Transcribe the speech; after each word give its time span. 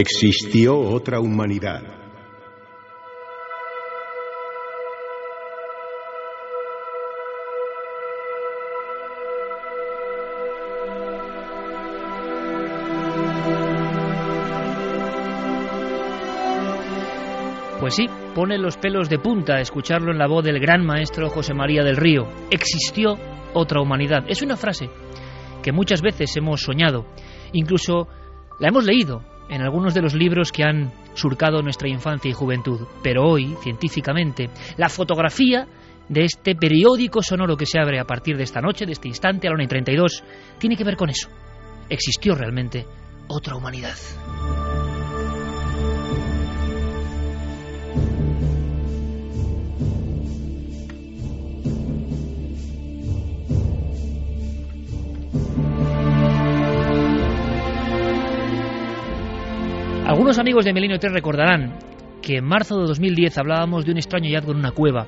Existió 0.00 0.78
otra 0.78 1.18
humanidad. 1.18 1.82
Pues 17.80 17.94
sí, 17.96 18.06
pone 18.36 18.56
los 18.56 18.76
pelos 18.76 19.08
de 19.08 19.18
punta 19.18 19.58
escucharlo 19.60 20.12
en 20.12 20.18
la 20.18 20.28
voz 20.28 20.44
del 20.44 20.60
gran 20.60 20.86
maestro 20.86 21.28
José 21.28 21.54
María 21.54 21.82
del 21.82 21.96
Río. 21.96 22.28
Existió 22.52 23.18
otra 23.52 23.80
humanidad. 23.80 24.24
Es 24.28 24.42
una 24.42 24.56
frase 24.56 24.90
que 25.60 25.72
muchas 25.72 26.02
veces 26.02 26.36
hemos 26.36 26.60
soñado, 26.60 27.04
incluso 27.52 28.06
la 28.60 28.68
hemos 28.68 28.84
leído 28.84 29.37
en 29.48 29.62
algunos 29.62 29.94
de 29.94 30.02
los 30.02 30.14
libros 30.14 30.52
que 30.52 30.64
han 30.64 30.92
surcado 31.14 31.62
nuestra 31.62 31.88
infancia 31.88 32.30
y 32.30 32.34
juventud. 32.34 32.86
Pero 33.02 33.24
hoy, 33.24 33.56
científicamente, 33.62 34.50
la 34.76 34.88
fotografía 34.88 35.66
de 36.08 36.24
este 36.24 36.54
periódico 36.54 37.22
sonoro 37.22 37.56
que 37.56 37.66
se 37.66 37.78
abre 37.78 38.00
a 38.00 38.04
partir 38.04 38.36
de 38.36 38.44
esta 38.44 38.60
noche, 38.60 38.86
de 38.86 38.92
este 38.92 39.08
instante, 39.08 39.46
a 39.46 39.50
la 39.50 39.56
1 39.56 39.64
y 39.64 39.68
32, 39.68 40.24
tiene 40.58 40.76
que 40.76 40.84
ver 40.84 40.96
con 40.96 41.10
eso. 41.10 41.28
Existió 41.88 42.34
realmente 42.34 42.86
otra 43.28 43.56
humanidad. 43.56 43.96
Algunos 60.18 60.40
amigos 60.40 60.64
de 60.64 60.72
Milenio 60.72 60.98
3 60.98 61.12
recordarán 61.12 61.78
que 62.20 62.38
en 62.38 62.44
marzo 62.44 62.76
de 62.80 62.88
2010 62.88 63.38
hablábamos 63.38 63.84
de 63.84 63.92
un 63.92 63.98
extraño 63.98 64.26
hallazgo 64.26 64.50
en 64.50 64.58
una 64.58 64.72
cueva 64.72 65.06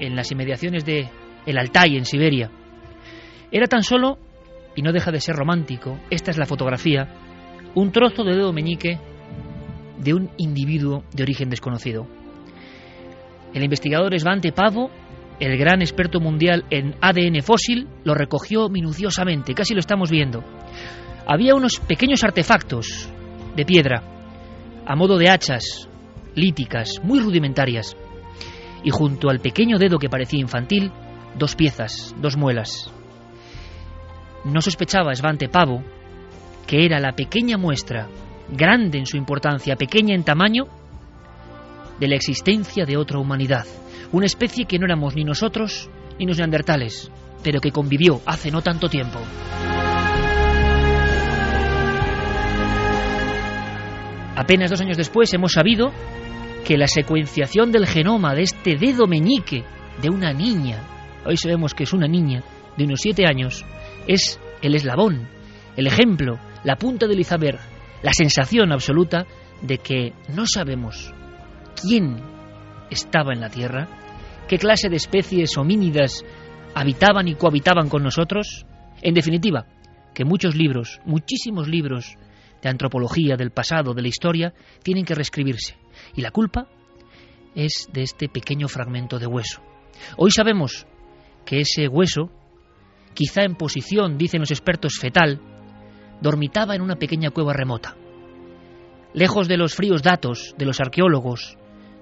en 0.00 0.16
las 0.16 0.32
inmediaciones 0.32 0.86
de 0.86 1.10
el 1.44 1.58
Altai 1.58 1.94
en 1.94 2.06
Siberia. 2.06 2.50
Era 3.52 3.66
tan 3.66 3.82
solo, 3.82 4.18
y 4.74 4.80
no 4.80 4.92
deja 4.92 5.12
de 5.12 5.20
ser 5.20 5.36
romántico, 5.36 6.00
esta 6.08 6.30
es 6.30 6.38
la 6.38 6.46
fotografía, 6.46 7.06
un 7.74 7.92
trozo 7.92 8.24
de 8.24 8.34
dedo 8.34 8.50
meñique 8.50 8.98
de 9.98 10.14
un 10.14 10.30
individuo 10.38 11.04
de 11.12 11.24
origen 11.24 11.50
desconocido. 11.50 12.06
El 13.52 13.62
investigador 13.62 14.18
Svante 14.18 14.52
Pavo, 14.52 14.90
el 15.38 15.58
gran 15.58 15.82
experto 15.82 16.18
mundial 16.18 16.64
en 16.70 16.94
ADN 17.02 17.42
fósil, 17.42 17.86
lo 18.04 18.14
recogió 18.14 18.70
minuciosamente, 18.70 19.52
casi 19.52 19.74
lo 19.74 19.80
estamos 19.80 20.10
viendo. 20.10 20.42
Había 21.26 21.54
unos 21.54 21.78
pequeños 21.80 22.24
artefactos 22.24 23.12
de 23.58 23.64
piedra, 23.64 24.04
a 24.86 24.94
modo 24.94 25.18
de 25.18 25.28
hachas 25.28 25.88
líticas, 26.36 27.00
muy 27.02 27.18
rudimentarias, 27.18 27.96
y 28.84 28.90
junto 28.90 29.30
al 29.30 29.40
pequeño 29.40 29.78
dedo 29.78 29.98
que 29.98 30.08
parecía 30.08 30.38
infantil, 30.38 30.92
dos 31.36 31.56
piezas, 31.56 32.14
dos 32.20 32.36
muelas. 32.36 32.92
No 34.44 34.60
sospechaba 34.60 35.12
Svante 35.12 35.48
Pavo 35.48 35.82
que 36.68 36.84
era 36.84 37.00
la 37.00 37.12
pequeña 37.12 37.56
muestra, 37.56 38.06
grande 38.48 38.98
en 38.98 39.06
su 39.06 39.16
importancia, 39.16 39.74
pequeña 39.74 40.14
en 40.14 40.22
tamaño, 40.22 40.68
de 41.98 42.06
la 42.06 42.14
existencia 42.14 42.84
de 42.84 42.96
otra 42.96 43.18
humanidad, 43.18 43.64
una 44.12 44.26
especie 44.26 44.66
que 44.66 44.78
no 44.78 44.84
éramos 44.84 45.16
ni 45.16 45.24
nosotros 45.24 45.90
ni 46.18 46.26
los 46.26 46.38
neandertales, 46.38 47.10
pero 47.42 47.60
que 47.60 47.72
convivió 47.72 48.20
hace 48.26 48.50
no 48.50 48.62
tanto 48.62 48.88
tiempo. 48.88 49.18
Apenas 54.38 54.70
dos 54.70 54.80
años 54.80 54.96
después 54.96 55.34
hemos 55.34 55.50
sabido 55.50 55.90
que 56.64 56.78
la 56.78 56.86
secuenciación 56.86 57.72
del 57.72 57.88
genoma 57.88 58.36
de 58.36 58.42
este 58.42 58.76
dedo 58.76 59.08
meñique 59.08 59.64
de 60.00 60.10
una 60.10 60.32
niña, 60.32 60.80
hoy 61.26 61.36
sabemos 61.36 61.74
que 61.74 61.82
es 61.82 61.92
una 61.92 62.06
niña 62.06 62.44
de 62.76 62.84
unos 62.84 63.00
siete 63.00 63.24
años, 63.26 63.64
es 64.06 64.38
el 64.62 64.76
eslabón, 64.76 65.26
el 65.76 65.88
ejemplo, 65.88 66.38
la 66.62 66.76
punta 66.76 67.08
del 67.08 67.18
iceberg, 67.18 67.58
la 68.00 68.12
sensación 68.12 68.70
absoluta 68.70 69.26
de 69.60 69.78
que 69.78 70.12
no 70.28 70.46
sabemos 70.46 71.12
quién 71.82 72.22
estaba 72.90 73.32
en 73.32 73.40
la 73.40 73.50
Tierra, 73.50 73.88
qué 74.46 74.56
clase 74.56 74.88
de 74.88 74.98
especies 74.98 75.58
homínidas 75.58 76.24
habitaban 76.76 77.26
y 77.26 77.34
cohabitaban 77.34 77.88
con 77.88 78.04
nosotros, 78.04 78.66
en 79.02 79.14
definitiva, 79.14 79.66
que 80.14 80.24
muchos 80.24 80.54
libros, 80.54 81.00
muchísimos 81.04 81.66
libros 81.66 82.16
de 82.62 82.68
antropología, 82.68 83.36
del 83.36 83.50
pasado, 83.50 83.94
de 83.94 84.02
la 84.02 84.08
historia, 84.08 84.54
tienen 84.82 85.04
que 85.04 85.14
reescribirse. 85.14 85.76
Y 86.14 86.22
la 86.22 86.30
culpa 86.30 86.68
es 87.54 87.88
de 87.92 88.02
este 88.02 88.28
pequeño 88.28 88.68
fragmento 88.68 89.18
de 89.18 89.26
hueso. 89.26 89.62
Hoy 90.16 90.30
sabemos 90.30 90.86
que 91.44 91.60
ese 91.60 91.88
hueso, 91.88 92.30
quizá 93.14 93.42
en 93.42 93.56
posición, 93.56 94.18
dicen 94.18 94.40
los 94.40 94.50
expertos, 94.50 94.98
fetal, 95.00 95.40
dormitaba 96.20 96.74
en 96.74 96.82
una 96.82 96.96
pequeña 96.96 97.30
cueva 97.30 97.52
remota. 97.52 97.96
Lejos 99.14 99.48
de 99.48 99.56
los 99.56 99.74
fríos 99.74 100.02
datos 100.02 100.54
de 100.58 100.66
los 100.66 100.80
arqueólogos, 100.80 101.56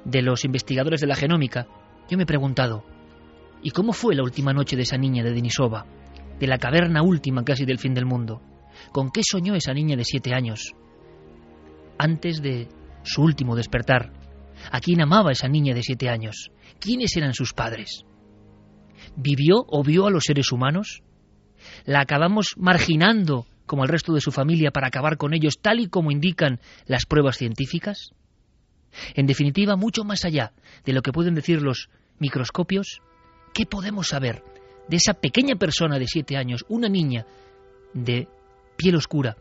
de 0.04 0.22
los 0.22 0.44
investigadores 0.44 1.00
de 1.00 1.06
la 1.06 1.16
genómica, 1.16 1.66
yo 2.08 2.16
me 2.16 2.24
he 2.24 2.26
preguntado, 2.26 2.84
¿y 3.62 3.70
cómo 3.70 3.92
fue 3.92 4.14
la 4.14 4.22
última 4.22 4.52
noche 4.52 4.76
de 4.76 4.82
esa 4.82 4.96
niña 4.96 5.22
de 5.24 5.32
Denisova, 5.32 5.86
de 6.38 6.47
la 6.47 6.59
caverna 6.59 7.02
última 7.02 7.44
casi 7.44 7.64
del 7.64 7.78
fin 7.78 7.94
del 7.94 8.06
mundo? 8.06 8.41
¿Con 8.92 9.10
qué 9.10 9.22
soñó 9.22 9.54
esa 9.54 9.72
niña 9.72 9.96
de 9.96 10.04
siete 10.04 10.34
años? 10.34 10.74
Antes 11.98 12.42
de 12.42 12.68
su 13.02 13.22
último 13.22 13.56
despertar. 13.56 14.12
¿A 14.70 14.80
quién 14.80 15.00
amaba 15.00 15.32
esa 15.32 15.48
niña 15.48 15.74
de 15.74 15.82
siete 15.82 16.08
años? 16.08 16.50
¿Quiénes 16.80 17.16
eran 17.16 17.34
sus 17.34 17.52
padres? 17.52 18.04
¿Vivió 19.16 19.64
o 19.68 19.82
vio 19.82 20.06
a 20.06 20.10
los 20.10 20.24
seres 20.24 20.52
humanos? 20.52 21.02
¿La 21.84 22.00
acabamos 22.00 22.54
marginando 22.56 23.46
como 23.66 23.82
al 23.82 23.88
resto 23.88 24.12
de 24.12 24.20
su 24.20 24.32
familia 24.32 24.70
para 24.70 24.88
acabar 24.88 25.16
con 25.16 25.34
ellos 25.34 25.58
tal 25.60 25.80
y 25.80 25.88
como 25.88 26.10
indican 26.10 26.60
las 26.86 27.06
pruebas 27.06 27.36
científicas? 27.36 28.10
En 29.14 29.26
definitiva, 29.26 29.76
mucho 29.76 30.04
más 30.04 30.24
allá 30.24 30.52
de 30.84 30.92
lo 30.92 31.02
que 31.02 31.12
pueden 31.12 31.34
decir 31.34 31.62
los 31.62 31.90
microscopios, 32.18 33.00
¿qué 33.52 33.66
podemos 33.66 34.08
saber 34.08 34.42
de 34.88 34.96
esa 34.96 35.14
pequeña 35.14 35.56
persona 35.56 35.98
de 35.98 36.06
siete 36.06 36.36
años, 36.36 36.64
una 36.68 36.88
niña 36.88 37.26
de 37.92 38.28
piel 38.76 38.96
oscura, 38.96 39.36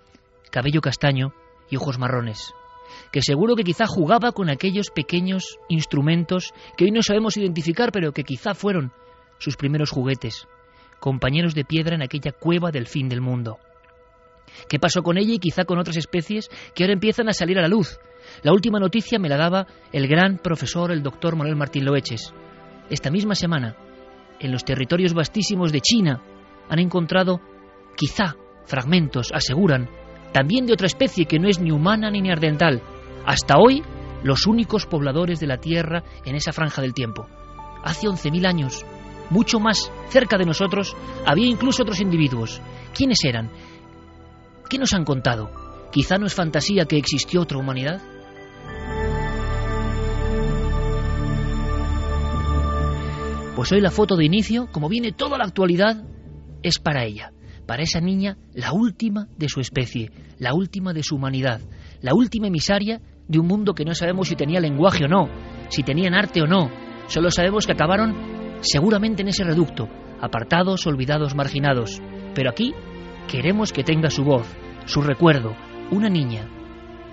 cabello 0.51 0.81
castaño 0.81 1.33
y 1.69 1.77
ojos 1.77 1.99
marrones, 1.99 2.53
que 3.11 3.21
seguro 3.21 3.55
que 3.55 3.63
quizá 3.63 3.85
jugaba 3.87 4.31
con 4.31 4.49
aquellos 4.49 4.89
pequeños 4.89 5.59
instrumentos 5.69 6.53
que 6.77 6.85
hoy 6.85 6.91
no 6.91 7.01
sabemos 7.01 7.37
identificar, 7.37 7.91
pero 7.91 8.11
que 8.11 8.23
quizá 8.23 8.53
fueron 8.53 8.91
sus 9.37 9.57
primeros 9.57 9.91
juguetes, 9.91 10.47
compañeros 10.99 11.55
de 11.55 11.65
piedra 11.65 11.95
en 11.95 12.01
aquella 12.01 12.31
cueva 12.31 12.71
del 12.71 12.87
fin 12.87 13.09
del 13.09 13.21
mundo. 13.21 13.59
¿Qué 14.69 14.79
pasó 14.79 15.03
con 15.03 15.17
ella 15.17 15.33
y 15.33 15.39
quizá 15.39 15.65
con 15.65 15.79
otras 15.79 15.97
especies 15.97 16.49
que 16.73 16.83
ahora 16.83 16.93
empiezan 16.93 17.27
a 17.29 17.33
salir 17.33 17.57
a 17.57 17.61
la 17.61 17.67
luz? 17.67 17.99
La 18.43 18.53
última 18.53 18.79
noticia 18.79 19.19
me 19.19 19.29
la 19.29 19.37
daba 19.37 19.67
el 19.91 20.07
gran 20.07 20.37
profesor, 20.37 20.91
el 20.91 21.03
doctor 21.03 21.35
Manuel 21.35 21.55
Martín 21.55 21.85
Loeches. 21.85 22.33
Esta 22.89 23.11
misma 23.11 23.35
semana, 23.35 23.75
en 24.39 24.51
los 24.51 24.63
territorios 24.63 25.13
vastísimos 25.13 25.71
de 25.71 25.81
China, 25.81 26.21
han 26.69 26.79
encontrado, 26.79 27.41
quizá, 27.95 28.35
fragmentos, 28.65 29.31
aseguran, 29.33 29.89
también 30.33 30.65
de 30.65 30.73
otra 30.73 30.87
especie 30.87 31.25
que 31.25 31.39
no 31.39 31.47
es 31.47 31.59
ni 31.59 31.71
humana 31.71 32.11
ni 32.11 32.21
neandertal. 32.21 32.81
Hasta 33.25 33.55
hoy, 33.57 33.83
los 34.23 34.47
únicos 34.47 34.85
pobladores 34.85 35.39
de 35.39 35.47
la 35.47 35.57
Tierra 35.57 36.03
en 36.25 36.35
esa 36.35 36.51
franja 36.51 36.81
del 36.81 36.93
tiempo. 36.93 37.27
Hace 37.83 38.07
11.000 38.07 38.47
años, 38.47 38.85
mucho 39.29 39.59
más 39.59 39.91
cerca 40.09 40.37
de 40.37 40.45
nosotros, 40.45 40.95
había 41.25 41.47
incluso 41.47 41.83
otros 41.83 42.01
individuos. 42.01 42.61
¿Quiénes 42.93 43.23
eran? 43.23 43.49
¿Qué 44.69 44.77
nos 44.77 44.93
han 44.93 45.05
contado? 45.05 45.51
¿Quizá 45.91 46.17
no 46.17 46.25
es 46.25 46.33
fantasía 46.33 46.85
que 46.85 46.97
existió 46.97 47.41
otra 47.41 47.57
humanidad? 47.57 48.01
Pues 53.55 53.71
hoy 53.71 53.79
la 53.79 53.91
foto 53.91 54.17
de 54.17 54.25
inicio, 54.25 54.67
como 54.71 54.89
viene 54.89 55.13
toda 55.13 55.37
la 55.37 55.45
actualidad, 55.45 56.03
es 56.61 56.79
para 56.79 57.05
ella, 57.05 57.31
para 57.65 57.83
esa 57.83 57.99
niña, 57.99 58.37
la 58.53 58.73
última 58.73 59.27
de 59.37 59.49
su 59.49 59.59
especie, 59.59 60.11
la 60.39 60.53
última 60.53 60.93
de 60.93 61.03
su 61.03 61.15
humanidad, 61.15 61.61
la 62.01 62.13
última 62.13 62.47
emisaria 62.47 63.01
de 63.27 63.39
un 63.39 63.47
mundo 63.47 63.73
que 63.73 63.85
no 63.85 63.95
sabemos 63.95 64.27
si 64.27 64.35
tenía 64.35 64.59
lenguaje 64.59 65.05
o 65.05 65.07
no, 65.07 65.27
si 65.69 65.83
tenían 65.83 66.13
arte 66.13 66.41
o 66.41 66.47
no, 66.47 66.69
solo 67.07 67.31
sabemos 67.31 67.65
que 67.65 67.73
acabaron 67.73 68.59
seguramente 68.61 69.21
en 69.21 69.29
ese 69.29 69.43
reducto, 69.43 69.89
apartados, 70.21 70.85
olvidados, 70.87 71.35
marginados. 71.35 72.01
Pero 72.33 72.49
aquí 72.49 72.73
queremos 73.27 73.71
que 73.71 73.83
tenga 73.83 74.09
su 74.09 74.23
voz, 74.23 74.47
su 74.85 75.01
recuerdo, 75.01 75.55
una 75.91 76.09
niña, 76.09 76.47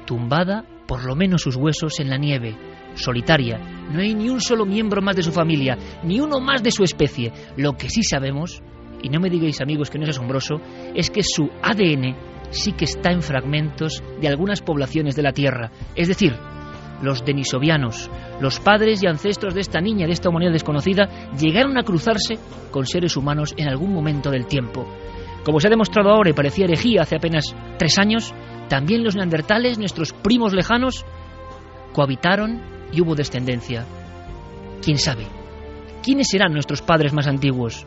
tumbada, 0.07 0.65
por 0.87 1.05
lo 1.05 1.15
menos 1.15 1.43
sus 1.43 1.57
huesos, 1.57 2.01
en 2.01 2.11
la 2.11 2.19
nieve, 2.19 2.57
solitaria. 2.95 3.59
No 3.91 4.01
hay 4.01 4.15
ni 4.15 4.29
un 4.29 4.41
solo 4.41 4.67
miembro 4.67 5.01
más 5.01 5.17
de 5.17 5.23
su 5.23 5.33
familia, 5.33 5.79
ni 6.03 6.21
uno 6.21 6.41
más 6.41 6.63
de 6.63 6.71
su 6.71 6.83
especie. 6.83 7.33
Lo 7.57 7.75
que 7.75 7.89
sí 7.89 8.03
sabemos, 8.03 8.63
y 9.03 9.09
no 9.09 9.21
me 9.21 9.31
digáis 9.31 9.61
amigos 9.61 9.91
que 9.91 9.99
no 9.99 10.05
es 10.05 10.11
asombroso, 10.11 10.61
es 10.95 11.11
que 11.11 11.23
su 11.23 11.49
ADN 11.63 12.17
sí 12.51 12.73
que 12.73 12.85
está 12.85 13.11
en 13.11 13.23
fragmentos 13.23 14.03
de 14.21 14.29
algunas 14.29 14.63
poblaciones 14.63 15.17
de 15.17 15.23
la 15.23 15.33
Tierra. 15.33 15.71
Es 15.95 16.09
decir, 16.09 16.35
los 17.03 17.25
denisovianos, 17.25 18.11
los 18.41 18.61
padres 18.61 19.03
y 19.03 19.07
ancestros 19.07 19.55
de 19.55 19.61
esta 19.61 19.81
niña, 19.81 20.07
de 20.07 20.13
esta 20.13 20.29
humanidad 20.29 20.53
desconocida, 20.53 21.31
llegaron 21.37 21.77
a 21.77 21.83
cruzarse 21.83 22.39
con 22.71 22.87
seres 22.87 23.17
humanos 23.17 23.55
en 23.57 23.69
algún 23.69 23.93
momento 23.93 24.31
del 24.31 24.47
tiempo. 24.47 24.87
Como 25.45 25.59
se 25.59 25.67
ha 25.67 25.71
demostrado 25.71 26.11
ahora 26.11 26.31
y 26.31 26.35
parecía 26.35 26.67
herejía 26.67 27.03
hace 27.03 27.17
apenas 27.17 27.55
tres 27.79 27.99
años, 27.99 28.33
también 28.69 29.03
los 29.03 29.17
neandertales, 29.17 29.79
nuestros 29.79 30.13
primos 30.13 30.53
lejanos, 30.53 31.05
cohabitaron 31.93 32.63
y 32.93 33.01
hubo 33.01 33.15
descendencia. 33.15 33.85
¿Quién 34.83 34.99
sabe? 34.99 35.27
¿Quiénes 36.03 36.29
serán 36.29 36.53
nuestros 36.53 36.83
padres 36.83 37.13
más 37.13 37.27
antiguos? 37.27 37.87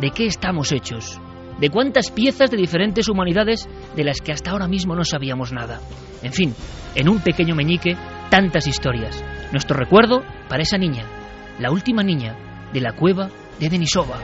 ¿De 0.00 0.10
qué 0.10 0.26
estamos 0.26 0.72
hechos? 0.72 1.18
¿De 1.58 1.70
cuántas 1.70 2.10
piezas 2.10 2.50
de 2.50 2.58
diferentes 2.58 3.08
humanidades 3.08 3.66
de 3.96 4.04
las 4.04 4.20
que 4.20 4.32
hasta 4.32 4.50
ahora 4.50 4.68
mismo 4.68 4.94
no 4.94 5.04
sabíamos 5.04 5.52
nada? 5.52 5.80
En 6.22 6.34
fin, 6.34 6.54
en 6.94 7.08
un 7.08 7.20
pequeño 7.20 7.54
meñique, 7.54 7.96
tantas 8.30 8.66
historias. 8.66 9.24
Nuestro 9.52 9.74
recuerdo 9.74 10.22
para 10.50 10.62
esa 10.62 10.76
niña, 10.76 11.06
la 11.58 11.70
última 11.70 12.02
niña 12.02 12.36
de 12.74 12.80
la 12.82 12.92
cueva 12.92 13.30
de 13.58 13.70
Denisova. 13.70 14.18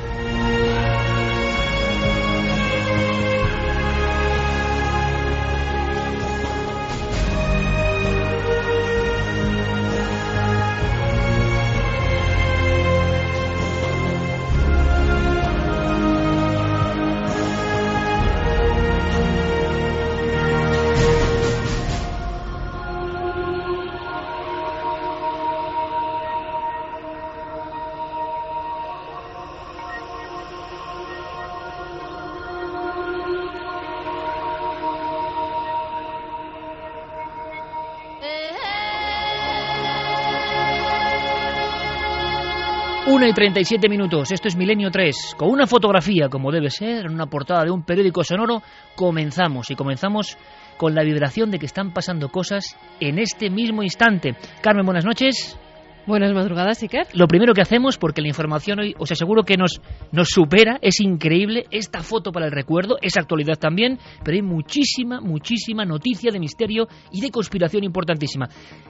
1 43.23 43.29
y 43.29 43.35
37 43.35 43.89
minutos, 43.89 44.33
esto 44.33 44.49
es 44.49 44.57
Milenio 44.57 44.91
3, 44.91 45.37
con 45.37 45.49
una 45.49 45.69
fotografía 45.69 46.29
como 46.29 46.51
debe 46.51 46.71
ser, 46.71 47.07
en 47.07 47.13
una 47.13 47.27
portada 47.27 47.63
de 47.63 47.71
un 47.71 47.85
periódico 47.85 48.25
sonoro, 48.25 48.65
comenzamos 48.97 49.71
y 49.71 49.77
comenzamos 49.77 50.37
con 50.77 50.97
la 50.97 51.05
vibración 51.05 51.53
de 51.53 51.61
que 51.61 51.67
están 51.67 51.93
pasando 51.93 52.31
cosas 52.31 52.77
en 52.99 53.21
este 53.21 53.49
mismo 53.49 53.85
instante. 53.85 54.35
Carmen, 54.61 54.85
buenas 54.85 55.05
noches. 55.05 55.57
Buenas 56.05 56.33
madrugadas, 56.33 56.83
Iker. 56.83 57.07
Lo 57.15 57.29
primero 57.29 57.55
que 57.55 57.63
hacemos, 57.63 57.97
porque 57.97 58.23
la 58.23 58.27
información 58.27 58.81
hoy 58.81 58.93
os 58.99 59.13
aseguro 59.13 59.45
que 59.45 59.57
nos, 59.57 59.81
nos 60.11 60.31
supera, 60.31 60.79
es 60.83 61.01
increíble 61.01 61.67
esta 61.71 62.03
foto 62.03 62.33
para 62.33 62.47
el 62.47 62.53
recuerdo, 62.53 62.97
es 63.01 63.17
actualidad 63.17 63.55
también, 63.55 63.99
pero 64.25 64.35
hay 64.35 64.43
muchísima, 64.43 65.21
muchísima 65.21 65.85
noticia 65.85 66.33
de 66.33 66.41
misterio 66.41 66.89
y 67.13 67.21
de 67.21 67.31
conspiración 67.31 67.85
importantísima. 67.85 68.49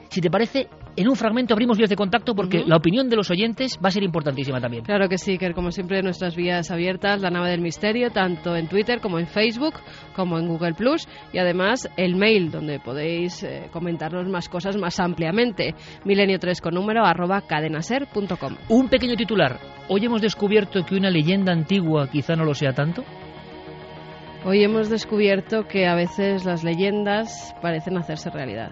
Si 0.09 0.21
te 0.21 0.31
parece, 0.31 0.67
en 0.95 1.07
un 1.07 1.15
fragmento 1.15 1.53
abrimos 1.53 1.77
vías 1.77 1.91
de 1.91 1.95
contacto 1.95 2.33
porque 2.33 2.63
la 2.65 2.77
opinión 2.77 3.07
de 3.09 3.15
los 3.15 3.29
oyentes 3.29 3.77
va 3.77 3.89
a 3.89 3.91
ser 3.91 4.01
importantísima 4.01 4.59
también. 4.59 4.83
Claro 4.83 5.07
que 5.07 5.19
sí, 5.19 5.33
Iker, 5.33 5.53
como 5.53 5.69
siempre 5.69 6.01
nuestras 6.01 6.35
vías 6.35 6.71
abiertas, 6.71 7.21
la 7.21 7.29
nave 7.29 7.51
del 7.51 7.61
misterio, 7.61 8.09
tanto 8.09 8.55
en 8.55 8.67
Twitter 8.67 9.01
como 9.01 9.19
en 9.19 9.27
Facebook, 9.27 9.75
como 10.15 10.39
en 10.39 10.47
Google 10.47 10.73
Plus 10.73 11.07
y 11.31 11.37
además 11.37 11.87
el 11.95 12.15
mail 12.15 12.49
donde 12.49 12.79
podéis 12.79 13.43
eh, 13.43 13.69
comentarnos 13.71 14.27
más 14.27 14.49
cosas 14.49 14.77
más 14.77 14.99
ampliamente. 14.99 15.75
Milenio 16.05 16.39
3 16.39 16.59
con 16.59 16.73
número 16.73 17.02
arroba 17.09 17.41
cadenaser.com. 17.41 18.55
Un 18.69 18.89
pequeño 18.89 19.15
titular. 19.15 19.59
Hoy 19.89 20.05
hemos 20.05 20.21
descubierto 20.21 20.85
que 20.85 20.95
una 20.95 21.09
leyenda 21.09 21.51
antigua 21.51 22.09
quizá 22.09 22.35
no 22.35 22.45
lo 22.45 22.53
sea 22.53 22.73
tanto. 22.73 23.03
Hoy 24.45 24.63
hemos 24.63 24.89
descubierto 24.89 25.67
que 25.67 25.87
a 25.87 25.95
veces 25.95 26.43
las 26.43 26.63
leyendas 26.63 27.55
parecen 27.61 27.97
hacerse 27.97 28.29
realidad. 28.29 28.71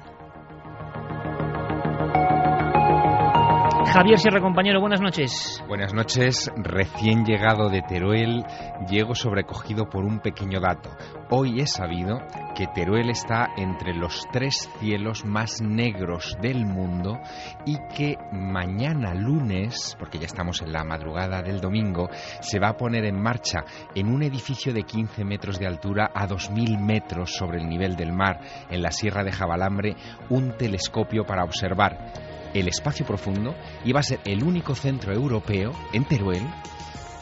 Javier 3.93 4.17
Sierra, 4.19 4.39
compañero, 4.39 4.79
buenas 4.79 5.01
noches. 5.01 5.61
Buenas 5.67 5.93
noches. 5.93 6.49
Recién 6.55 7.25
llegado 7.25 7.69
de 7.69 7.81
Teruel, 7.81 8.45
llego 8.89 9.15
sobrecogido 9.15 9.89
por 9.89 10.05
un 10.05 10.19
pequeño 10.19 10.61
dato. 10.61 10.91
Hoy 11.29 11.59
he 11.59 11.67
sabido 11.67 12.19
que 12.55 12.67
Teruel 12.67 13.09
está 13.09 13.49
entre 13.57 13.93
los 13.93 14.25
tres 14.31 14.69
cielos 14.79 15.25
más 15.25 15.61
negros 15.61 16.37
del 16.41 16.65
mundo 16.65 17.19
y 17.65 17.79
que 17.93 18.15
mañana 18.31 19.13
lunes, 19.13 19.97
porque 19.99 20.19
ya 20.19 20.25
estamos 20.25 20.61
en 20.61 20.71
la 20.71 20.85
madrugada 20.85 21.41
del 21.41 21.59
domingo, 21.59 22.07
se 22.39 22.59
va 22.59 22.69
a 22.69 22.77
poner 22.77 23.03
en 23.03 23.21
marcha 23.21 23.65
en 23.93 24.07
un 24.07 24.23
edificio 24.23 24.73
de 24.73 24.83
15 24.83 25.25
metros 25.25 25.59
de 25.59 25.67
altura 25.67 26.11
a 26.15 26.29
2.000 26.29 26.79
metros 26.79 27.35
sobre 27.35 27.59
el 27.59 27.67
nivel 27.67 27.97
del 27.97 28.13
mar, 28.13 28.39
en 28.69 28.81
la 28.81 28.91
Sierra 28.91 29.25
de 29.25 29.33
Jabalambre, 29.33 29.97
un 30.29 30.55
telescopio 30.55 31.25
para 31.25 31.43
observar 31.43 32.30
el 32.53 32.67
espacio 32.67 33.05
profundo 33.05 33.55
y 33.83 33.91
va 33.91 34.01
a 34.01 34.03
ser 34.03 34.19
el 34.25 34.43
único 34.43 34.75
centro 34.75 35.13
europeo 35.13 35.71
en 35.93 36.05
Teruel 36.05 36.43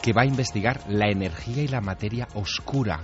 que 0.02 0.12
va 0.12 0.22
a 0.22 0.26
investigar 0.26 0.80
la 0.88 1.10
energía 1.10 1.62
y 1.62 1.68
la 1.68 1.80
materia 1.80 2.26
oscura. 2.34 3.00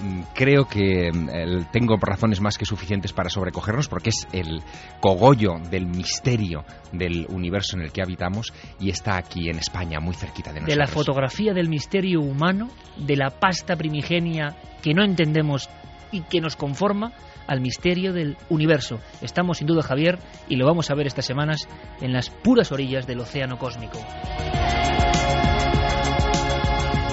Mm, 0.00 0.22
Creo 0.34 0.64
que 0.66 1.10
mm, 1.12 1.70
tengo 1.72 1.96
razones 2.00 2.40
más 2.40 2.56
que 2.56 2.64
suficientes 2.64 3.12
para 3.12 3.28
sobrecogernos 3.28 3.88
porque 3.88 4.10
es 4.10 4.26
el 4.32 4.62
cogollo 5.00 5.58
del 5.70 5.86
misterio 5.86 6.64
del 6.92 7.26
universo 7.28 7.76
en 7.76 7.82
el 7.82 7.92
que 7.92 8.02
habitamos 8.02 8.52
y 8.78 8.90
está 8.90 9.16
aquí 9.16 9.48
en 9.50 9.58
España, 9.58 10.00
muy 10.00 10.14
cerquita 10.14 10.52
de 10.52 10.60
nosotros. 10.60 10.76
De 10.76 10.80
la 10.80 10.86
fotografía 10.86 11.52
del 11.52 11.68
misterio 11.68 12.20
humano, 12.20 12.70
de 12.96 13.16
la 13.16 13.30
pasta 13.30 13.76
primigenia 13.76 14.56
que 14.82 14.94
no 14.94 15.04
entendemos 15.04 15.68
y 16.12 16.22
que 16.22 16.40
nos 16.40 16.56
conforma 16.56 17.12
al 17.50 17.60
misterio 17.60 18.12
del 18.12 18.36
universo. 18.48 19.00
Estamos 19.20 19.58
sin 19.58 19.66
duda, 19.66 19.82
Javier, 19.82 20.20
y 20.48 20.54
lo 20.54 20.66
vamos 20.66 20.88
a 20.88 20.94
ver 20.94 21.08
estas 21.08 21.26
semanas 21.26 21.68
en 22.00 22.12
las 22.12 22.30
puras 22.30 22.70
orillas 22.70 23.08
del 23.08 23.18
océano 23.18 23.58
cósmico. 23.58 23.98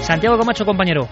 Santiago 0.02 0.38
Camacho, 0.38 0.64
compañero. 0.64 1.08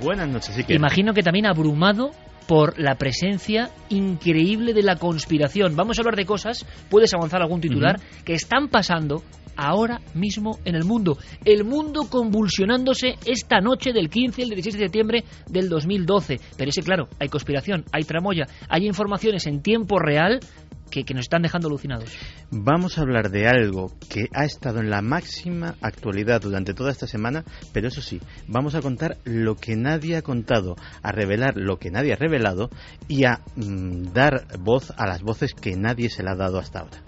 Buenas 0.00 0.28
noches, 0.28 0.56
Iker. 0.56 0.76
Imagino 0.76 1.12
que 1.12 1.24
también 1.24 1.46
abrumado 1.46 2.12
por 2.46 2.78
la 2.78 2.94
presencia 2.94 3.70
increíble 3.88 4.72
de 4.72 4.84
la 4.84 4.94
conspiración. 4.94 5.74
Vamos 5.74 5.98
a 5.98 6.02
hablar 6.02 6.14
de 6.14 6.24
cosas, 6.24 6.64
puedes 6.88 7.12
avanzar 7.12 7.42
algún 7.42 7.60
titular, 7.60 8.00
que 8.24 8.34
están 8.34 8.68
pasando 8.68 9.24
ahora 9.58 10.00
mismo 10.14 10.58
en 10.64 10.76
el 10.76 10.84
mundo. 10.84 11.18
El 11.44 11.64
mundo 11.64 12.08
convulsionándose 12.08 13.16
esta 13.26 13.60
noche 13.60 13.92
del 13.92 14.08
15 14.08 14.44
al 14.44 14.48
16 14.50 14.78
de 14.78 14.84
septiembre 14.84 15.24
del 15.48 15.68
2012. 15.68 16.40
Pero 16.56 16.70
ese, 16.70 16.82
claro, 16.82 17.08
hay 17.18 17.28
conspiración, 17.28 17.84
hay 17.92 18.04
tramoya, 18.04 18.46
hay 18.68 18.86
informaciones 18.86 19.46
en 19.46 19.60
tiempo 19.60 19.98
real 19.98 20.40
que, 20.88 21.04
nos 21.12 21.26
están 21.26 21.42
dejando 21.42 21.68
alucinados. 21.68 22.16
Vamos 22.50 22.96
a 22.96 23.02
hablar 23.02 23.30
de 23.30 23.46
algo 23.46 23.92
que 24.08 24.28
ha 24.32 24.44
estado 24.44 24.80
en 24.80 24.88
la 24.88 25.02
máxima 25.02 25.74
actualidad 25.82 26.40
durante 26.40 26.72
toda 26.72 26.90
esta 26.90 27.06
semana, 27.06 27.44
pero 27.72 27.88
eso 27.88 28.00
sí, 28.00 28.20
vamos 28.46 28.74
a 28.74 28.80
contar 28.80 29.18
lo 29.24 29.56
que 29.56 29.76
nadie 29.76 30.16
ha 30.16 30.22
contado, 30.22 30.76
a 31.02 31.12
revelar 31.12 31.56
lo 31.56 31.78
que 31.78 31.90
nadie 31.90 32.14
ha 32.14 32.16
revelado 32.16 32.70
y 33.06 33.24
a 33.24 33.42
mm, 33.56 34.12
dar 34.14 34.46
voz 34.60 34.92
a 34.96 35.06
las 35.06 35.22
voces 35.22 35.52
que 35.52 35.76
nadie 35.76 36.08
se 36.08 36.22
le 36.22 36.30
ha 36.30 36.36
dado 36.36 36.58
hasta 36.58 36.80
ahora. 36.80 37.02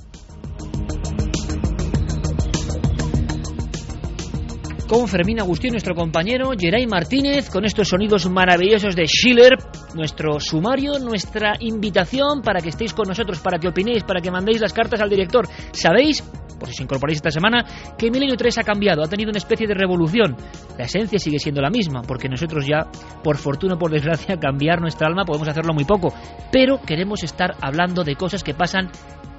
Con 4.90 5.06
Fermín 5.06 5.38
Agustín, 5.38 5.70
nuestro 5.70 5.94
compañero, 5.94 6.50
Geray 6.58 6.84
Martínez, 6.88 7.48
con 7.48 7.64
estos 7.64 7.86
sonidos 7.86 8.28
maravillosos 8.28 8.96
de 8.96 9.04
Schiller, 9.06 9.52
nuestro 9.94 10.40
sumario, 10.40 10.98
nuestra 10.98 11.52
invitación 11.60 12.42
para 12.42 12.60
que 12.60 12.70
estéis 12.70 12.92
con 12.92 13.06
nosotros, 13.06 13.38
para 13.38 13.60
que 13.60 13.68
opinéis, 13.68 14.02
para 14.02 14.20
que 14.20 14.32
mandéis 14.32 14.60
las 14.60 14.72
cartas 14.72 15.00
al 15.00 15.08
director. 15.08 15.46
¿Sabéis? 15.70 16.22
Por 16.58 16.66
si 16.66 16.74
os 16.74 16.80
incorporáis 16.80 17.18
esta 17.18 17.30
semana, 17.30 17.64
que 17.96 18.10
Milenio 18.10 18.34
3 18.34 18.58
ha 18.58 18.62
cambiado, 18.64 19.04
ha 19.04 19.08
tenido 19.08 19.30
una 19.30 19.38
especie 19.38 19.68
de 19.68 19.74
revolución. 19.74 20.36
La 20.76 20.86
esencia 20.86 21.20
sigue 21.20 21.38
siendo 21.38 21.62
la 21.62 21.70
misma, 21.70 22.02
porque 22.02 22.28
nosotros 22.28 22.66
ya, 22.66 22.90
por 23.22 23.36
fortuna 23.36 23.74
o 23.74 23.78
por 23.78 23.92
desgracia, 23.92 24.38
cambiar 24.40 24.80
nuestra 24.80 25.06
alma 25.06 25.24
podemos 25.24 25.46
hacerlo 25.46 25.72
muy 25.72 25.84
poco. 25.84 26.12
Pero 26.50 26.80
queremos 26.80 27.22
estar 27.22 27.54
hablando 27.60 28.02
de 28.02 28.16
cosas 28.16 28.42
que 28.42 28.54
pasan 28.54 28.90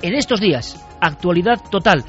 en 0.01 0.13
estos 0.13 0.39
días. 0.39 0.81
Actualidad 1.01 1.59
total. 1.69 2.05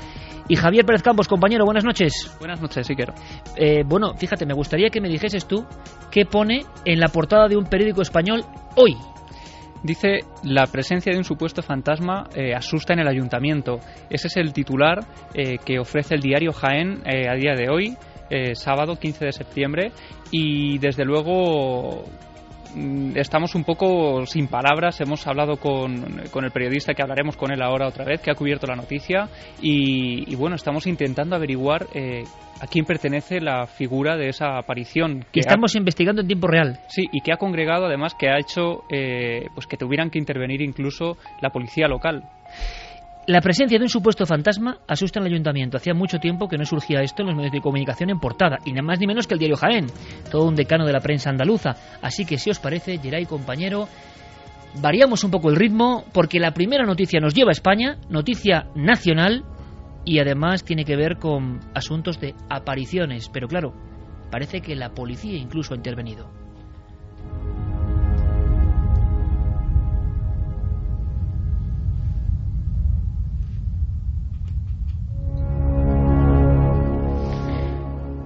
Y 0.52 0.56
Javier 0.56 0.84
Pérez 0.84 1.02
Campos, 1.02 1.28
compañero, 1.28 1.64
buenas 1.64 1.82
noches. 1.82 2.36
Buenas 2.38 2.60
noches, 2.60 2.86
Iker. 2.90 3.14
Eh, 3.56 3.84
bueno, 3.86 4.12
fíjate, 4.12 4.44
me 4.44 4.52
gustaría 4.52 4.90
que 4.90 5.00
me 5.00 5.08
dijeses 5.08 5.46
tú 5.48 5.64
qué 6.10 6.26
pone 6.26 6.66
en 6.84 7.00
la 7.00 7.08
portada 7.08 7.48
de 7.48 7.56
un 7.56 7.64
periódico 7.64 8.02
español 8.02 8.44
hoy. 8.76 8.94
Dice, 9.82 10.18
la 10.42 10.66
presencia 10.66 11.10
de 11.10 11.16
un 11.16 11.24
supuesto 11.24 11.62
fantasma 11.62 12.28
eh, 12.36 12.52
asusta 12.54 12.92
en 12.92 12.98
el 12.98 13.08
ayuntamiento. 13.08 13.78
Ese 14.10 14.26
es 14.26 14.36
el 14.36 14.52
titular 14.52 14.98
eh, 15.32 15.56
que 15.56 15.78
ofrece 15.78 16.16
el 16.16 16.20
diario 16.20 16.52
Jaén 16.52 17.02
eh, 17.06 17.30
a 17.30 17.34
día 17.34 17.54
de 17.54 17.70
hoy, 17.70 17.96
sábado 18.52 18.96
15 18.96 19.24
de 19.24 19.32
septiembre, 19.32 19.92
y 20.30 20.76
desde 20.78 21.06
luego 21.06 22.04
estamos 23.14 23.54
un 23.54 23.64
poco 23.64 24.24
sin 24.26 24.48
palabras. 24.48 25.00
Hemos 25.00 25.26
hablado 25.26 25.56
con, 25.56 26.22
con, 26.30 26.44
el 26.44 26.50
periodista 26.50 26.94
que 26.94 27.02
hablaremos 27.02 27.36
con 27.36 27.52
él 27.52 27.62
ahora 27.62 27.88
otra 27.88 28.04
vez, 28.04 28.20
que 28.20 28.30
ha 28.30 28.34
cubierto 28.34 28.66
la 28.66 28.76
noticia. 28.76 29.28
Y, 29.60 30.30
y 30.30 30.34
bueno, 30.36 30.56
estamos 30.56 30.86
intentando 30.86 31.36
averiguar 31.36 31.86
eh, 31.94 32.24
a 32.60 32.66
quién 32.66 32.84
pertenece 32.84 33.40
la 33.40 33.66
figura 33.66 34.16
de 34.16 34.28
esa 34.28 34.56
aparición. 34.56 35.24
Que 35.32 35.40
estamos 35.40 35.74
ha, 35.74 35.78
investigando 35.78 36.22
en 36.22 36.28
tiempo 36.28 36.46
real. 36.46 36.78
Sí, 36.88 37.04
y 37.12 37.20
que 37.20 37.32
ha 37.32 37.36
congregado 37.36 37.86
además 37.86 38.14
que 38.14 38.28
ha 38.28 38.38
hecho 38.38 38.84
eh, 38.88 39.46
pues 39.54 39.66
que 39.66 39.76
tuvieran 39.76 40.10
que 40.10 40.18
intervenir 40.18 40.62
incluso 40.62 41.16
la 41.40 41.50
policía 41.50 41.88
local. 41.88 42.24
La 43.28 43.40
presencia 43.40 43.78
de 43.78 43.84
un 43.84 43.88
supuesto 43.88 44.26
fantasma 44.26 44.78
asusta 44.88 45.20
el 45.20 45.26
ayuntamiento. 45.26 45.76
Hacía 45.76 45.94
mucho 45.94 46.18
tiempo 46.18 46.48
que 46.48 46.58
no 46.58 46.64
surgía 46.64 47.02
esto 47.02 47.22
en 47.22 47.28
los 47.28 47.36
medios 47.36 47.52
de 47.52 47.60
comunicación 47.60 48.10
en 48.10 48.18
portada, 48.18 48.58
y 48.64 48.72
nada 48.72 48.82
más 48.82 48.98
ni 48.98 49.06
menos 49.06 49.28
que 49.28 49.34
el 49.34 49.38
diario 49.38 49.56
Jaén, 49.56 49.86
todo 50.28 50.48
un 50.48 50.56
decano 50.56 50.84
de 50.84 50.92
la 50.92 50.98
prensa 50.98 51.30
andaluza. 51.30 51.76
Así 52.02 52.24
que 52.24 52.36
si 52.36 52.50
os 52.50 52.58
parece, 52.58 52.98
Geray 52.98 53.26
compañero, 53.26 53.86
variamos 54.80 55.22
un 55.22 55.30
poco 55.30 55.50
el 55.50 55.56
ritmo, 55.56 56.04
porque 56.12 56.40
la 56.40 56.50
primera 56.50 56.84
noticia 56.84 57.20
nos 57.20 57.32
lleva 57.32 57.50
a 57.50 57.52
España, 57.52 57.96
noticia 58.08 58.66
nacional, 58.74 59.44
y 60.04 60.18
además 60.18 60.64
tiene 60.64 60.84
que 60.84 60.96
ver 60.96 61.18
con 61.18 61.60
asuntos 61.74 62.18
de 62.18 62.34
apariciones. 62.50 63.28
Pero 63.32 63.46
claro, 63.46 63.72
parece 64.32 64.60
que 64.62 64.74
la 64.74 64.94
policía 64.94 65.38
incluso 65.38 65.74
ha 65.74 65.76
intervenido. 65.76 66.41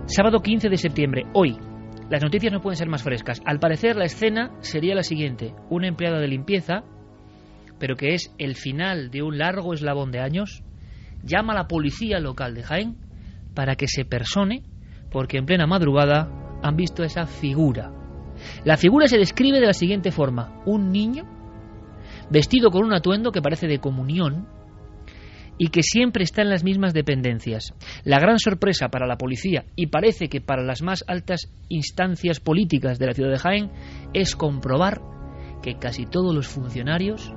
Sábado 0.09 0.39
15 0.39 0.69
de 0.69 0.77
septiembre, 0.77 1.25
hoy. 1.33 1.57
Las 2.09 2.23
noticias 2.23 2.53
no 2.53 2.61
pueden 2.61 2.77
ser 2.77 2.89
más 2.89 3.03
frescas. 3.03 3.43
Al 3.45 3.59
parecer 3.59 3.97
la 3.97 4.05
escena 4.05 4.53
sería 4.61 4.95
la 4.95 5.03
siguiente. 5.03 5.53
Una 5.69 5.89
empleada 5.89 6.21
de 6.21 6.29
limpieza, 6.29 6.85
pero 7.81 7.97
que 7.97 8.15
es 8.15 8.33
el 8.39 8.55
final 8.55 9.11
de 9.11 9.25
un 9.25 9.37
largo 9.37 9.75
eslabón 9.75 10.13
de 10.13 10.21
años, 10.21 10.63
llama 11.25 11.55
a 11.55 11.57
la 11.57 11.67
policía 11.67 12.21
local 12.21 12.55
de 12.55 12.63
Jaén 12.63 12.97
para 13.53 13.75
que 13.75 13.89
se 13.89 14.05
persone, 14.05 14.63
porque 15.11 15.39
en 15.39 15.47
plena 15.47 15.67
madrugada 15.67 16.31
han 16.63 16.77
visto 16.77 17.03
esa 17.03 17.27
figura. 17.27 17.91
La 18.65 18.77
figura 18.77 19.09
se 19.09 19.19
describe 19.19 19.59
de 19.59 19.67
la 19.67 19.73
siguiente 19.73 20.13
forma. 20.13 20.63
Un 20.67 20.93
niño 20.93 21.25
vestido 22.31 22.71
con 22.71 22.85
un 22.85 22.95
atuendo 22.95 23.33
que 23.33 23.43
parece 23.43 23.67
de 23.67 23.81
comunión 23.81 24.47
y 25.59 25.69
que 25.69 25.83
siempre 25.83 26.25
está 26.25 26.43
en 26.43 26.51
las 26.51 26.65
mismas 26.65 26.93
dependencias. 26.95 27.75
La 28.05 28.19
gran 28.19 28.39
sorpresa 28.39 28.89
para 28.89 29.07
la 29.07 29.17
policía 29.17 29.65
y 29.75 29.87
parece 29.87 30.29
que 30.29 30.41
para 30.41 30.63
las 30.63 30.83
más 30.83 31.05
altas 31.07 31.51
instancias 31.69 32.41
políticas 32.41 32.99
de 32.99 33.07
la 33.07 33.15
ciudad 33.15 33.31
de 33.31 33.39
Jaén 33.39 33.71
es 34.13 34.37
comprobar 34.37 35.01
que 35.63 35.79
casi 35.79 36.07
todos 36.07 36.35
los 36.35 36.47
funcionarios 36.47 37.33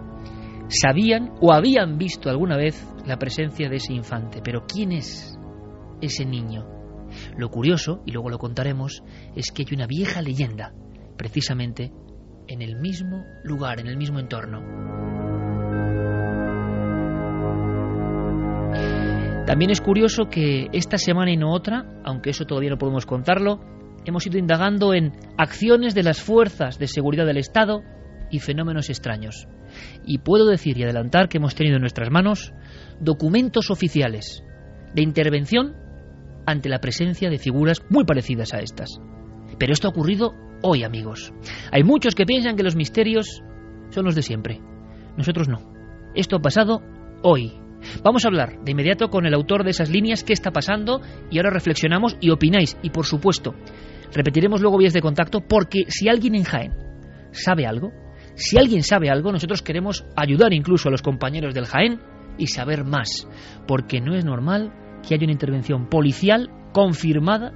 sabían 0.70 1.32
o 1.42 1.52
habían 1.52 1.98
visto 1.98 2.30
alguna 2.30 2.58
vez 2.58 2.86
la 3.06 3.18
presencia 3.18 3.70
de 3.70 3.78
ese 3.78 3.94
infante. 3.94 4.42
Pero 4.44 4.66
¿quién 4.68 4.92
es 4.92 5.38
ese 6.02 6.26
niño? 6.26 6.68
Lo 7.38 7.50
curioso, 7.50 8.04
y 8.06 8.12
luego 8.12 8.30
lo 8.30 8.38
contaremos, 8.38 9.04
es 9.36 9.52
que 9.52 9.64
hay 9.64 9.76
una 9.76 9.88
vieja 9.88 10.22
leyenda, 10.22 10.74
precisamente 11.18 11.92
en 12.48 12.62
el 12.62 12.76
mismo 12.76 13.26
lugar, 13.44 13.80
en 13.80 13.88
el 13.88 13.98
mismo 13.98 14.20
entorno. 14.20 15.29
También 19.50 19.72
es 19.72 19.82
curioso 19.82 20.30
que 20.30 20.68
esta 20.74 21.00
semana 21.00 21.32
y 21.32 21.36
no 21.36 21.52
otra, 21.52 21.84
aunque 22.04 22.30
eso 22.30 22.46
todavía 22.46 22.70
no 22.70 22.78
podemos 22.78 23.08
contarlo, 23.08 23.60
hemos 24.06 24.28
ido 24.28 24.38
indagando 24.38 24.94
en 24.94 25.14
acciones 25.40 25.96
de 25.96 26.04
las 26.04 26.22
fuerzas 26.22 26.78
de 26.78 26.86
seguridad 26.86 27.26
del 27.26 27.38
Estado 27.38 27.82
y 28.30 28.42
fenómenos 28.42 28.92
extraños. 28.92 29.48
Y 30.06 30.20
puedo 30.20 30.46
decir 30.46 30.78
y 30.78 30.84
adelantar 30.84 31.30
que 31.30 31.40
hemos 31.40 31.56
tenido 31.56 31.78
en 31.78 31.82
nuestras 31.82 32.12
manos 32.12 32.54
documentos 33.00 33.72
oficiales 33.72 34.44
de 34.94 35.02
intervención 35.02 35.76
ante 36.46 36.70
la 36.70 36.78
presencia 36.78 37.32
de 37.32 37.40
figuras 37.40 37.82
muy 37.90 38.06
parecidas 38.06 38.54
a 38.54 38.60
estas. 38.60 39.02
Pero 39.58 39.74
esto 39.74 39.88
ha 39.88 39.92
ocurrido 39.92 40.36
hoy, 40.62 40.84
amigos. 40.84 41.34
Hay 41.72 41.82
muchos 41.82 42.14
que 42.14 42.28
piensan 42.28 42.56
que 42.56 42.62
los 42.62 42.76
misterios 42.76 43.42
son 43.90 44.06
los 44.06 44.14
de 44.14 44.22
siempre. 44.22 44.62
Nosotros 45.18 45.50
no. 45.50 45.74
Esto 46.14 46.36
ha 46.36 46.40
pasado 46.40 46.84
hoy. 47.24 47.54
Vamos 48.04 48.26
a 48.26 48.28
hablar 48.28 48.62
de 48.64 48.72
inmediato 48.72 49.10
con 49.10 49.26
el 49.26 49.34
autor 49.34 49.64
de 49.64 49.72
esas 49.72 49.90
líneas, 49.90 50.24
qué 50.24 50.34
está 50.34 50.52
pasando, 50.52 51.02
y 51.30 51.38
ahora 51.38 51.52
reflexionamos 51.52 52.18
y 52.20 52.30
opináis. 52.30 52.78
Y 52.82 52.90
por 52.90 53.06
supuesto, 53.06 53.56
repetiremos 54.14 54.62
luego 54.62 54.78
vías 54.78 54.94
de 54.94 55.02
contacto 55.02 55.42
porque 55.42 55.86
si 55.88 56.10
alguien 56.10 56.36
en 56.36 56.44
Jaén 56.44 56.74
sabe 57.32 57.66
algo, 57.66 57.92
si 58.36 58.58
alguien 58.58 58.84
sabe 58.84 59.10
algo, 59.10 59.32
nosotros 59.32 59.62
queremos 59.62 60.06
ayudar 60.16 60.54
incluso 60.54 60.90
a 60.90 60.92
los 60.92 61.02
compañeros 61.02 61.54
del 61.54 61.66
Jaén 61.66 62.00
y 62.38 62.48
saber 62.48 62.86
más, 62.86 63.28
porque 63.68 64.00
no 64.00 64.16
es 64.16 64.24
normal 64.24 64.74
que 65.08 65.16
haya 65.16 65.26
una 65.26 65.34
intervención 65.34 65.90
policial 65.90 66.50
confirmada 66.74 67.54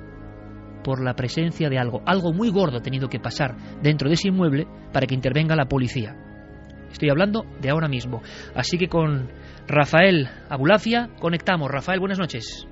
por 0.83 1.01
la 1.01 1.15
presencia 1.15 1.69
de 1.69 1.79
algo. 1.79 2.01
Algo 2.05 2.33
muy 2.33 2.49
gordo 2.49 2.77
ha 2.77 2.81
tenido 2.81 3.07
que 3.07 3.19
pasar 3.19 3.55
dentro 3.81 4.09
de 4.09 4.15
ese 4.15 4.27
inmueble 4.27 4.67
para 4.91 5.07
que 5.07 5.15
intervenga 5.15 5.55
la 5.55 5.65
policía. 5.65 6.15
Estoy 6.91 7.09
hablando 7.09 7.45
de 7.61 7.69
ahora 7.69 7.87
mismo. 7.87 8.21
Así 8.53 8.77
que 8.77 8.87
con 8.87 9.29
Rafael 9.67 10.27
Abulafia 10.49 11.09
conectamos. 11.19 11.71
Rafael, 11.71 11.99
buenas 11.99 12.19
noches. 12.19 12.67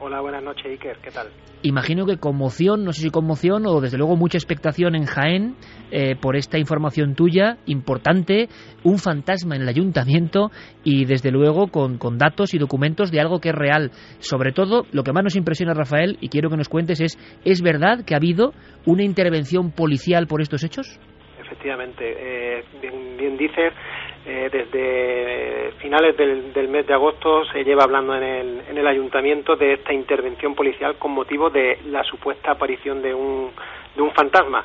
Hola, 0.00 0.20
buenas 0.20 0.42
noches, 0.42 0.66
Iker. 0.66 0.96
¿Qué 0.98 1.10
tal? 1.12 1.28
Imagino 1.62 2.06
que 2.06 2.16
conmoción, 2.16 2.84
no 2.84 2.92
sé 2.92 3.02
si 3.02 3.10
conmoción 3.10 3.66
o 3.66 3.80
desde 3.80 3.96
luego 3.96 4.16
mucha 4.16 4.36
expectación 4.36 4.96
en 4.96 5.06
Jaén 5.06 5.54
eh, 5.92 6.16
por 6.20 6.34
esta 6.34 6.58
información 6.58 7.14
tuya 7.14 7.58
importante, 7.66 8.48
un 8.82 8.98
fantasma 8.98 9.54
en 9.54 9.62
el 9.62 9.68
ayuntamiento 9.68 10.50
y 10.82 11.04
desde 11.04 11.30
luego 11.30 11.68
con, 11.68 11.98
con, 11.98 12.18
datos 12.18 12.52
y 12.52 12.58
documentos 12.58 13.12
de 13.12 13.20
algo 13.20 13.38
que 13.38 13.50
es 13.50 13.54
real. 13.54 13.92
Sobre 14.18 14.50
todo, 14.50 14.86
lo 14.90 15.04
que 15.04 15.12
más 15.12 15.22
nos 15.22 15.36
impresiona, 15.36 15.72
Rafael, 15.72 16.18
y 16.20 16.30
quiero 16.30 16.50
que 16.50 16.56
nos 16.56 16.68
cuentes 16.68 17.00
es, 17.00 17.16
¿es 17.44 17.62
verdad 17.62 18.04
que 18.04 18.14
ha 18.14 18.16
habido 18.16 18.54
una 18.84 19.04
intervención 19.04 19.70
policial 19.70 20.26
por 20.26 20.42
estos 20.42 20.64
hechos? 20.64 20.98
Efectivamente, 21.38 22.02
eh, 22.02 22.64
bien, 22.80 23.16
bien 23.16 23.36
dices, 23.36 23.72
eh, 24.24 24.48
desde 24.52 25.72
finales 25.78 26.16
del, 26.16 26.52
del, 26.52 26.68
mes 26.68 26.86
de 26.86 26.94
agosto 26.94 27.44
se 27.46 27.64
lleva 27.64 27.84
hablando 27.84 28.14
en 28.14 28.22
el, 28.22 28.62
en 28.70 28.78
el 28.78 28.86
ayuntamiento 28.86 29.56
de 29.56 29.74
esta 29.74 29.92
intervención 29.92 30.54
policial 30.54 30.96
con 30.96 31.10
motivo 31.12 31.50
de 31.50 31.78
la 31.86 32.04
supuesta 32.04 32.52
aparición 32.52 33.02
de 33.02 33.14
un, 33.14 33.50
de 33.96 34.02
un 34.02 34.12
fantasma. 34.12 34.64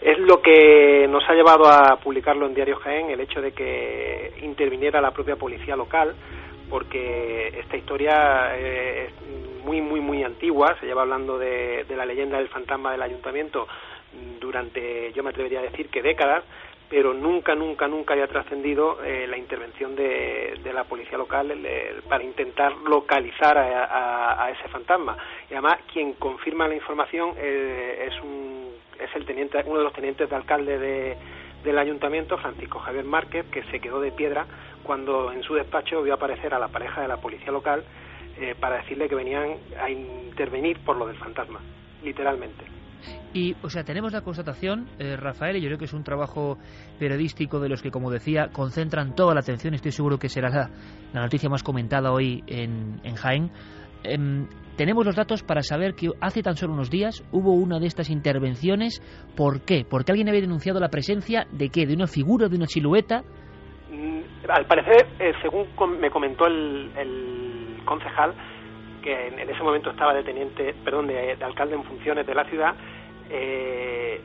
Es 0.00 0.18
lo 0.18 0.40
que 0.40 1.06
nos 1.08 1.28
ha 1.28 1.34
llevado 1.34 1.66
a 1.66 1.96
publicarlo 1.96 2.46
en 2.46 2.54
Diario 2.54 2.76
Jaén, 2.76 3.10
el 3.10 3.20
hecho 3.20 3.40
de 3.40 3.52
que 3.52 4.32
interviniera 4.42 5.00
la 5.00 5.10
propia 5.12 5.36
policía 5.36 5.76
local 5.76 6.14
porque 6.70 7.48
esta 7.58 7.76
historia 7.76 8.56
eh, 8.56 9.08
es 9.08 9.64
muy, 9.64 9.80
muy, 9.80 10.00
muy 10.00 10.22
antigua, 10.22 10.76
se 10.78 10.86
lleva 10.86 11.02
hablando 11.02 11.36
de, 11.36 11.84
de 11.84 11.96
la 11.96 12.06
leyenda 12.06 12.38
del 12.38 12.48
fantasma 12.48 12.92
del 12.92 13.02
ayuntamiento 13.02 13.66
durante, 14.40 15.12
yo 15.12 15.22
me 15.22 15.30
atrevería 15.30 15.60
a 15.60 15.62
decir 15.62 15.88
que 15.88 16.00
décadas, 16.00 16.44
pero 16.90 17.14
nunca, 17.14 17.54
nunca, 17.54 17.86
nunca 17.86 18.14
había 18.14 18.26
trascendido 18.26 18.98
eh, 19.04 19.28
la 19.28 19.38
intervención 19.38 19.94
de, 19.94 20.58
de, 20.60 20.72
la 20.72 20.82
policía 20.82 21.16
local 21.16 21.56
para 22.08 22.24
intentar 22.24 22.76
localizar 22.78 23.56
a, 23.56 24.44
a, 24.44 24.50
ese 24.50 24.66
fantasma. 24.68 25.16
Y 25.48 25.54
además, 25.54 25.78
quien 25.92 26.14
confirma 26.14 26.66
la 26.66 26.74
información 26.74 27.34
eh, 27.38 28.08
es, 28.08 28.20
un, 28.20 28.70
es 28.98 29.08
el 29.14 29.24
teniente, 29.24 29.62
uno 29.66 29.78
de 29.78 29.84
los 29.84 29.92
tenientes 29.92 30.28
de 30.28 30.34
alcalde 30.34 30.78
de, 30.80 31.16
del 31.62 31.78
ayuntamiento, 31.78 32.36
Francisco 32.38 32.80
Javier 32.80 33.04
Márquez, 33.04 33.46
que 33.52 33.62
se 33.70 33.78
quedó 33.78 34.00
de 34.00 34.10
piedra 34.10 34.46
cuando 34.82 35.30
en 35.30 35.44
su 35.44 35.54
despacho 35.54 36.02
vio 36.02 36.14
aparecer 36.14 36.54
a 36.54 36.58
la 36.58 36.68
pareja 36.68 37.02
de 37.02 37.08
la 37.08 37.18
policía 37.18 37.52
local 37.52 37.84
eh, 38.40 38.56
para 38.58 38.78
decirle 38.78 39.08
que 39.08 39.14
venían 39.14 39.58
a 39.80 39.88
intervenir 39.88 40.80
por 40.80 40.96
lo 40.96 41.06
del 41.06 41.16
fantasma, 41.18 41.60
literalmente. 42.02 42.79
Y, 43.32 43.54
o 43.62 43.70
sea, 43.70 43.84
tenemos 43.84 44.12
la 44.12 44.22
constatación, 44.22 44.88
eh, 44.98 45.16
Rafael, 45.16 45.56
y 45.56 45.60
yo 45.60 45.68
creo 45.68 45.78
que 45.78 45.84
es 45.84 45.92
un 45.92 46.04
trabajo 46.04 46.58
periodístico 46.98 47.60
de 47.60 47.68
los 47.68 47.82
que, 47.82 47.90
como 47.90 48.10
decía, 48.10 48.48
concentran 48.52 49.14
toda 49.14 49.34
la 49.34 49.40
atención. 49.40 49.74
Estoy 49.74 49.92
seguro 49.92 50.18
que 50.18 50.28
será 50.28 50.48
la, 50.48 50.70
la 51.12 51.20
noticia 51.22 51.48
más 51.48 51.62
comentada 51.62 52.12
hoy 52.12 52.42
en, 52.46 53.00
en 53.04 53.14
Jaén. 53.14 53.50
Em, 54.02 54.46
tenemos 54.76 55.04
los 55.04 55.14
datos 55.14 55.42
para 55.42 55.62
saber 55.62 55.94
que 55.94 56.08
hace 56.20 56.42
tan 56.42 56.56
solo 56.56 56.72
unos 56.72 56.90
días 56.90 57.22
hubo 57.32 57.52
una 57.52 57.78
de 57.78 57.86
estas 57.86 58.08
intervenciones. 58.08 59.02
¿Por 59.36 59.64
qué? 59.64 59.84
Porque 59.88 60.12
alguien 60.12 60.28
había 60.28 60.40
denunciado 60.40 60.80
la 60.80 60.88
presencia 60.88 61.46
de 61.52 61.68
qué? 61.68 61.86
¿De 61.86 61.94
una 61.94 62.06
figura, 62.06 62.48
de 62.48 62.56
una 62.56 62.66
silueta? 62.66 63.22
Mm, 63.90 64.20
al 64.48 64.66
parecer, 64.66 65.06
eh, 65.18 65.32
según 65.42 65.66
me 66.00 66.10
comentó 66.10 66.46
el, 66.46 66.90
el 66.96 67.82
concejal, 67.84 68.34
que 69.02 69.28
en, 69.28 69.38
ese 69.38 69.62
momento 69.62 69.90
estaba 69.90 70.14
de 70.14 70.22
teniente, 70.22 70.74
perdón, 70.84 71.06
de, 71.06 71.36
alcalde 71.40 71.74
en 71.74 71.84
funciones 71.84 72.26
de 72.26 72.34
la 72.34 72.44
ciudad, 72.44 72.74
eh, 73.30 74.20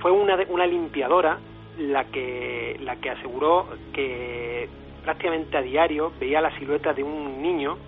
fue 0.00 0.10
una, 0.10 0.38
una 0.48 0.66
limpiadora 0.66 1.38
la 1.78 2.04
que, 2.04 2.76
la 2.80 2.96
que 2.96 3.10
aseguró 3.10 3.68
que 3.92 4.68
prácticamente 5.02 5.56
a 5.56 5.62
diario 5.62 6.12
veía 6.18 6.40
la 6.40 6.56
silueta 6.58 6.92
de 6.92 7.02
un 7.02 7.42
niño 7.42 7.78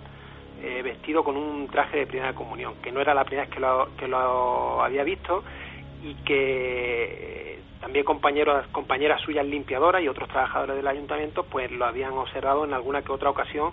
eh, 0.63 0.81
vestido 0.81 1.23
con 1.23 1.37
un 1.37 1.67
traje 1.67 1.99
de 1.99 2.07
primera 2.07 2.33
comunión, 2.33 2.75
que 2.81 2.91
no 2.91 3.01
era 3.01 3.13
la 3.13 3.25
primera 3.25 3.45
vez 3.45 3.53
que 3.53 3.59
lo, 3.59 3.89
que 3.97 4.07
lo 4.07 4.81
había 4.81 5.03
visto 5.03 5.43
y 6.01 6.15
que 6.23 7.59
también 7.81 8.05
compañeros, 8.05 8.65
compañeras 8.71 9.21
suyas 9.21 9.45
limpiadoras 9.45 10.01
y 10.01 10.07
otros 10.07 10.29
trabajadores 10.29 10.77
del 10.77 10.87
ayuntamiento 10.87 11.43
pues 11.43 11.69
lo 11.71 11.85
habían 11.85 12.13
observado 12.13 12.63
en 12.63 12.73
alguna 12.73 13.01
que 13.01 13.11
otra 13.11 13.29
ocasión 13.29 13.71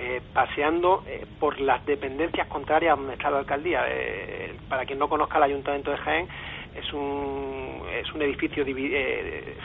eh, 0.00 0.22
paseando 0.32 1.02
eh, 1.08 1.26
por 1.40 1.58
las 1.60 1.84
dependencias 1.84 2.46
contrarias 2.46 2.96
donde 2.96 3.14
está 3.14 3.30
la 3.30 3.40
alcaldía. 3.40 3.82
Eh, 3.88 4.54
para 4.68 4.86
quien 4.86 4.96
no 4.96 5.08
conozca 5.08 5.38
el 5.38 5.42
ayuntamiento 5.42 5.90
de 5.90 5.96
Jaén, 5.96 6.28
es 6.76 6.92
un, 6.92 7.82
es 7.92 8.12
un 8.12 8.22
edificio 8.22 8.64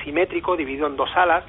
simétrico, 0.04 0.58
dividido 0.58 0.88
en 0.88 0.96
dos 0.96 1.12
salas, 1.12 1.44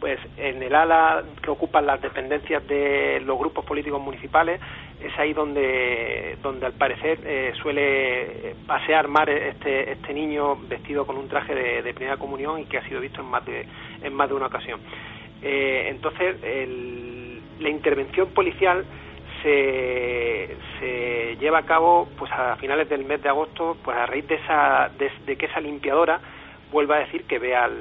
pues 0.00 0.18
en 0.38 0.62
el 0.62 0.74
ala 0.74 1.22
que 1.42 1.50
ocupan 1.50 1.84
las 1.84 2.00
dependencias 2.00 2.66
de 2.66 3.20
los 3.26 3.38
grupos 3.38 3.62
políticos 3.66 4.00
municipales 4.00 4.58
es 4.98 5.18
ahí 5.18 5.34
donde 5.34 6.38
donde 6.42 6.64
al 6.64 6.72
parecer 6.72 7.54
suele 7.60 8.54
pasear 8.66 9.08
mar 9.08 9.28
este 9.28 9.92
este 9.92 10.14
niño 10.14 10.56
vestido 10.56 11.06
con 11.06 11.18
un 11.18 11.28
traje 11.28 11.54
de, 11.54 11.82
de, 11.82 11.92
primera 11.92 12.16
comunión 12.16 12.60
y 12.60 12.64
que 12.64 12.78
ha 12.78 12.88
sido 12.88 13.00
visto 13.02 13.20
en 13.20 13.26
más 13.26 13.44
de 13.44 13.66
en 14.02 14.14
más 14.14 14.30
de 14.30 14.34
una 14.34 14.46
ocasión 14.46 14.80
entonces 15.42 16.42
el 16.42 17.19
la 17.60 17.68
intervención 17.68 18.28
policial 18.30 18.84
se, 19.42 20.56
se 20.78 21.36
lleva 21.38 21.58
a 21.58 21.66
cabo 21.66 22.08
pues 22.18 22.30
a 22.32 22.56
finales 22.56 22.88
del 22.88 23.04
mes 23.04 23.22
de 23.22 23.28
agosto 23.28 23.76
pues 23.82 23.96
a 23.96 24.06
raíz 24.06 24.26
de 24.28 24.34
esa 24.36 24.90
de, 24.98 25.36
que 25.36 25.46
esa 25.46 25.60
limpiadora 25.60 26.20
vuelva 26.70 26.96
a 26.96 27.00
decir 27.00 27.24
que 27.24 27.38
ve 27.38 27.54
al 27.54 27.76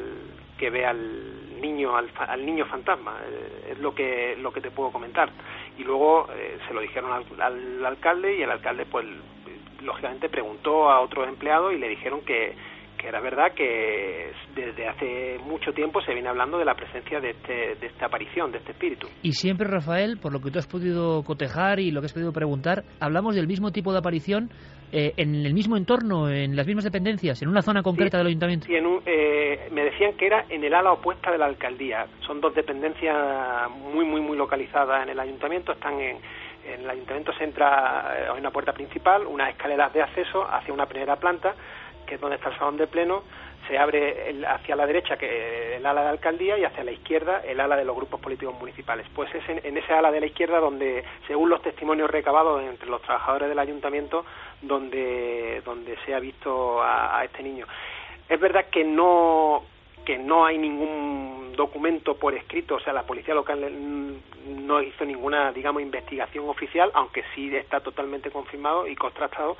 que 0.57 0.69
ve 0.69 0.85
al 0.85 1.61
niño 1.61 1.95
al, 1.95 2.09
al 2.17 2.45
niño 2.45 2.65
fantasma 2.65 3.17
eh, 3.29 3.71
es 3.71 3.79
lo 3.79 3.93
que 3.93 4.37
lo 4.37 4.51
que 4.51 4.61
te 4.61 4.71
puedo 4.71 4.91
comentar. 4.91 5.29
Y 5.77 5.83
luego 5.83 6.27
eh, 6.33 6.57
se 6.67 6.73
lo 6.73 6.81
dijeron 6.81 7.11
al, 7.11 7.25
al, 7.41 7.85
alcalde 7.85 8.37
y 8.37 8.41
el 8.41 8.51
alcalde 8.51 8.85
pues 8.85 9.05
lógicamente 9.81 10.29
preguntó 10.29 10.89
a 10.89 10.99
otros 10.99 11.27
empleados 11.27 11.73
y 11.73 11.77
le 11.77 11.87
dijeron 11.87 12.21
que 12.21 12.53
que 12.99 13.07
era 13.07 13.21
verdad 13.21 13.53
que 13.55 14.31
desde 14.53 14.87
hace 14.87 15.37
mucho 15.45 15.71
tiempo 15.71 16.01
se 16.01 16.13
viene 16.13 16.27
hablando 16.27 16.57
de 16.57 16.65
la 16.65 16.75
presencia 16.75 17.19
de, 17.19 17.31
este, 17.31 17.75
de 17.75 17.87
esta 17.87 18.07
aparición, 18.07 18.51
de 18.51 18.57
este 18.57 18.73
espíritu. 18.73 19.07
Y 19.23 19.31
siempre, 19.31 19.67
Rafael, 19.67 20.19
por 20.21 20.33
lo 20.33 20.39
que 20.39 20.51
tú 20.51 20.59
has 20.59 20.67
podido 20.67 21.23
cotejar 21.23 21.79
y 21.79 21.91
lo 21.91 22.01
que 22.01 22.07
has 22.07 22.13
podido 22.13 22.33
preguntar, 22.33 22.83
hablamos 22.99 23.35
del 23.35 23.47
mismo 23.47 23.71
tipo 23.71 23.93
de 23.93 23.99
aparición 23.99 24.49
eh, 24.91 25.13
en 25.17 25.33
el 25.45 25.53
mismo 25.53 25.77
entorno, 25.77 26.29
en 26.29 26.55
las 26.55 26.67
mismas 26.67 26.83
dependencias, 26.83 27.41
en 27.41 27.47
una 27.47 27.61
zona 27.61 27.81
concreta 27.83 28.17
del 28.17 28.27
ayuntamiento. 28.27 28.65
Sí, 28.65 28.73
eh, 28.75 29.69
me 29.71 29.83
decían 29.83 30.17
que 30.17 30.25
era 30.25 30.45
en 30.49 30.63
el 30.63 30.73
ala 30.73 30.91
opuesta 30.91 31.31
de 31.31 31.37
la 31.37 31.45
alcaldía. 31.45 32.05
Son 32.25 32.41
dos 32.41 32.53
dependencias 32.53 33.69
muy, 33.69 34.03
muy, 34.03 34.19
muy 34.19 34.35
localizadas 34.35 35.03
en 35.03 35.09
el 35.09 35.19
ayuntamiento. 35.19 35.71
Están 35.71 35.99
en, 35.99 36.17
en 36.65 36.81
el 36.81 36.89
ayuntamiento 36.89 37.31
se 37.33 37.43
entra, 37.43 38.11
hay 38.11 38.35
eh, 38.35 38.39
una 38.39 38.51
puerta 38.51 38.73
principal, 38.73 39.25
unas 39.25 39.49
escaleras 39.49 39.93
de 39.93 40.01
acceso 40.01 40.43
hacia 40.43 40.73
una 40.73 40.85
primera 40.85 41.15
planta 41.15 41.55
que 42.09 42.15
es 42.15 42.21
donde 42.21 42.37
está 42.37 42.49
el 42.49 42.57
salón 42.57 42.77
de 42.77 42.87
pleno, 42.87 43.21
se 43.67 43.77
abre 43.77 44.35
hacia 44.47 44.75
la 44.75 44.87
derecha 44.87 45.15
que 45.15 45.75
el 45.75 45.85
ala 45.85 46.01
de 46.01 46.09
alcaldía 46.09 46.57
y 46.57 46.63
hacia 46.63 46.83
la 46.83 46.91
izquierda 46.91 47.43
el 47.45 47.59
ala 47.59 47.77
de 47.77 47.85
los 47.85 47.95
grupos 47.95 48.19
políticos 48.19 48.55
municipales. 48.59 49.05
Pues 49.13 49.33
es 49.35 49.47
en, 49.47 49.77
ese 49.77 49.93
ala 49.93 50.11
de 50.11 50.19
la 50.19 50.25
izquierda 50.25 50.59
donde, 50.59 51.03
según 51.27 51.49
los 51.49 51.61
testimonios 51.61 52.09
recabados 52.09 52.63
entre 52.63 52.89
los 52.89 53.01
trabajadores 53.03 53.47
del 53.47 53.59
ayuntamiento, 53.59 54.25
donde, 54.63 55.61
donde 55.63 55.97
se 56.03 56.15
ha 56.15 56.19
visto 56.19 56.81
a, 56.81 57.23
este 57.23 57.43
niño. 57.43 57.67
Es 58.27 58.39
verdad 58.39 58.65
que 58.71 58.83
no 58.83 59.63
que 60.03 60.17
no 60.17 60.43
hay 60.43 60.57
ningún 60.57 61.53
documento 61.55 62.15
por 62.15 62.33
escrito, 62.33 62.75
o 62.75 62.79
sea, 62.79 62.93
la 62.93 63.03
policía 63.03 63.35
local 63.35 63.59
no 64.47 64.81
hizo 64.81 65.05
ninguna, 65.05 65.51
digamos, 65.51 65.83
investigación 65.83 66.49
oficial, 66.49 66.89
aunque 66.95 67.23
sí 67.35 67.55
está 67.55 67.81
totalmente 67.81 68.31
confirmado 68.31 68.87
y 68.87 68.95
contrastado 68.95 69.57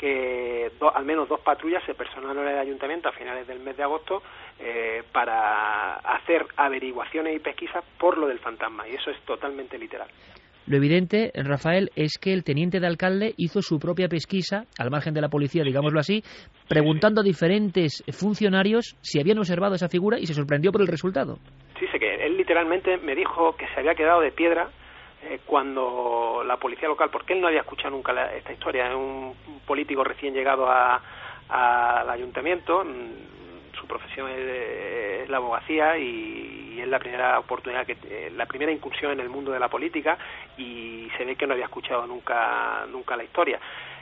que 0.00 0.70
al 0.94 1.04
menos 1.04 1.28
dos 1.28 1.40
patrullas 1.40 1.84
se 1.84 1.94
personaron 1.94 2.46
en 2.46 2.54
el 2.54 2.58
ayuntamiento 2.58 3.10
a 3.10 3.12
finales 3.12 3.46
del 3.46 3.60
mes 3.60 3.76
de 3.76 3.82
agosto 3.82 4.22
eh, 4.58 5.02
para 5.12 5.96
hacer 5.96 6.46
averiguaciones 6.56 7.36
y 7.36 7.38
pesquisas 7.38 7.84
por 7.98 8.16
lo 8.16 8.26
del 8.26 8.38
fantasma, 8.38 8.88
y 8.88 8.94
eso 8.94 9.10
es 9.10 9.20
totalmente 9.26 9.78
literal. 9.78 10.08
Lo 10.66 10.76
evidente, 10.76 11.32
Rafael, 11.34 11.90
es 11.96 12.16
que 12.18 12.32
el 12.32 12.44
teniente 12.44 12.80
de 12.80 12.86
alcalde 12.86 13.34
hizo 13.36 13.60
su 13.60 13.78
propia 13.78 14.08
pesquisa, 14.08 14.64
al 14.78 14.90
margen 14.90 15.12
de 15.12 15.20
la 15.20 15.28
policía, 15.28 15.64
digámoslo 15.64 16.00
así, 16.00 16.22
preguntando 16.68 17.20
a 17.20 17.24
diferentes 17.24 18.02
funcionarios 18.10 18.96
si 19.02 19.20
habían 19.20 19.38
observado 19.38 19.74
esa 19.74 19.88
figura 19.88 20.18
y 20.18 20.26
se 20.26 20.34
sorprendió 20.34 20.72
por 20.72 20.80
el 20.80 20.86
resultado. 20.86 21.38
Sí, 21.78 21.86
sé 21.92 21.98
que 21.98 22.14
él 22.24 22.36
literalmente 22.36 22.96
me 22.98 23.14
dijo 23.14 23.54
que 23.56 23.66
se 23.74 23.80
había 23.80 23.94
quedado 23.94 24.20
de 24.20 24.30
piedra 24.30 24.70
eh, 25.22 25.40
cuando 25.44 26.42
la 26.46 26.56
policía 26.56 26.88
local, 26.88 27.10
porque 27.10 27.34
él 27.34 27.42
no 27.42 27.48
había 27.48 27.60
escuchado 27.60 27.90
nunca 27.90 28.32
esta 28.34 28.52
historia, 28.52 28.88
es 28.88 28.94
un 28.94 29.34
político 29.66 30.02
recién 30.02 30.32
llegado 30.32 30.66
al 30.70 32.08
ayuntamiento, 32.08 32.82
mm, 32.84 33.76
su 33.78 33.86
profesión 33.86 34.30
es, 34.30 35.28
la 35.28 35.36
abogacía 35.36 35.98
y, 35.98 36.78
es 36.80 36.88
la 36.88 36.98
primera 36.98 37.38
oportunidad, 37.38 37.84
que 37.84 37.98
eh, 38.08 38.32
la 38.34 38.46
primera 38.46 38.72
incursión 38.72 39.12
en 39.12 39.20
el 39.20 39.28
mundo 39.28 39.52
de 39.52 39.60
la 39.60 39.68
política 39.68 40.16
y 40.56 41.10
se 41.18 41.26
ve 41.26 41.36
que 41.36 41.46
no 41.46 41.52
había 41.52 41.66
escuchado 41.66 42.06
nunca, 42.06 42.86
nunca 42.90 43.16
la 43.16 43.24
historia. 43.24 43.60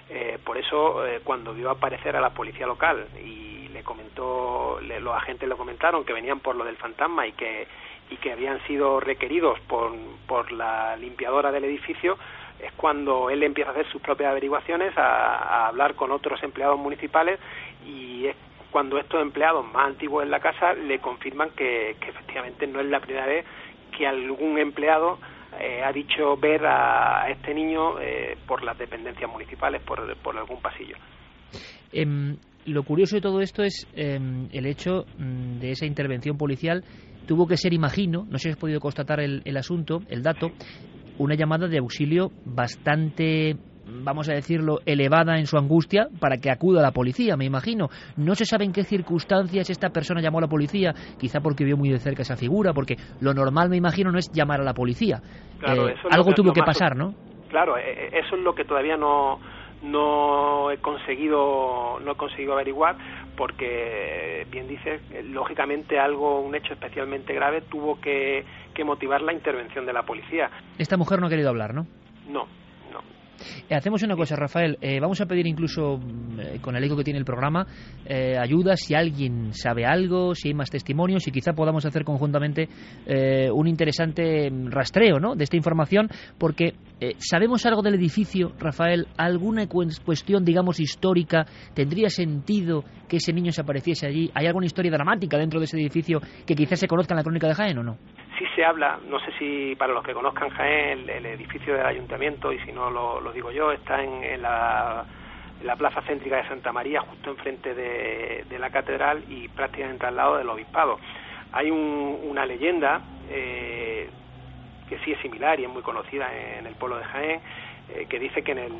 Eh, 0.09 0.39
por 0.43 0.57
eso, 0.57 1.03
cuando 1.25 1.53
vio 1.53 1.71
aparecer 1.71 2.15
a 2.15 2.21
la 2.21 2.31
policía 2.31 2.67
local 2.67 3.09
y 3.23 3.69
le 3.69 3.83
comentó, 3.83 4.79
los 4.81 5.15
agentes 5.17 5.49
le 5.49 5.57
comentaron 5.57 6.05
que 6.05 6.13
venían 6.13 6.39
por 6.39 6.55
lo 6.55 6.65
del 6.65 6.77
fantasma 6.77 7.27
y 7.27 7.33
que 7.33 7.67
y 8.11 8.17
que 8.17 8.33
habían 8.33 8.61
sido 8.67 9.01
requeridos 9.01 9.59
por, 9.61 9.93
por 10.27 10.53
la 10.53 10.97
limpiadora 10.97 11.53
del 11.53 11.65
edificio, 11.65 12.17
es 12.61 12.73
cuando 12.73 13.31
él 13.31 13.43
empieza 13.43 13.71
a 13.71 13.73
hacer 13.73 13.87
sus 13.91 14.03
propias 14.03 14.31
averiguaciones, 14.31 14.97
a, 14.97 15.69
hablar 15.69 15.95
con 15.95 16.11
otros 16.11 16.43
empleados 16.43 16.79
municipales 16.79 17.39
y 17.87 18.27
es 18.27 18.37
cuando 18.71 18.99
estos 18.99 19.23
empleados 19.23 19.65
más 19.73 19.87
antiguos 19.87 20.25
en 20.25 20.31
la 20.31 20.41
casa 20.41 20.75
le 20.75 20.99
confirman 20.99 21.51
que, 21.51 21.91
efectivamente 21.91 22.67
no 22.67 22.81
es 22.81 22.87
la 22.87 23.01
primera 23.01 23.27
vez 23.27 23.47
que 23.97 24.07
algún 24.07 24.59
empleado 24.59 25.19
eh, 25.59 25.83
ha 25.83 25.93
dicho 25.93 26.37
ver 26.37 26.67
a, 26.67 27.31
este 27.31 27.55
niño 27.55 27.99
eh, 28.01 28.37
por 28.47 28.63
las 28.63 28.77
dependencias 28.77 29.31
municipales, 29.31 29.83
por, 29.83 30.15
por 30.19 30.37
algún 30.37 30.61
pasillo. 30.61 30.97
Em, 31.93 32.37
lo 32.67 32.83
curioso 32.83 33.17
de 33.17 33.23
todo 33.23 33.41
esto 33.41 33.63
es 33.63 33.87
em, 33.95 34.49
el 34.53 34.67
hecho 34.67 35.07
mm, 35.17 35.59
de 35.59 35.71
esa 35.71 35.87
intervención 35.87 36.37
policial 36.37 36.85
tuvo 37.29 37.47
que 37.47 37.59
ser, 37.59 37.75
imagino, 37.75 38.25
no 38.29 38.39
sé 38.39 38.45
si 38.45 38.51
has 38.51 38.57
podido 38.57 38.81
constatar 38.81 39.21
el, 39.21 39.57
asunto, 39.57 40.01
el 40.09 40.23
dato, 40.23 40.51
una 41.19 41.35
llamada 41.35 41.69
de 41.69 41.79
auxilio 41.79 42.33
bastante 42.45 43.57
vamos 43.91 44.29
a 44.29 44.35
decirlo, 44.35 44.81
elevada 44.85 45.39
en 45.39 45.47
su 45.47 45.57
angustia 45.57 46.09
para 46.21 46.37
que 46.37 46.51
acuda 46.51 46.81
a 46.81 46.83
la 46.83 46.91
policía, 46.91 47.39
me 47.39 47.47
imagino. 47.47 47.89
No 48.19 48.35
se 48.35 48.45
sabe 48.45 48.67
en 48.67 48.73
qué 48.73 48.85
circunstancias 48.85 49.71
esta 49.71 49.89
persona 49.89 50.21
llamó 50.21 50.39
a 50.39 50.43
la 50.43 50.47
policía, 50.47 50.93
quizá 51.19 51.41
porque 51.41 51.65
vio 51.65 51.79
muy 51.79 51.89
de 51.89 51.99
cerca 51.99 52.21
esa 52.21 52.37
figura, 52.37 52.75
porque 52.75 52.97
lo 53.23 53.33
normal, 53.33 53.71
me 53.71 53.79
imagino, 53.79 54.13
no 54.13 54.19
es 54.19 54.31
llamar 54.31 54.61
a 54.61 54.65
la 54.65 54.75
policía. 54.75 55.23
Claro, 55.59 55.89
Eh, 55.89 55.95
algo 56.11 56.33
tuvo 56.35 56.53
que 56.53 56.61
pasar, 56.61 56.97
¿no? 56.97 57.15
Claro, 57.49 57.79
eh, 57.79 57.83
eh, 57.87 58.21
eso 58.25 58.37
es 58.37 58.43
lo 58.43 58.55
que 58.55 58.67
todavía 58.67 58.99
no 58.99 59.41
no 59.83 60.71
he 60.71 60.79
conseguido 60.79 61.99
no 62.01 62.13
he 62.13 62.17
conseguido 62.17 62.53
averiguar 62.53 62.97
porque 63.37 64.47
bien 64.51 64.69
dices 64.69 65.01
lógicamente 65.25 65.99
algo 65.99 66.41
un 66.41 66.55
hecho 66.55 66.73
especialmente 66.73 67.33
grave 67.35 67.61
tuvo 67.63 68.01
que, 68.01 68.45
que 68.75 68.85
motivar 68.85 69.23
la 69.23 69.33
intervención 69.33 69.87
de 69.87 69.93
la 69.93 70.05
policía 70.05 70.51
Esta 70.79 70.97
mujer 70.97 71.21
no 71.21 71.27
ha 71.27 71.31
querido 71.31 71.49
hablar, 71.49 71.75
¿no? 71.75 71.87
no 72.29 72.47
Hacemos 73.71 74.03
una 74.03 74.17
cosa, 74.17 74.37
Rafael. 74.37 74.79
eh, 74.81 75.01
vamos 75.01 75.21
a 75.21 75.27
pedir 75.27 75.47
incluso, 75.47 75.99
mm, 75.99 76.41
eh, 76.41 76.59
con 76.61 76.77
el 76.77 76.85
eco 76.85 76.97
que 76.97 77.05
tiene 77.05 77.19
el 77.19 77.25
programa, 77.25 77.67
eh, 78.07 78.37
ayuda 78.39 78.77
si 78.77 78.95
alguien 78.95 79.53
sabe 79.53 79.85
algo, 79.85 80.35
si 80.35 80.49
hay 80.49 80.55
más 80.55 80.71
testimonios 80.71 81.27
y 81.27 81.31
quizá 81.31 81.53
podamos 81.53 81.85
hacer 81.87 82.05
conjuntamente 82.05 82.69
eh, 83.07 83.51
un 83.51 83.67
interesante 83.67 84.51
mm, 84.51 84.71
rastreo 84.71 85.19
¿no? 85.21 85.35
de 85.35 85.45
esta 85.45 85.57
información, 85.57 86.09
porque 86.39 86.75
eh, 87.01 87.15
sabemos 87.19 87.65
algo 87.67 87.83
del 87.83 87.95
edificio, 87.95 88.53
Rafael. 88.59 89.07
¿Alguna 89.17 89.67
cuestión, 89.69 90.45
digamos, 90.45 90.81
histórica? 90.81 91.47
¿Tendría 91.75 92.11
sentido 92.11 92.85
que 93.09 93.19
ese 93.19 93.33
niño 93.33 93.53
se 93.53 93.61
apareciese 93.61 94.07
allí? 94.07 94.31
¿Hay 94.35 94.47
alguna 94.47 94.67
historia 94.67 94.91
dramática 94.91 95.39
dentro 95.39 95.61
de 95.61 95.67
ese 95.67 95.77
edificio 95.77 96.21
que 96.47 96.55
quizás 96.55 96.81
se 96.81 96.89
conozca 96.89 97.15
en 97.15 97.19
la 97.19 97.23
crónica 97.23 97.47
de 97.47 97.55
Jaén 97.55 97.79
o 97.79 97.83
no? 97.83 97.99
Sí 98.39 98.47
se 98.55 98.65
habla, 98.65 98.99
no 99.07 99.19
sé 99.21 99.33
si 99.39 99.75
para 99.77 99.93
los 99.93 100.03
que 100.05 100.15
conozcan 100.15 100.51
Jaén, 100.51 101.01
el, 101.01 101.11
el 101.11 101.27
edificio 101.27 101.75
del 101.75 101.87
ayuntamiento, 101.87 102.53
y 102.53 102.59
si 102.61 102.73
no 102.73 102.91
lo, 102.91 103.21
digo 103.33 103.51
yo, 103.51 103.73
está 103.73 104.03
en, 104.03 104.41
la, 104.43 105.05
plaza 105.77 106.01
céntrica 106.03 106.37
de 106.37 106.49
Santa 106.49 106.73
María, 106.73 107.01
justo 107.01 107.31
enfrente 107.31 107.75
de, 107.75 108.45
de 108.49 108.59
la 108.59 108.71
catedral 108.71 109.25
y 109.29 109.49
prácticamente 109.49 110.07
al 110.07 110.17
lado 110.17 110.37
del 110.39 110.49
obispado. 110.49 110.99
Hay 111.53 111.71
un- 111.71 112.21
una 112.25 112.47
leyenda 112.47 113.01
eh, 113.31 114.09
que 114.89 114.99
sí 115.01 115.13
es 115.13 115.19
similar 115.21 115.59
y 115.61 115.65
es 115.65 115.71
muy 115.71 115.83
conocida 115.83 116.29
en 116.59 116.67
el 116.67 116.75
pueblo 116.77 116.97
de 116.99 117.05
Jaén, 117.05 117.41
eh, 117.91 118.07
que 118.09 118.19
dice 118.19 118.43
que 118.43 118.53
en 118.53 118.59
el, 118.59 118.73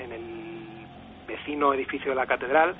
en 0.00 0.12
el 0.12 0.86
vecino 1.26 1.72
edificio 1.74 2.10
de 2.10 2.16
la 2.16 2.26
catedral 2.26 2.74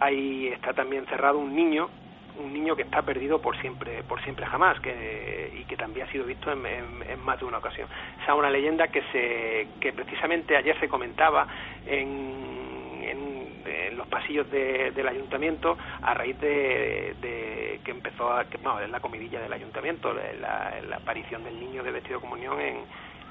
ahí 0.00 0.48
está 0.48 0.72
también 0.74 1.06
cerrado 1.06 1.38
un 1.38 1.54
niño 1.54 1.90
un 2.36 2.52
niño 2.52 2.74
que 2.76 2.82
está 2.82 3.02
perdido 3.02 3.40
por 3.40 3.56
siempre 3.60 4.02
por 4.04 4.20
siempre 4.22 4.46
jamás 4.46 4.80
que, 4.80 5.52
y 5.56 5.64
que 5.64 5.76
también 5.76 6.06
ha 6.06 6.10
sido 6.10 6.24
visto 6.24 6.50
en, 6.52 6.64
en- 6.66 7.20
más 7.24 7.38
de 7.38 7.44
una 7.46 7.58
ocasión 7.58 7.88
esa 8.22 8.32
es 8.32 8.38
una 8.38 8.50
leyenda 8.50 8.88
que 8.88 9.02
se 9.12 9.68
que 9.80 9.92
precisamente 9.92 10.56
ayer 10.56 10.78
se 10.80 10.88
comentaba 10.88 11.46
en, 11.86 13.00
en- 13.02 13.96
los 13.96 14.06
pasillos 14.08 14.50
de- 14.50 14.90
del 14.92 15.06
ayuntamiento 15.08 15.76
a 16.02 16.14
raíz 16.14 16.38
de, 16.40 17.14
de 17.20 17.80
que 17.84 17.90
empezó 17.92 18.32
a 18.32 18.44
que, 18.46 18.56
es 18.56 18.90
la 18.90 19.00
comidilla 19.00 19.40
del 19.40 19.52
ayuntamiento 19.52 20.12
la, 20.12 20.74
la 20.88 20.96
aparición 20.96 21.44
del 21.44 21.58
niño 21.60 21.82
de 21.82 21.92
vestido 21.92 22.16
de 22.18 22.20
comunión 22.22 22.60
en 22.60 22.76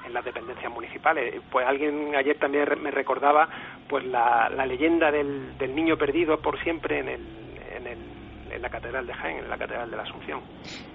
en 0.06 0.12
las 0.12 0.22
dependencias 0.22 0.70
municipales. 0.70 1.40
Pues 1.50 1.66
alguien 1.66 2.14
ayer 2.14 2.36
también 2.38 2.66
me 2.82 2.90
recordaba 2.90 3.48
pues 3.88 4.04
la, 4.04 4.50
la 4.50 4.66
leyenda 4.66 5.10
del, 5.10 5.56
del 5.56 5.74
niño 5.74 5.96
perdido 5.96 6.42
por 6.42 6.62
siempre 6.62 6.98
en 6.98 7.08
el, 7.08 7.22
en 8.54 8.62
la 8.62 8.70
catedral 8.70 9.06
de 9.06 9.12
Jaén, 9.12 9.38
en 9.38 9.50
la 9.50 9.58
catedral 9.58 9.90
de 9.90 9.96
la 9.96 10.02
Asunción. 10.04 10.40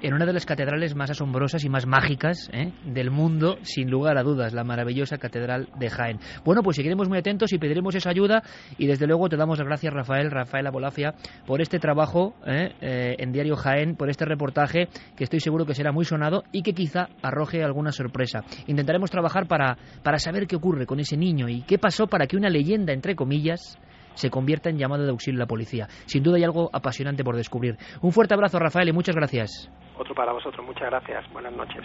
en 0.01 0.13
una 0.13 0.25
de 0.25 0.33
las 0.33 0.45
catedrales 0.45 0.95
más 0.95 1.11
asombrosas 1.11 1.63
y 1.65 1.69
más 1.69 1.85
mágicas 1.85 2.49
¿eh? 2.53 2.71
del 2.85 3.11
mundo, 3.11 3.57
sin 3.63 3.89
lugar 3.89 4.17
a 4.17 4.23
dudas, 4.23 4.53
la 4.53 4.63
maravillosa 4.63 5.17
Catedral 5.17 5.67
de 5.77 5.89
Jaén. 5.89 6.19
Bueno, 6.45 6.63
pues 6.63 6.77
seguiremos 6.77 7.09
muy 7.09 7.17
atentos 7.17 7.51
y 7.51 7.57
pediremos 7.57 7.95
esa 7.95 8.09
ayuda 8.09 8.43
y 8.77 8.87
desde 8.87 9.07
luego 9.07 9.27
te 9.27 9.35
damos 9.35 9.59
las 9.59 9.67
gracias, 9.67 9.93
Rafael, 9.93 10.31
Rafael 10.31 10.67
Abolafia, 10.67 11.13
por 11.45 11.61
este 11.61 11.79
trabajo 11.79 12.33
¿eh? 12.45 12.73
Eh, 12.81 13.15
en 13.19 13.31
Diario 13.31 13.55
Jaén, 13.55 13.95
por 13.95 14.09
este 14.09 14.25
reportaje 14.25 14.87
que 15.17 15.25
estoy 15.25 15.41
seguro 15.41 15.65
que 15.65 15.73
será 15.73 15.91
muy 15.91 16.05
sonado 16.05 16.43
y 16.53 16.63
que 16.63 16.73
quizá 16.73 17.09
arroje 17.21 17.63
alguna 17.63 17.91
sorpresa. 17.91 18.43
Intentaremos 18.67 19.11
trabajar 19.11 19.47
para, 19.47 19.77
para 20.01 20.17
saber 20.17 20.47
qué 20.47 20.55
ocurre 20.55 20.85
con 20.85 20.99
ese 20.99 21.17
niño 21.17 21.49
y 21.49 21.63
qué 21.63 21.77
pasó 21.77 22.07
para 22.07 22.25
que 22.25 22.37
una 22.37 22.49
leyenda, 22.49 22.93
entre 22.93 23.15
comillas, 23.15 23.77
se 24.19 24.29
convierta 24.29 24.69
en 24.69 24.77
llamado 24.77 25.03
de 25.03 25.11
auxilio 25.11 25.39
a 25.39 25.43
la 25.43 25.47
policía. 25.47 25.87
Sin 26.05 26.23
duda 26.23 26.37
hay 26.37 26.43
algo 26.43 26.69
apasionante 26.73 27.23
por 27.23 27.35
descubrir. 27.35 27.77
Un 28.01 28.11
fuerte 28.11 28.33
abrazo, 28.33 28.59
Rafael, 28.59 28.89
y 28.89 28.93
muchas 28.93 29.15
gracias. 29.15 29.71
Otro 29.97 30.13
para 30.13 30.33
vosotros. 30.33 30.65
Muchas 30.65 30.89
gracias. 30.89 31.25
Buenas 31.31 31.53
noches. 31.53 31.83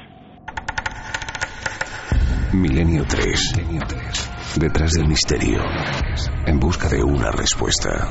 Milenio 2.53 3.05
3. 3.09 4.59
Detrás 4.61 4.93
del 4.93 5.09
misterio. 5.09 5.61
En 6.47 6.59
busca 6.61 6.89
de 6.89 7.03
una 7.03 7.31
respuesta. 7.33 8.09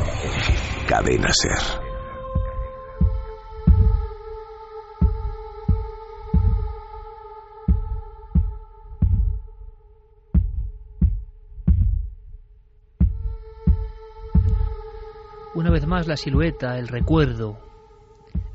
Cadena 0.88 1.30
Ser. 1.32 1.83
Una 15.64 15.72
vez 15.72 15.88
más 15.88 16.08
la 16.08 16.18
silueta, 16.18 16.78
el 16.78 16.90
recuerdo, 16.90 17.58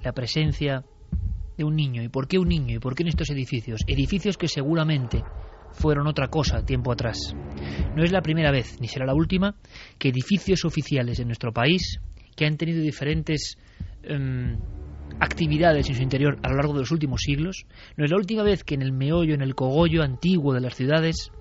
la 0.04 0.12
presencia 0.12 0.84
de 1.56 1.64
un 1.64 1.74
niño. 1.74 2.02
¿Y 2.02 2.10
por 2.10 2.28
qué 2.28 2.38
un 2.38 2.48
niño? 2.48 2.76
¿Y 2.76 2.80
por 2.80 2.94
qué 2.94 3.02
en 3.02 3.08
estos 3.08 3.30
edificios? 3.30 3.80
Edificios 3.86 4.36
que 4.36 4.46
seguramente 4.46 5.24
fueron 5.72 6.06
otra 6.06 6.28
cosa 6.28 6.66
tiempo 6.66 6.92
atrás. 6.92 7.34
No 7.96 8.04
es 8.04 8.12
la 8.12 8.20
primera 8.20 8.50
vez, 8.50 8.78
ni 8.82 8.88
será 8.88 9.06
la 9.06 9.14
última, 9.14 9.54
que 9.98 10.10
edificios 10.10 10.66
oficiales 10.66 11.18
en 11.18 11.28
nuestro 11.28 11.50
país, 11.50 11.98
que 12.36 12.44
han 12.44 12.58
tenido 12.58 12.82
diferentes 12.82 13.56
em, 14.02 14.58
actividades 15.18 15.88
en 15.88 15.96
su 15.96 16.02
interior 16.02 16.38
a 16.42 16.50
lo 16.50 16.56
largo 16.56 16.74
de 16.74 16.80
los 16.80 16.90
últimos 16.90 17.22
siglos, 17.22 17.64
no 17.96 18.04
es 18.04 18.10
la 18.10 18.18
última 18.18 18.42
vez 18.42 18.64
que 18.64 18.74
en 18.74 18.82
el 18.82 18.92
meollo, 18.92 19.32
en 19.32 19.40
el 19.40 19.54
cogollo 19.54 20.02
antiguo 20.02 20.52
de 20.52 20.60
las 20.60 20.74
ciudades, 20.74 21.32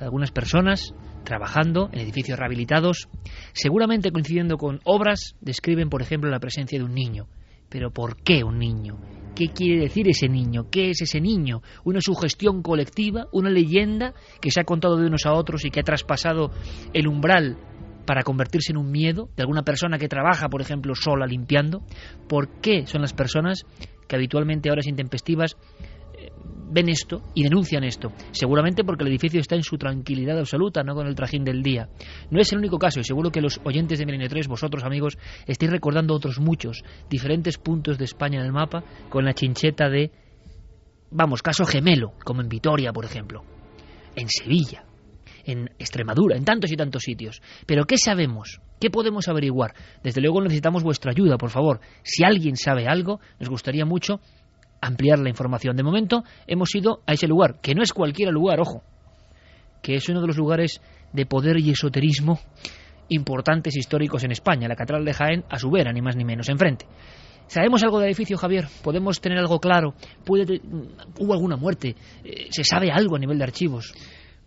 algunas 0.00 0.32
personas 0.32 0.92
trabajando 1.28 1.90
en 1.92 2.00
edificios 2.00 2.38
rehabilitados, 2.38 3.10
seguramente 3.52 4.10
coincidiendo 4.10 4.56
con 4.56 4.80
obras, 4.84 5.36
describen, 5.42 5.90
por 5.90 6.00
ejemplo, 6.00 6.30
la 6.30 6.40
presencia 6.40 6.78
de 6.78 6.84
un 6.86 6.94
niño. 6.94 7.28
Pero 7.68 7.90
¿por 7.90 8.16
qué 8.22 8.42
un 8.42 8.58
niño? 8.58 8.98
¿Qué 9.36 9.48
quiere 9.48 9.82
decir 9.82 10.08
ese 10.08 10.26
niño? 10.26 10.70
¿Qué 10.70 10.88
es 10.88 11.02
ese 11.02 11.20
niño? 11.20 11.60
¿Una 11.84 12.00
sugestión 12.00 12.62
colectiva? 12.62 13.26
¿Una 13.30 13.50
leyenda 13.50 14.14
que 14.40 14.50
se 14.50 14.58
ha 14.58 14.64
contado 14.64 14.96
de 14.96 15.06
unos 15.06 15.26
a 15.26 15.34
otros 15.34 15.66
y 15.66 15.70
que 15.70 15.80
ha 15.80 15.84
traspasado 15.84 16.50
el 16.94 17.06
umbral 17.06 17.58
para 18.06 18.22
convertirse 18.22 18.72
en 18.72 18.78
un 18.78 18.90
miedo 18.90 19.28
de 19.36 19.42
alguna 19.42 19.64
persona 19.64 19.98
que 19.98 20.08
trabaja, 20.08 20.48
por 20.48 20.62
ejemplo, 20.62 20.94
sola 20.94 21.26
limpiando? 21.26 21.82
¿Por 22.26 22.58
qué 22.62 22.86
son 22.86 23.02
las 23.02 23.12
personas 23.12 23.66
que 24.08 24.16
habitualmente 24.16 24.70
a 24.70 24.72
horas 24.72 24.86
intempestivas 24.86 25.58
ven 26.70 26.88
esto 26.88 27.22
y 27.34 27.42
denuncian 27.44 27.84
esto? 27.84 28.12
Seguramente 28.32 28.84
porque 28.84 29.04
el 29.04 29.10
edificio 29.10 29.40
está 29.40 29.56
en 29.56 29.62
su 29.62 29.78
tranquilidad 29.78 30.38
absoluta, 30.38 30.82
no 30.82 30.94
con 30.94 31.06
el 31.06 31.14
trajín 31.14 31.44
del 31.44 31.62
día. 31.62 31.88
No 32.30 32.40
es 32.40 32.52
el 32.52 32.58
único 32.58 32.78
caso 32.78 33.00
y 33.00 33.04
seguro 33.04 33.30
que 33.30 33.40
los 33.40 33.60
oyentes 33.64 33.98
de 33.98 34.06
Milenio 34.06 34.28
3, 34.28 34.48
vosotros 34.48 34.84
amigos, 34.84 35.18
estáis 35.46 35.70
recordando 35.70 36.14
otros 36.14 36.38
muchos, 36.40 36.82
diferentes 37.08 37.58
puntos 37.58 37.98
de 37.98 38.04
España 38.04 38.40
en 38.40 38.46
el 38.46 38.52
mapa 38.52 38.84
con 39.08 39.24
la 39.24 39.34
chincheta 39.34 39.88
de, 39.88 40.10
vamos, 41.10 41.42
caso 41.42 41.64
gemelo, 41.64 42.12
como 42.24 42.40
en 42.40 42.48
Vitoria, 42.48 42.92
por 42.92 43.04
ejemplo, 43.04 43.44
en 44.14 44.28
Sevilla, 44.28 44.84
en 45.44 45.70
Extremadura, 45.78 46.36
en 46.36 46.44
tantos 46.44 46.70
y 46.70 46.76
tantos 46.76 47.02
sitios. 47.02 47.40
Pero 47.66 47.84
¿qué 47.84 47.96
sabemos? 47.96 48.60
¿Qué 48.80 48.90
podemos 48.90 49.28
averiguar? 49.28 49.74
Desde 50.04 50.20
luego 50.20 50.40
necesitamos 50.40 50.84
vuestra 50.84 51.10
ayuda, 51.10 51.36
por 51.36 51.50
favor. 51.50 51.80
Si 52.02 52.22
alguien 52.22 52.56
sabe 52.56 52.86
algo, 52.86 53.20
nos 53.40 53.48
gustaría 53.48 53.84
mucho 53.84 54.20
ampliar 54.80 55.18
la 55.18 55.28
información. 55.28 55.76
De 55.76 55.82
momento 55.82 56.24
hemos 56.46 56.74
ido 56.74 57.00
a 57.06 57.12
ese 57.12 57.26
lugar, 57.26 57.60
que 57.60 57.74
no 57.74 57.82
es 57.82 57.92
cualquier 57.92 58.30
lugar, 58.30 58.60
ojo, 58.60 58.82
que 59.82 59.94
es 59.94 60.08
uno 60.08 60.20
de 60.20 60.26
los 60.26 60.36
lugares 60.36 60.80
de 61.12 61.26
poder 61.26 61.58
y 61.58 61.70
esoterismo 61.70 62.38
importantes 63.08 63.76
históricos 63.76 64.24
en 64.24 64.32
España, 64.32 64.68
la 64.68 64.76
Catedral 64.76 65.04
de 65.04 65.14
Jaén 65.14 65.44
a 65.48 65.58
su 65.58 65.70
vera, 65.70 65.92
ni 65.92 66.02
más 66.02 66.16
ni 66.16 66.24
menos, 66.24 66.48
enfrente. 66.48 66.86
¿Sabemos 67.46 67.82
algo 67.82 67.98
del 67.98 68.08
edificio, 68.08 68.36
Javier? 68.36 68.66
¿Podemos 68.82 69.22
tener 69.22 69.38
algo 69.38 69.58
claro? 69.58 69.94
¿Puede, 70.24 70.60
¿Hubo 71.18 71.32
alguna 71.32 71.56
muerte? 71.56 71.96
Eh, 72.22 72.48
¿Se 72.50 72.62
sabe 72.62 72.90
algo 72.92 73.16
a 73.16 73.18
nivel 73.18 73.38
de 73.38 73.44
archivos? 73.44 73.94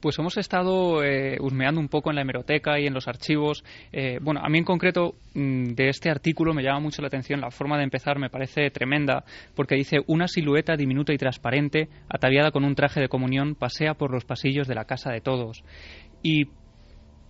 Pues 0.01 0.17
hemos 0.17 0.35
estado 0.37 1.03
eh, 1.03 1.37
husmeando 1.39 1.79
un 1.79 1.87
poco 1.87 2.09
en 2.09 2.15
la 2.15 2.23
hemeroteca 2.23 2.79
y 2.79 2.87
en 2.87 2.93
los 2.93 3.07
archivos. 3.07 3.63
Eh, 3.93 4.17
bueno, 4.19 4.41
a 4.43 4.49
mí 4.49 4.57
en 4.57 4.63
concreto 4.63 5.13
mm, 5.35 5.73
de 5.75 5.89
este 5.89 6.09
artículo 6.09 6.55
me 6.55 6.63
llama 6.63 6.79
mucho 6.79 7.03
la 7.03 7.07
atención 7.07 7.39
la 7.39 7.51
forma 7.51 7.77
de 7.77 7.83
empezar, 7.83 8.17
me 8.17 8.31
parece 8.31 8.71
tremenda, 8.71 9.23
porque 9.55 9.75
dice 9.75 9.97
una 10.07 10.27
silueta 10.27 10.75
diminuta 10.75 11.13
y 11.13 11.19
transparente, 11.19 11.87
ataviada 12.09 12.49
con 12.49 12.63
un 12.63 12.73
traje 12.73 12.99
de 12.99 13.09
comunión, 13.09 13.53
pasea 13.53 13.93
por 13.93 14.11
los 14.11 14.25
pasillos 14.25 14.67
de 14.67 14.73
la 14.73 14.85
casa 14.85 15.11
de 15.11 15.21
todos. 15.21 15.63
Y 16.23 16.45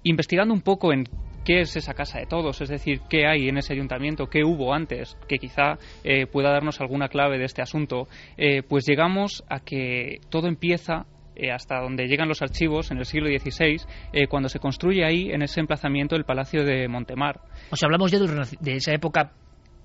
investigando 0.03 0.53
un 0.53 0.61
poco 0.61 0.93
en 0.93 1.03
qué 1.43 1.59
es 1.59 1.75
esa 1.75 1.93
casa 1.93 2.19
de 2.19 2.25
todos, 2.25 2.61
es 2.61 2.69
decir, 2.69 3.01
qué 3.09 3.27
hay 3.27 3.49
en 3.49 3.57
ese 3.57 3.73
ayuntamiento, 3.73 4.27
qué 4.27 4.45
hubo 4.45 4.73
antes, 4.73 5.17
que 5.27 5.39
quizá 5.39 5.77
eh, 6.05 6.25
pueda 6.25 6.51
darnos 6.51 6.79
alguna 6.79 7.09
clave 7.09 7.37
de 7.37 7.45
este 7.45 7.61
asunto, 7.61 8.07
pues 8.69 8.85
llegamos 8.87 9.43
a 9.49 9.59
que 9.59 10.21
todo 10.29 10.47
empieza 10.47 11.05
eh, 11.35 11.51
hasta 11.51 11.79
donde 11.79 12.07
llegan 12.07 12.27
los 12.27 12.41
archivos 12.41 12.91
en 12.91 12.97
el 12.97 13.05
siglo 13.05 13.27
XVI, 13.27 13.81
eh, 14.13 14.27
cuando 14.27 14.49
se 14.49 14.59
construye 14.59 15.05
ahí, 15.05 15.31
en 15.31 15.41
ese 15.41 15.59
emplazamiento, 15.59 16.15
el 16.15 16.25
Palacio 16.25 16.63
de 16.63 16.87
Montemar. 16.87 17.39
O 17.71 17.75
sea, 17.75 17.87
hablamos 17.87 18.11
ya 18.11 18.19
de 18.19 18.75
esa 18.75 18.93
época 18.93 19.31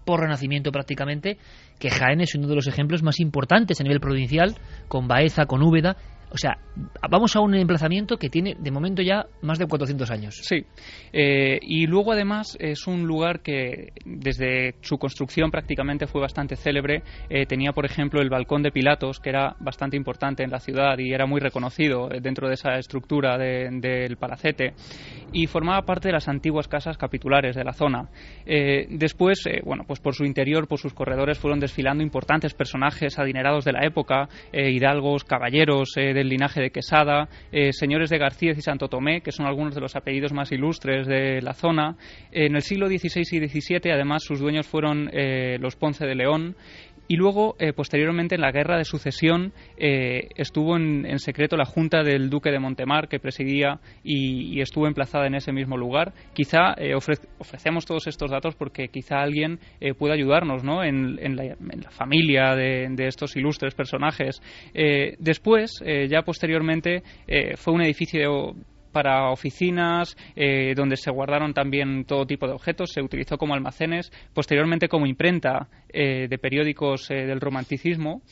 por 0.06 0.20
renacimiento 0.20 0.70
prácticamente, 0.70 1.37
que 1.78 1.90
Jaén 1.90 2.20
es 2.20 2.35
uno 2.35 2.46
de 2.46 2.54
los 2.54 2.68
ejemplos 2.68 3.02
más 3.02 3.20
importantes 3.20 3.80
a 3.80 3.82
nivel 3.82 4.00
provincial, 4.00 4.54
con 4.88 5.09
Baeza, 5.09 5.46
con 5.46 5.62
Úbeda, 5.62 5.96
o 6.31 6.37
sea, 6.37 6.59
vamos 7.09 7.37
a 7.37 7.41
un 7.41 7.55
emplazamiento 7.55 8.17
que 8.17 8.29
tiene 8.29 8.57
de 8.59 8.71
momento 8.71 9.03
ya 9.03 9.27
más 9.43 9.59
de 9.59 9.67
400 9.67 10.11
años. 10.11 10.41
Sí. 10.43 10.65
Eh, 11.12 11.59
y 11.62 11.87
luego 11.87 12.12
además 12.12 12.57
es 12.61 12.87
un 12.87 13.07
lugar 13.07 13.41
que 13.41 13.93
desde 14.05 14.75
su 14.81 14.99
construcción 14.99 15.51
prácticamente 15.51 16.07
fue 16.07 16.21
bastante 16.21 16.57
célebre. 16.57 17.03
Eh, 17.31 17.47
tenía, 17.47 17.73
por 17.73 17.85
ejemplo, 17.85 18.21
el 18.21 18.29
balcón 18.29 18.62
de 18.62 18.73
Pilatos, 18.73 19.21
que 19.21 19.31
era 19.31 19.57
bastante 19.61 19.97
importante 19.97 20.43
en 20.43 20.51
la 20.51 20.59
ciudad 20.59 20.99
y 20.99 21.12
era 21.12 21.27
muy 21.27 21.41
reconocido 21.41 22.11
eh, 22.11 22.21
dentro 22.21 22.49
de 22.49 22.55
esa 22.55 22.77
estructura 22.77 23.39
del 23.39 24.17
palacete. 24.17 24.75
Y 25.33 25.47
formaba 25.47 25.83
parte 25.83 26.09
de 26.09 26.12
las 26.12 26.29
antiguas 26.29 26.69
casas 26.69 26.99
capitulares 26.99 27.55
de 27.57 27.65
la 27.65 27.73
zona. 27.73 28.09
después, 28.45 29.43
bueno, 29.65 29.85
pues 29.87 30.01
por 30.01 30.15
su 30.15 30.25
interior, 30.25 30.67
por 30.67 30.79
sus 30.79 30.95
corredores, 30.95 31.39
fueron 31.39 31.61
desfilando 31.61 32.03
importantes 32.03 32.55
personajes 32.55 33.19
adinerados 33.19 33.65
de 33.65 33.73
la 33.73 33.85
época, 33.85 34.29
hidalgos, 34.53 35.25
caballeros, 35.25 35.97
del 36.16 36.29
linaje 36.29 36.61
de 36.61 36.70
Quesada, 36.70 37.29
eh, 37.52 37.72
señores 37.72 38.11
de 38.11 38.18
García 38.18 38.52
y 38.57 38.62
Santo 38.62 38.88
Tomé, 38.88 39.20
que 39.20 39.31
son 39.31 39.46
algunos 39.46 39.74
de 39.74 39.81
los 39.81 39.94
apellidos 39.94 40.33
más 40.33 40.50
ilustres 40.50 41.07
de 41.07 41.40
la 41.42 41.52
zona. 41.52 41.96
En 42.33 42.57
el 42.57 42.62
siglo 42.62 42.88
XVI 42.88 43.20
y 43.20 43.48
XVII, 43.48 43.92
además, 43.92 44.24
sus 44.24 44.40
dueños 44.40 44.66
fueron 44.66 45.11
eh, 45.12 45.59
los 45.61 45.76
Ponce 45.76 46.07
de 46.07 46.14
León 46.14 46.57
y 47.09 47.16
luego, 47.16 47.57
eh, 47.59 47.73
posteriormente, 47.73 48.35
en 48.35 48.40
la 48.40 48.53
guerra 48.53 48.79
de 48.79 48.85
sucesión, 48.85 49.53
estuvo 49.77 50.77
en, 50.77 51.19
secreto 51.19 51.57
la 51.57 51.64
junta 51.64 52.03
del 52.03 52.31
duque 52.31 52.51
de 52.51 52.59
Montemar, 52.59 53.09
que 53.09 53.19
presidía 53.19 53.81
y, 54.03 54.61
estuvo 54.61 54.87
emplazada 54.87 55.27
en 55.27 55.35
ese 55.35 55.53
mismo 55.53 55.77
lugar. 55.77 56.12
Quizá 56.33 56.75
ofrecemos 57.38 57.85
todos 57.85 58.07
estos 58.07 58.31
datos 58.31 58.55
porque 58.55 58.88
quizá 58.88 59.21
alguien 59.21 59.59
pueda 59.99 60.14
ayudarnos 60.14 60.64
¿no? 60.64 60.83
en, 60.83 61.37
la, 61.37 61.90
familia 61.90 62.55
de, 62.55 62.88
de, 62.90 63.07
estos 63.07 63.37
ilustres 63.37 63.75
personajes. 63.75 64.40
después, 65.19 65.83
ya 66.09 66.23
posteriormente 66.23 67.03
eh, 67.27 67.57
fue 67.57 67.75
un 67.75 67.83
edificio 67.83 68.55
para 68.96 69.30
oficinas, 69.30 70.16
eh, 70.35 70.72
donde 70.74 70.96
se 70.96 71.11
guardaron 71.11 71.52
también 71.52 72.06
todo 72.06 72.24
tipo 72.24 72.46
de 72.46 72.54
objetos, 72.54 72.92
se 72.94 73.02
utilizó 73.02 73.37
como 73.37 73.52
almacenes, 73.52 74.11
posteriormente 74.32 74.88
como 74.88 75.04
imprenta 75.04 75.68
eh, 75.90 76.28
de 76.30 76.38
periódicos 76.38 77.09
del 77.09 77.38
romanticismo. 77.38 78.22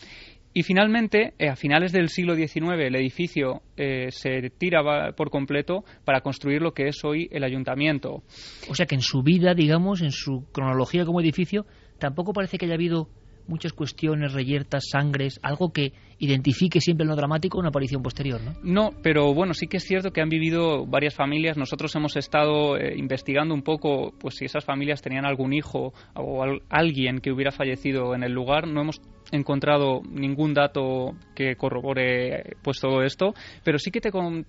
Y 0.54 0.62
finalmente, 0.62 1.34
a 1.38 1.54
finales 1.54 1.92
del 1.92 2.08
siglo 2.08 2.34
XIX, 2.34 2.78
el 2.78 2.96
edificio 2.96 3.60
se 3.76 4.50
tira 4.56 5.12
por 5.12 5.28
completo 5.28 5.84
para 6.06 6.22
construir 6.22 6.62
lo 6.62 6.72
que 6.72 6.86
es 6.86 7.04
hoy 7.04 7.28
el 7.30 7.44
ayuntamiento. 7.44 8.22
O 8.70 8.74
sea 8.74 8.86
que 8.86 8.94
en 8.94 9.02
su 9.02 9.22
vida, 9.22 9.52
digamos, 9.52 10.00
en 10.00 10.12
su 10.12 10.46
cronología 10.52 11.04
como 11.04 11.20
edificio, 11.20 11.66
tampoco 11.98 12.32
parece 12.32 12.56
que 12.56 12.64
haya 12.64 12.74
habido 12.74 13.08
muchas 13.46 13.72
cuestiones, 13.72 14.32
reyertas, 14.32 14.84
sangres, 14.90 15.38
algo 15.42 15.72
que 15.72 15.92
identifique 16.18 16.80
siempre 16.80 17.04
en 17.04 17.10
lo 17.10 17.16
dramático 17.16 17.58
una 17.58 17.68
aparición 17.68 18.02
posterior, 18.02 18.40
¿no? 18.40 18.54
No, 18.62 18.90
pero 19.02 19.34
bueno, 19.34 19.54
sí 19.54 19.66
que 19.66 19.78
es 19.78 19.84
cierto 19.84 20.12
que 20.12 20.20
han 20.20 20.28
vivido 20.28 20.86
varias 20.86 21.14
familias. 21.14 21.56
Nosotros 21.56 21.94
hemos 21.96 22.16
estado 22.16 22.76
eh, 22.76 22.94
investigando 22.96 23.54
un 23.54 23.62
poco, 23.62 24.12
pues 24.18 24.36
si 24.36 24.44
esas 24.44 24.64
familias 24.64 25.02
tenían 25.02 25.24
algún 25.24 25.52
hijo 25.52 25.92
o 26.14 26.44
alguien 26.68 27.18
que 27.18 27.32
hubiera 27.32 27.50
fallecido 27.50 28.14
en 28.14 28.22
el 28.22 28.32
lugar. 28.32 28.66
No 28.66 28.82
hemos 28.82 29.00
encontrado 29.32 30.02
ningún 30.08 30.54
dato 30.54 31.16
que 31.34 31.56
corrobore 31.56 32.56
pues 32.62 32.80
todo 32.80 33.02
esto, 33.02 33.34
pero 33.64 33.78
sí 33.78 33.90
que 33.90 34.00
te, 34.00 34.10
bueno, 34.10 34.44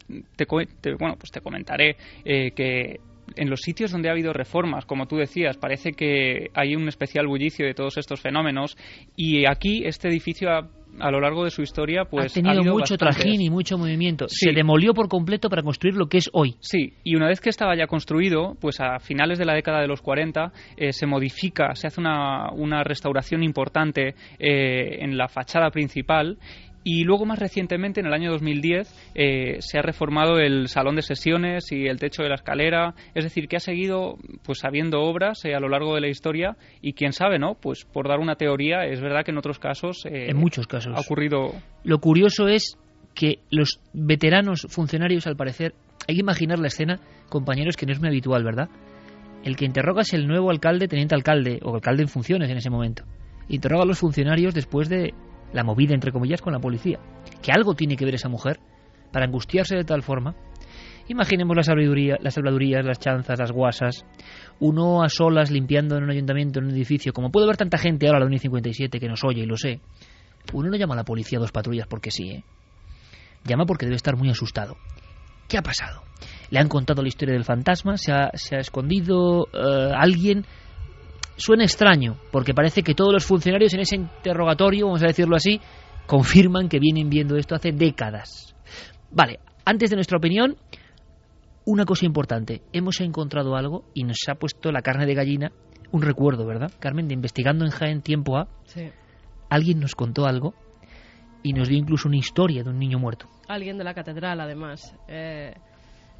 pues 1.17 1.31
te 1.31 1.41
comentaré 1.41 1.97
eh, 2.23 2.51
que 2.51 2.99
en 3.35 3.49
los 3.49 3.61
sitios 3.61 3.91
donde 3.91 4.09
ha 4.09 4.11
habido 4.11 4.33
reformas, 4.33 4.85
como 4.85 5.07
tú 5.07 5.17
decías, 5.17 5.57
parece 5.57 5.91
que 5.91 6.49
hay 6.53 6.75
un 6.75 6.87
especial 6.87 7.27
bullicio 7.27 7.65
de 7.65 7.73
todos 7.73 7.97
estos 7.97 8.21
fenómenos 8.21 8.77
y 9.15 9.45
aquí 9.47 9.83
este 9.85 10.07
edificio 10.07 10.49
ha 10.49 10.69
a 10.99 11.11
lo 11.11 11.19
largo 11.19 11.43
de 11.43 11.51
su 11.51 11.61
historia 11.61 12.05
pues 12.05 12.31
ha 12.31 12.41
tenido 12.41 12.63
mucho 12.63 12.97
trajín 12.97 13.41
y 13.41 13.49
mucho 13.49 13.77
movimiento. 13.77 14.27
Se 14.29 14.51
demolió 14.51 14.93
por 14.93 15.07
completo 15.07 15.49
para 15.49 15.63
construir 15.63 15.95
lo 15.95 16.07
que 16.07 16.17
es 16.17 16.29
hoy. 16.33 16.55
Sí 16.59 16.93
y 17.03 17.15
una 17.15 17.27
vez 17.27 17.41
que 17.41 17.49
estaba 17.49 17.75
ya 17.75 17.87
construido 17.87 18.55
pues 18.59 18.79
a 18.79 18.99
finales 18.99 19.37
de 19.37 19.45
la 19.45 19.53
década 19.53 19.81
de 19.81 19.87
los 19.87 20.01
40 20.01 20.51
eh, 20.77 20.93
se 20.93 21.05
modifica 21.05 21.75
se 21.75 21.87
hace 21.87 21.99
una, 21.99 22.51
una 22.51 22.83
restauración 22.83 23.43
importante 23.43 24.15
eh, 24.39 25.03
en 25.03 25.17
la 25.17 25.27
fachada 25.27 25.69
principal 25.71 26.37
y 26.87 27.03
luego, 27.03 27.25
más 27.25 27.39
recientemente, 27.39 27.99
en 27.99 28.05
el 28.05 28.13
año 28.13 28.29
2010, 28.29 29.11
eh, 29.15 29.57
se 29.59 29.79
ha 29.79 29.81
reformado 29.81 30.37
el 30.37 30.67
salón 30.67 30.95
de 30.95 31.01
sesiones 31.01 31.71
y 31.71 31.87
el 31.87 31.99
techo 31.99 32.21
de 32.21 32.29
la 32.29 32.35
escalera. 32.35 32.93
Es 33.15 33.23
decir, 33.23 33.47
que 33.47 33.55
ha 33.55 33.59
seguido 33.59 34.19
pues 34.43 34.63
habiendo 34.63 35.01
obras 35.01 35.43
eh, 35.45 35.55
a 35.55 35.59
lo 35.59 35.67
largo 35.67 35.95
de 35.95 36.01
la 36.01 36.09
historia 36.09 36.57
y 36.83 36.93
quién 36.93 37.11
sabe, 37.11 37.39
¿no? 37.39 37.55
Pues 37.55 37.85
por 37.85 38.07
dar 38.07 38.19
una 38.19 38.35
teoría, 38.35 38.85
es 38.85 39.01
verdad 39.01 39.25
que 39.25 39.31
en 39.31 39.39
otros 39.39 39.57
casos... 39.57 40.05
Eh, 40.05 40.29
en 40.29 40.37
muchos 40.37 40.67
casos. 40.67 40.93
Ha 40.95 40.99
ocurrido... 40.99 41.53
Lo 41.83 41.97
curioso 41.97 42.47
es 42.49 42.77
que 43.15 43.39
los 43.49 43.81
veteranos 43.91 44.67
funcionarios, 44.69 45.25
al 45.25 45.35
parecer, 45.35 45.73
hay 46.07 46.13
que 46.13 46.21
imaginar 46.21 46.59
la 46.59 46.67
escena, 46.67 46.99
compañeros, 47.29 47.77
que 47.77 47.87
no 47.87 47.93
es 47.93 47.99
muy 47.99 48.09
habitual, 48.09 48.43
¿verdad? 48.43 48.69
El 49.43 49.55
que 49.55 49.65
interroga 49.65 50.03
es 50.03 50.13
el 50.13 50.27
nuevo 50.27 50.51
alcalde, 50.51 50.87
teniente 50.87 51.15
alcalde, 51.15 51.61
o 51.63 51.73
alcalde 51.73 52.03
en 52.03 52.09
funciones 52.09 52.47
en 52.51 52.57
ese 52.57 52.69
momento. 52.69 53.05
Interroga 53.49 53.85
a 53.85 53.87
los 53.87 53.97
funcionarios 53.97 54.53
después 54.53 54.87
de 54.87 55.15
la 55.53 55.63
movida, 55.63 55.93
entre 55.93 56.11
comillas, 56.11 56.41
con 56.41 56.53
la 56.53 56.59
policía. 56.59 56.99
Que 57.41 57.51
algo 57.51 57.73
tiene 57.75 57.95
que 57.95 58.05
ver 58.05 58.15
esa 58.15 58.29
mujer 58.29 58.59
para 59.11 59.25
angustiarse 59.25 59.75
de 59.75 59.83
tal 59.83 60.03
forma. 60.03 60.35
Imaginemos 61.07 61.55
la 61.55 61.63
sabiduría, 61.63 62.17
las 62.19 62.33
salvadurías, 62.33 62.83
las 62.83 62.99
chanzas, 62.99 63.37
las 63.37 63.51
guasas, 63.51 64.05
uno 64.59 65.03
a 65.03 65.09
solas 65.09 65.51
limpiando 65.51 65.97
en 65.97 66.03
un 66.03 66.09
ayuntamiento, 66.09 66.59
en 66.59 66.65
un 66.65 66.71
edificio, 66.71 67.13
como 67.13 67.31
puede 67.31 67.45
ver 67.45 67.57
tanta 67.57 67.77
gente 67.77 68.07
ahora 68.07 68.17
a 68.17 68.21
la 68.21 68.35
1.57 68.35 68.99
que 68.99 69.07
nos 69.07 69.23
oye 69.23 69.43
y 69.43 69.45
lo 69.45 69.55
sé. 69.55 69.81
Uno 70.53 70.69
no 70.69 70.77
llama 70.77 70.95
a 70.95 70.97
la 70.97 71.03
policía 71.03 71.37
a 71.37 71.41
dos 71.41 71.51
patrullas 71.51 71.87
porque 71.87 72.11
sí, 72.11 72.29
¿eh? 72.29 72.43
Llama 73.43 73.65
porque 73.65 73.85
debe 73.85 73.95
estar 73.95 74.17
muy 74.17 74.29
asustado. 74.29 74.77
¿Qué 75.47 75.59
ha 75.59 75.61
pasado? 75.61 76.01
Le 76.49 76.59
han 76.59 76.67
contado 76.67 77.03
la 77.03 77.07
historia 77.07 77.35
del 77.35 77.43
fantasma, 77.43 77.97
se 77.97 78.11
ha, 78.11 78.31
se 78.33 78.55
ha 78.55 78.59
escondido 78.59 79.47
eh, 79.53 79.91
alguien, 79.95 80.45
suena 81.35 81.63
extraño, 81.63 82.17
porque 82.31 82.53
parece 82.53 82.83
que 82.83 82.95
todos 82.95 83.13
los 83.13 83.25
funcionarios 83.25 83.73
en 83.73 83.81
ese 83.81 83.95
interrogatorio, 83.95 84.85
vamos 84.85 85.03
a 85.03 85.07
decirlo 85.07 85.35
así, 85.35 85.59
confirman 86.07 86.69
que 86.69 86.79
vienen 86.79 87.09
viendo 87.09 87.35
esto 87.35 87.55
hace 87.55 87.71
décadas. 87.71 88.55
Vale, 89.11 89.39
antes 89.65 89.89
de 89.89 89.95
nuestra 89.95 90.17
opinión, 90.17 90.57
una 91.65 91.85
cosa 91.85 92.05
importante. 92.05 92.61
Hemos 92.73 93.01
encontrado 93.01 93.55
algo 93.55 93.85
y 93.93 94.03
nos 94.03 94.17
ha 94.29 94.35
puesto 94.35 94.71
la 94.71 94.81
carne 94.81 95.05
de 95.05 95.15
gallina, 95.15 95.51
un 95.91 96.01
recuerdo, 96.01 96.45
¿verdad, 96.45 96.71
Carmen? 96.79 97.07
De 97.07 97.13
investigando 97.13 97.65
en 97.65 97.71
Jaén 97.71 98.01
tiempo 98.01 98.37
A, 98.37 98.47
sí. 98.65 98.89
alguien 99.49 99.79
nos 99.79 99.95
contó 99.95 100.25
algo 100.25 100.53
y 101.43 101.53
nos 101.53 101.67
dio 101.67 101.77
incluso 101.77 102.07
una 102.07 102.17
historia 102.17 102.63
de 102.63 102.69
un 102.69 102.79
niño 102.79 102.99
muerto. 102.99 103.27
Alguien 103.47 103.77
de 103.77 103.83
la 103.83 103.93
catedral, 103.93 104.39
además. 104.39 104.95
Eh, 105.07 105.53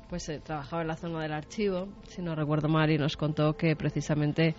pues 0.10 0.30
eh, 0.30 0.40
trabajaba 0.44 0.84
en 0.84 0.88
la 0.88 0.96
zona 0.96 1.22
del 1.22 1.34
archivo, 1.34 1.90
si 2.08 2.22
no 2.22 2.36
recuerdo 2.36 2.68
mal, 2.68 2.92
y 2.92 2.98
nos 2.98 3.18
contó 3.18 3.54
que 3.54 3.76
precisamente 3.76 4.56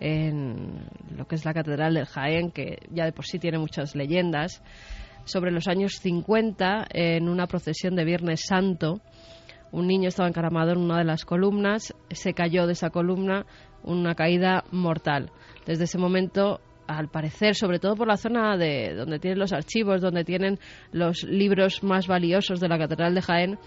en 0.00 0.86
lo 1.16 1.26
que 1.26 1.36
es 1.36 1.44
la 1.44 1.54
Catedral 1.54 1.94
del 1.94 2.06
Jaén, 2.06 2.50
que 2.50 2.78
ya 2.90 3.04
de 3.04 3.12
por 3.12 3.26
sí 3.26 3.38
tiene 3.38 3.58
muchas 3.58 3.94
leyendas, 3.94 4.62
sobre 5.24 5.52
los 5.52 5.68
años 5.68 5.92
50, 6.00 6.86
en 6.90 7.28
una 7.28 7.46
procesión 7.46 7.94
de 7.94 8.04
Viernes 8.04 8.40
Santo, 8.46 9.00
un 9.72 9.86
niño 9.86 10.08
estaba 10.08 10.28
encaramado 10.28 10.72
en 10.72 10.78
una 10.78 10.98
de 10.98 11.04
las 11.04 11.24
columnas, 11.24 11.94
se 12.10 12.34
cayó 12.34 12.66
de 12.66 12.72
esa 12.72 12.90
columna, 12.90 13.46
una 13.84 14.14
caída 14.14 14.64
mortal. 14.72 15.30
Desde 15.66 15.84
ese 15.84 15.98
momento 15.98 16.60
al 16.88 17.08
parecer, 17.08 17.54
sobre 17.54 17.78
todo 17.78 17.94
por 17.94 18.08
la 18.08 18.16
zona 18.16 18.56
de 18.56 18.94
donde 18.94 19.20
tienen 19.20 19.38
los 19.38 19.52
archivos, 19.52 20.00
donde 20.00 20.24
tienen 20.24 20.58
los 20.90 21.22
libros 21.22 21.84
más 21.84 22.08
valiosos 22.08 22.58
de 22.58 22.68
la 22.68 22.78
Catedral 22.78 23.14
de 23.14 23.22
Jaén, 23.22 23.58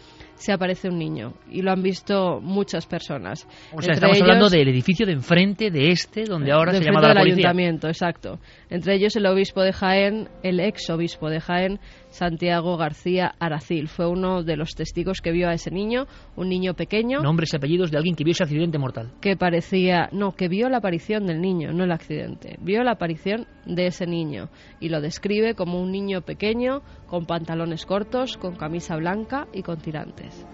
se 0.43 0.51
aparece 0.51 0.89
un 0.89 0.97
niño 0.97 1.35
y 1.49 1.61
lo 1.61 1.71
han 1.71 1.81
visto 1.81 2.41
muchas 2.41 2.85
personas. 2.85 3.47
O 3.71 3.81
sea, 3.81 3.93
estamos 3.93 4.21
hablando 4.21 4.49
del 4.49 4.67
edificio 4.67 5.05
de 5.05 5.13
enfrente 5.13 5.71
de 5.71 5.91
este, 5.91 6.25
donde 6.25 6.51
ahora 6.51 6.73
se 6.73 6.83
llama 6.83 6.99
la 6.99 7.13
policía. 7.13 7.33
ayuntamiento, 7.35 7.87
exacto. 7.87 8.39
Entre 8.69 8.95
ellos 8.95 9.15
el 9.15 9.25
obispo 9.25 9.61
de 9.61 9.71
Jaén, 9.71 10.27
el 10.43 10.59
ex 10.59 10.89
obispo 10.89 11.29
de 11.29 11.39
Jaén, 11.39 11.79
Santiago 12.09 12.75
García 12.75 13.33
Aracil. 13.39 13.87
Fue 13.87 14.05
uno 14.05 14.43
de 14.43 14.57
los 14.57 14.75
testigos 14.75 15.21
que 15.21 15.31
vio 15.31 15.47
a 15.47 15.53
ese 15.53 15.71
niño, 15.71 16.07
un 16.35 16.49
niño 16.49 16.73
pequeño. 16.73 17.21
Nombres 17.21 17.53
y 17.53 17.55
apellidos 17.55 17.89
de 17.89 17.97
alguien 17.97 18.15
que 18.15 18.25
vio 18.25 18.33
ese 18.33 18.43
accidente 18.43 18.77
mortal. 18.77 19.11
Que 19.21 19.37
parecía, 19.37 20.09
no, 20.11 20.33
que 20.35 20.49
vio 20.49 20.67
la 20.67 20.77
aparición 20.77 21.25
del 21.25 21.39
niño, 21.39 21.71
no 21.71 21.85
el 21.85 21.91
accidente. 21.91 22.57
Vio 22.59 22.83
la 22.83 22.91
aparición 22.91 23.47
de 23.65 23.87
ese 23.87 24.05
niño 24.05 24.49
y 24.81 24.89
lo 24.89 24.99
describe 24.99 25.55
como 25.55 25.81
un 25.81 25.91
niño 25.91 26.21
pequeño 26.21 26.81
con 27.13 27.27
pantalones 27.27 27.85
cortos, 27.85 28.37
con 28.37 28.55
camisa 28.55 28.95
blanca 28.95 29.47
y 29.53 29.61
con 29.61 29.77
tirantes. 29.77 30.47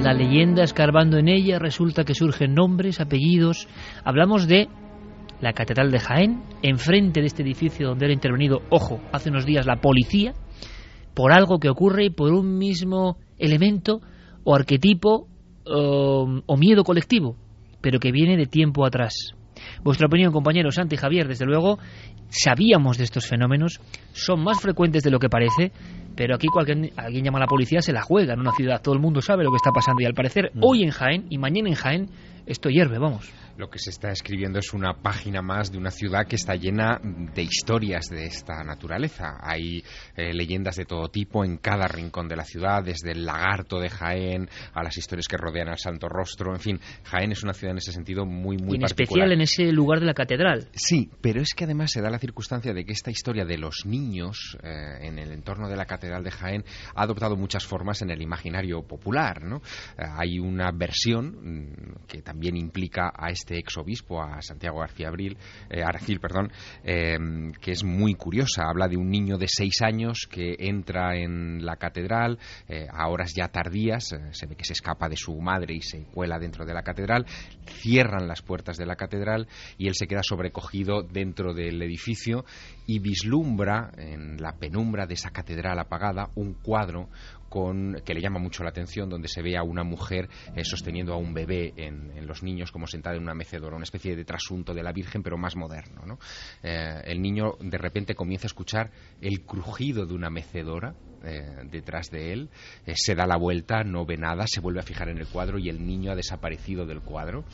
La 0.00 0.12
leyenda 0.12 0.64
escarbando 0.64 1.16
en 1.16 1.28
ella 1.28 1.60
resulta 1.60 2.02
que 2.02 2.16
surgen 2.16 2.54
nombres, 2.54 3.00
apellidos. 3.00 3.68
Hablamos 4.02 4.48
de 4.48 4.66
la 5.40 5.52
Catedral 5.52 5.92
de 5.92 6.00
Jaén, 6.00 6.42
enfrente 6.60 7.20
de 7.20 7.26
este 7.28 7.44
edificio 7.44 7.86
donde 7.86 8.06
era 8.06 8.14
intervenido, 8.14 8.62
ojo, 8.68 9.00
hace 9.12 9.30
unos 9.30 9.46
días 9.46 9.64
la 9.64 9.80
policía, 9.80 10.32
por 11.14 11.32
algo 11.32 11.60
que 11.60 11.70
ocurre 11.70 12.10
por 12.10 12.32
un 12.32 12.58
mismo 12.58 13.18
elemento 13.38 14.00
o 14.42 14.56
arquetipo 14.56 15.28
o, 15.64 16.42
o 16.46 16.56
miedo 16.56 16.82
colectivo, 16.82 17.36
pero 17.80 18.00
que 18.00 18.10
viene 18.10 18.36
de 18.36 18.46
tiempo 18.46 18.84
atrás. 18.84 19.36
Vuestra 19.82 20.06
opinión, 20.06 20.32
compañeros, 20.32 20.74
Santi 20.74 20.96
Javier, 20.96 21.28
desde 21.28 21.46
luego, 21.46 21.78
sabíamos 22.28 22.98
de 22.98 23.04
estos 23.04 23.26
fenómenos, 23.26 23.80
son 24.12 24.42
más 24.42 24.60
frecuentes 24.60 25.02
de 25.02 25.10
lo 25.10 25.18
que 25.18 25.28
parece, 25.28 25.72
pero 26.16 26.34
aquí 26.34 26.48
cualquier, 26.48 26.90
alguien 26.96 27.24
llama 27.24 27.38
a 27.38 27.42
la 27.42 27.46
policía, 27.46 27.80
se 27.80 27.92
la 27.92 28.02
juega 28.02 28.34
en 28.34 28.40
una 28.40 28.52
ciudad, 28.52 28.80
todo 28.82 28.94
el 28.94 29.00
mundo 29.00 29.20
sabe 29.20 29.44
lo 29.44 29.50
que 29.50 29.56
está 29.56 29.70
pasando 29.70 30.02
y 30.02 30.06
al 30.06 30.14
parecer 30.14 30.50
Mm. 30.54 30.60
hoy 30.62 30.82
en 30.82 30.90
Jaén 30.90 31.26
y 31.30 31.38
mañana 31.38 31.68
en 31.68 31.74
Jaén 31.74 32.08
esto 32.46 32.68
hierve, 32.68 32.98
vamos. 32.98 33.30
Lo 33.56 33.70
que 33.70 33.78
se 33.78 33.90
está 33.90 34.10
escribiendo 34.10 34.58
es 34.58 34.74
una 34.74 34.94
página 34.94 35.40
más 35.40 35.72
de 35.72 35.78
una 35.78 35.90
ciudad 35.90 36.26
que 36.26 36.36
está 36.36 36.56
llena 36.56 37.00
de 37.02 37.42
historias 37.42 38.06
de 38.10 38.26
esta 38.26 38.62
naturaleza. 38.62 39.38
Hay 39.40 39.82
eh, 40.14 40.34
leyendas 40.34 40.76
de 40.76 40.84
todo 40.84 41.08
tipo 41.08 41.42
en 41.42 41.56
cada 41.56 41.88
rincón 41.88 42.28
de 42.28 42.36
la 42.36 42.44
ciudad, 42.44 42.84
desde 42.84 43.12
el 43.12 43.24
lagarto 43.24 43.80
de 43.80 43.88
Jaén 43.88 44.48
a 44.74 44.82
las 44.82 44.96
historias 44.98 45.26
que 45.26 45.38
rodean 45.38 45.68
al 45.68 45.78
Santo 45.78 46.06
Rostro. 46.08 46.52
En 46.52 46.60
fin, 46.60 46.80
Jaén 47.04 47.32
es 47.32 47.42
una 47.42 47.54
ciudad 47.54 47.72
en 47.72 47.78
ese 47.78 47.92
sentido 47.92 48.26
muy, 48.26 48.58
muy 48.58 48.72
y 48.72 48.76
en 48.76 48.80
particular. 48.82 49.24
especial 49.24 49.32
en 49.32 49.40
ese 49.40 49.72
lugar 49.72 50.00
de 50.00 50.06
la 50.06 50.14
catedral. 50.14 50.68
Sí, 50.72 51.10
pero 51.22 51.40
es 51.40 51.54
que 51.54 51.64
además 51.64 51.90
se 51.90 52.02
da 52.02 52.10
la 52.10 52.18
circunstancia 52.18 52.74
de 52.74 52.84
que 52.84 52.92
esta 52.92 53.10
historia 53.10 53.46
de 53.46 53.56
los 53.56 53.86
niños 53.86 54.58
eh, 54.62 54.98
en 55.00 55.18
el 55.18 55.32
entorno 55.32 55.68
de 55.68 55.76
la 55.76 55.86
Catedral 55.86 56.22
de 56.22 56.30
Jaén 56.30 56.64
ha 56.94 57.02
adoptado 57.02 57.36
muchas 57.36 57.64
formas 57.64 58.02
en 58.02 58.10
el 58.10 58.20
imaginario 58.20 58.82
popular. 58.82 59.42
¿no? 59.42 59.62
Eh, 59.96 60.04
hay 60.06 60.38
una 60.38 60.70
versión 60.72 61.26
mm, 61.26 62.06
que 62.06 62.22
también 62.22 62.35
implica 62.42 63.12
a 63.14 63.30
este 63.30 63.58
exobispo, 63.58 64.22
a 64.22 64.40
Santiago 64.42 64.80
García 64.80 65.08
Abril, 65.08 65.36
eh, 65.70 65.82
perdón, 66.20 66.52
eh, 66.84 67.16
que 67.60 67.72
es 67.72 67.84
muy 67.84 68.14
curiosa. 68.14 68.68
Habla 68.68 68.88
de 68.88 68.96
un 68.96 69.10
niño 69.10 69.38
de 69.38 69.48
seis 69.48 69.82
años 69.82 70.26
que 70.30 70.56
entra 70.58 71.16
en 71.16 71.64
la 71.64 71.76
catedral 71.76 72.38
eh, 72.68 72.86
a 72.90 73.08
horas 73.08 73.32
ya 73.34 73.48
tardías, 73.48 74.12
eh, 74.12 74.18
se 74.32 74.46
ve 74.46 74.56
que 74.56 74.64
se 74.64 74.72
escapa 74.72 75.08
de 75.08 75.16
su 75.16 75.38
madre 75.40 75.74
y 75.74 75.80
se 75.80 76.04
cuela 76.04 76.38
dentro 76.38 76.64
de 76.64 76.74
la 76.74 76.82
catedral, 76.82 77.26
cierran 77.66 78.28
las 78.28 78.42
puertas 78.42 78.76
de 78.76 78.86
la 78.86 78.96
catedral 78.96 79.48
y 79.78 79.88
él 79.88 79.94
se 79.94 80.06
queda 80.06 80.22
sobrecogido 80.22 81.02
dentro 81.02 81.54
del 81.54 81.80
edificio 81.82 82.44
y 82.86 82.98
vislumbra 82.98 83.90
en 83.96 84.36
la 84.40 84.52
penumbra 84.56 85.06
de 85.06 85.14
esa 85.14 85.30
catedral 85.30 85.78
apagada 85.78 86.30
un 86.34 86.54
cuadro 86.54 87.08
que 88.04 88.14
le 88.14 88.20
llama 88.20 88.38
mucho 88.38 88.62
la 88.62 88.70
atención, 88.70 89.08
donde 89.08 89.28
se 89.28 89.42
ve 89.42 89.56
a 89.56 89.62
una 89.62 89.82
mujer 89.82 90.28
eh, 90.54 90.64
sosteniendo 90.64 91.14
a 91.14 91.16
un 91.16 91.32
bebé 91.32 91.72
en, 91.76 92.12
en 92.16 92.26
los 92.26 92.42
niños, 92.42 92.70
como 92.70 92.86
sentada 92.86 93.16
en 93.16 93.22
una 93.22 93.34
mecedora, 93.34 93.76
una 93.76 93.84
especie 93.84 94.14
de 94.14 94.24
trasunto 94.24 94.74
de 94.74 94.82
la 94.82 94.92
Virgen, 94.92 95.22
pero 95.22 95.38
más 95.38 95.56
moderno. 95.56 96.02
¿no? 96.04 96.18
Eh, 96.62 97.00
el 97.04 97.22
niño 97.22 97.52
de 97.60 97.78
repente 97.78 98.14
comienza 98.14 98.46
a 98.46 98.48
escuchar 98.52 98.90
el 99.20 99.42
crujido 99.42 100.04
de 100.04 100.14
una 100.14 100.28
mecedora 100.28 100.94
eh, 101.24 101.64
detrás 101.70 102.10
de 102.10 102.32
él, 102.32 102.50
se 102.94 103.14
da 103.14 103.26
la 103.26 103.36
vuelta, 103.36 103.82
no 103.82 104.04
ve 104.04 104.16
nada, 104.16 104.44
se 104.46 104.60
vuelve 104.60 104.80
a 104.80 104.84
fijar 104.84 105.08
en 105.08 105.18
el 105.18 105.26
cuadro 105.26 105.58
y 105.58 105.68
el 105.68 105.84
niño 105.84 106.12
ha 106.12 106.14
desaparecido 106.14 106.86
del 106.86 107.00
cuadro. 107.00 107.44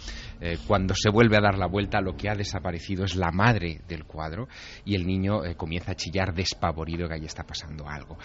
Cuando 0.66 0.94
se 0.94 1.08
vuelve 1.10 1.36
a 1.38 1.40
dar 1.40 1.56
la 1.56 1.68
vuelta, 1.68 2.00
lo 2.00 2.16
que 2.16 2.28
ha 2.28 2.34
desaparecido 2.34 3.04
es 3.04 3.16
la 3.16 3.30
madre 3.30 3.80
del 3.88 4.04
cuadro 4.04 4.48
y 4.84 4.94
el 4.94 5.06
niño 5.06 5.40
comienza 5.56 5.92
a 5.92 5.94
chillar 5.94 6.34
despavorido 6.34 7.08
que 7.08 7.14
ahí 7.14 7.24
está 7.24 7.44
pasando 7.44 7.88
algo. 7.88 8.18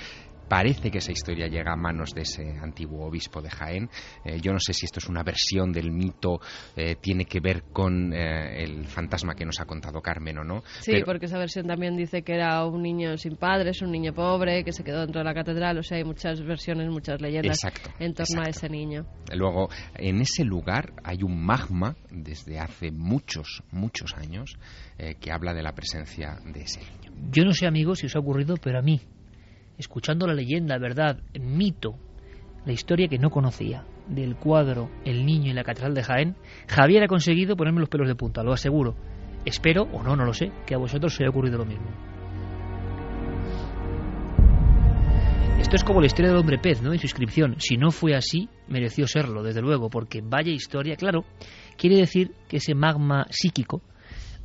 Parece 0.48 0.90
que 0.92 1.00
esa 1.00 1.12
historia 1.12 1.48
llega 1.48 1.74
a 1.74 1.76
manos 1.76 2.14
de 2.14 2.22
ese 2.22 2.58
antiguo 2.62 3.06
obispo 3.06 3.42
de 3.42 3.50
Jaén. 3.50 3.90
Eh, 4.24 4.40
yo 4.42 4.54
no 4.54 4.60
sé 4.60 4.74
si 4.74 4.86
esto 4.86 5.00
es 5.00 5.08
una 5.10 5.24
versión 5.24 5.72
del 5.72 5.92
mito, 5.92 6.40
eh, 6.76 6.96
tiene 7.02 7.26
que 7.26 7.40
ver 7.40 7.64
con 7.74 8.14
eh, 8.14 8.64
el 8.64 8.86
fantasma 8.86 9.36
que 9.36 9.46
nos 9.46 9.60
ha 9.60 9.66
contado 9.66 10.02
Carmen 10.02 10.38
o 10.40 10.44
no. 10.44 10.64
Sí, 10.80 10.92
pero- 10.92 11.06
porque 11.06 11.26
esa 11.26 11.38
versión 11.38 11.68
también 11.68 11.96
dice 11.98 12.22
que 12.24 12.34
era 12.36 12.66
un 12.66 12.82
niño 12.82 13.18
sin 13.18 13.36
padres, 13.36 13.82
un 13.82 13.92
niño 13.92 14.14
pobre, 14.14 14.64
que 14.64 14.72
se 14.72 14.84
quedó 14.84 15.02
dentro 15.02 15.20
de 15.20 15.26
la 15.26 15.34
catedral. 15.34 15.78
O 15.80 15.84
sea, 15.84 15.98
hay 15.98 16.04
muchas 16.04 16.42
versiones, 16.42 16.90
muchas 16.90 17.22
leyendas 17.22 17.58
Exacto, 17.64 17.90
en 18.00 18.14
torno 18.14 18.42
a 18.42 18.50
ese 18.50 18.70
niño. 18.70 19.06
Luego, 19.34 19.70
en 19.96 20.22
ese 20.22 20.44
lugar 20.44 20.94
hay 21.04 21.24
un 21.24 21.44
magma 21.44 21.96
desde 22.10 22.60
hace 22.60 22.92
muchos, 22.92 23.64
muchos 23.72 24.14
años 24.16 24.58
eh, 24.98 25.16
que 25.20 25.32
habla 25.32 25.54
de 25.54 25.62
la 25.64 25.74
presencia 25.74 26.38
de 26.46 26.62
ese 26.62 26.80
niño. 26.80 27.12
Yo 27.32 27.44
no 27.44 27.52
sé, 27.52 27.68
amigos, 27.68 28.00
si 28.00 28.06
os 28.06 28.16
ha 28.16 28.20
ocurrido, 28.20 28.56
pero 28.62 28.80
a 28.80 28.82
mí, 28.82 29.02
escuchando 29.78 30.28
la 30.28 30.34
leyenda, 30.34 30.78
verdad, 30.78 31.20
mito, 31.40 31.96
la 32.66 32.74
historia 32.74 33.08
que 33.08 33.18
no 33.18 33.30
conocía 33.30 33.86
del 34.08 34.36
cuadro 34.36 34.90
El 35.06 35.26
niño 35.26 35.52
y 35.52 35.54
la 35.54 35.64
catedral 35.64 35.94
de 35.94 36.04
Jaén, 36.04 36.36
Javier 36.68 37.04
ha 37.04 37.08
conseguido 37.08 37.56
ponerme 37.56 37.82
los 37.82 37.90
pelos 37.90 38.08
de 38.08 38.16
punta, 38.16 38.44
lo 38.44 38.54
aseguro. 38.54 38.96
Espero, 39.46 39.84
o 39.84 40.04
no, 40.04 40.16
no 40.16 40.26
lo 40.26 40.34
sé, 40.34 40.52
que 40.66 40.76
a 40.76 40.78
vosotros 40.78 41.14
se 41.14 41.24
haya 41.24 41.30
ocurrido 41.30 41.58
lo 41.58 41.66
mismo. 41.66 41.88
Esto 45.60 45.76
es 45.76 45.84
como 45.84 46.00
la 46.00 46.08
historia 46.08 46.30
del 46.30 46.40
hombre 46.40 46.60
pez, 46.60 46.82
¿no? 46.82 46.94
En 46.94 47.00
su 47.00 47.06
inscripción. 47.06 47.56
Si 47.60 47.76
no 47.76 47.92
fue 47.92 48.16
así, 48.16 48.48
mereció 48.70 49.06
serlo, 49.08 49.44
desde 49.44 49.62
luego, 49.62 49.90
porque 49.90 50.22
vaya 50.22 50.52
historia, 50.52 50.96
claro, 50.96 51.26
quiere 51.78 51.98
decir 51.98 52.32
que 52.48 52.58
ese 52.58 52.74
magma 52.74 53.26
psíquico 53.30 53.82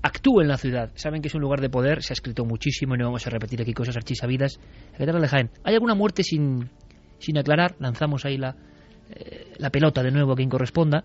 actúa 0.03 0.43
en 0.43 0.49
la 0.49 0.57
ciudad. 0.57 0.91
Saben 0.95 1.23
que 1.23 1.29
es 1.29 1.35
un 1.35 1.41
lugar 1.41 1.61
de 1.61 1.71
poder, 1.71 2.03
se 2.03 2.13
ha 2.13 2.15
escrito 2.15 2.45
muchísimo 2.45 2.95
y 2.95 2.99
no 2.99 3.07
vamos 3.07 3.27
a 3.27 3.31
repetir 3.31 3.61
aquí 3.63 3.73
cosas 3.73 3.97
archisabidas. 3.97 4.59
La 4.93 4.99
catedral 4.99 5.23
de. 5.23 5.51
¿Hay 5.65 5.75
alguna 5.75 5.95
muerte 5.95 6.23
sin, 6.23 6.69
sin 7.19 7.39
aclarar? 7.39 7.77
Lanzamos 7.79 8.25
ahí 8.25 8.37
la, 8.37 8.57
eh, 9.11 9.53
la 9.59 9.71
pelota 9.71 10.03
de 10.03 10.11
nuevo 10.11 10.33
a 10.33 10.37
quien 10.37 10.49
corresponda. 10.49 11.05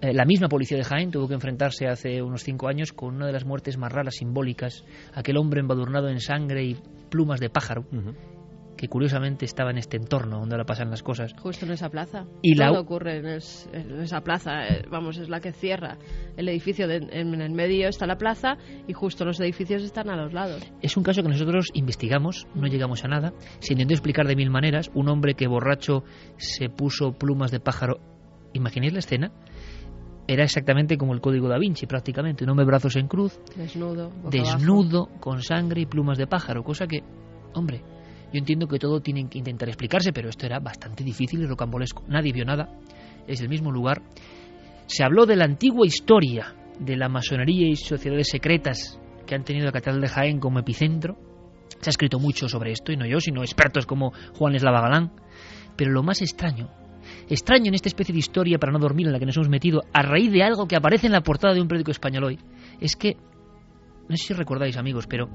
Eh, 0.00 0.12
la 0.12 0.24
misma 0.24 0.48
policía 0.48 0.76
de 0.76 0.84
Jaén 0.84 1.10
tuvo 1.10 1.28
que 1.28 1.34
enfrentarse 1.34 1.88
hace 1.88 2.22
unos 2.22 2.42
cinco 2.44 2.68
años 2.68 2.92
con 2.92 3.16
una 3.16 3.26
de 3.26 3.32
las 3.32 3.44
muertes 3.44 3.76
más 3.76 3.92
raras, 3.92 4.16
simbólicas. 4.16 4.84
Aquel 5.14 5.36
hombre 5.36 5.60
embadurnado 5.60 6.08
en 6.08 6.20
sangre 6.20 6.64
y 6.64 6.76
plumas 7.10 7.40
de 7.40 7.50
pájaro, 7.50 7.84
que 8.78 8.88
curiosamente 8.88 9.44
estaba 9.44 9.70
en 9.70 9.76
este 9.78 9.98
entorno 9.98 10.38
donde 10.38 10.54
ahora 10.54 10.64
pasan 10.64 10.88
las 10.88 11.02
cosas. 11.02 11.34
Justo 11.38 11.66
en 11.66 11.72
esa 11.72 11.90
plaza. 11.90 12.24
Y 12.40 12.54
la- 12.54 12.68
Todo 12.68 12.80
ocurre 12.80 13.18
en, 13.18 13.26
es- 13.26 13.68
en 13.74 14.00
esa 14.00 14.22
plaza. 14.22 14.66
eh, 14.68 14.86
Vamos, 14.90 15.18
es 15.18 15.28
la 15.28 15.40
que 15.40 15.52
cierra 15.52 15.98
el 16.36 16.48
edificio. 16.48 16.88
de- 16.88 16.96
en 17.10 17.40
el 17.42 17.50
medio 17.50 17.88
está 17.88 18.06
la 18.06 18.16
plaza 18.16 18.56
y 18.86 18.92
justo 18.94 19.24
los 19.26 19.38
edificios 19.40 19.82
están 19.82 20.08
a 20.08 20.16
los 20.16 20.32
lados. 20.32 20.62
Es 20.80 20.96
un 20.96 21.02
caso 21.02 21.22
que 21.22 21.28
nosotros 21.28 21.66
investigamos, 21.74 22.46
no 22.54 22.66
llegamos 22.68 23.04
a 23.04 23.08
nada. 23.08 23.32
Se 23.58 23.74
intentó 23.74 23.92
explicar 23.94 24.26
de 24.26 24.36
mil 24.36 24.48
maneras. 24.50 24.90
Un 24.94 25.08
hombre 25.08 25.34
que 25.34 25.46
borracho 25.48 26.04
se 26.38 26.70
puso 26.70 27.12
plumas 27.12 27.50
de 27.50 27.60
pájaro. 27.60 27.98
¿Imagináis 28.54 28.92
la 28.94 29.00
escena? 29.00 29.32
Era 30.28 30.44
exactamente 30.44 30.96
como 30.98 31.14
el 31.14 31.20
código 31.20 31.48
da 31.48 31.58
Vinci, 31.58 31.86
prácticamente. 31.86 32.44
Un 32.44 32.50
hombre 32.50 32.66
brazos 32.66 32.94
en 32.96 33.08
cruz, 33.08 33.40
Desnudo. 33.56 34.12
desnudo, 34.30 35.08
con 35.20 35.42
sangre 35.42 35.80
y 35.80 35.86
plumas 35.86 36.18
de 36.18 36.26
pájaro. 36.26 36.62
Cosa 36.62 36.86
que, 36.86 37.02
hombre, 37.54 37.82
yo 38.32 38.38
entiendo 38.38 38.66
que 38.66 38.78
todo 38.78 39.00
tienen 39.00 39.28
que 39.28 39.38
intentar 39.38 39.68
explicarse, 39.68 40.12
pero 40.12 40.28
esto 40.28 40.46
era 40.46 40.60
bastante 40.60 41.02
difícil 41.02 41.40
y 41.40 41.46
rocambolesco. 41.46 42.04
Nadie 42.08 42.32
vio 42.32 42.44
nada. 42.44 42.68
Es 43.26 43.40
el 43.40 43.48
mismo 43.48 43.72
lugar. 43.72 44.02
Se 44.86 45.02
habló 45.02 45.24
de 45.24 45.36
la 45.36 45.44
antigua 45.44 45.86
historia 45.86 46.54
de 46.78 46.96
la 46.96 47.08
masonería 47.08 47.66
y 47.68 47.76
sociedades 47.76 48.28
secretas 48.28 49.00
que 49.26 49.34
han 49.34 49.44
tenido 49.44 49.66
la 49.66 49.72
Catedral 49.72 50.00
de 50.00 50.08
Jaén 50.08 50.40
como 50.40 50.58
epicentro. 50.58 51.16
Se 51.80 51.88
ha 51.88 51.92
escrito 51.92 52.18
mucho 52.18 52.48
sobre 52.48 52.72
esto, 52.72 52.92
y 52.92 52.96
no 52.96 53.06
yo, 53.06 53.20
sino 53.20 53.42
expertos 53.42 53.86
como 53.86 54.12
Juan 54.34 54.54
Eslava 54.54 54.80
Galán. 54.80 55.12
Pero 55.76 55.92
lo 55.92 56.02
más 56.02 56.20
extraño, 56.22 56.68
extraño 57.28 57.68
en 57.68 57.74
esta 57.74 57.88
especie 57.88 58.12
de 58.12 58.18
historia 58.18 58.58
para 58.58 58.72
no 58.72 58.78
dormir 58.78 59.06
en 59.06 59.12
la 59.12 59.18
que 59.18 59.26
nos 59.26 59.36
hemos 59.36 59.48
metido, 59.48 59.82
a 59.92 60.02
raíz 60.02 60.32
de 60.32 60.42
algo 60.42 60.66
que 60.66 60.76
aparece 60.76 61.06
en 61.06 61.12
la 61.12 61.22
portada 61.22 61.54
de 61.54 61.60
un 61.60 61.68
periódico 61.68 61.92
español 61.92 62.24
hoy, 62.24 62.38
es 62.80 62.96
que, 62.96 63.16
no 64.08 64.16
sé 64.16 64.28
si 64.28 64.34
recordáis 64.34 64.76
amigos, 64.76 65.06
pero 65.06 65.28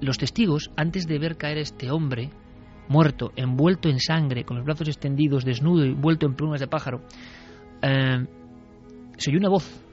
los 0.00 0.18
testigos, 0.18 0.70
antes 0.76 1.06
de 1.06 1.18
ver 1.18 1.36
caer 1.36 1.58
a 1.58 1.62
este 1.62 1.90
hombre, 1.90 2.30
muerto, 2.88 3.32
envuelto 3.36 3.88
en 3.88 4.00
sangre, 4.00 4.44
con 4.44 4.56
los 4.56 4.66
brazos 4.66 4.88
extendidos, 4.88 5.44
desnudo 5.44 5.84
y 5.84 5.90
envuelto 5.90 6.26
en 6.26 6.34
plumas 6.34 6.60
de 6.60 6.66
pájaro, 6.68 7.02
eh, 7.82 8.26
se 9.16 9.30
oyó 9.30 9.38
una 9.38 9.50
voz. 9.50 9.84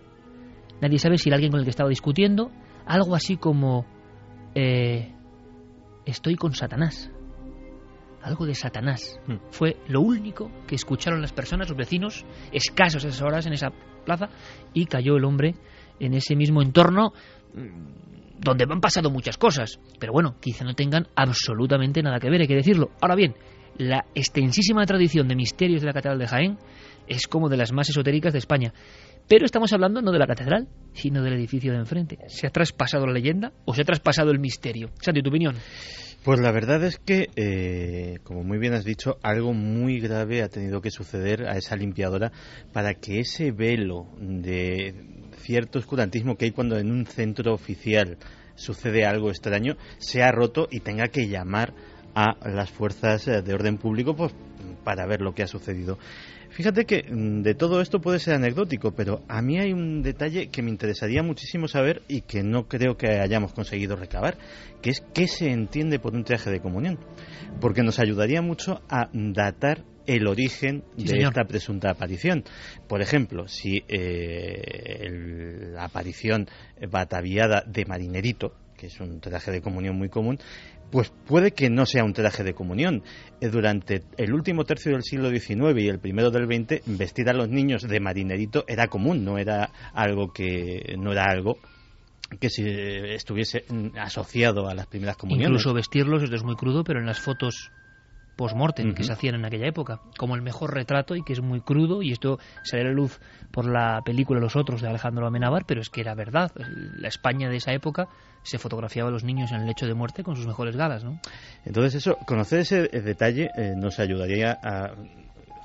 Nadie 0.82 1.00
sabe 1.00 1.18
si 1.18 1.30
era 1.30 1.36
alguien 1.36 1.52
con 1.52 1.60
el 1.60 1.66
que 1.66 1.72
estaba 1.72 1.90
discutiendo, 1.90 2.52
algo 2.86 3.16
así 3.16 3.38
como 3.38 3.86
eh, 4.54 5.14
estoy 6.06 6.36
con 6.36 6.54
Satanás. 6.54 7.12
Algo 8.22 8.46
de 8.46 8.56
Satanás. 8.56 9.20
Hmm. 9.28 9.36
Fue 9.52 9.78
lo 9.88 10.02
único 10.02 10.52
que 10.66 10.76
escucharon 10.76 11.22
las 11.22 11.34
personas, 11.34 11.70
los 11.70 11.78
vecinos, 11.78 12.26
escasos 12.52 13.04
esas 13.04 13.22
horas 13.22 13.46
en 13.46 13.54
esa 13.54 13.72
plaza, 14.04 14.30
y 14.74 14.86
cayó 14.86 15.16
el 15.18 15.26
hombre 15.26 15.56
en 16.00 16.14
ese 16.14 16.36
mismo 16.36 16.62
entorno 16.62 17.14
donde 18.40 18.66
han 18.70 18.82
pasado 18.82 19.10
muchas 19.10 19.38
cosas. 19.38 19.80
Pero 20.00 20.14
bueno, 20.14 20.38
quizá 20.40 20.64
no 20.64 20.74
tengan 20.74 21.08
absolutamente 21.16 22.02
nada 22.02 22.20
que 22.20 22.30
ver, 22.30 22.42
hay 22.42 22.48
que 22.48 22.56
decirlo. 22.56 22.92
Ahora 23.02 23.16
bien, 23.16 23.36
la 23.78 24.06
extensísima 24.16 24.86
tradición 24.86 25.28
de 25.28 25.36
misterios 25.36 25.82
de 25.82 25.88
la 25.88 25.94
Catedral 25.94 26.20
de 26.20 26.28
Jaén 26.28 26.58
es 27.08 27.28
como 27.28 27.50
de 27.50 27.58
las 27.58 27.72
más 27.72 27.90
esotéricas 27.90 28.34
de 28.34 28.40
España. 28.40 28.74
Pero 29.28 29.46
estamos 29.46 29.74
hablando 29.74 30.02
no 30.02 30.12
de 30.12 30.20
la 30.20 30.28
catedral, 30.28 30.68
sino 30.94 31.24
del 31.24 31.34
edificio 31.34 31.72
de 31.72 31.80
enfrente. 31.80 32.20
¿Se 32.28 32.46
ha 32.46 32.52
traspasado 32.52 33.08
la 33.08 33.14
leyenda 33.14 33.54
o 33.66 33.74
se 33.74 33.82
ha 33.82 33.86
traspasado 33.86 34.30
el 34.30 34.40
misterio? 34.40 34.92
Santi, 35.02 35.24
tu 35.24 35.30
opinión. 35.30 35.56
Pues 36.24 36.40
la 36.40 36.52
verdad 36.52 36.84
es 36.84 36.98
que, 36.98 37.30
eh, 37.36 38.20
como 38.24 38.44
muy 38.44 38.58
bien 38.58 38.74
has 38.74 38.84
dicho, 38.84 39.18
algo 39.22 39.54
muy 39.54 40.00
grave 40.00 40.42
ha 40.42 40.50
tenido 40.50 40.82
que 40.82 40.90
suceder 40.90 41.48
a 41.48 41.58
esa 41.58 41.76
limpiadora 41.76 42.32
para 42.72 42.96
que 42.96 43.20
ese 43.20 43.52
velo 43.52 44.08
de 44.20 45.15
cierto 45.46 45.80
oscurantismo 45.80 46.36
que 46.36 46.46
hay 46.46 46.52
cuando 46.52 46.78
en 46.78 46.92
un 46.92 47.06
centro 47.06 47.54
oficial 47.54 48.18
sucede 48.56 49.06
algo 49.06 49.30
extraño, 49.30 49.78
se 50.00 50.24
ha 50.24 50.32
roto 50.32 50.68
y 50.72 50.80
tenga 50.80 51.08
que 51.10 51.28
llamar 51.28 51.74
a 52.16 52.38
las 52.50 52.72
fuerzas 52.72 53.28
eh, 53.28 53.42
de 53.42 53.54
orden 53.54 53.78
público 53.78 54.16
pues, 54.16 54.34
para 54.84 55.06
ver 55.06 55.22
lo 55.22 55.34
que 55.34 55.44
ha 55.44 55.48
sucedido. 55.48 56.00
Fíjate 56.50 56.86
que 56.86 57.04
mm, 57.04 57.42
de 57.42 57.54
todo 57.54 57.82
esto 57.82 58.00
puede 58.00 58.20
ser 58.20 58.36
anecdótico, 58.36 58.92
pero 58.92 59.24
a 59.28 59.42
mí 59.42 59.60
hay 59.60 59.74
un 59.74 60.02
detalle 60.02 60.48
que 60.48 60.62
me 60.62 60.72
interesaría 60.72 61.22
muchísimo 61.22 61.68
saber 61.68 62.02
y 62.08 62.22
que 62.22 62.44
no 62.44 62.68
creo 62.68 62.96
que 62.96 63.20
hayamos 63.20 63.52
conseguido 63.52 63.98
recabar, 63.98 64.38
que 64.82 64.92
es 64.92 65.04
qué 65.14 65.28
se 65.28 65.52
entiende 65.52 66.00
por 66.00 66.16
un 66.16 66.24
traje 66.24 66.50
de 66.50 66.62
comunión, 66.62 66.98
porque 67.60 67.84
nos 67.84 68.00
ayudaría 68.00 68.42
mucho 68.42 68.82
a 68.90 69.10
datar 69.12 69.84
el 70.08 70.28
origen 70.28 70.84
de 70.98 71.24
esta 71.24 71.46
presunta 71.46 71.92
aparición. 71.92 72.44
Por 72.88 73.02
ejemplo, 73.02 73.48
si 73.48 73.84
eh, 73.88 75.10
la 75.74 75.86
aparición 75.86 76.48
bataviada 76.90 77.64
de 77.66 77.86
marinerito, 77.86 78.54
que 78.78 78.88
es 78.88 79.00
un 79.00 79.20
traje 79.20 79.52
de 79.52 79.62
comunión 79.62 79.98
muy 79.98 80.10
común, 80.10 80.40
pues 80.92 81.12
puede 81.26 81.52
que 81.52 81.70
no 81.70 81.86
sea 81.86 82.04
un 82.04 82.14
traje 82.14 82.44
de 82.44 82.54
comunión. 82.54 83.04
Eh, 83.42 83.50
durante 83.50 84.04
el 84.18 84.34
último 84.34 84.64
tercio 84.64 84.92
del 84.92 85.04
siglo 85.04 85.30
XIX 85.30 85.78
y 85.78 85.88
el 85.88 86.00
primero 86.00 86.32
del 86.32 86.46
XX, 86.46 86.82
vestir 86.98 87.30
a 87.30 87.34
los 87.34 87.50
niños 87.50 87.84
de 87.84 88.00
marinerito 88.00 88.66
era 88.68 88.88
común, 88.88 89.26
no 89.26 89.38
era 89.38 89.72
algo 89.94 90.32
que 90.32 90.96
no 90.98 91.12
era 91.12 91.26
algo 91.26 91.58
que 92.40 92.50
se 92.50 93.14
estuviese 93.14 93.66
asociado 94.00 94.68
a 94.68 94.74
las 94.74 94.88
primeras 94.88 95.18
comuniones. 95.18 95.50
Incluso 95.50 95.74
vestirlos, 95.74 96.24
esto 96.24 96.36
es 96.36 96.44
muy 96.44 96.56
crudo, 96.56 96.84
pero 96.84 97.00
en 97.00 97.06
las 97.06 97.20
fotos 97.20 97.72
post-mortem 98.36 98.94
que 98.94 99.04
se 99.04 99.14
hacían 99.14 99.36
en 99.36 99.46
aquella 99.46 99.68
época, 99.68 100.02
como 100.18 100.36
el 100.36 100.42
mejor 100.42 100.74
retrato 100.74 101.16
y 101.16 101.24
que 101.24 101.34
es 101.34 101.42
muy 101.42 101.62
crudo 101.62 102.02
y 102.02 102.12
esto 102.12 102.40
sale 102.64 102.84
a 102.84 102.86
la 102.86 102.92
luz 102.92 103.20
por 103.52 103.66
la 103.66 104.02
película 104.04 104.40
Los 104.40 104.56
Otros 104.56 104.82
de 104.82 104.88
Alejandro 104.88 105.26
Amenábar, 105.26 105.66
pero 105.66 105.82
es 105.82 105.90
que 105.90 106.02
era 106.02 106.14
verdad. 106.16 106.52
La 106.56 107.08
España 107.08 107.50
de 107.50 107.58
esa 107.58 107.74
época 107.74 108.08
se 108.44 108.58
fotografiaba 108.60 109.10
a 109.10 109.12
los 109.12 109.24
niños 109.24 109.52
en 109.52 109.62
el 109.62 109.66
lecho 109.66 109.88
de 109.88 109.94
muerte 109.94 110.24
con 110.24 110.36
sus 110.36 110.46
mejores 110.46 110.76
galas, 110.76 111.04
¿no? 111.04 111.20
Entonces 111.66 111.96
eso, 111.96 112.18
conocer 112.26 112.60
ese 112.60 112.88
detalle 112.88 113.50
eh, 113.56 113.74
nos 113.76 114.00
ayudaría 114.00 114.58
a 114.62 114.94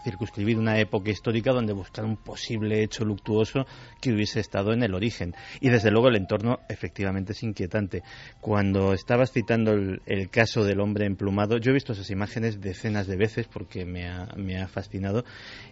circunscribir 0.02 0.58
una 0.58 0.78
época 0.78 1.10
histórica 1.10 1.52
donde 1.52 1.72
buscar 1.72 2.04
un 2.04 2.16
posible 2.16 2.82
hecho 2.82 3.04
luctuoso 3.04 3.66
que 4.00 4.12
hubiese 4.12 4.40
estado 4.40 4.72
en 4.72 4.82
el 4.82 4.94
origen. 4.94 5.34
Y 5.60 5.68
desde 5.68 5.90
luego 5.90 6.08
el 6.08 6.16
entorno 6.16 6.60
efectivamente 6.68 7.32
es 7.32 7.42
inquietante. 7.42 8.02
Cuando 8.40 8.92
estabas 8.92 9.32
citando 9.32 9.72
el, 9.72 10.30
caso 10.30 10.64
del 10.64 10.80
hombre 10.80 11.06
emplumado, 11.06 11.58
yo 11.58 11.70
he 11.70 11.74
visto 11.74 11.92
esas 11.92 12.10
imágenes 12.10 12.60
decenas 12.60 13.06
de 13.06 13.16
veces 13.16 13.46
porque 13.46 13.84
me 13.84 14.08
ha, 14.08 14.28
me 14.36 14.60
ha 14.60 14.68
fascinado. 14.68 15.24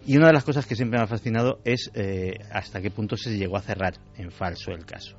Y 0.06 0.16
una 0.16 0.28
de 0.28 0.32
las 0.32 0.44
cosas 0.44 0.66
que 0.66 0.76
siempre 0.76 0.98
me 0.98 1.04
ha 1.04 1.08
fascinado 1.08 1.60
es 1.64 1.90
eh, 1.94 2.38
hasta 2.50 2.80
qué 2.80 2.90
punto 2.90 3.16
se 3.16 3.36
llegó 3.36 3.56
a 3.56 3.62
cerrar 3.62 3.94
en 4.16 4.30
falso 4.30 4.72
el 4.72 4.84
caso 4.84 5.16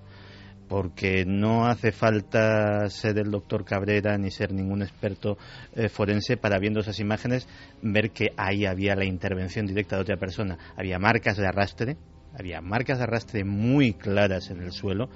porque 0.70 1.26
no 1.26 1.66
hace 1.66 1.92
falta 1.92 2.88
ser 2.90 3.18
el 3.18 3.32
doctor 3.32 3.66
Cabrera 3.66 4.18
ni 4.18 4.30
ser 4.30 4.54
ningún 4.54 4.84
experto 4.84 5.38
eh, 5.76 5.90
forense 5.90 6.38
para 6.38 6.60
viendo 6.60 6.80
esas 6.80 7.00
imágenes 7.00 7.48
ver 7.82 8.12
que 8.12 8.28
ahí 8.38 8.66
había 8.66 8.96
la 8.96 9.06
intervención 9.06 9.66
directa 9.66 9.96
de 9.96 10.04
otra 10.04 10.18
persona. 10.18 10.58
Había 10.78 11.00
marcas 11.00 11.38
de 11.38 11.48
arrastre, 11.48 11.98
había 12.38 12.62
marcas 12.62 13.00
de 13.00 13.06
arrastre 13.06 13.44
muy 13.44 13.94
claras 13.94 14.52
en 14.52 14.62
el 14.62 14.72
suelo 14.72 15.10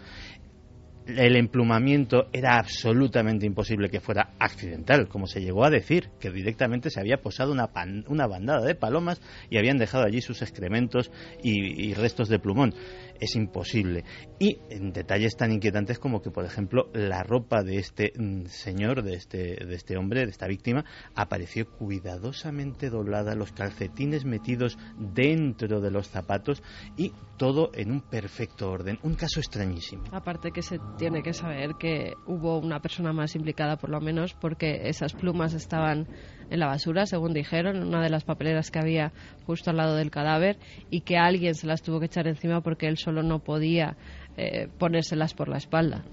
el 1.08 1.36
emplumamiento 1.36 2.28
era 2.32 2.58
absolutamente 2.58 3.46
imposible 3.46 3.90
que 3.90 4.00
fuera 4.00 4.34
accidental, 4.40 5.08
como 5.08 5.28
se 5.28 5.42
llegó 5.42 5.66
a 5.66 5.70
decir, 5.70 6.10
que 6.20 6.32
directamente 6.32 6.90
se 6.90 7.00
había 7.00 7.22
posado 7.22 7.52
una, 7.52 7.70
una 8.08 8.28
bandada 8.28 8.66
de 8.66 8.76
palomas 8.76 9.22
y 9.50 9.58
habían 9.58 9.78
dejado 9.78 10.06
allí 10.06 10.22
sus 10.22 10.42
excrementos 10.42 11.12
y, 11.42 11.94
restos 11.94 12.30
de 12.30 12.40
plumón. 12.40 12.74
Es 13.20 13.36
imposible. 13.36 14.04
Y 14.40 14.60
en 14.70 14.92
detalles 14.92 15.36
tan 15.36 15.52
inquietantes 15.52 16.00
como 16.00 16.22
que, 16.22 16.32
por 16.32 16.46
ejemplo, 16.46 16.90
la 16.94 17.24
ropa 17.24 17.64
de 17.64 17.78
este 17.78 18.14
mm, 18.18 18.46
señor, 18.46 19.04
de 19.04 19.14
este, 19.14 19.66
de 19.66 19.76
este 19.76 19.98
hombre, 19.98 20.26
de 20.26 20.32
esta 20.32 20.48
víctima, 20.48 20.86
apareció 21.16 21.70
cuidadosamente 21.70 22.90
doblada, 22.90 23.36
los 23.36 23.52
calcetines 23.52 24.26
metidos 24.26 24.78
dentro 24.98 25.82
de 25.82 25.92
los 25.92 26.10
zapatos 26.10 26.64
y 26.98 27.14
todo 27.38 27.72
en 27.74 27.92
un 27.92 28.02
perfecto 28.02 28.70
orden. 28.70 29.00
Un 29.04 29.16
caso 29.16 29.40
extrañísimo. 29.40 30.04
Aparte 30.12 30.52
que 30.52 30.62
se 30.62 30.80
tiene 30.98 31.24
que 31.24 31.34
saber 31.34 31.72
que 31.80 32.14
hubo 32.26 32.58
una 32.58 32.80
persona 32.80 33.14
más 33.14 33.36
implicada, 33.36 33.78
por 33.78 33.90
lo 33.90 34.00
menos, 34.02 34.34
porque 34.34 34.88
esas 34.88 35.14
plumas 35.14 35.54
estaban 35.54 36.08
en 36.50 36.60
la 36.60 36.68
basura, 36.68 37.06
según 37.06 37.34
dijeron, 37.34 37.76
en 37.76 37.84
una 37.84 38.02
de 38.02 38.10
las 38.10 38.24
papeleras 38.24 38.72
que 38.72 38.80
había 38.80 39.12
justo 39.46 39.70
al 39.70 39.78
lado 39.78 39.96
del 39.96 40.12
cadáver, 40.12 40.58
y 40.90 41.02
que 41.02 41.18
alguien 41.18 41.56
se 41.56 41.68
las 41.68 41.82
tuvo 41.82 42.00
que 42.00 42.06
echar 42.08 42.28
encima 42.28 42.62
porque 42.62 42.88
él 42.88 42.98
solo 42.98 43.24
no 43.24 43.40
podía 43.40 43.96
eh, 44.38 44.68
ponérselas 44.78 45.34
por 45.34 45.48
la 45.50 45.58
espalda. 45.58 46.04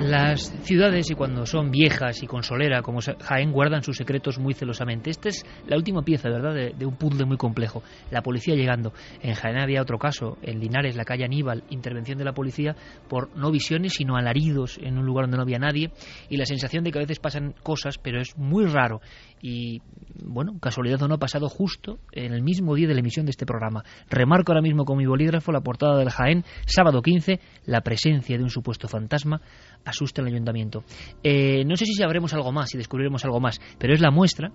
Las 0.00 0.52
ciudades, 0.64 1.08
y 1.10 1.14
cuando 1.14 1.46
son 1.46 1.70
viejas 1.70 2.22
y 2.22 2.26
con 2.26 2.42
solera, 2.42 2.82
como 2.82 2.98
Jaén, 3.00 3.52
guardan 3.52 3.84
sus 3.84 3.96
secretos 3.96 4.38
muy 4.38 4.52
celosamente. 4.52 5.10
Esta 5.10 5.28
es 5.28 5.46
la 5.68 5.76
última 5.76 6.02
pieza, 6.02 6.28
¿verdad?, 6.28 6.52
de, 6.52 6.84
un 6.84 6.96
puzzle 6.96 7.24
muy 7.24 7.36
complejo. 7.36 7.82
La 8.10 8.20
policía 8.20 8.56
llegando. 8.56 8.92
En 9.22 9.34
Jaén 9.34 9.56
había 9.56 9.80
otro 9.80 9.98
caso, 9.98 10.36
en 10.42 10.58
Linares, 10.58 10.96
la 10.96 11.04
calle 11.04 11.24
Aníbal, 11.24 11.62
intervención 11.70 12.18
de 12.18 12.24
la 12.24 12.32
policía 12.32 12.74
por 13.08 13.34
no 13.36 13.52
visiones, 13.52 13.94
sino 13.94 14.16
alaridos 14.16 14.78
en 14.82 14.98
un 14.98 15.06
lugar 15.06 15.26
donde 15.26 15.36
no 15.36 15.42
había 15.44 15.58
nadie, 15.58 15.92
y 16.28 16.36
la 16.36 16.44
sensación 16.44 16.82
de 16.82 16.90
que 16.90 16.98
a 16.98 17.02
veces 17.02 17.20
pasan 17.20 17.54
cosas, 17.62 17.96
pero 17.96 18.20
es 18.20 18.36
muy 18.36 18.66
raro. 18.66 19.00
Y, 19.40 19.80
bueno, 20.24 20.58
casualidad 20.60 21.02
o 21.02 21.08
no, 21.08 21.14
ha 21.14 21.18
pasado 21.18 21.48
justo 21.48 21.98
en 22.12 22.32
el 22.32 22.42
mismo 22.42 22.74
día 22.74 22.88
de 22.88 22.94
la 22.94 23.00
emisión 23.00 23.26
de 23.26 23.30
este 23.30 23.46
programa. 23.46 23.84
Remarco 24.10 24.52
ahora 24.52 24.62
mismo 24.62 24.84
con 24.84 24.98
mi 24.98 25.06
bolígrafo 25.06 25.52
la 25.52 25.60
portada 25.60 25.98
del 25.98 26.10
Jaén, 26.10 26.44
sábado 26.66 27.00
15, 27.00 27.40
la 27.66 27.82
presencia 27.82 28.36
de 28.36 28.42
un 28.42 28.50
supuesto 28.50 28.88
fantasma 28.88 29.40
asusta 29.84 30.22
el 30.22 30.28
ayuntamiento. 30.28 30.84
Eh, 31.22 31.64
no 31.64 31.76
sé 31.76 31.86
si 31.86 31.94
sabremos 31.94 32.32
algo 32.34 32.52
más, 32.52 32.70
si 32.70 32.78
descubriremos 32.78 33.24
algo 33.24 33.40
más, 33.40 33.60
pero 33.78 33.94
es 33.94 34.00
la 34.00 34.10
muestra 34.10 34.52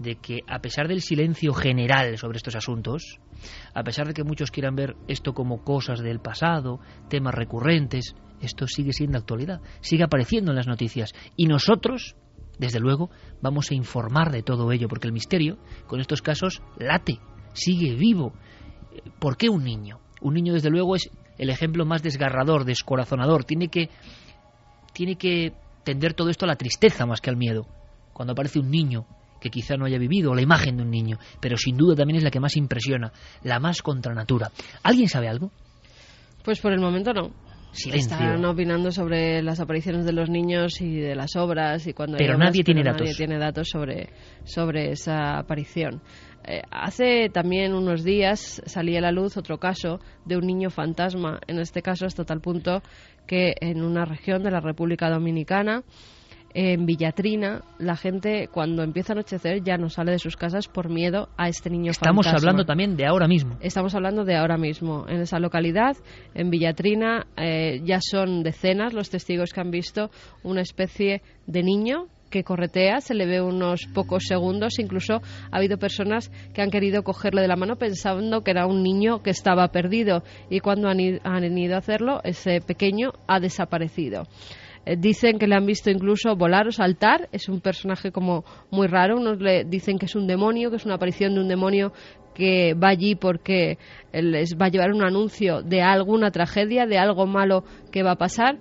de 0.00 0.16
que 0.16 0.40
a 0.46 0.60
pesar 0.60 0.88
del 0.88 1.02
silencio 1.02 1.52
general 1.52 2.16
sobre 2.16 2.38
estos 2.38 2.56
asuntos, 2.56 3.20
a 3.74 3.82
pesar 3.82 4.06
de 4.06 4.14
que 4.14 4.24
muchos 4.24 4.50
quieran 4.50 4.74
ver 4.74 4.96
esto 5.08 5.34
como 5.34 5.62
cosas 5.62 6.00
del 6.00 6.20
pasado, 6.20 6.80
temas 7.08 7.34
recurrentes, 7.34 8.14
esto 8.40 8.66
sigue 8.66 8.94
siendo 8.94 9.18
actualidad, 9.18 9.60
sigue 9.80 10.04
apareciendo 10.04 10.52
en 10.52 10.56
las 10.56 10.66
noticias 10.66 11.12
y 11.36 11.46
nosotros, 11.46 12.16
desde 12.58 12.80
luego, 12.80 13.10
vamos 13.42 13.70
a 13.70 13.74
informar 13.74 14.32
de 14.32 14.42
todo 14.42 14.72
ello 14.72 14.88
porque 14.88 15.06
el 15.06 15.12
misterio 15.12 15.58
con 15.86 16.00
estos 16.00 16.22
casos 16.22 16.62
late, 16.78 17.18
sigue 17.52 17.94
vivo. 17.94 18.32
¿Por 19.18 19.36
qué 19.36 19.50
un 19.50 19.64
niño? 19.64 20.00
Un 20.22 20.34
niño 20.34 20.54
desde 20.54 20.70
luego 20.70 20.96
es 20.96 21.10
el 21.36 21.50
ejemplo 21.50 21.84
más 21.84 22.02
desgarrador, 22.02 22.64
descorazonador, 22.64 23.44
tiene 23.44 23.68
que 23.68 23.90
tiene 24.92 25.16
que 25.16 25.52
tender 25.84 26.14
todo 26.14 26.30
esto 26.30 26.44
a 26.44 26.48
la 26.48 26.56
tristeza 26.56 27.06
más 27.06 27.20
que 27.20 27.30
al 27.30 27.36
miedo. 27.36 27.66
Cuando 28.12 28.32
aparece 28.32 28.58
un 28.58 28.70
niño 28.70 29.06
que 29.40 29.50
quizá 29.50 29.76
no 29.76 29.86
haya 29.86 29.98
vivido, 29.98 30.32
o 30.32 30.34
la 30.34 30.42
imagen 30.42 30.76
de 30.76 30.82
un 30.82 30.90
niño, 30.90 31.18
pero 31.40 31.56
sin 31.56 31.76
duda 31.76 31.96
también 31.96 32.18
es 32.18 32.22
la 32.22 32.30
que 32.30 32.40
más 32.40 32.56
impresiona, 32.56 33.12
la 33.42 33.58
más 33.58 33.82
contra 33.82 34.14
natura. 34.14 34.50
¿Alguien 34.82 35.08
sabe 35.08 35.28
algo? 35.28 35.50
Pues 36.44 36.60
por 36.60 36.72
el 36.72 36.80
momento 36.80 37.12
no. 37.12 37.30
Silencio. 37.72 38.16
Están 38.16 38.44
opinando 38.44 38.90
sobre 38.90 39.42
las 39.42 39.60
apariciones 39.60 40.04
de 40.04 40.12
los 40.12 40.28
niños 40.28 40.80
y 40.80 40.96
de 40.96 41.14
las 41.14 41.36
obras 41.36 41.86
y 41.86 41.92
cuando 41.92 42.18
pero 42.18 42.36
nadie 42.36 42.64
tiene 42.64 42.82
datos. 42.82 43.02
Nadie 43.02 43.14
tiene 43.14 43.38
datos 43.38 43.68
sobre, 43.68 44.10
sobre 44.44 44.90
esa 44.90 45.38
aparición. 45.38 46.02
Eh, 46.44 46.62
hace 46.70 47.28
también 47.28 47.74
unos 47.74 48.02
días 48.02 48.60
salía 48.66 48.98
a 48.98 49.02
la 49.02 49.12
luz 49.12 49.36
otro 49.36 49.58
caso 49.58 50.00
de 50.24 50.36
un 50.36 50.46
niño 50.46 50.70
fantasma, 50.70 51.38
en 51.46 51.60
este 51.60 51.80
caso 51.80 52.06
hasta 52.06 52.24
tal 52.24 52.40
punto 52.40 52.82
que 53.30 53.54
en 53.60 53.84
una 53.84 54.04
región 54.04 54.42
de 54.42 54.50
la 54.50 54.58
República 54.58 55.08
Dominicana, 55.08 55.84
en 56.52 56.84
Villatrina, 56.84 57.62
la 57.78 57.94
gente 57.94 58.48
cuando 58.52 58.82
empieza 58.82 59.12
a 59.12 59.14
anochecer 59.14 59.62
ya 59.62 59.78
no 59.78 59.88
sale 59.88 60.10
de 60.10 60.18
sus 60.18 60.36
casas 60.36 60.66
por 60.66 60.88
miedo 60.88 61.28
a 61.36 61.48
este 61.48 61.70
niño 61.70 61.92
Estamos 61.92 62.26
hablando 62.26 62.64
también 62.64 62.96
de 62.96 63.06
ahora 63.06 63.28
mismo. 63.28 63.56
Estamos 63.60 63.94
hablando 63.94 64.24
de 64.24 64.34
ahora 64.34 64.56
mismo. 64.56 65.06
En 65.08 65.20
esa 65.20 65.38
localidad, 65.38 65.96
en 66.34 66.50
Villatrina, 66.50 67.28
eh, 67.36 67.80
ya 67.84 68.00
son 68.00 68.42
decenas 68.42 68.94
los 68.94 69.10
testigos 69.10 69.52
que 69.52 69.60
han 69.60 69.70
visto 69.70 70.10
una 70.42 70.62
especie 70.62 71.22
de 71.46 71.62
niño 71.62 72.08
que 72.30 72.44
corretea, 72.44 73.00
se 73.00 73.14
le 73.14 73.26
ve 73.26 73.42
unos 73.42 73.86
pocos 73.92 74.24
segundos, 74.26 74.78
incluso 74.78 75.20
ha 75.50 75.56
habido 75.56 75.78
personas 75.78 76.30
que 76.54 76.62
han 76.62 76.70
querido 76.70 77.02
cogerle 77.02 77.42
de 77.42 77.48
la 77.48 77.56
mano 77.56 77.76
pensando 77.76 78.42
que 78.42 78.52
era 78.52 78.66
un 78.66 78.82
niño 78.82 79.22
que 79.22 79.30
estaba 79.30 79.68
perdido. 79.68 80.22
Y 80.48 80.60
cuando 80.60 80.88
han, 80.88 81.00
ido 81.00 81.74
a 81.74 81.78
hacerlo, 81.78 82.20
ese 82.24 82.60
pequeño 82.60 83.12
ha 83.26 83.40
desaparecido. 83.40 84.26
Eh, 84.86 84.96
dicen 84.96 85.38
que 85.38 85.46
le 85.46 85.56
han 85.56 85.66
visto 85.66 85.90
incluso 85.90 86.34
volar 86.36 86.66
o 86.68 86.72
saltar, 86.72 87.28
es 87.32 87.48
un 87.48 87.60
personaje 87.60 88.12
como 88.12 88.44
muy 88.70 88.86
raro, 88.86 89.18
unos 89.18 89.38
le 89.40 89.64
dicen 89.64 89.98
que 89.98 90.06
es 90.06 90.14
un 90.14 90.26
demonio, 90.26 90.70
que 90.70 90.76
es 90.76 90.86
una 90.86 90.94
aparición 90.94 91.34
de 91.34 91.40
un 91.40 91.48
demonio 91.48 91.92
que 92.34 92.74
va 92.74 92.88
allí 92.88 93.16
porque 93.16 93.76
les 94.12 94.56
va 94.56 94.66
a 94.66 94.68
llevar 94.70 94.92
un 94.92 95.02
anuncio 95.02 95.62
de 95.62 95.82
alguna 95.82 96.30
tragedia, 96.30 96.86
de 96.86 96.96
algo 96.96 97.26
malo 97.26 97.64
que 97.90 98.02
va 98.02 98.12
a 98.12 98.16
pasar 98.16 98.56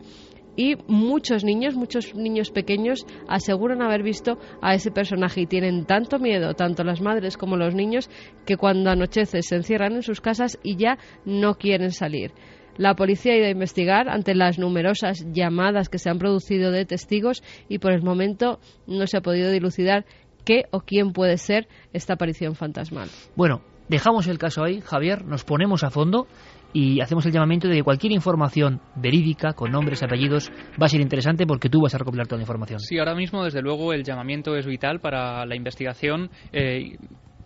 y 0.60 0.76
muchos 0.88 1.46
niños, 1.46 1.76
muchos 1.76 2.14
niños 2.16 2.52
pequeños 2.52 3.06
aseguran 3.30 3.82
haber 3.82 4.04
visto 4.04 4.38
a 4.62 4.74
ese 4.74 4.92
personaje 4.92 5.40
y 5.40 5.46
tienen 5.46 5.86
tanto 5.86 6.20
miedo, 6.20 6.54
tanto 6.54 6.84
las 6.84 7.00
madres 7.00 7.38
como 7.38 7.56
los 7.56 7.74
niños, 7.74 8.10
que 8.46 8.58
cuando 8.58 8.90
anochece 8.90 9.42
se 9.42 9.56
encierran 9.56 9.94
en 9.94 10.04
sus 10.04 10.20
casas 10.20 10.60
y 10.62 10.76
ya 10.76 10.98
no 11.24 11.56
quieren 11.56 11.92
salir. 11.92 12.34
La 12.76 12.94
policía 12.96 13.32
ha 13.32 13.38
ido 13.38 13.46
a 13.46 13.52
investigar 13.52 14.10
ante 14.10 14.36
las 14.36 14.60
numerosas 14.60 15.26
llamadas 15.32 15.88
que 15.88 15.98
se 15.98 16.10
han 16.10 16.20
producido 16.20 16.72
de 16.72 16.86
testigos 16.86 17.42
y 17.70 17.80
por 17.80 17.94
el 17.94 18.04
momento 18.04 18.60
no 18.86 19.08
se 19.08 19.16
ha 19.16 19.22
podido 19.22 19.52
dilucidar 19.52 20.04
qué 20.44 20.66
o 20.72 20.82
quién 20.82 21.14
puede 21.14 21.38
ser 21.38 21.70
esta 21.94 22.16
aparición 22.16 22.56
fantasmal. 22.56 23.08
Bueno, 23.38 23.62
dejamos 23.88 24.28
el 24.28 24.38
caso 24.38 24.62
ahí, 24.66 24.82
Javier, 24.82 25.24
nos 25.24 25.46
ponemos 25.46 25.86
a 25.86 25.90
fondo 25.90 26.28
y 26.74 27.02
hacemos 27.02 27.26
el 27.26 27.32
llamamiento 27.32 27.68
de 27.68 27.76
que 27.76 27.84
cualquier 27.84 28.14
información 28.14 28.82
verídica, 28.96 29.54
con 29.54 29.72
nombres, 29.72 30.04
apellidos, 30.04 30.52
va 30.82 30.86
a 30.86 30.90
ser 30.90 31.02
interesante 31.02 31.46
porque 31.46 31.70
tú 31.70 31.82
vas 31.82 31.96
a 31.96 31.98
recopilar 31.98 32.28
toda 32.28 32.38
la 32.38 32.44
información. 32.44 32.80
Sí, 32.80 32.98
ahora 32.98 33.16
mismo, 33.16 33.44
desde 33.44 33.62
luego, 33.62 33.94
el 33.94 34.04
llamamiento 34.04 34.56
es 34.56 34.66
vital 34.66 35.00
para 35.00 35.46
la 35.46 35.56
investigación. 35.56 36.30
Eh, 36.52 36.98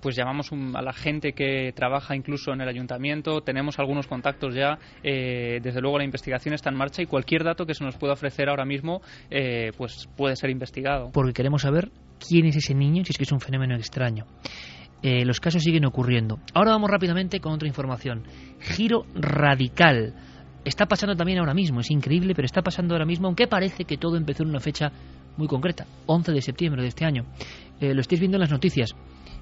pues 0.03 0.17
llamamos 0.17 0.51
a 0.51 0.81
la 0.81 0.91
gente 0.91 1.31
que 1.31 1.71
trabaja 1.73 2.13
incluso 2.13 2.51
en 2.51 2.59
el 2.59 2.67
ayuntamiento, 2.67 3.39
tenemos 3.39 3.79
algunos 3.79 4.05
contactos 4.05 4.53
ya, 4.53 4.77
eh, 5.01 5.59
desde 5.63 5.79
luego 5.79 5.97
la 5.97 6.03
investigación 6.03 6.53
está 6.53 6.69
en 6.69 6.75
marcha 6.75 7.01
y 7.01 7.05
cualquier 7.05 7.45
dato 7.45 7.65
que 7.65 7.73
se 7.73 7.85
nos 7.85 7.95
pueda 7.95 8.11
ofrecer 8.11 8.49
ahora 8.49 8.65
mismo 8.65 9.01
eh, 9.31 9.71
pues 9.77 10.09
puede 10.17 10.35
ser 10.35 10.49
investigado. 10.49 11.09
Porque 11.13 11.31
queremos 11.31 11.61
saber 11.61 11.89
quién 12.19 12.45
es 12.47 12.57
ese 12.57 12.75
niño, 12.75 13.05
si 13.05 13.13
es 13.13 13.17
que 13.17 13.23
es 13.23 13.31
un 13.31 13.39
fenómeno 13.39 13.75
extraño. 13.75 14.25
Eh, 15.03 15.25
los 15.25 15.39
casos 15.39 15.61
siguen 15.61 15.85
ocurriendo. 15.85 16.39
Ahora 16.53 16.71
vamos 16.71 16.89
rápidamente 16.89 17.39
con 17.41 17.51
otra 17.51 17.67
información. 17.67 18.23
Giro 18.61 19.05
radical. 19.13 20.13
Está 20.63 20.85
pasando 20.85 21.15
también 21.15 21.39
ahora 21.39 21.53
mismo, 21.53 21.81
es 21.81 21.91
increíble, 21.91 22.33
pero 22.33 22.45
está 22.45 22.61
pasando 22.61 22.95
ahora 22.95 23.05
mismo, 23.05 23.27
aunque 23.27 23.47
parece 23.47 23.83
que 23.83 23.97
todo 23.97 24.15
empezó 24.15 24.43
en 24.43 24.49
una 24.49 24.61
fecha 24.61 24.93
muy 25.35 25.47
concreta, 25.47 25.85
11 26.05 26.31
de 26.31 26.41
septiembre 26.41 26.81
de 26.81 26.87
este 26.87 27.03
año. 27.03 27.25
lo 27.81 27.99
estáis 27.99 28.21
viendo 28.21 28.37
en 28.37 28.41
las 28.41 28.51
noticias. 28.51 28.95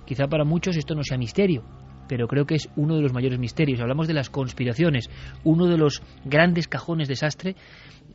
Quizá 0.03 0.25
para 0.27 0.43
muchos 0.45 0.75
esto 0.77 0.95
no 0.95 1.03
sea 1.03 1.19
misterio, 1.19 1.63
pero 2.11 2.27
creo 2.27 2.45
que 2.45 2.55
es 2.55 2.67
uno 2.75 2.97
de 2.97 3.01
los 3.01 3.13
mayores 3.13 3.39
misterios. 3.39 3.79
Hablamos 3.79 4.05
de 4.05 4.13
las 4.13 4.29
conspiraciones, 4.29 5.09
uno 5.45 5.67
de 5.67 5.77
los 5.77 6.03
grandes 6.25 6.67
cajones 6.67 7.07
de 7.07 7.13
desastre 7.13 7.55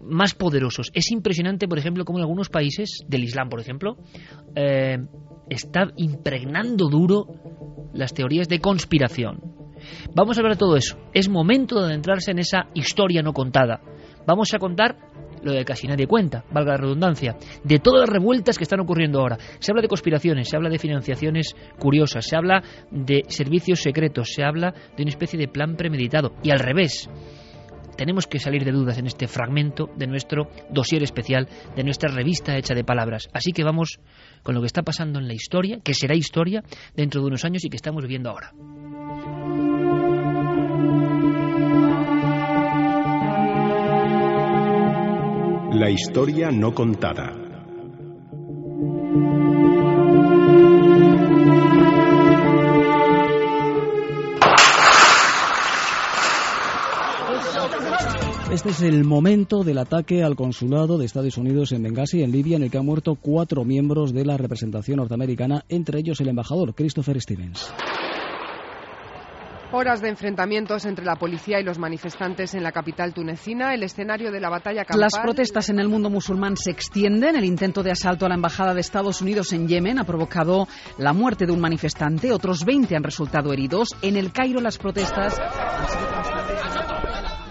más 0.02 0.34
poderosos. 0.34 0.90
Es 0.92 1.10
impresionante, 1.10 1.66
por 1.66 1.78
ejemplo, 1.78 2.04
cómo 2.04 2.18
en 2.18 2.24
algunos 2.24 2.50
países, 2.50 3.06
del 3.08 3.24
Islam, 3.24 3.48
por 3.48 3.58
ejemplo, 3.58 3.96
eh, 4.54 4.98
está 5.48 5.84
impregnando 5.96 6.90
duro 6.90 7.24
las 7.94 8.12
teorías 8.12 8.50
de 8.50 8.60
conspiración. 8.60 9.40
Vamos 10.14 10.36
a 10.36 10.40
hablar 10.42 10.56
de 10.56 10.60
todo 10.60 10.76
eso. 10.76 10.98
Es 11.14 11.30
momento 11.30 11.80
de 11.80 11.86
adentrarse 11.86 12.32
en 12.32 12.40
esa 12.40 12.68
historia 12.74 13.22
no 13.22 13.32
contada. 13.32 13.80
Vamos 14.26 14.52
a 14.52 14.58
contar 14.58 14.98
lo 15.46 15.52
de 15.52 15.64
casi 15.64 15.86
nadie 15.86 16.06
cuenta, 16.06 16.44
valga 16.50 16.72
la 16.72 16.78
redundancia, 16.78 17.36
de 17.64 17.78
todas 17.78 18.00
las 18.00 18.08
revueltas 18.08 18.58
que 18.58 18.64
están 18.64 18.80
ocurriendo 18.80 19.20
ahora. 19.20 19.38
Se 19.60 19.72
habla 19.72 19.82
de 19.82 19.88
conspiraciones, 19.88 20.48
se 20.48 20.56
habla 20.56 20.68
de 20.68 20.78
financiaciones 20.78 21.54
curiosas, 21.78 22.26
se 22.26 22.36
habla 22.36 22.62
de 22.90 23.22
servicios 23.28 23.80
secretos, 23.80 24.32
se 24.34 24.44
habla 24.44 24.74
de 24.96 25.02
una 25.02 25.10
especie 25.10 25.38
de 25.38 25.48
plan 25.48 25.76
premeditado. 25.76 26.32
Y 26.42 26.50
al 26.50 26.58
revés, 26.58 27.08
tenemos 27.96 28.26
que 28.26 28.38
salir 28.38 28.64
de 28.64 28.72
dudas 28.72 28.98
en 28.98 29.06
este 29.06 29.26
fragmento 29.26 29.88
de 29.96 30.06
nuestro 30.06 30.50
dossier 30.70 31.02
especial, 31.02 31.48
de 31.74 31.84
nuestra 31.84 32.12
revista 32.12 32.56
hecha 32.56 32.74
de 32.74 32.84
palabras. 32.84 33.28
Así 33.32 33.52
que 33.52 33.64
vamos 33.64 34.00
con 34.42 34.54
lo 34.54 34.60
que 34.60 34.66
está 34.66 34.82
pasando 34.82 35.18
en 35.18 35.28
la 35.28 35.34
historia, 35.34 35.78
que 35.82 35.94
será 35.94 36.14
historia 36.14 36.62
dentro 36.94 37.20
de 37.20 37.28
unos 37.28 37.44
años 37.44 37.64
y 37.64 37.70
que 37.70 37.76
estamos 37.76 38.02
viviendo 38.02 38.30
ahora. 38.30 38.52
La 45.78 45.90
historia 45.90 46.50
no 46.50 46.72
contada. 46.74 47.34
Este 58.50 58.70
es 58.70 58.80
el 58.80 59.04
momento 59.04 59.64
del 59.64 59.76
ataque 59.76 60.22
al 60.22 60.34
consulado 60.34 60.96
de 60.96 61.04
Estados 61.04 61.36
Unidos 61.36 61.72
en 61.72 61.82
Benghazi, 61.82 62.22
en 62.22 62.32
Libia, 62.32 62.56
en 62.56 62.62
el 62.62 62.70
que 62.70 62.78
han 62.78 62.86
muerto 62.86 63.14
cuatro 63.20 63.66
miembros 63.66 64.14
de 64.14 64.24
la 64.24 64.38
representación 64.38 64.96
norteamericana, 64.96 65.66
entre 65.68 65.98
ellos 65.98 66.18
el 66.22 66.28
embajador 66.28 66.74
Christopher 66.74 67.20
Stevens. 67.20 67.70
Horas 69.72 70.00
de 70.00 70.08
enfrentamientos 70.08 70.84
entre 70.84 71.04
la 71.04 71.16
policía 71.16 71.60
y 71.60 71.64
los 71.64 71.78
manifestantes 71.78 72.54
en 72.54 72.62
la 72.62 72.70
capital 72.70 73.12
tunecina, 73.12 73.74
el 73.74 73.82
escenario 73.82 74.30
de 74.30 74.40
la 74.40 74.48
batalla 74.48 74.84
campal. 74.84 75.00
Las 75.00 75.18
protestas 75.18 75.68
en 75.70 75.80
el 75.80 75.88
mundo 75.88 76.08
musulmán 76.08 76.56
se 76.56 76.70
extienden. 76.70 77.34
El 77.36 77.44
intento 77.44 77.82
de 77.82 77.90
asalto 77.90 78.26
a 78.26 78.28
la 78.28 78.36
embajada 78.36 78.74
de 78.74 78.80
Estados 78.80 79.20
Unidos 79.20 79.52
en 79.52 79.66
Yemen 79.66 79.98
ha 79.98 80.04
provocado 80.04 80.68
la 80.98 81.12
muerte 81.12 81.46
de 81.46 81.52
un 81.52 81.60
manifestante. 81.60 82.32
Otros 82.32 82.64
20 82.64 82.94
han 82.96 83.02
resultado 83.02 83.52
heridos. 83.52 83.88
En 84.02 84.16
el 84.16 84.32
Cairo 84.32 84.60
las 84.60 84.78
protestas 84.78 85.36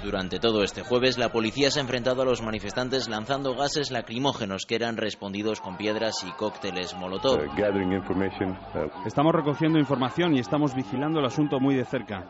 durante 0.05 0.39
todo 0.39 0.63
este 0.63 0.83
jueves, 0.83 1.17
la 1.17 1.29
policía 1.29 1.71
se 1.71 1.79
ha 1.79 1.81
enfrentado 1.81 2.21
a 2.21 2.25
los 2.25 2.41
manifestantes 2.41 3.09
lanzando 3.09 3.55
gases 3.55 3.91
lacrimógenos 3.91 4.65
que 4.65 4.75
eran 4.75 4.97
respondidos 4.97 5.59
con 5.59 5.77
piedras 5.77 6.23
y 6.23 6.31
cócteles 6.33 6.95
molotov. 6.95 7.39
Uh, 7.39 7.43
uh, 7.43 9.05
estamos 9.05 9.33
recogiendo 9.33 9.79
información 9.79 10.35
y 10.35 10.39
estamos 10.39 10.75
vigilando 10.75 11.19
el 11.19 11.25
asunto 11.25 11.59
muy 11.59 11.75
de 11.75 11.85
cerca. 11.85 12.25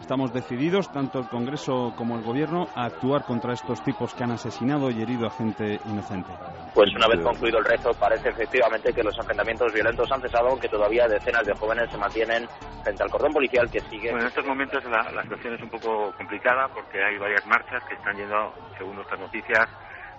Estamos 0.00 0.32
decididos, 0.32 0.90
tanto 0.90 1.18
el 1.18 1.28
Congreso 1.28 1.92
como 1.96 2.16
el 2.16 2.24
Gobierno, 2.24 2.66
a 2.74 2.86
actuar 2.86 3.24
contra 3.24 3.52
estos 3.52 3.82
tipos 3.82 4.14
que 4.14 4.24
han 4.24 4.30
asesinado 4.30 4.90
y 4.90 5.02
herido 5.02 5.26
a 5.26 5.30
gente 5.30 5.80
inocente. 5.84 6.32
Pues 6.72 6.94
una 6.94 7.08
vez 7.08 7.20
concluido 7.22 7.58
el 7.58 7.64
rezo, 7.64 7.90
parece 7.98 8.30
efectivamente 8.30 8.92
que 8.92 9.02
los 9.02 9.16
enfrentamientos 9.18 9.72
violentos 9.72 10.10
han 10.10 10.20
cesado, 10.20 10.48
aunque 10.48 10.68
todavía 10.68 11.06
decenas 11.08 11.44
de 11.44 11.52
jóvenes 11.54 11.90
se 11.90 11.98
mantienen 11.98 12.46
frente 12.82 13.02
al 13.02 13.10
cordón 13.10 13.32
policial 13.32 13.68
que 13.70 13.80
sigue. 13.80 14.10
Bueno, 14.10 14.22
en 14.22 14.28
estos 14.28 14.46
momentos 14.46 14.84
la, 14.84 15.10
la 15.12 15.22
situación 15.22 15.54
es 15.54 15.62
un 15.62 15.70
poco 15.70 16.12
complicada 16.16 16.68
porque 16.68 17.02
hay 17.02 17.18
varias 17.18 17.44
marchas 17.46 17.82
que 17.84 17.94
están 17.94 18.16
yendo, 18.16 18.54
según 18.78 18.96
nuestras 18.96 19.20
noticias, 19.20 19.66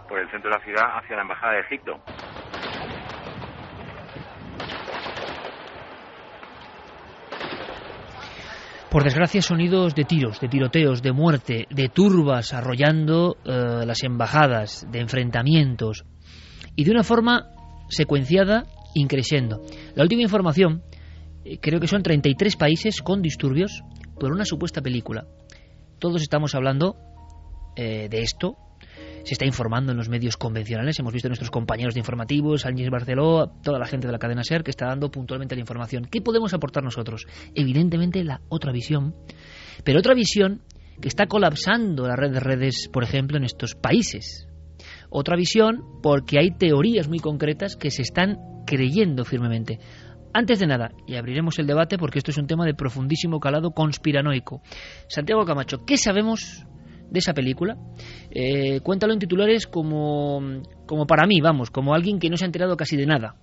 por 0.08 0.20
el 0.20 0.30
centro 0.30 0.50
de 0.50 0.58
la 0.58 0.64
ciudad 0.64 0.98
hacia 0.98 1.16
la 1.16 1.22
Embajada 1.22 1.54
de 1.54 1.60
Egipto. 1.62 2.00
Por 8.90 9.04
desgracia, 9.04 9.44
sonidos 9.44 9.94
de 9.94 10.04
tiros, 10.04 10.42
de 10.42 10.48
tiroteos, 10.48 11.04
de 11.04 11.12
muerte, 11.12 11.68
de 11.70 11.90
turbas 11.90 12.54
arrollando 12.54 13.38
eh, 13.46 13.86
las 13.86 14.02
embajadas, 14.04 14.88
de 14.92 15.00
enfrentamientos, 15.00 16.06
y 16.76 16.86
de 16.86 16.92
una 16.92 17.04
forma 17.04 17.52
secuenciada, 17.90 18.66
increciendo. 18.96 19.62
La 19.94 20.02
última 20.02 20.24
información, 20.24 20.82
eh, 21.46 21.60
creo 21.62 21.80
que 21.80 21.86
son 21.86 22.02
33 22.02 22.56
países 22.56 23.04
con 23.04 23.22
disturbios 23.22 23.84
por 24.20 24.32
una 24.32 24.44
supuesta 24.44 24.82
película. 24.82 25.28
Todos 26.00 26.24
estamos 26.24 26.56
hablando 26.56 26.96
eh, 27.76 28.08
de 28.10 28.22
esto, 28.24 28.58
se 29.24 29.34
está 29.34 29.46
informando 29.46 29.92
en 29.92 29.98
los 29.98 30.10
medios 30.10 30.38
convencionales. 30.38 31.00
Hemos 31.00 31.14
visto 31.14 31.28
a 31.28 31.30
nuestros 31.30 31.52
compañeros 31.52 31.94
de 31.94 32.00
informativos, 32.00 32.66
Ángel 32.66 32.90
Barceló, 32.90 33.52
toda 33.64 33.80
la 33.80 33.86
gente 33.86 34.08
de 34.08 34.14
la 34.14 34.20
cadena 34.20 34.44
SER 34.44 34.64
que 34.64 34.72
está 34.72 34.88
dando 34.88 35.12
puntualmente 35.12 35.56
la 35.56 35.62
información. 35.62 36.06
¿Qué 36.06 36.22
podemos 36.22 36.54
aportar 36.54 36.84
nosotros? 36.84 37.26
Evidentemente 37.56 38.24
la 38.24 38.42
otra 38.50 38.72
visión, 38.72 39.16
pero 39.84 40.00
otra 40.00 40.14
visión 40.14 40.62
que 41.02 41.08
está 41.08 41.28
colapsando 41.28 42.08
la 42.08 42.16
red 42.16 42.32
de 42.32 42.40
redes, 42.40 42.90
por 42.92 43.04
ejemplo, 43.04 43.38
en 43.38 43.44
estos 43.44 43.76
países. 43.76 44.48
Otra 45.10 45.36
visión 45.36 45.84
porque 46.02 46.40
hay 46.40 46.52
teorías 46.52 47.08
muy 47.08 47.20
concretas 47.20 47.76
que 47.76 47.92
se 47.92 48.02
están 48.02 48.38
creyendo 48.66 49.26
firmemente. 49.26 49.80
Antes 50.32 50.60
de 50.60 50.68
nada, 50.68 50.92
y 51.08 51.16
abriremos 51.16 51.58
el 51.58 51.66
debate 51.66 51.98
porque 51.98 52.20
esto 52.20 52.30
es 52.30 52.38
un 52.38 52.46
tema 52.46 52.66
de 52.66 52.76
profundísimo 52.76 53.40
calado 53.40 53.72
conspiranoico. 53.72 54.62
Santiago 55.08 55.44
Camacho, 55.44 55.86
¿qué 55.86 55.98
sabemos 55.98 56.68
de 57.10 57.20
esa 57.20 57.34
película. 57.34 57.78
Eh, 58.32 58.82
cuéntalo 58.82 59.14
en 59.14 59.20
titulares 59.20 59.68
como, 59.68 60.42
como 60.86 61.06
para 61.06 61.26
mí, 61.28 61.42
vamos, 61.42 61.70
como 61.70 61.94
alguien 61.94 62.20
que 62.20 62.30
no 62.30 62.38
se 62.38 62.46
ha 62.46 62.48
enterado 62.48 62.76
casi 62.78 62.96
de 62.98 63.06
nada. 63.06 63.36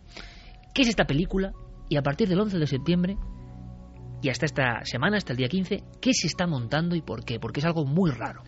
¿Qué 0.75 0.83
es 0.83 0.89
esta 0.89 1.07
película? 1.07 1.53
Y 1.89 1.97
a 1.97 2.03
partir 2.03 2.29
del 2.29 2.41
11 2.41 2.59
de 2.59 2.67
septiembre 2.67 3.17
y 4.23 4.29
hasta 4.29 4.47
esta 4.47 4.85
semana, 4.85 5.17
hasta 5.17 5.33
el 5.33 5.39
día 5.39 5.49
15, 5.49 5.83
¿qué 6.01 6.13
se 6.13 6.27
está 6.27 6.47
montando 6.47 6.97
y 6.97 7.03
por 7.03 7.25
qué? 7.25 7.39
Porque 7.39 7.61
es 7.61 7.67
algo 7.67 7.85
muy 7.85 8.11
raro. 8.11 8.43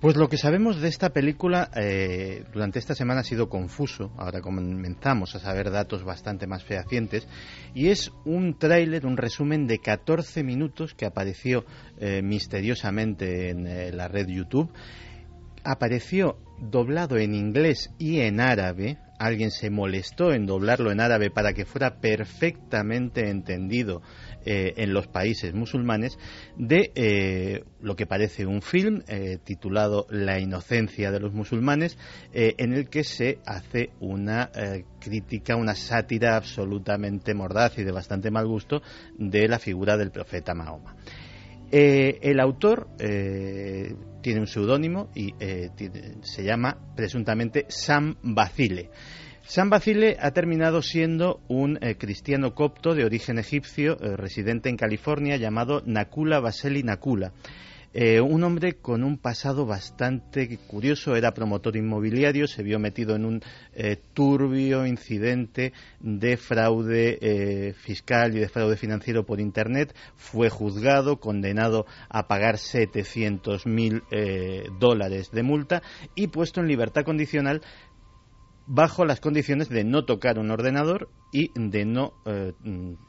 Pues 0.00 0.16
lo 0.16 0.28
que 0.28 0.36
sabemos 0.36 0.80
de 0.80 0.86
esta 0.86 1.10
película 1.10 1.72
eh, 1.74 2.44
durante 2.52 2.78
esta 2.78 2.94
semana 2.94 3.22
ha 3.22 3.24
sido 3.24 3.48
confuso. 3.48 4.12
Ahora 4.16 4.40
comenzamos 4.40 5.34
a 5.34 5.40
saber 5.40 5.72
datos 5.72 6.04
bastante 6.04 6.46
más 6.46 6.62
fehacientes. 6.62 7.26
Y 7.74 7.88
es 7.88 8.12
un 8.24 8.56
tráiler, 8.56 9.06
un 9.06 9.16
resumen 9.16 9.66
de 9.66 9.80
14 9.80 10.44
minutos 10.44 10.94
que 10.94 11.04
apareció 11.04 11.64
eh, 11.98 12.22
misteriosamente 12.22 13.50
en 13.50 13.66
eh, 13.66 13.90
la 13.90 14.06
red 14.06 14.28
YouTube. 14.28 14.70
Apareció 15.64 16.38
doblado 16.60 17.16
en 17.16 17.34
inglés 17.34 17.90
y 17.98 18.20
en 18.20 18.40
árabe 18.40 18.98
alguien 19.18 19.50
se 19.50 19.68
molestó 19.68 20.32
en 20.32 20.46
doblarlo 20.46 20.92
en 20.92 21.00
árabe 21.00 21.30
para 21.30 21.52
que 21.52 21.64
fuera 21.64 22.00
perfectamente 22.00 23.28
entendido 23.28 24.00
eh, 24.44 24.74
en 24.76 24.92
los 24.92 25.08
países 25.08 25.52
musulmanes 25.52 26.18
de 26.56 26.92
eh, 26.94 27.64
lo 27.80 27.96
que 27.96 28.06
parece 28.06 28.46
un 28.46 28.62
film 28.62 29.02
eh, 29.08 29.38
titulado 29.42 30.06
La 30.10 30.38
inocencia 30.38 31.10
de 31.10 31.20
los 31.20 31.32
musulmanes, 31.32 31.98
en 32.32 32.72
el 32.72 32.88
que 32.88 33.04
se 33.04 33.38
hace 33.46 33.90
una 34.00 34.50
crítica, 35.00 35.56
una 35.56 35.74
sátira 35.74 36.36
absolutamente 36.36 37.34
mordaz 37.34 37.78
y 37.78 37.84
de 37.84 37.92
bastante 37.92 38.30
mal 38.30 38.46
gusto 38.46 38.82
de 39.16 39.48
la 39.48 39.58
figura 39.58 39.96
del 39.96 40.10
profeta 40.10 40.54
Mahoma. 40.54 40.96
el 41.70 42.40
autor 42.40 42.88
tiene 42.96 44.40
un 44.40 44.46
seudónimo 44.46 45.10
y 45.14 45.34
se 46.22 46.44
llama 46.44 46.76
presuntamente 46.94 47.66
Sam 47.68 48.16
Bacile. 48.22 48.90
San 49.48 49.70
Basile 49.70 50.18
ha 50.20 50.32
terminado 50.32 50.82
siendo 50.82 51.40
un 51.48 51.78
eh, 51.80 51.96
cristiano 51.96 52.54
copto 52.54 52.94
de 52.94 53.06
origen 53.06 53.38
egipcio 53.38 53.98
eh, 53.98 54.14
residente 54.14 54.68
en 54.68 54.76
California 54.76 55.38
llamado 55.38 55.82
Nakula 55.86 56.38
Baseli 56.38 56.82
Nakula. 56.82 57.32
Eh, 57.94 58.20
un 58.20 58.44
hombre 58.44 58.74
con 58.74 59.02
un 59.02 59.16
pasado 59.16 59.64
bastante 59.64 60.58
curioso, 60.66 61.16
era 61.16 61.32
promotor 61.32 61.78
inmobiliario, 61.78 62.46
se 62.46 62.62
vio 62.62 62.78
metido 62.78 63.16
en 63.16 63.24
un 63.24 63.42
turbio 64.12 64.84
incidente 64.84 65.72
de 65.98 66.36
fraude 66.36 67.72
fiscal 67.72 68.36
y 68.36 68.40
de 68.40 68.48
fraude 68.50 68.76
financiero 68.76 69.24
por 69.24 69.40
Internet, 69.40 69.96
fue 70.16 70.50
juzgado, 70.50 71.18
condenado 71.18 71.86
a 72.10 72.28
pagar 72.28 72.56
700.000 72.56 73.66
mil 73.66 74.02
dólares 74.78 75.30
de 75.30 75.42
multa 75.42 75.82
y 76.14 76.26
puesto 76.26 76.60
en 76.60 76.68
libertad 76.68 77.04
condicional 77.04 77.62
bajo 78.68 79.06
las 79.06 79.20
condiciones 79.20 79.70
de 79.70 79.82
no 79.82 80.04
tocar 80.04 80.38
un 80.38 80.50
ordenador 80.50 81.08
y 81.32 81.50
de 81.54 81.86
no 81.86 82.12
eh, 82.26 82.52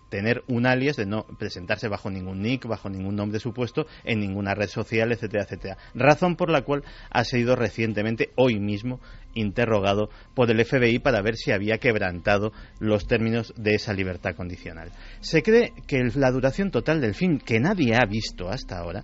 tener 0.10 0.42
un 0.48 0.66
alias, 0.66 0.96
de 0.96 1.06
no 1.06 1.26
presentarse 1.38 1.90
bajo 1.90 2.10
ningún 2.10 2.42
nick, 2.42 2.66
bajo 2.66 2.90
ningún 2.90 3.16
nombre 3.16 3.40
supuesto, 3.40 3.86
en 4.06 4.22
ninguna 4.22 4.56
red 4.56 4.70
social, 4.70 5.12
etcétera, 5.12 5.44
etcétera. 5.44 5.78
Razón 5.94 6.38
por 6.38 6.50
la 6.50 6.62
cual 6.62 6.84
ha 7.12 7.24
sido 7.26 7.58
recientemente, 7.58 8.32
hoy 8.38 8.60
mismo, 8.60 9.02
interrogado 9.34 10.10
por 10.34 10.50
el 10.50 10.64
FBI 10.64 11.00
para 11.00 11.22
ver 11.22 11.36
si 11.36 11.52
había 11.52 11.78
quebrantado 11.78 12.54
los 12.80 13.06
términos 13.06 13.54
de 13.58 13.76
esa 13.76 13.94
libertad 13.94 14.36
condicional. 14.36 14.92
Se 15.20 15.44
cree 15.44 15.74
que 15.88 16.02
la 16.16 16.32
duración 16.32 16.72
total 16.72 17.02
del 17.02 17.16
film, 17.16 17.38
que 17.38 17.60
nadie 17.60 17.96
ha 17.96 18.06
visto 18.06 18.50
hasta 18.50 18.80
ahora, 18.80 19.04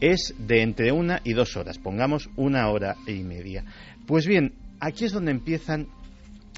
es 0.00 0.34
de 0.38 0.62
entre 0.62 0.92
una 0.92 1.20
y 1.24 1.34
dos 1.34 1.58
horas, 1.58 1.78
pongamos 1.78 2.30
una 2.36 2.68
hora 2.70 2.96
y 3.06 3.22
media. 3.22 3.64
Pues 4.06 4.26
bien, 4.26 4.54
aquí 4.80 5.04
es 5.04 5.12
donde 5.12 5.30
empiezan 5.30 5.88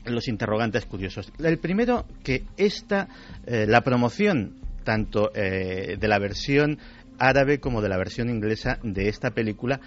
los 0.05 0.29
interrogantes 0.29 0.87
curiosos. 0.87 1.33
El 1.39 1.59
primero, 1.59 2.07
que 2.25 2.45
esta, 2.57 3.09
eh, 3.47 3.67
la 3.69 3.83
promoción 3.83 4.57
tanto 4.85 5.31
eh, 5.35 5.97
de 5.99 6.09
la 6.09 6.19
versión 6.19 6.79
árabe 7.19 7.61
como 7.61 7.83
de 7.83 7.89
la 7.89 7.99
versión 7.99 8.29
inglesa 8.31 8.79
de 8.83 9.09
esta 9.09 9.31
película 9.31 9.81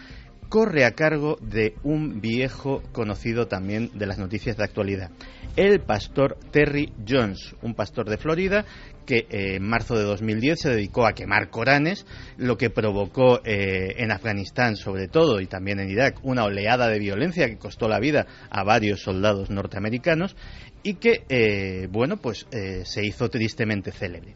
corre 0.49 0.85
a 0.85 0.91
cargo 0.91 1.37
de 1.41 1.75
un 1.83 2.21
viejo 2.21 2.81
conocido 2.91 3.47
también 3.47 3.91
de 3.93 4.05
las 4.05 4.17
noticias 4.17 4.57
de 4.57 4.63
actualidad, 4.63 5.11
el 5.55 5.79
pastor 5.81 6.37
Terry 6.51 6.91
Jones, 7.07 7.55
un 7.61 7.75
pastor 7.75 8.09
de 8.09 8.17
Florida 8.17 8.65
que 9.05 9.27
eh, 9.29 9.55
en 9.55 9.63
marzo 9.63 9.95
de 9.95 10.03
2010 10.03 10.59
se 10.59 10.69
dedicó 10.69 11.05
a 11.05 11.13
quemar 11.13 11.49
Coranes, 11.49 12.05
lo 12.37 12.57
que 12.57 12.69
provocó 12.69 13.39
eh, 13.45 13.95
en 13.97 14.11
Afganistán 14.11 14.75
sobre 14.75 15.07
todo 15.07 15.39
y 15.39 15.45
también 15.45 15.79
en 15.79 15.89
Irak 15.89 16.19
una 16.23 16.43
oleada 16.43 16.87
de 16.87 16.99
violencia 16.99 17.47
que 17.47 17.57
costó 17.57 17.87
la 17.87 17.99
vida 17.99 18.25
a 18.49 18.63
varios 18.63 19.01
soldados 19.01 19.49
norteamericanos 19.49 20.35
y 20.83 20.95
que, 20.95 21.23
eh, 21.29 21.87
bueno, 21.89 22.17
pues 22.17 22.45
se 22.51 23.05
hizo 23.05 23.29
tristemente 23.29 23.91
célebre. 23.91 24.35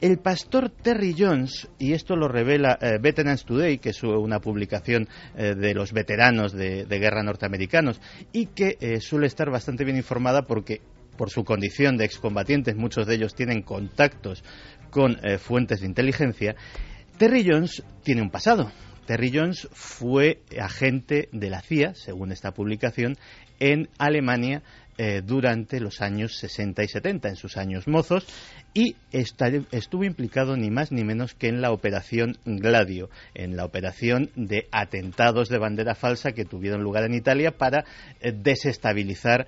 El 0.00 0.18
pastor 0.18 0.70
Terry 0.70 1.12
Jones, 1.18 1.68
y 1.76 1.92
esto 1.92 2.14
lo 2.14 2.28
revela 2.28 2.78
eh, 2.80 2.98
Veterans 3.00 3.44
Today, 3.44 3.78
que 3.78 3.90
es 3.90 4.00
una 4.04 4.38
publicación 4.38 5.08
eh, 5.36 5.56
de 5.56 5.74
los 5.74 5.92
veteranos 5.92 6.52
de, 6.52 6.86
guerra 6.88 7.24
norteamericanos, 7.24 8.00
y 8.32 8.46
que 8.46 8.76
eh, 8.80 9.00
suele 9.00 9.26
estar 9.26 9.50
bastante 9.50 9.84
bien 9.84 9.96
informada 9.96 10.42
porque 10.42 10.80
por 11.16 11.30
su 11.30 11.42
condición 11.42 11.96
de 11.96 12.04
excombatientes, 12.04 12.76
muchos 12.76 13.08
de 13.08 13.16
ellos 13.16 13.34
tienen 13.34 13.62
contactos 13.62 14.44
con 14.90 15.18
fuentes 15.40 15.80
de 15.80 15.86
inteligencia, 15.86 16.54
Terry 17.18 17.44
Jones 17.44 17.82
tiene 18.04 18.22
un 18.22 18.30
pasado. 18.30 18.70
Terry 19.04 19.32
Jones 19.34 19.68
fue 19.72 20.42
agente 20.60 21.28
de 21.32 21.50
la 21.50 21.60
CIA, 21.60 21.94
según 21.96 22.30
esta 22.30 22.52
publicación, 22.52 23.16
en 23.58 23.88
Alemania 23.98 24.62
eh, 25.00 25.22
durante 25.24 25.78
los 25.78 26.00
años 26.00 26.36
60 26.38 26.82
y 26.82 26.88
70, 26.88 27.28
en 27.28 27.36
sus 27.36 27.56
años 27.56 27.86
mozos, 27.86 28.26
y 28.74 28.96
estuvo 29.12 30.02
implicado 30.02 30.56
ni 30.56 30.70
más 30.70 30.90
ni 30.90 31.04
menos 31.04 31.34
que 31.34 31.46
en 31.46 31.60
la 31.60 31.70
operación 31.70 32.36
Gladio, 32.44 33.08
en 33.34 33.56
la 33.56 33.64
operación 33.64 34.30
de 34.34 34.66
atentados 34.72 35.48
de 35.48 35.58
bandera 35.58 35.94
falsa 35.94 36.32
que 36.32 36.44
tuvieron 36.44 36.82
lugar 36.82 37.04
en 37.04 37.14
Italia 37.14 37.52
para 37.52 37.84
eh, 38.20 38.32
desestabilizar 38.32 39.46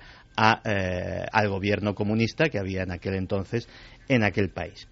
eh, 0.63 1.25
al 1.29 1.49
gobierno 1.49 1.95
comunista 1.95 2.45
que 2.45 2.57
había 2.57 2.83
en 2.83 2.91
aquel 2.91 3.15
entonces 3.15 3.67
en 4.07 4.23
aquel 4.23 4.51
país. 4.51 4.87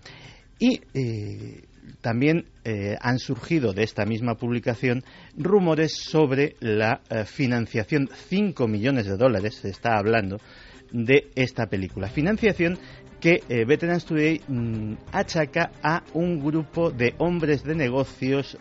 Y 0.59 0.81
también 2.01 2.45
eh, 2.63 2.97
han 3.01 3.19
surgido 3.19 3.73
de 3.73 3.83
esta 3.83 4.05
misma 4.05 4.35
publicación 4.35 5.03
rumores 5.37 5.93
sobre 5.95 6.55
la 6.59 7.01
eh, 7.09 7.25
financiación, 7.25 8.09
5 8.29 8.67
millones 8.67 9.05
de 9.05 9.17
dólares, 9.17 9.55
se 9.55 9.69
está 9.69 9.97
hablando, 9.97 10.39
de 10.91 11.29
esta 11.35 11.67
película. 11.67 12.07
Financiación 12.09 12.77
que 13.19 13.43
eh, 13.49 13.65
Veterans 13.65 14.05
Today 14.05 14.41
mm, 14.47 14.93
achaca 15.11 15.71
a 15.83 16.03
un 16.13 16.43
grupo 16.43 16.89
de 16.89 17.13
hombres 17.17 17.63
de 17.63 17.75
negocios 17.75 18.57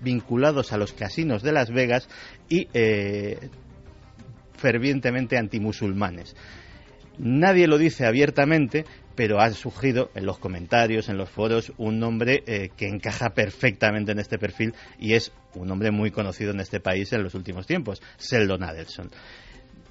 vinculados 0.00 0.72
a 0.72 0.78
los 0.78 0.92
casinos 0.92 1.42
de 1.42 1.52
Las 1.52 1.70
Vegas 1.70 2.08
y 2.48 2.68
fervientemente 4.56 5.36
antimusulmanes. 5.36 6.34
Nadie 7.18 7.66
lo 7.66 7.78
dice 7.78 8.06
abiertamente, 8.06 8.84
pero 9.16 9.40
ha 9.40 9.50
surgido 9.50 10.10
en 10.14 10.24
los 10.24 10.38
comentarios, 10.38 11.08
en 11.08 11.16
los 11.16 11.28
foros, 11.28 11.72
un 11.76 11.98
nombre 11.98 12.44
eh, 12.46 12.70
que 12.76 12.86
encaja 12.86 13.30
perfectamente 13.30 14.12
en 14.12 14.20
este 14.20 14.38
perfil 14.38 14.72
y 15.00 15.14
es 15.14 15.32
un 15.54 15.66
nombre 15.66 15.90
muy 15.90 16.12
conocido 16.12 16.52
en 16.52 16.60
este 16.60 16.78
país 16.78 17.12
en 17.12 17.24
los 17.24 17.34
últimos 17.34 17.66
tiempos, 17.66 18.00
Sheldon 18.20 18.62
Adelson. 18.62 19.10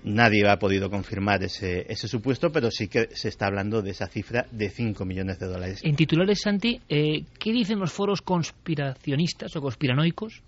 Nadie 0.04 0.48
ha 0.48 0.58
podido 0.58 0.90
confirmar 0.90 1.44
ese, 1.44 1.86
ese 1.92 2.08
supuesto, 2.08 2.52
pero 2.52 2.72
sí 2.72 2.88
que 2.88 3.10
se 3.14 3.28
está 3.28 3.48
hablando 3.48 3.82
de 3.82 3.92
esa 3.92 4.08
cifra 4.08 4.46
de 4.52 4.70
5 4.70 5.04
millones 5.04 5.40
de 5.40 5.48
dólares. 5.48 5.82
En 5.84 5.98
titulares, 5.98 6.40
Santi, 6.42 6.80
eh, 6.88 7.26
¿qué 7.38 7.52
dicen 7.52 7.80
los 7.80 7.92
foros 7.92 8.22
conspiracionistas 8.22 9.54
o 9.58 9.62
conspiranoicos? 9.62 10.42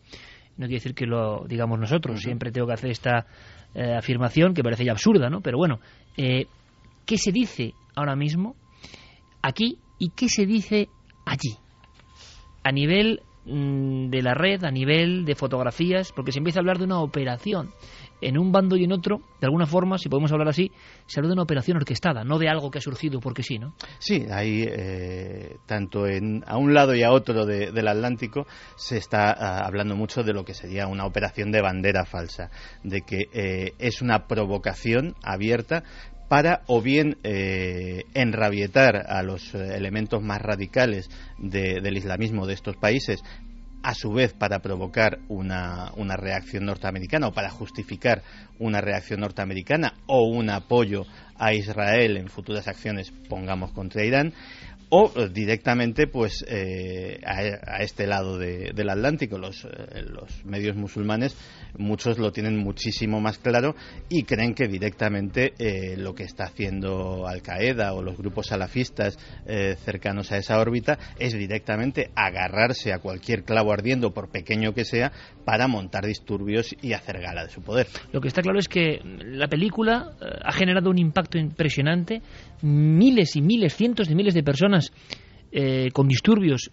No 0.56 0.68
quiere 0.68 0.76
decir 0.76 0.94
que 0.94 1.06
lo 1.06 1.46
digamos 1.46 1.78
nosotros, 1.80 2.22
siempre 2.22 2.52
tengo 2.52 2.68
que 2.68 2.74
hacer 2.74 2.92
esta 2.92 3.26
eh, 3.74 3.94
afirmación 3.94 4.54
que 4.54 4.64
parece 4.64 4.86
ya 4.86 4.94
absurda, 4.94 5.30
¿no? 5.30 5.42
Pero 5.42 5.58
bueno, 5.58 5.80
¿qué 7.10 7.18
se 7.18 7.32
dice 7.32 7.74
ahora 7.95 8.16
mismo 8.16 8.55
aquí 9.41 9.80
y 9.97 10.12
qué 10.12 10.30
se 10.30 10.45
dice 10.45 10.89
allí. 11.26 11.57
A 12.64 12.72
nivel 12.72 13.22
mm, 13.45 14.10
de 14.12 14.22
la 14.22 14.36
red, 14.36 14.64
a 14.64 14.70
nivel 14.70 15.26
de 15.26 15.34
fotografías, 15.34 16.12
porque 16.12 16.32
se 16.32 16.38
empieza 16.38 16.60
a 16.60 16.62
hablar 16.62 16.78
de 16.78 16.84
una 16.84 16.99
operación. 16.99 17.72
En 18.22 18.38
un 18.38 18.51
bando 18.51 18.76
y 18.76 18.84
en 18.84 18.91
otro, 18.91 19.22
de 19.39 19.47
alguna 19.47 19.66
forma, 19.66 19.97
si 19.97 20.07
podemos 20.07 20.32
hablar 20.32 20.49
así, 20.49 20.72
se 21.07 21.20
habla 21.20 21.30
de 21.30 21.34
una 21.34 21.43
operación 21.43 21.78
orquestada, 21.78 22.24
no 22.24 22.38
de 22.38 22.49
algo 22.49 22.70
que 22.70 22.78
ha 22.78 22.82
surgido 22.82 23.20
porque 23.22 23.41
sí, 23.41 23.57
¿no? 23.57 23.74
Sí, 23.97 24.28
ahí, 24.30 24.66
eh, 24.68 25.55
tanto 25.66 26.05
en, 26.05 26.43
a 26.45 26.57
un 26.57 26.76
lado 26.76 26.93
y 26.93 27.01
a 27.01 27.12
otro 27.12 27.45
del 27.45 27.88
Atlántico, 27.88 28.45
se 28.76 28.97
está 28.97 29.32
ah, 29.32 29.66
hablando 29.66 29.95
mucho 29.95 30.22
de 30.22 30.34
lo 30.34 30.43
que 30.43 30.53
sería 30.53 30.86
una 30.86 31.05
operación 31.05 31.51
de 31.51 31.62
bandera 31.62 32.05
falsa, 32.05 32.51
de 32.84 33.01
que 33.01 33.30
eh, 33.32 33.74
es 33.80 34.01
una 34.01 34.28
provocación 34.28 35.16
abierta 35.24 35.84
para 36.30 36.62
o 36.68 36.82
bien 36.82 37.18
eh, 37.24 38.06
enrabietar 38.14 38.96
a 39.10 39.22
los 39.24 39.54
eh, 39.54 39.76
elementos 39.76 40.22
más 40.22 40.42
radicales 40.42 41.10
del 41.38 41.98
islamismo 41.98 42.46
de 42.46 42.54
estos 42.54 42.78
países, 42.78 43.22
a 43.82 43.94
su 43.94 44.12
vez 44.12 44.34
para 44.34 44.60
provocar 44.60 45.20
una, 45.30 45.92
una, 45.96 46.18
reacción 46.18 46.66
norteamericana 46.66 47.28
o 47.28 47.34
para 47.34 47.50
justificar 47.50 48.22
una 48.60 48.82
reacción 48.82 49.22
norteamericana 49.22 49.94
o 50.06 50.28
un 50.28 50.50
apoyo 50.50 51.06
a 51.38 51.54
Israel 51.54 52.18
en 52.18 52.28
futuras 52.28 52.68
acciones, 52.68 53.12
pongamos, 53.30 53.72
contra 53.72 54.04
Irán, 54.04 54.34
o 54.90 55.12
eh, 55.16 55.30
directamente 55.32 56.08
pues 56.08 56.44
eh, 56.48 57.20
a, 57.26 57.82
este 57.84 58.08
lado 58.08 58.38
de- 58.38 58.72
del 58.74 58.90
Atlántico. 58.90 59.38
Los, 59.38 59.66
eh, 59.66 60.04
los 60.10 60.44
medios 60.46 60.76
musulmanes, 60.76 61.36
muchos 61.78 62.18
lo 62.18 62.32
tienen 62.32 62.58
muchísimo 62.58 63.22
más 63.22 63.38
claro 63.38 63.76
y 64.10 64.24
creen 64.24 64.54
que 64.54 64.68
directamente 64.68 65.54
lo 65.98 66.14
que 66.16 66.24
está 66.24 66.46
haciendo 66.46 67.28
Al 67.28 67.42
Qaeda 67.42 67.94
o 67.94 68.02
los 68.02 68.18
grupos 68.18 68.48
salafistas 68.48 69.18
cercanos 69.84 70.32
a 70.32 70.38
esa 70.38 70.60
órbita 70.60 70.98
es 71.20 71.34
directamente 71.34 72.10
agarrarse 72.16 72.92
a 72.92 73.00
cualquier 73.00 73.44
clavo 73.44 73.72
ardiendo, 73.72 74.12
por 74.12 74.30
pequeño 74.30 74.74
que 74.74 74.86
sea, 74.86 75.12
para 75.46 75.68
montar 75.68 76.06
disturbios 76.06 76.76
y 76.82 76.94
hacer 76.94 77.20
gala 77.22 77.44
de 77.44 77.50
su 77.50 77.62
poder. 77.62 77.88
Lo 78.12 78.22
que 78.22 78.28
está 78.28 78.42
claro 78.42 78.60
es 78.60 78.68
que 78.68 79.00
la 79.04 79.48
película 79.48 80.14
ha 80.44 80.52
generado 80.52 80.90
un 80.90 80.98
impacto 80.98 81.38
impresionante. 81.38 82.22
Miles 82.62 83.36
y 83.36 83.42
miles, 83.42 83.76
cientos 83.76 84.08
de 84.08 84.16
miles 84.16 84.34
de 84.34 84.44
personas 84.44 84.79
eh, 85.52 85.90
con 85.94 86.08
disturbios 86.08 86.72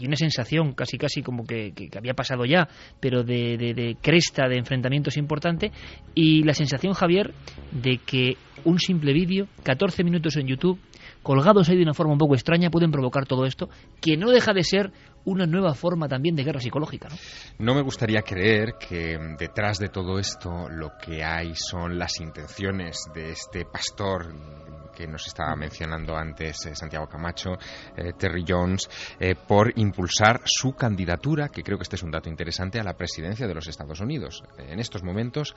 y 0.00 0.06
una 0.06 0.16
sensación 0.16 0.74
casi 0.74 0.96
casi 0.96 1.22
como 1.22 1.44
que, 1.44 1.72
había 1.96 2.14
pasado 2.14 2.44
ya, 2.44 2.68
pero 3.00 3.24
de, 3.24 3.56
de- 3.56 3.74
de 3.74 3.96
cresta 4.00 4.46
de 4.48 4.56
enfrentamientos 4.56 5.16
importante. 5.16 5.72
Y 6.14 6.44
la 6.44 6.54
sensación, 6.54 6.92
Javier, 6.92 7.34
de 7.72 7.98
que 7.98 8.36
un 8.64 8.78
simple 8.78 9.12
vídeo, 9.12 9.48
14 9.64 10.04
minutos 10.04 10.36
en 10.36 10.46
YouTube, 10.46 10.78
colgados 11.24 11.68
ahí 11.68 11.76
de 11.76 11.82
una 11.82 11.94
forma 11.94 12.12
un 12.12 12.18
poco 12.18 12.34
extraña, 12.34 12.70
pueden 12.70 12.92
provocar 12.92 13.26
todo 13.26 13.44
esto, 13.44 13.68
que 14.00 14.16
no 14.16 14.30
deja 14.30 14.52
de 14.52 14.62
ser 14.62 14.92
una 15.24 15.46
nueva 15.46 15.74
forma 15.74 16.08
también 16.08 16.34
de 16.36 16.44
guerra 16.44 16.60
psicológica. 16.60 17.08
¿no? 17.08 17.16
No 17.58 17.74
me 17.74 17.82
gustaría 17.82 18.22
creer 18.22 18.74
que 18.78 19.18
mm, 19.18 19.36
detrás 19.36 19.78
de 19.78 19.88
todo 19.88 20.18
esto 20.18 20.68
lo 20.68 20.92
que 21.00 21.22
hay 21.24 21.54
son 21.54 21.98
las 21.98 22.20
intenciones 22.20 22.98
de 23.14 23.30
este 23.30 23.64
pastor 23.64 24.32
mm, 24.34 24.78
que 24.94 25.06
nos 25.06 25.26
estaba 25.28 25.54
mencionando 25.54 26.16
antes 26.16 26.66
eh, 26.66 26.74
Santiago 26.74 27.06
Camacho, 27.06 27.50
eh, 27.96 28.12
Terry 28.18 28.44
Jones, 28.48 28.88
eh, 29.20 29.36
por 29.36 29.72
impulsar 29.78 30.40
su 30.44 30.72
candidatura, 30.72 31.48
que 31.50 31.62
creo 31.62 31.78
que 31.78 31.84
este 31.84 31.94
es 31.94 32.02
un 32.02 32.10
dato 32.10 32.28
interesante, 32.28 32.80
a 32.80 32.82
la 32.82 32.94
presidencia 32.96 33.46
de 33.46 33.54
los 33.54 33.68
Estados 33.68 34.00
Unidos. 34.00 34.42
En 34.58 34.80
estos 34.80 35.04
momentos 35.04 35.54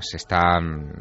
se 0.00 0.16
está, 0.18 0.60
mm, 0.60 0.92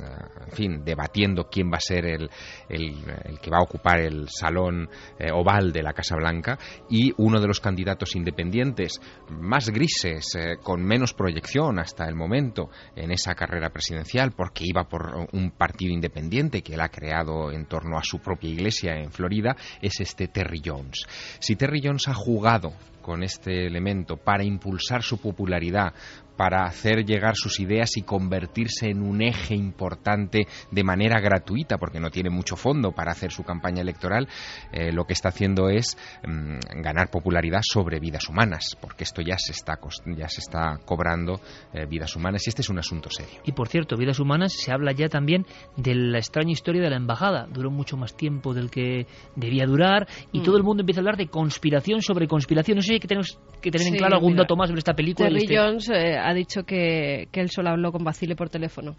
en 0.48 0.52
fin, 0.54 0.84
debatiendo 0.86 1.50
quién 1.50 1.70
va 1.70 1.78
a 1.78 1.82
ser 1.82 2.06
el, 2.06 2.30
el- 2.70 3.04
el 3.26 3.40
que 3.40 3.50
va 3.52 3.58
a 3.58 3.64
ocupar 3.64 4.00
el 4.00 4.28
salón 4.30 4.90
oval 5.34 5.72
de 5.74 5.84
la 5.84 5.92
Casa 5.94 6.16
Blanca 6.16 6.58
y 6.90 7.14
uno 7.18 7.40
de 7.42 7.48
los 7.48 7.60
candidatos 7.60 7.85
independientes 8.16 9.02
más 9.30 9.70
grises, 9.70 10.36
eh, 10.36 10.58
con 10.62 10.84
menos 10.84 11.14
proyección 11.14 11.80
hasta 11.80 12.08
el 12.08 12.16
momento 12.16 12.70
en 12.96 13.12
esa 13.12 13.36
carrera 13.36 13.70
presidencial, 13.70 14.32
porque 14.32 14.66
iba 14.66 14.84
por 14.86 15.28
un 15.32 15.52
partido 15.52 15.94
independiente 15.94 16.62
que 16.62 16.74
él 16.74 16.82
ha 16.82 16.90
creado 16.90 17.52
en 17.52 17.66
torno 17.66 17.98
a 17.98 18.04
su 18.04 18.20
propia 18.20 18.50
iglesia 18.50 18.96
en 18.98 19.12
Florida, 19.12 19.56
es 19.82 20.00
este 20.00 20.28
Terry 20.28 20.62
Jones. 20.64 21.06
Si 21.40 21.56
Terry 21.56 21.82
Jones 21.84 22.08
ha 22.08 22.14
jugado 22.14 22.74
con 23.02 23.22
este 23.22 23.68
elemento 23.68 24.18
para 24.18 24.44
impulsar 24.44 25.04
su 25.04 25.20
popularidad, 25.20 25.94
para 26.36 26.64
hacer 26.66 27.06
llegar 27.06 27.36
sus 27.36 27.60
ideas 27.60 27.98
y 27.98 28.02
convertirse 28.02 28.90
en 28.90 29.02
un 29.02 29.22
eje 29.22 29.56
importante 29.56 30.48
de 30.72 30.84
manera 30.84 31.20
gratuita, 31.20 31.78
porque 31.78 32.00
no 32.00 32.10
tiene 32.10 32.30
mucho 32.30 32.56
fondo 32.56 32.92
para 32.92 33.12
hacer 33.12 33.32
su 33.32 33.44
campaña 33.44 33.82
electoral, 33.82 34.28
eh, 34.72 34.92
lo 34.92 35.06
que 35.06 35.14
está 35.14 35.30
haciendo 35.30 35.70
es 35.70 35.98
mm, 36.26 36.82
ganar 36.82 37.10
popularidad 37.10 37.62
sobre 37.64 38.00
vidas 38.00 38.28
humanas, 38.30 38.78
porque 38.82 39.04
esto 39.04 39.22
ya 39.22 39.38
se 39.38 39.52
está, 39.52 39.80
ya 40.18 40.28
se 40.30 40.42
está 40.42 40.80
cobrando 40.86 41.40
eh, 41.74 41.86
vidas 41.88 42.16
humanas 42.16 42.46
y 42.46 42.50
este 42.50 42.62
es 42.62 42.70
un 42.70 42.80
asunto 42.80 43.10
serio. 43.10 43.42
Y 43.46 43.52
por 43.54 43.68
cierto, 43.68 43.96
vidas 43.98 44.20
humanas, 44.20 44.54
se 44.54 44.72
habla 44.72 44.92
ya 44.92 45.08
también 45.10 45.46
de 45.78 45.96
la 45.96 46.18
extraña 46.18 46.52
historia 46.52 46.82
de 46.82 46.90
la 46.90 46.98
embajada. 46.98 47.48
Duró 47.52 47.72
mucho 47.72 47.98
más 47.98 48.16
tiempo 48.16 48.54
del 48.54 48.70
que 48.70 49.08
debía 49.36 49.66
durar 49.66 50.08
y 50.32 50.40
Mm. 50.40 50.44
todo 50.44 50.58
el 50.58 50.64
mundo 50.64 50.82
empieza 50.82 51.00
a 51.00 51.04
hablar 51.04 51.18
de 51.18 51.28
conspiración 51.28 52.02
sobre 52.02 52.28
conspiración. 52.28 52.76
No 52.78 52.82
sé 52.82 52.88
si 52.88 52.94
hay 52.94 53.00
que 53.00 53.08
tenemos 53.08 53.40
que 53.62 53.72
tener 53.72 53.88
en 53.88 53.96
claro 53.96 54.16
algún 54.16 54.34
mira, 54.34 54.44
dato 54.44 54.56
más 54.56 54.68
sobre 54.70 54.80
esta 54.80 54.94
película. 54.94 55.28
Terry 55.30 55.42
Este- 55.44 55.58
Jones 55.58 55.90
eh, 55.90 56.18
ha 56.30 56.34
dicho 56.34 56.64
que, 56.64 57.28
que 57.32 57.42
él 57.42 57.50
solo 57.50 57.70
habló 57.70 57.92
con 57.92 58.04
Basile 58.04 58.36
por 58.36 58.50
teléfono. 58.50 58.96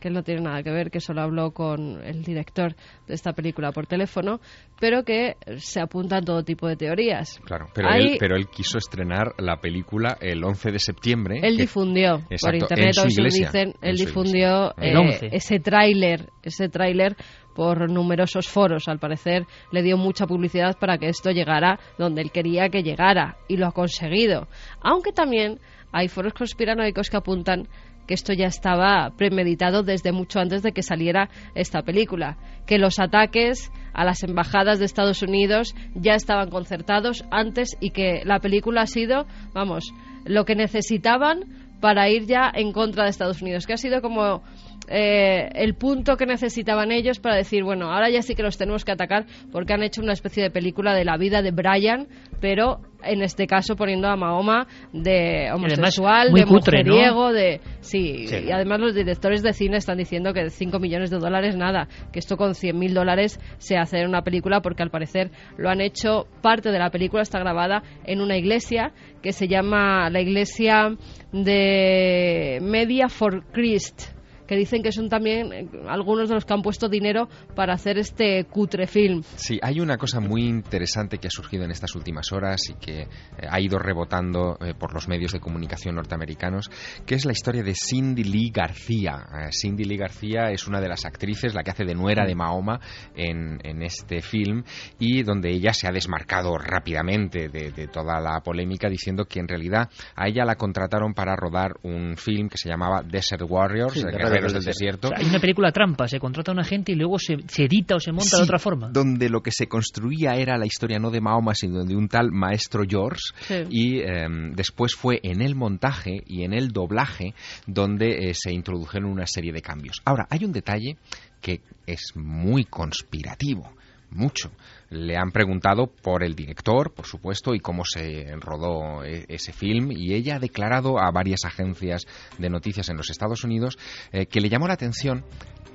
Que 0.00 0.06
él 0.06 0.14
no 0.14 0.22
tiene 0.22 0.42
nada 0.42 0.62
que 0.62 0.70
ver, 0.70 0.92
que 0.92 1.00
solo 1.00 1.22
habló 1.22 1.50
con 1.50 2.00
el 2.04 2.22
director 2.22 2.76
de 3.08 3.14
esta 3.14 3.32
película 3.32 3.72
por 3.72 3.88
teléfono, 3.88 4.38
pero 4.78 5.02
que 5.02 5.34
se 5.56 5.80
apuntan 5.80 6.24
todo 6.24 6.44
tipo 6.44 6.68
de 6.68 6.76
teorías. 6.76 7.40
Claro, 7.44 7.66
pero, 7.74 7.88
él, 7.94 8.16
pero 8.20 8.36
él 8.36 8.46
quiso 8.46 8.78
estrenar 8.78 9.32
la 9.38 9.56
película 9.56 10.16
el 10.20 10.44
11 10.44 10.70
de 10.70 10.78
septiembre. 10.78 11.40
Él 11.42 11.56
que- 11.56 11.62
difundió 11.62 12.20
por 12.20 12.32
Exacto, 12.32 12.56
internet, 12.58 12.86
en 12.86 12.94
su 12.94 13.08
iglesia, 13.08 13.46
dicen, 13.46 13.68
en 13.82 13.90
él 13.90 13.98
su 13.98 14.06
difundió. 14.06 14.72
El 14.76 14.94
eh, 14.94 14.98
11. 14.98 15.28
ese 15.32 15.58
tráiler, 15.58 16.28
ese 16.44 16.68
tráiler 16.68 17.16
por 17.56 17.90
numerosos 17.90 18.46
foros. 18.46 18.86
Al 18.86 19.00
parecer 19.00 19.46
le 19.72 19.82
dio 19.82 19.96
mucha 19.96 20.28
publicidad 20.28 20.76
para 20.78 20.98
que 20.98 21.08
esto 21.08 21.32
llegara 21.32 21.76
donde 21.98 22.22
él 22.22 22.30
quería 22.30 22.68
que 22.68 22.84
llegara 22.84 23.36
y 23.48 23.56
lo 23.56 23.66
ha 23.66 23.72
conseguido. 23.72 24.46
Aunque 24.80 25.10
también 25.10 25.58
hay 25.92 26.08
foros 26.08 26.34
conspiranoicos 26.34 27.10
que 27.10 27.16
apuntan 27.16 27.68
que 28.06 28.14
esto 28.14 28.32
ya 28.32 28.46
estaba 28.46 29.10
premeditado 29.16 29.82
desde 29.82 30.12
mucho 30.12 30.40
antes 30.40 30.62
de 30.62 30.72
que 30.72 30.82
saliera 30.82 31.28
esta 31.54 31.82
película, 31.82 32.38
que 32.66 32.78
los 32.78 32.98
ataques 32.98 33.70
a 33.92 34.04
las 34.04 34.22
embajadas 34.22 34.78
de 34.78 34.86
Estados 34.86 35.22
Unidos 35.22 35.74
ya 35.94 36.14
estaban 36.14 36.48
concertados 36.50 37.24
antes 37.30 37.76
y 37.80 37.90
que 37.90 38.22
la 38.24 38.40
película 38.40 38.82
ha 38.82 38.86
sido, 38.86 39.26
vamos, 39.52 39.92
lo 40.24 40.46
que 40.46 40.54
necesitaban 40.54 41.44
para 41.80 42.08
ir 42.08 42.24
ya 42.26 42.50
en 42.52 42.72
contra 42.72 43.04
de 43.04 43.10
Estados 43.10 43.42
Unidos, 43.42 43.66
que 43.66 43.74
ha 43.74 43.76
sido 43.78 44.00
como 44.00 44.42
eh, 44.90 45.50
el 45.54 45.74
punto 45.74 46.16
que 46.16 46.26
necesitaban 46.26 46.92
ellos 46.92 47.18
para 47.18 47.36
decir, 47.36 47.62
bueno, 47.64 47.92
ahora 47.92 48.10
ya 48.10 48.22
sí 48.22 48.34
que 48.34 48.42
los 48.42 48.56
tenemos 48.56 48.84
que 48.84 48.92
atacar 48.92 49.26
porque 49.52 49.74
han 49.74 49.82
hecho 49.82 50.02
una 50.02 50.12
especie 50.12 50.42
de 50.42 50.50
película 50.50 50.94
de 50.94 51.04
la 51.04 51.16
vida 51.16 51.42
de 51.42 51.50
Brian, 51.50 52.08
pero 52.40 52.80
en 53.02 53.22
este 53.22 53.46
caso 53.46 53.76
poniendo 53.76 54.08
a 54.08 54.16
Mahoma 54.16 54.66
de 54.92 55.50
homosexual, 55.52 56.30
muy 56.30 56.40
de 56.40 56.46
cutre, 56.46 56.84
¿no? 56.84 57.32
de... 57.32 57.60
Sí, 57.80 58.26
Sí. 58.26 58.44
y 58.46 58.50
además 58.50 58.80
los 58.80 58.94
directores 58.94 59.42
de 59.42 59.52
cine 59.52 59.76
están 59.76 59.98
diciendo 59.98 60.32
que 60.32 60.50
5 60.50 60.78
millones 60.78 61.10
de 61.10 61.18
dólares 61.18 61.56
nada, 61.56 61.88
que 62.12 62.18
esto 62.18 62.36
con 62.36 62.54
100 62.54 62.78
mil 62.78 62.94
dólares 62.94 63.40
se 63.58 63.76
hace 63.76 64.00
en 64.00 64.08
una 64.08 64.22
película 64.22 64.60
porque 64.60 64.82
al 64.82 64.90
parecer 64.90 65.30
lo 65.56 65.70
han 65.70 65.80
hecho, 65.80 66.26
parte 66.42 66.70
de 66.70 66.78
la 66.78 66.90
película 66.90 67.22
está 67.22 67.38
grabada 67.38 67.82
en 68.04 68.20
una 68.20 68.36
iglesia 68.36 68.92
que 69.22 69.32
se 69.32 69.48
llama 69.48 70.10
la 70.10 70.20
iglesia 70.20 70.96
de 71.32 72.58
Media 72.62 73.08
for 73.08 73.44
Christ 73.52 74.17
que 74.48 74.56
dicen 74.56 74.82
que 74.82 74.90
son 74.90 75.08
también 75.08 75.52
eh, 75.52 75.68
algunos 75.86 76.28
de 76.28 76.34
los 76.34 76.44
que 76.44 76.54
han 76.54 76.62
puesto 76.62 76.88
dinero 76.88 77.28
para 77.54 77.74
hacer 77.74 77.98
este 77.98 78.44
cutre 78.44 78.86
film. 78.86 79.22
Sí, 79.36 79.60
hay 79.62 79.78
una 79.78 79.98
cosa 79.98 80.20
muy 80.20 80.46
interesante 80.46 81.18
que 81.18 81.28
ha 81.28 81.30
surgido 81.30 81.64
en 81.64 81.70
estas 81.70 81.94
últimas 81.94 82.32
horas 82.32 82.62
y 82.70 82.74
que 82.74 83.02
eh, 83.02 83.06
ha 83.48 83.60
ido 83.60 83.78
rebotando 83.78 84.58
eh, 84.60 84.72
por 84.76 84.94
los 84.94 85.06
medios 85.06 85.32
de 85.32 85.40
comunicación 85.40 85.94
norteamericanos, 85.94 86.70
que 87.06 87.14
es 87.14 87.26
la 87.26 87.32
historia 87.32 87.62
de 87.62 87.74
Cindy 87.74 88.24
Lee 88.24 88.50
García. 88.50 89.26
Eh, 89.32 89.50
Cindy 89.52 89.84
Lee 89.84 89.98
García 89.98 90.50
es 90.50 90.66
una 90.66 90.80
de 90.80 90.88
las 90.88 91.04
actrices, 91.04 91.54
la 91.54 91.62
que 91.62 91.70
hace 91.70 91.84
de 91.84 91.94
nuera 91.94 92.26
de 92.26 92.34
Mahoma 92.34 92.80
en, 93.14 93.58
en 93.62 93.82
este 93.82 94.22
film 94.22 94.64
y 94.98 95.22
donde 95.22 95.50
ella 95.50 95.74
se 95.74 95.86
ha 95.86 95.92
desmarcado 95.92 96.56
rápidamente 96.56 97.48
de, 97.48 97.70
de 97.70 97.86
toda 97.88 98.18
la 98.20 98.40
polémica 98.40 98.88
diciendo 98.88 99.26
que 99.26 99.40
en 99.40 99.48
realidad 99.48 99.90
a 100.16 100.26
ella 100.26 100.44
la 100.46 100.56
contrataron 100.56 101.12
para 101.12 101.36
rodar 101.36 101.74
un 101.82 102.16
film 102.16 102.48
que 102.48 102.56
se 102.56 102.70
llamaba 102.70 103.02
Desert 103.02 103.42
Warriors, 103.46 103.94
Sí, 103.94 104.02
Guerreros 104.40 104.52
Guerreros 104.52 104.52
del 104.52 104.64
del 104.64 104.74
Desierto. 104.74 105.08
O 105.08 105.10
sea, 105.10 105.18
hay 105.18 105.26
una 105.26 105.40
película 105.40 105.72
trampa, 105.72 106.08
se 106.08 106.18
contrata 106.18 106.50
a 106.50 106.54
una 106.54 106.64
gente 106.64 106.92
y 106.92 106.94
luego 106.94 107.18
se, 107.18 107.36
se 107.48 107.64
edita 107.64 107.96
o 107.96 108.00
se 108.00 108.12
monta 108.12 108.36
de 108.36 108.42
otra 108.42 108.58
forma. 108.58 108.88
Donde 108.88 109.28
lo 109.28 109.42
que 109.42 109.50
se 109.50 109.66
construía 109.66 110.34
era 110.36 110.56
la 110.56 110.66
historia 110.66 110.98
no 110.98 111.10
de 111.10 111.20
Mahoma, 111.20 111.54
sino 111.54 111.84
de 111.84 111.96
un 111.96 112.08
tal 112.08 112.30
maestro 112.32 112.84
George. 112.88 113.20
Sí. 113.40 113.54
Y 113.70 113.98
eh, 114.00 114.26
después 114.54 114.94
fue 114.94 115.20
en 115.22 115.42
el 115.42 115.54
montaje 115.54 116.22
y 116.26 116.44
en 116.44 116.52
el 116.52 116.68
doblaje 116.68 117.34
donde 117.66 118.30
eh, 118.30 118.34
se 118.34 118.52
introdujeron 118.52 119.10
una 119.10 119.26
serie 119.26 119.52
de 119.52 119.62
cambios. 119.62 120.00
Ahora, 120.04 120.26
hay 120.30 120.44
un 120.44 120.52
detalle 120.52 120.96
que 121.40 121.60
es 121.86 122.12
muy 122.14 122.64
conspirativo. 122.64 123.72
Mucho. 124.10 124.50
Le 124.90 125.16
han 125.16 125.30
preguntado 125.32 125.86
por 125.86 126.22
el 126.22 126.34
director, 126.34 126.92
por 126.94 127.06
supuesto, 127.06 127.54
y 127.54 127.60
cómo 127.60 127.84
se 127.84 128.34
rodó 128.36 129.04
e- 129.04 129.26
ese 129.28 129.52
film, 129.52 129.92
y 129.92 130.14
ella 130.14 130.36
ha 130.36 130.40
declarado 130.40 130.98
a 130.98 131.10
varias 131.10 131.44
agencias 131.44 132.06
de 132.38 132.48
noticias 132.48 132.88
en 132.88 132.96
los 132.96 133.10
Estados 133.10 133.44
Unidos 133.44 133.78
eh, 134.12 134.26
que 134.26 134.40
le 134.40 134.48
llamó 134.48 134.66
la 134.66 134.74
atención 134.74 135.24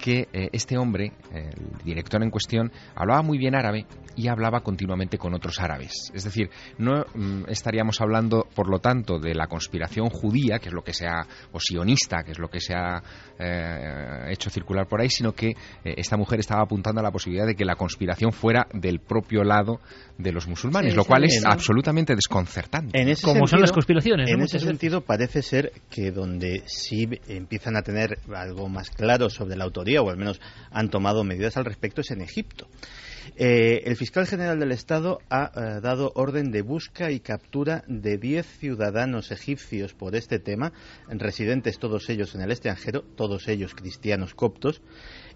que 0.03 0.27
eh, 0.33 0.49
este 0.51 0.77
hombre, 0.77 1.13
el 1.31 1.77
director 1.85 2.21
en 2.21 2.29
cuestión, 2.29 2.71
hablaba 2.93 3.21
muy 3.21 3.37
bien 3.37 3.55
árabe 3.55 3.85
y 4.17 4.27
hablaba 4.27 4.59
continuamente 4.59 5.17
con 5.17 5.33
otros 5.33 5.61
árabes. 5.61 6.11
Es 6.13 6.25
decir, 6.25 6.49
no 6.77 7.05
mm, 7.15 7.45
estaríamos 7.47 8.01
hablando, 8.01 8.47
por 8.53 8.69
lo 8.69 8.79
tanto, 8.79 9.17
de 9.17 9.33
la 9.33 9.47
conspiración 9.47 10.09
judía, 10.09 10.59
que 10.59 10.67
es 10.67 10.73
lo 10.73 10.83
que 10.83 10.93
se 10.93 11.07
ha, 11.07 11.25
o 11.53 11.59
sionista, 11.59 12.23
que 12.23 12.31
es 12.31 12.39
lo 12.39 12.49
que 12.49 12.59
se 12.59 12.73
ha 12.75 13.01
eh, 13.39 14.12
hecho 14.33 14.49
circular 14.49 14.87
por 14.87 15.01
ahí, 15.01 15.09
sino 15.09 15.33
que 15.33 15.49
eh, 15.49 15.55
esta 15.97 16.17
mujer 16.17 16.39
estaba 16.39 16.63
apuntando 16.63 16.99
a 16.99 17.03
la 17.03 17.11
posibilidad 17.11 17.45
de 17.45 17.55
que 17.55 17.65
la 17.65 17.75
conspiración 17.75 18.31
fuera 18.31 18.67
del 18.73 18.99
propio 18.99 19.43
lado 19.43 19.79
de 20.17 20.31
los 20.31 20.47
musulmanes, 20.47 20.91
Sí, 20.91 20.97
lo 20.97 21.05
cual 21.05 21.29
sí. 21.29 21.37
es 21.37 21.45
absolutamente 21.45 22.15
desconcertante. 22.15 22.99
En 22.99 23.09
ese 23.09 23.23
Como 23.23 23.47
son 23.47 23.61
las 23.61 23.71
conspiraciones. 23.71 24.29
En 24.29 24.41
ese 24.41 24.59
sentido, 24.59 25.01
parece 25.01 25.41
ser 25.41 25.71
que 25.89 26.11
donde 26.11 26.63
sí 26.65 27.07
empiezan 27.27 27.75
a 27.77 27.81
tener 27.81 28.19
algo 28.35 28.69
más 28.69 28.89
claro 28.89 29.29
sobre 29.29 29.55
la 29.55 29.63
autoría, 29.63 30.01
o 30.01 30.09
al 30.09 30.17
menos 30.17 30.41
han 30.71 30.89
tomado 30.89 31.23
medidas 31.23 31.57
al 31.57 31.65
respecto, 31.65 32.01
es 32.01 32.11
en 32.11 32.21
Egipto. 32.21 32.67
Eh, 33.35 33.83
el 33.85 33.95
fiscal 33.95 34.27
general 34.27 34.59
del 34.59 34.71
Estado 34.71 35.19
ha 35.29 35.51
eh, 35.55 35.81
dado 35.81 36.11
orden 36.15 36.51
de 36.51 36.61
busca 36.61 37.11
y 37.11 37.19
captura 37.19 37.83
de 37.87 38.17
10 38.17 38.45
ciudadanos 38.45 39.31
egipcios 39.31 39.93
por 39.93 40.15
este 40.15 40.39
tema, 40.39 40.73
residentes 41.07 41.79
todos 41.79 42.09
ellos 42.09 42.35
en 42.35 42.41
el 42.41 42.51
extranjero, 42.51 43.03
todos 43.15 43.47
ellos 43.47 43.73
cristianos 43.75 44.33
coptos, 44.33 44.81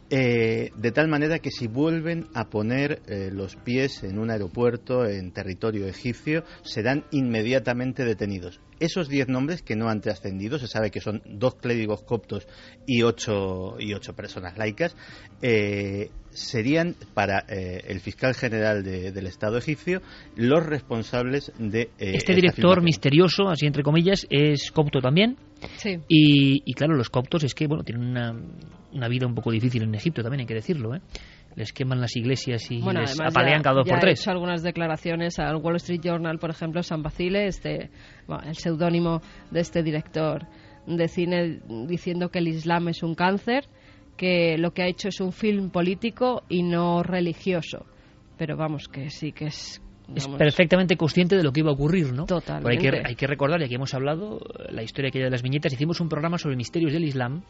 eh, 0.09 0.71
de 0.75 0.91
tal 0.91 1.07
manera 1.07 1.39
que 1.39 1.51
si 1.51 1.67
vuelven 1.67 2.27
a 2.33 2.49
poner 2.49 3.01
los 3.31 3.55
pies 3.55 4.03
en 4.03 4.19
un 4.19 4.29
aeropuerto 4.29 5.05
en 5.05 5.31
territorio 5.31 5.87
egipcio, 5.87 6.43
serán 6.63 7.05
inmediatamente 7.11 8.05
detenidos. 8.05 8.61
Esos 8.79 9.09
diez 9.09 9.27
nombres 9.27 9.61
que 9.61 9.75
no 9.75 9.89
han 9.89 10.01
trascendido, 10.01 10.59
se 10.59 10.67
sabe 10.67 10.91
que 10.91 11.01
son 11.01 11.21
dos 11.25 11.55
clérigos 11.55 12.03
coptos 12.03 12.47
y 12.85 13.03
ocho, 13.03 13.75
y 13.79 13.93
ocho 13.93 14.15
personas 14.15 14.57
laicas, 14.57 14.95
eh, 15.41 16.09
serían 16.29 16.95
para 17.15 17.39
el 17.47 17.99
fiscal 17.99 18.35
general 18.35 18.83
del 18.83 19.25
Estado 19.25 19.57
egipcio 19.57 20.03
los 20.35 20.63
responsables 20.63 21.51
de... 21.57 21.89
este 21.97 22.35
director 22.35 22.83
misterioso, 22.83 23.49
así 23.49 23.65
entre 23.65 23.81
comillas, 23.81 24.27
es 24.29 24.71
copto 24.71 25.01
también. 25.01 25.35
Sí. 25.77 25.97
Y, 26.07 26.61
y, 26.63 26.73
claro, 26.73 26.95
los 26.95 27.09
coptos 27.09 27.43
es 27.43 27.55
que 27.55 27.67
bueno 27.67 27.83
tienen 27.83 28.07
una, 28.07 28.35
una, 28.93 29.07
vida 29.07 29.25
un 29.25 29.33
poco 29.33 29.51
difícil 29.51 29.83
en 29.83 29.95
Egipto 29.95 30.21
también, 30.21 30.41
hay 30.41 30.45
que 30.45 30.53
decirlo. 30.53 30.95
¿eh? 30.95 31.01
Les 31.57 31.73
queman 31.73 31.99
las 31.99 32.15
iglesias 32.15 32.69
y 32.69 32.81
bueno, 32.81 33.01
les 33.01 33.19
apalean 33.19 33.63
cada 33.63 33.77
dos 33.77 33.87
ya 33.87 33.93
por 33.93 33.99
tres. 33.99 34.19
Ha 34.19 34.21
hecho 34.21 34.31
algunas 34.31 34.61
declaraciones 34.61 35.39
al 35.39 35.55
Wall 35.55 35.77
Street 35.77 36.01
Journal, 36.03 36.37
por 36.37 36.51
ejemplo, 36.51 36.83
San 36.83 37.01
Basile, 37.01 37.47
este, 37.47 37.89
bueno, 38.27 38.43
el 38.47 38.55
seudónimo 38.55 39.21
de 39.49 39.61
este 39.61 39.81
director 39.81 40.45
de 40.85 41.07
cine, 41.07 41.59
diciendo 41.87 42.29
que 42.29 42.37
el 42.37 42.49
Islam 42.49 42.89
es 42.89 43.01
un 43.01 43.15
cáncer, 43.15 43.65
que 44.15 44.55
lo 44.59 44.71
que 44.71 44.83
ha 44.83 44.87
hecho 44.87 45.07
es 45.07 45.19
un 45.19 45.31
film 45.31 45.71
político 45.71 46.43
y 46.47 46.61
no 46.61 47.01
religioso. 47.01 47.87
Pero 48.37 48.55
vamos, 48.55 48.87
que 48.87 49.09
sí 49.09 49.31
que 49.31 49.45
es 49.45 49.81
es 50.15 50.27
perfectamente 50.27 50.95
consciente 50.95 51.35
de 51.35 51.43
lo 51.43 51.51
que 51.51 51.59
iba 51.61 51.69
a 51.69 51.73
ocurrir, 51.73 52.13
¿no? 52.13 52.25
Totalmente. 52.25 52.69
Hay 52.69 52.77
que, 52.77 53.07
hay 53.07 53.15
que 53.15 53.27
recordar, 53.27 53.61
y 53.61 53.65
aquí 53.65 53.75
hemos 53.75 53.93
hablado, 53.93 54.39
la 54.69 54.83
historia 54.83 55.09
aquella 55.09 55.25
de 55.25 55.31
las 55.31 55.41
viñetas, 55.41 55.73
hicimos 55.73 55.99
un 55.99 56.09
programa 56.09 56.37
sobre 56.37 56.55
misterios 56.55 56.93
del 56.93 57.03
Islam 57.03 57.43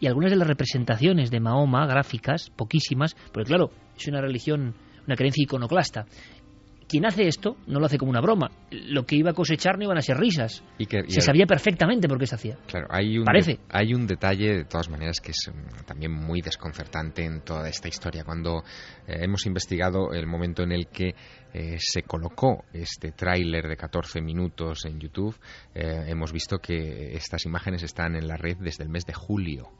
y 0.00 0.06
algunas 0.06 0.30
de 0.30 0.36
las 0.36 0.46
representaciones 0.46 1.30
de 1.30 1.40
Mahoma, 1.40 1.86
gráficas, 1.86 2.50
poquísimas, 2.50 3.16
porque 3.32 3.48
claro, 3.48 3.70
es 3.96 4.06
una 4.08 4.20
religión, 4.20 4.74
una 5.06 5.16
creencia 5.16 5.42
iconoclasta. 5.42 6.06
Quien 6.88 7.04
hace 7.04 7.26
esto 7.26 7.56
no 7.66 7.80
lo 7.80 7.86
hace 7.86 7.98
como 7.98 8.10
una 8.10 8.20
broma. 8.20 8.48
Lo 8.70 9.04
que 9.04 9.16
iba 9.16 9.30
a 9.30 9.34
cosechar 9.34 9.76
no 9.76 9.84
iban 9.84 9.98
a 9.98 10.02
ser 10.02 10.16
risas. 10.18 10.62
Y 10.78 10.86
que, 10.86 10.98
y 11.06 11.10
se 11.10 11.16
el- 11.18 11.22
sabía 11.22 11.44
perfectamente 11.46 12.06
por 12.08 12.16
qué 12.18 12.26
se 12.26 12.36
hacía. 12.36 12.56
Claro, 12.68 12.86
hay 12.90 13.18
un, 13.18 13.24
Parece. 13.24 13.58
hay 13.70 13.92
un 13.92 14.06
detalle 14.06 14.58
de 14.58 14.64
todas 14.66 14.88
maneras 14.88 15.20
que 15.20 15.32
es 15.32 15.50
mm, 15.52 15.84
también 15.84 16.12
muy 16.12 16.42
desconcertante 16.42 17.24
en 17.24 17.40
toda 17.40 17.68
esta 17.68 17.88
historia. 17.88 18.22
Cuando 18.22 18.62
eh, 19.08 19.18
hemos 19.22 19.46
investigado 19.46 20.12
el 20.12 20.28
momento 20.28 20.62
en 20.62 20.70
el 20.70 20.86
que 20.86 21.14
eh, 21.52 21.76
se 21.80 22.02
colocó 22.02 22.64
este 22.72 23.10
tráiler 23.10 23.66
de 23.66 23.76
14 23.76 24.20
minutos 24.20 24.84
en 24.84 25.00
YouTube, 25.00 25.36
eh, 25.74 26.04
hemos 26.06 26.32
visto 26.32 26.58
que 26.58 27.14
estas 27.16 27.44
imágenes 27.46 27.82
están 27.82 28.14
en 28.14 28.28
la 28.28 28.36
red 28.36 28.58
desde 28.60 28.84
el 28.84 28.90
mes 28.90 29.04
de 29.06 29.12
julio. 29.14 29.70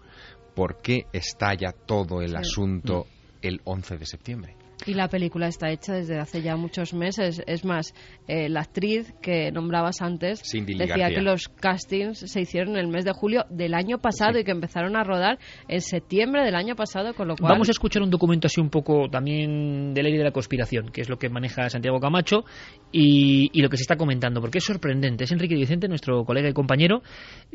¿Por 0.57 0.81
qué 0.83 1.03
estalla 1.13 1.71
todo 1.73 2.21
el 2.21 2.31
Sí. 2.31 2.37
asunto 2.37 3.07
el 3.43 3.61
11 3.65 3.97
de 3.99 4.07
septiembre? 4.07 4.57
Y 4.85 4.93
la 4.93 5.09
película 5.09 5.49
está 5.49 5.71
hecha 5.71 5.95
desde 5.95 6.19
hace 6.19 6.43
ya 6.43 6.55
muchos 6.57 6.93
meses. 6.93 7.43
Es 7.47 7.65
más, 7.65 7.95
eh, 8.29 8.49
la 8.51 8.61
actriz 8.61 9.15
que 9.23 9.51
nombrabas 9.51 10.03
antes 10.03 10.43
Cindy 10.45 10.75
decía 10.75 10.97
García. 10.97 11.17
que 11.17 11.23
los 11.23 11.49
castings 11.49 12.19
se 12.19 12.41
hicieron 12.43 12.75
en 12.75 12.81
el 12.81 12.89
mes 12.89 13.05
de 13.05 13.13
julio 13.13 13.47
del 13.49 13.73
año 13.73 13.99
pasado 13.99 14.39
y 14.39 14.45
que 14.45 14.51
empezaron 14.51 14.95
a 14.95 15.03
rodar 15.03 15.39
en 15.69 15.81
septiembre 15.81 16.45
del 16.45 16.55
año 16.55 16.77
pasado, 16.77 17.15
con 17.15 17.27
lo 17.27 17.37
cual... 17.37 17.53
Vamos 17.53 17.69
a 17.69 17.71
escuchar 17.71 18.03
un 18.03 18.11
documento 18.11 18.49
así 18.49 18.61
un 18.61 18.69
poco 18.69 19.09
también 19.09 19.95
de 19.95 20.03
ley 20.03 20.17
de 20.17 20.25
la 20.25 20.31
conspiración, 20.31 20.91
que 20.91 21.01
es 21.01 21.09
lo 21.09 21.17
que 21.17 21.31
maneja 21.31 21.71
Santiago 21.71 21.99
Camacho 21.99 22.45
y, 22.93 23.49
y 23.53 23.63
lo 23.63 23.71
que 23.71 23.79
se 23.79 23.83
está 23.83 23.97
comentando, 23.97 24.41
porque 24.43 24.59
es 24.59 24.65
sorprendente. 24.65 25.25
Es 25.25 25.33
Enrique 25.33 25.55
Vicente, 25.55 25.89
nuestro 25.89 26.25
colega 26.25 26.49
y 26.51 26.53
compañero, 26.53 27.03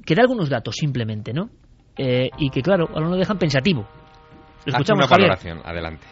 que 0.05 0.15
da 0.15 0.23
algunos 0.23 0.49
datos 0.49 0.75
simplemente, 0.75 1.33
¿no? 1.33 1.49
Eh, 1.97 2.29
y 2.39 2.49
que, 2.49 2.61
claro, 2.61 2.87
ahora 2.89 3.09
nos 3.09 3.19
dejan 3.19 3.37
pensativo. 3.37 3.81
Lo 3.81 4.73
Haz 4.73 4.81
escuchamos, 4.81 5.05
una 5.05 5.07
Javier. 5.07 5.29
valoración, 5.29 5.61
adelante. 5.63 6.07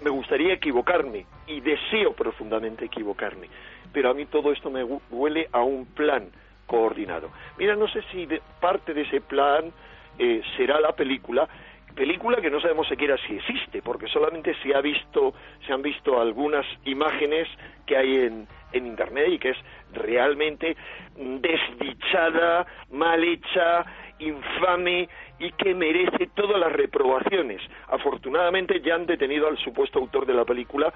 Me 0.00 0.10
gustaría 0.10 0.54
equivocarme 0.54 1.26
y 1.46 1.60
deseo 1.60 2.12
profundamente 2.14 2.84
equivocarme, 2.86 3.48
pero 3.92 4.10
a 4.10 4.14
mí 4.14 4.26
todo 4.26 4.52
esto 4.52 4.70
me 4.70 4.84
hu- 4.84 5.00
huele 5.10 5.48
a 5.52 5.62
un 5.62 5.86
plan 5.86 6.30
coordinado. 6.66 7.30
Mira, 7.58 7.74
no 7.76 7.88
sé 7.88 8.02
si 8.12 8.26
de- 8.26 8.42
parte 8.60 8.94
de 8.94 9.02
ese 9.02 9.20
plan 9.20 9.72
eh, 10.18 10.42
será 10.56 10.80
la 10.80 10.92
película, 10.92 11.48
película 11.94 12.40
que 12.40 12.50
no 12.50 12.60
sabemos 12.60 12.86
siquiera 12.88 13.16
si 13.26 13.34
existe, 13.36 13.82
porque 13.82 14.06
solamente 14.08 14.54
se 14.62 14.74
ha 14.74 14.80
visto, 14.80 15.34
se 15.66 15.72
han 15.72 15.82
visto 15.82 16.20
algunas 16.20 16.64
imágenes 16.84 17.48
que 17.86 17.96
hay 17.96 18.16
en, 18.26 18.46
en 18.72 18.86
internet 18.86 19.28
y 19.30 19.38
que 19.38 19.50
es 19.50 19.58
realmente 19.92 20.76
desdichada, 21.16 22.66
mal 22.90 23.22
hecha, 23.24 23.84
infame 24.18 25.08
y 25.40 25.50
que 25.52 25.74
merece 25.74 26.28
todas 26.34 26.60
las 26.60 26.70
reprobaciones. 26.70 27.60
Afortunadamente 27.88 28.80
ya 28.80 28.94
han 28.94 29.06
detenido 29.06 29.48
al 29.48 29.58
supuesto 29.58 29.98
autor 29.98 30.26
de 30.26 30.34
la 30.34 30.44
película, 30.44 30.92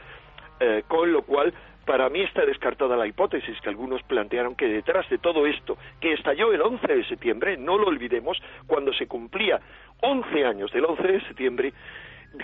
eh, 0.61 0.85
con 0.87 1.13
lo 1.13 1.23
cual 1.23 1.53
para 1.85 2.09
mí 2.09 2.21
está 2.21 2.47
descartada 2.47 2.97
la 2.97 3.07
hipótesis 3.07 3.61
que 3.61 3.69
algunos 3.69 4.03
plantearon 4.05 4.55
que 4.55 4.69
detrás 4.69 5.09
de 5.11 5.19
todo 5.19 5.47
esto, 5.47 5.77
que 6.01 6.13
estalló 6.13 6.53
el 6.53 6.63
11 6.63 6.87
de 6.87 7.05
septiembre, 7.05 7.57
no 7.57 7.77
lo 7.77 7.89
olvidemos, 7.89 8.41
cuando 8.67 8.93
se 8.93 9.07
cumplía 9.07 9.61
11 10.01 10.45
años 10.45 10.73
del 10.73 10.85
11 10.85 11.03
de 11.03 11.21
septiembre, 11.23 11.73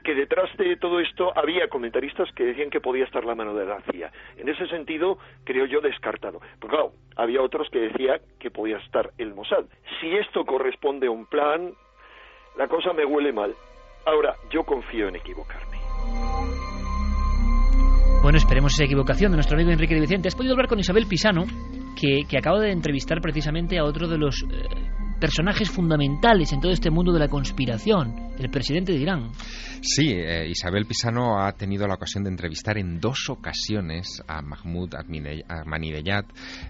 que 0.05 0.15
detrás 0.15 0.55
de 0.57 0.77
todo 0.77 1.01
esto 1.01 1.33
había 1.37 1.69
comentaristas 1.69 2.31
que 2.33 2.45
decían 2.45 2.71
que 2.71 2.81
podía 2.81 3.05
estar 3.05 3.25
la 3.25 3.35
mano 3.35 3.55
de 3.55 3.67
la 3.67 3.81
CIA. 3.91 4.13
En 4.37 4.49
ese 4.49 4.67
sentido, 4.69 5.19
creo 5.45 5.67
yo 5.67 5.81
descartado. 5.81 6.41
Pero 6.61 6.71
claro, 6.71 6.93
había 7.17 7.43
otros 7.43 7.69
que 7.71 7.81
decían 7.81 8.21
que 8.39 8.51
podía 8.51 8.79
estar 8.79 9.11
el 9.19 9.35
Mossad. 9.35 9.65
Si 10.01 10.15
esto 10.17 10.45
corresponde 10.45 11.09
a 11.09 11.11
un 11.11 11.27
plan, 11.27 11.73
la 12.57 12.69
cosa 12.69 12.93
me 12.93 13.05
huele 13.05 13.33
mal. 13.33 13.55
Ahora, 14.07 14.37
yo 14.51 14.63
confío 14.65 15.09
en 15.09 15.17
equivocarme. 15.17 15.79
Bueno, 18.23 18.37
esperemos 18.37 18.75
esa 18.75 18.85
equivocación 18.85 19.31
de 19.33 19.37
nuestro 19.37 19.57
amigo 19.57 19.71
Enrique 19.71 19.95
de 19.95 20.01
Vicente. 20.01 20.29
Has 20.29 20.35
podido 20.35 20.53
hablar 20.53 20.69
con 20.69 20.79
Isabel 20.79 21.07
Pisano, 21.07 21.45
que, 21.99 22.25
que 22.29 22.39
acaba 22.39 22.61
de 22.61 22.71
entrevistar 22.71 23.21
precisamente 23.21 23.79
a 23.79 23.85
otro 23.85 24.09
de 24.09 24.19
los 24.19 24.43
eh, 24.43 24.69
personajes 25.21 25.71
fundamentales 25.71 26.53
en 26.53 26.61
todo 26.61 26.73
este 26.73 26.91
mundo 26.91 27.13
de 27.13 27.21
la 27.21 27.29
conspiración, 27.29 28.30
el 28.41 28.51
presidente 28.51 28.93
de 28.93 28.99
Irán. 28.99 29.33
Sí, 29.83 30.09
eh, 30.11 30.49
Isabel 30.49 30.87
Pisano 30.87 31.43
ha 31.43 31.53
tenido 31.53 31.87
la 31.87 31.95
ocasión 31.95 32.25
de 32.25 32.31
entrevistar 32.31 32.79
en 32.79 33.01
dos 33.01 33.29
ocasiones 33.29 34.23
a 34.27 34.43
Mahmoud 34.43 34.95
Ahmadinejad 34.95 36.25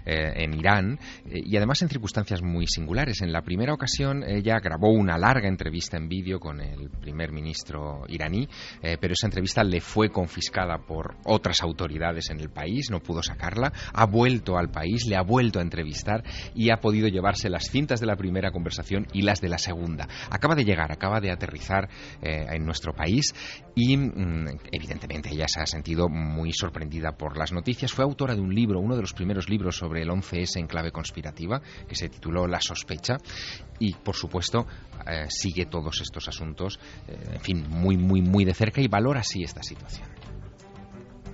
eh, 0.05 0.33
en 0.35 0.53
Irán 0.53 0.99
eh, 1.25 1.41
y 1.43 1.57
además 1.57 1.81
en 1.81 1.89
circunstancias 1.89 2.41
muy 2.41 2.67
singulares. 2.67 3.21
En 3.21 3.31
la 3.31 3.41
primera 3.41 3.73
ocasión 3.73 4.23
ella 4.23 4.59
grabó 4.59 4.91
una 4.91 5.17
larga 5.17 5.47
entrevista 5.47 5.97
en 5.97 6.07
vídeo 6.07 6.39
con 6.39 6.61
el 6.61 6.89
primer 6.89 7.31
ministro 7.31 8.03
iraní, 8.07 8.47
eh, 8.81 8.97
pero 8.99 9.13
esa 9.13 9.27
entrevista 9.27 9.63
le 9.63 9.81
fue 9.81 10.09
confiscada 10.09 10.77
por 10.79 11.15
otras 11.25 11.61
autoridades 11.61 12.29
en 12.29 12.39
el 12.39 12.49
país, 12.49 12.89
no 12.91 12.99
pudo 12.99 13.21
sacarla, 13.23 13.71
ha 13.93 14.05
vuelto 14.05 14.57
al 14.57 14.69
país, 14.71 15.05
le 15.07 15.15
ha 15.15 15.21
vuelto 15.21 15.59
a 15.59 15.61
entrevistar 15.61 16.23
y 16.55 16.71
ha 16.71 16.77
podido 16.77 17.07
llevarse 17.07 17.49
las 17.49 17.69
cintas 17.69 17.99
de 17.99 18.07
la 18.07 18.15
primera 18.15 18.51
conversación 18.51 19.07
y 19.13 19.21
las 19.21 19.41
de 19.41 19.49
la 19.49 19.57
segunda. 19.57 20.07
Acaba 20.29 20.55
de 20.55 20.65
llegar, 20.65 20.91
acaba 20.91 21.19
de 21.19 21.31
aterrizar 21.31 21.60
eh, 21.69 22.45
en 22.49 22.65
nuestro 22.65 22.93
país 22.93 23.33
y 23.75 23.95
mm, 23.95 24.47
evidentemente 24.71 25.29
ella 25.31 25.47
se 25.47 25.61
ha 25.61 25.65
sentido 25.65 26.09
muy 26.09 26.51
sorprendida 26.51 27.11
por 27.13 27.37
las 27.37 27.51
noticias. 27.51 27.91
Fue 27.91 28.03
autora 28.03 28.35
de 28.35 28.41
un 28.41 28.53
libro, 28.53 28.79
uno 28.79 28.95
de 28.95 29.01
los 29.01 29.13
primeros 29.13 29.49
libros 29.49 29.77
sobre 29.77 30.01
el 30.01 30.09
11S 30.09 30.59
en 30.59 30.67
clave 30.67 30.91
conspirativa, 30.91 31.61
que 31.87 31.95
se 31.95 32.09
tituló 32.09 32.47
La 32.47 32.59
sospecha 32.59 33.17
y 33.79 33.93
por 33.93 34.15
supuesto 34.15 34.65
eh, 35.07 35.25
sigue 35.29 35.65
todos 35.65 36.01
estos 36.01 36.27
asuntos, 36.27 36.79
eh, 37.07 37.15
en 37.33 37.41
fin, 37.41 37.65
muy, 37.69 37.97
muy, 37.97 38.21
muy 38.21 38.45
de 38.45 38.53
cerca 38.53 38.81
y 38.81 38.87
valora 38.87 39.21
así 39.21 39.43
esta 39.43 39.63
situación. 39.63 40.07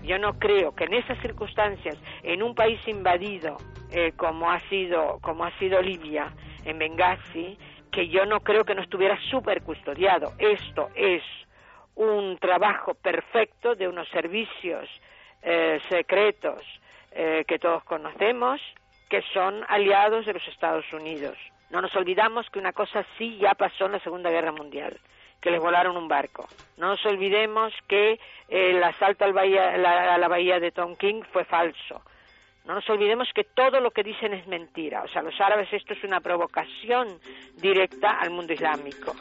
Yo 0.04 0.18
no 0.18 0.40
creo 0.40 0.74
que 0.74 0.86
en 0.86 0.94
esas 0.94 1.20
circunstancias, 1.22 1.98
en 2.24 2.42
un 2.42 2.56
país 2.56 2.80
invadido 2.88 3.58
como 4.18 4.52
ha 4.52 4.60
sido 4.70 5.18
como 5.22 5.46
ha 5.46 5.60
sido 5.60 5.82
Libia, 5.82 6.34
en 6.68 6.78
Benghazi, 6.78 7.58
que 7.92 8.08
yo 8.08 8.26
no 8.26 8.42
creo 8.42 8.64
que 8.66 8.76
no 8.76 8.82
estuviera 8.82 9.18
súper 9.30 9.62
custodiado. 9.64 10.34
Esto 10.38 10.90
es 10.96 11.24
un 11.96 12.38
trabajo 12.38 12.94
perfecto 12.96 13.76
de 13.76 13.88
unos 13.88 14.08
servicios 14.10 14.88
eh, 15.42 15.80
secretos 15.90 16.62
eh, 17.12 17.44
que 17.48 17.60
todos 17.60 17.84
conocemos, 17.86 18.62
que 19.10 19.22
son 19.34 19.64
aliados 19.68 20.26
de 20.26 20.34
los 20.34 20.48
Estados 20.48 20.86
Unidos. 20.94 21.38
No 21.70 21.82
nos 21.82 21.96
olvidamos 21.96 22.50
que 22.50 22.60
una 22.60 22.74
cosa 22.74 23.00
así 23.00 23.38
ya 23.38 23.54
pasó 23.54 23.86
en 23.88 23.94
la 23.94 24.00
Segunda 24.00 24.30
Guerra 24.30 24.52
Mundial, 24.52 25.00
que 25.42 25.52
les 25.52 25.60
volaron 25.60 25.98
un 25.98 26.08
barco. 26.08 26.50
No 26.78 26.90
nos 26.90 27.06
olvidemos 27.06 27.74
que 27.88 28.20
el 28.48 28.84
asalto 28.84 29.26
al 29.26 29.34
bahía- 29.34 29.76
la- 29.78 30.14
a 30.14 30.18
la 30.18 30.28
bahía 30.28 30.60
de 30.60 30.72
Tonkin 30.72 31.24
fue 31.34 31.44
falso. 31.46 32.02
No 32.68 32.76
nos 32.76 32.90
olvidemos 32.90 33.30
que 33.34 33.46
todo 33.46 33.80
lo 33.80 33.92
que 33.92 34.04
dicen 34.04 34.34
es 34.34 34.46
mentira. 34.46 35.02
O 35.04 35.08
sea, 35.08 35.22
los 35.22 35.40
árabes 35.40 35.70
esto 35.72 35.94
es 35.94 36.04
una 36.04 36.20
provocación 36.20 37.08
directa 37.62 38.20
al 38.20 38.32
mundo 38.32 38.52
islámico. 38.54 39.14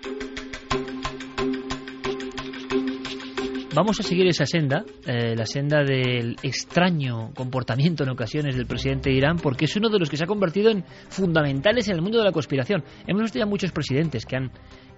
vamos 3.77 4.01
a 4.01 4.03
seguir 4.03 4.27
esa 4.27 4.47
senda, 4.47 4.85
eh, 5.07 5.37
la 5.37 5.45
senda 5.45 5.85
del 5.85 6.37
extraño 6.43 7.35
comportamiento 7.35 8.05
en 8.05 8.09
ocasiones 8.09 8.57
del 8.57 8.67
presidente 8.67 9.11
de 9.11 9.17
Irán, 9.17 9.37
porque 9.37 9.67
es 9.67 9.77
uno 9.77 9.91
de 9.91 9.99
los 9.99 10.09
que 10.09 10.17
se 10.17 10.25
ha 10.25 10.27
convertido 10.27 10.71
en 10.71 10.83
fundamentales 11.11 11.87
en 11.89 11.97
el 11.97 12.01
mundo 12.01 12.17
de 12.17 12.25
la 12.25 12.33
conspiración. 12.33 12.83
Hemos 13.07 13.25
visto 13.25 13.39
ya 13.39 13.45
muchos 13.45 13.73
presidentes 13.73 14.25
que 14.25 14.37
han 14.37 14.51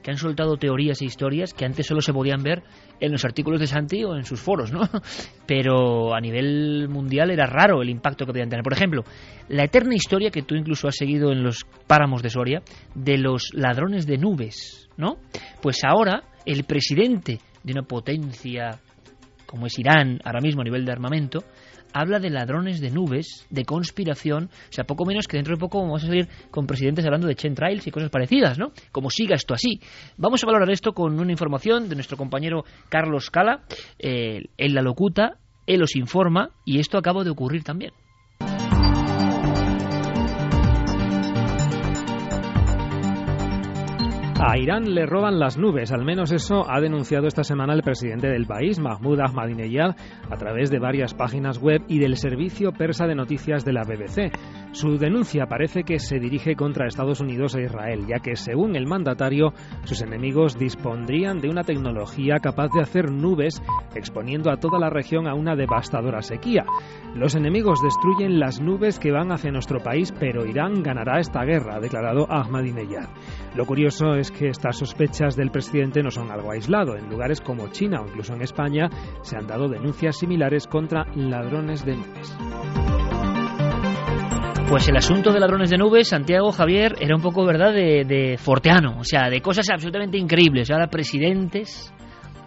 que 0.03 0.11
han 0.11 0.17
soltado 0.17 0.57
teorías 0.57 1.01
e 1.03 1.05
historias 1.05 1.55
que 1.55 1.65
antes 1.65 1.87
solo 1.87 2.01
se 2.01 2.13
podían 2.13 2.43
ver 2.43 2.63
en 3.01 3.13
los 3.13 3.25
artículos 3.25 3.61
de 3.61 3.67
Santi 3.67 4.05
o 4.05 4.17
en 4.17 4.25
sus 4.25 4.41
foros, 4.41 4.73
¿no? 4.73 4.81
Pero 5.47 6.15
a 6.15 6.21
nivel 6.21 6.89
mundial 6.89 7.31
era 7.31 7.47
raro 7.47 7.83
el 7.83 7.91
impacto 7.91 8.25
que 8.25 8.33
podían 8.33 8.49
tener. 8.49 8.63
Por 8.63 8.73
ejemplo, 8.73 9.05
la 9.49 9.65
eterna 9.65 9.95
historia 9.95 10.31
que 10.31 10.43
tú 10.43 10.55
incluso 10.55 10.89
has 10.89 10.97
seguido 10.97 11.33
en 11.33 11.43
los 11.43 11.67
páramos 11.87 12.23
de 12.23 12.31
Soria 12.31 12.63
de 12.95 13.19
los 13.19 13.51
ladrones 13.55 14.07
de 14.07 14.19
nubes, 14.19 14.89
¿no? 14.97 15.19
Pues 15.63 15.85
ahora 15.85 16.23
el 16.45 16.65
presidente 16.65 17.39
de 17.63 17.73
una 17.73 17.83
potencia 17.83 18.81
como 19.49 19.67
es 19.67 19.79
Irán 19.79 20.21
ahora 20.25 20.41
mismo 20.41 20.61
a 20.61 20.65
nivel 20.65 20.85
de 20.85 20.93
armamento, 20.93 21.43
habla 21.93 22.19
de 22.19 22.31
ladrones 22.31 22.81
de 22.81 22.91
nubes, 22.91 23.47
de 23.51 23.65
conspiración, 23.65 24.45
o 24.45 24.73
sea, 24.73 24.85
poco 24.85 25.05
menos 25.05 25.27
que 25.27 25.37
dentro 25.37 25.55
de 25.55 25.61
poco 25.61 25.81
vamos 25.81 26.05
a 26.05 26.07
salir 26.07 26.29
con 26.51 26.67
presidentes 26.67 27.05
hablando 27.05 27.27
de 27.27 27.35
chemtrails 27.35 27.87
y 27.87 27.91
cosas 27.91 28.11
parecidas, 28.11 28.59
¿no? 28.59 28.73
Como 28.93 29.11
siga 29.11 29.35
esto 29.35 29.55
así. 29.55 29.81
Vamos 30.17 30.43
a 30.43 30.47
valorar 30.47 30.71
esto 30.71 30.93
con 30.93 31.19
una 31.19 31.33
información 31.33 31.89
de 31.89 31.95
nuestro 31.95 32.17
compañero 32.17 32.65
Carlos 32.89 33.31
Cala, 33.31 33.63
eh, 33.99 34.43
él 34.57 34.75
la 34.75 34.83
locuta, 34.83 35.39
él 35.67 35.83
os 35.83 35.97
informa 35.97 36.51
y 36.65 36.81
esto 36.81 36.99
acaba 36.99 37.25
de 37.25 37.31
ocurrir 37.31 37.63
también. 37.63 37.93
A 44.41 44.57
Irán 44.57 44.95
le 44.95 45.05
roban 45.05 45.41
las 45.41 45.59
nubes, 45.59 45.91
al 45.91 46.05
menos 46.05 46.31
eso 46.31 46.65
ha 46.71 46.81
denunciado 46.81 47.27
esta 47.27 47.43
semana 47.43 47.75
el 47.75 47.83
presidente 47.83 48.29
del 48.29 48.47
país, 48.47 48.79
Mahmoud 48.79 49.19
Ahmadinejad, 49.19 49.97
a 50.31 50.37
través 50.37 50.71
de 50.71 50.79
varias 50.79 51.13
páginas 51.13 51.59
web 51.59 51.83
y 51.89 51.99
del 51.99 52.17
servicio 52.17 52.71
persa 52.71 53.09
de 53.09 53.17
noticias 53.17 53.65
de 53.65 53.73
la 53.73 53.83
BBC. 53.83 54.31
Su 54.73 54.99
denuncia 54.99 55.47
parece 55.47 55.83
que 55.83 55.99
se 55.99 56.19
dirige 56.19 56.55
contra 56.55 56.87
Estados 56.87 57.21
Unidos 57.21 57.55
e 57.55 57.63
Israel, 57.63 58.07
ya 58.07 58.21
que 58.21 58.37
según 58.37 58.77
el 58.77 58.87
mandatario, 58.87 59.53
sus 59.85 60.03
enemigos 60.03 60.59
dispondrían 60.59 61.41
de 61.41 61.49
una 61.49 61.65
tecnología 61.65 62.39
capaz 62.39 62.69
de 62.75 62.83
hacer 62.83 63.11
nubes, 63.11 63.63
exponiendo 63.95 64.51
a 64.51 64.59
toda 64.59 64.79
la 64.79 64.91
región 64.91 65.27
a 65.27 65.35
una 65.35 65.57
devastadora 65.57 66.23
sequía. 66.23 66.65
Los 67.15 67.35
enemigos 67.35 67.83
destruyen 67.83 68.39
las 68.39 68.61
nubes 68.61 68.99
que 68.99 69.11
van 69.11 69.33
hacia 69.33 69.51
nuestro 69.51 69.81
país, 69.81 70.13
pero 70.19 70.47
Irán 70.47 70.83
ganará 70.83 71.19
esta 71.19 71.45
guerra, 71.45 71.77
ha 71.77 71.81
declarado 71.81 72.31
Ahmadinejad. 72.31 73.09
Lo 73.57 73.65
curioso 73.67 74.15
es 74.15 74.31
que 74.31 74.49
estas 74.49 74.77
sospechas 74.77 75.35
del 75.35 75.51
presidente 75.51 76.03
no 76.03 76.11
son 76.11 76.31
algo 76.31 76.53
aislado. 76.53 76.97
En 76.97 77.09
lugares 77.09 77.41
como 77.41 77.69
China 77.69 78.03
o 78.03 78.07
incluso 78.07 78.35
en 78.35 78.43
España 78.43 78.89
se 79.23 79.37
han 79.37 79.47
dado 79.47 79.69
denuncias 79.69 80.19
similares 80.19 80.67
contra 80.67 81.07
ladrones 81.15 81.85
de 81.85 81.97
nubes. 81.97 82.98
Pues 84.69 84.87
el 84.87 84.99
asunto 84.99 85.33
de 85.33 85.41
ladrones 85.41 85.71
de 85.71 85.79
nubes, 85.79 86.09
Santiago 86.09 86.53
Javier, 86.53 86.97
era 87.01 87.17
un 87.17 87.23
poco, 87.23 87.47
¿verdad?, 87.47 87.73
de, 87.73 88.05
de 88.05 88.37
forteano, 88.37 88.99
o 88.99 89.05
sea, 89.05 89.31
de 89.31 89.41
cosas 89.41 89.71
absolutamente 89.71 90.19
increíbles. 90.19 90.71
Ahora 90.71 90.89
presidentes 90.89 91.91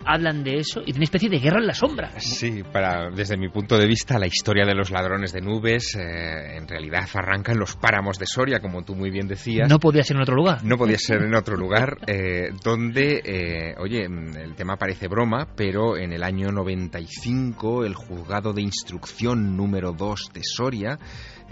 hablan 0.06 0.44
de 0.44 0.58
eso 0.58 0.82
y 0.86 0.92
de 0.92 0.98
una 0.98 1.04
especie 1.04 1.30
de 1.30 1.40
guerra 1.40 1.60
en 1.60 1.68
la 1.68 1.74
sombra. 1.74 2.12
Sí, 2.20 2.64
para, 2.72 3.10
desde 3.10 3.38
mi 3.38 3.50
punto 3.50 3.78
de 3.78 3.88
vista, 3.88 4.20
la 4.20 4.28
historia 4.28 4.66
de 4.66 4.76
los 4.76 4.92
ladrones 4.92 5.34
de 5.34 5.42
nubes 5.42 5.96
eh, 5.96 6.58
en 6.58 6.68
realidad 6.68 7.08
arranca 7.14 7.52
en 7.52 7.60
los 7.60 7.76
páramos 7.76 8.18
de 8.18 8.26
Soria, 8.26 8.60
como 8.60 8.84
tú 8.84 8.96
muy 8.96 9.10
bien 9.10 9.28
decías. 9.28 9.70
No 9.70 9.80
podía 9.80 10.04
ser 10.04 10.18
en 10.18 10.24
otro 10.24 10.36
lugar. 10.36 10.64
No 10.64 10.78
podía 10.78 10.98
ser 10.98 11.24
en 11.24 11.36
otro 11.36 11.56
lugar, 11.56 11.98
eh, 12.08 12.50
donde, 12.64 13.22
eh, 13.24 13.76
oye, 13.80 14.06
el 14.06 14.56
tema 14.56 14.78
parece 14.78 15.08
broma, 15.08 15.48
pero 15.56 15.98
en 15.98 16.14
el 16.14 16.24
año 16.24 16.52
95 16.52 17.84
el 17.84 17.96
juzgado 17.96 18.54
de 18.54 18.62
instrucción 18.62 19.56
número 19.56 19.94
2 19.94 20.32
de 20.34 20.42
Soria 20.44 21.00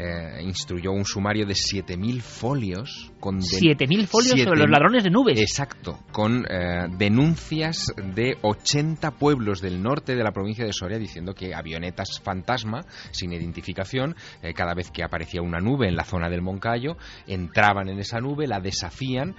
eh, 0.02 0.42
instruyó 0.44 0.94
un 0.94 1.04
sumario 1.04 1.46
de 1.46 1.56
7.000 1.56 2.22
folios. 2.22 3.12
con 3.20 3.40
7.000 3.40 4.08
folios 4.08 4.40
sobre 4.40 4.62
los 4.62 4.70
ladrones 4.70 5.04
de 5.04 5.10
nubes. 5.10 5.38
Exacto, 5.38 6.00
con 6.14 6.46
eh, 6.50 6.88
denuncias 6.98 7.94
de 8.16 8.38
80 8.42 9.12
pueblos 9.18 9.60
del 9.60 9.84
norte 9.84 10.16
de 10.16 10.24
la 10.24 10.32
provincia 10.32 10.64
de 10.64 10.72
Soria 10.72 10.98
diciendo 10.98 11.34
que 11.34 11.54
avionetas 11.54 12.22
fantasma, 12.24 12.86
sin 13.12 13.34
identificación, 13.34 14.16
eh, 14.42 14.54
cada 14.54 14.74
vez 14.74 14.90
que 14.90 15.04
aparecía 15.04 15.42
una 15.42 15.60
nube 15.60 15.90
en 15.90 15.98
la 15.98 16.06
zona 16.06 16.30
del 16.30 16.42
Moncayo, 16.42 16.96
entraban 17.28 17.90
en 17.90 18.00
esa 18.00 18.22
nube, 18.22 18.48
la 18.48 18.62
desafían 18.62 19.36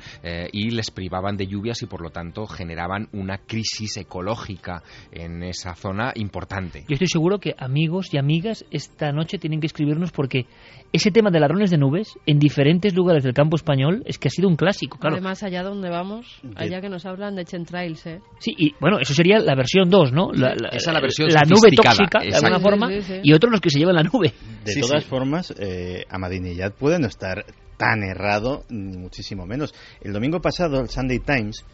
y 0.52 0.70
les 0.72 0.90
privaban 0.90 1.38
de 1.38 1.46
lluvias 1.46 1.80
y 1.80 1.86
por 1.86 2.02
lo 2.02 2.10
tanto 2.10 2.46
generaban 2.46 3.08
una 3.12 3.38
crisis 3.38 3.96
ecológica 3.96 4.82
en 5.10 5.42
esa 5.42 5.74
zona 5.74 6.12
importante. 6.16 6.84
Yo 6.86 6.94
estoy 6.94 7.08
seguro 7.08 7.38
que 7.38 7.54
amigos 7.56 8.12
y 8.12 8.18
amigas 8.18 8.66
esta 8.70 9.10
noche 9.12 9.38
tienen 9.38 9.60
que 9.60 9.66
escribirnos 9.66 10.12
porque 10.12 10.46
ese 10.92 11.10
tema 11.10 11.30
de 11.30 11.38
ladrones 11.38 11.70
de 11.70 11.78
nubes 11.78 12.18
en 12.26 12.38
diferentes 12.38 12.94
lugares 12.94 13.22
del 13.22 13.32
campo 13.32 13.56
español 13.56 14.02
es 14.06 14.18
que 14.18 14.28
ha 14.28 14.30
sido 14.30 14.48
un 14.48 14.56
clásico, 14.56 14.98
claro. 14.98 15.16
Además, 15.16 15.42
allá 15.42 15.62
donde 15.62 15.88
vamos, 15.88 16.40
allá 16.56 16.80
que 16.80 16.88
nos 16.88 17.06
hablan 17.06 17.36
de 17.36 17.44
chemtrails, 17.44 18.06
¿eh? 18.06 18.20
Sí, 18.38 18.54
y 18.58 18.74
bueno, 18.80 18.98
eso 19.00 19.14
sería 19.14 19.38
la 19.38 19.54
versión 19.54 19.88
2, 19.88 20.12
¿no? 20.12 20.32
La, 20.32 20.54
Esa 20.72 20.92
la 20.92 21.00
versión 21.00 21.28
La 21.28 21.42
nube 21.42 21.70
tóxica, 21.70 22.20
de 22.20 22.34
alguna 22.34 22.58
forma, 22.58 22.90
y 23.22 23.32
otros 23.32 23.52
los 23.52 23.60
que 23.60 23.70
se 23.70 23.78
llevan 23.78 23.94
la 23.94 24.02
nube. 24.02 24.32
De 24.64 24.80
todas 24.80 25.04
formas, 25.04 25.54
eh, 25.58 26.04
Amadinejad 26.08 26.72
puede 26.72 26.98
no 26.98 27.06
estar 27.06 27.44
tan 27.76 28.02
errado, 28.02 28.64
ni 28.68 28.98
muchísimo 28.98 29.46
menos. 29.46 29.74
El 30.02 30.12
domingo 30.12 30.40
pasado, 30.40 30.80
el 30.80 30.88
Sunday 30.88 31.20
Times 31.20 31.64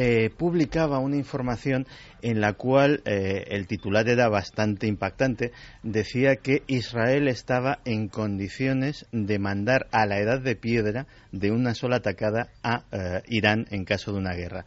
eh, 0.00 0.30
publicaba 0.30 1.00
una 1.00 1.16
información 1.16 1.84
en 2.22 2.40
la 2.40 2.52
cual 2.52 3.02
eh, 3.04 3.46
el 3.48 3.66
titular 3.66 4.08
era 4.08 4.28
bastante 4.28 4.86
impactante. 4.86 5.50
Decía 5.82 6.36
que 6.36 6.62
Israel 6.68 7.26
estaba 7.26 7.80
en 7.84 8.06
condiciones 8.06 9.06
de 9.10 9.40
mandar 9.40 9.88
a 9.90 10.06
la 10.06 10.20
edad 10.20 10.40
de 10.40 10.54
piedra 10.54 11.08
de 11.32 11.50
una 11.50 11.74
sola 11.74 11.96
atacada 11.96 12.46
a 12.62 12.84
eh, 12.92 13.22
Irán 13.26 13.66
en 13.72 13.84
caso 13.84 14.12
de 14.12 14.18
una 14.18 14.34
guerra. 14.34 14.64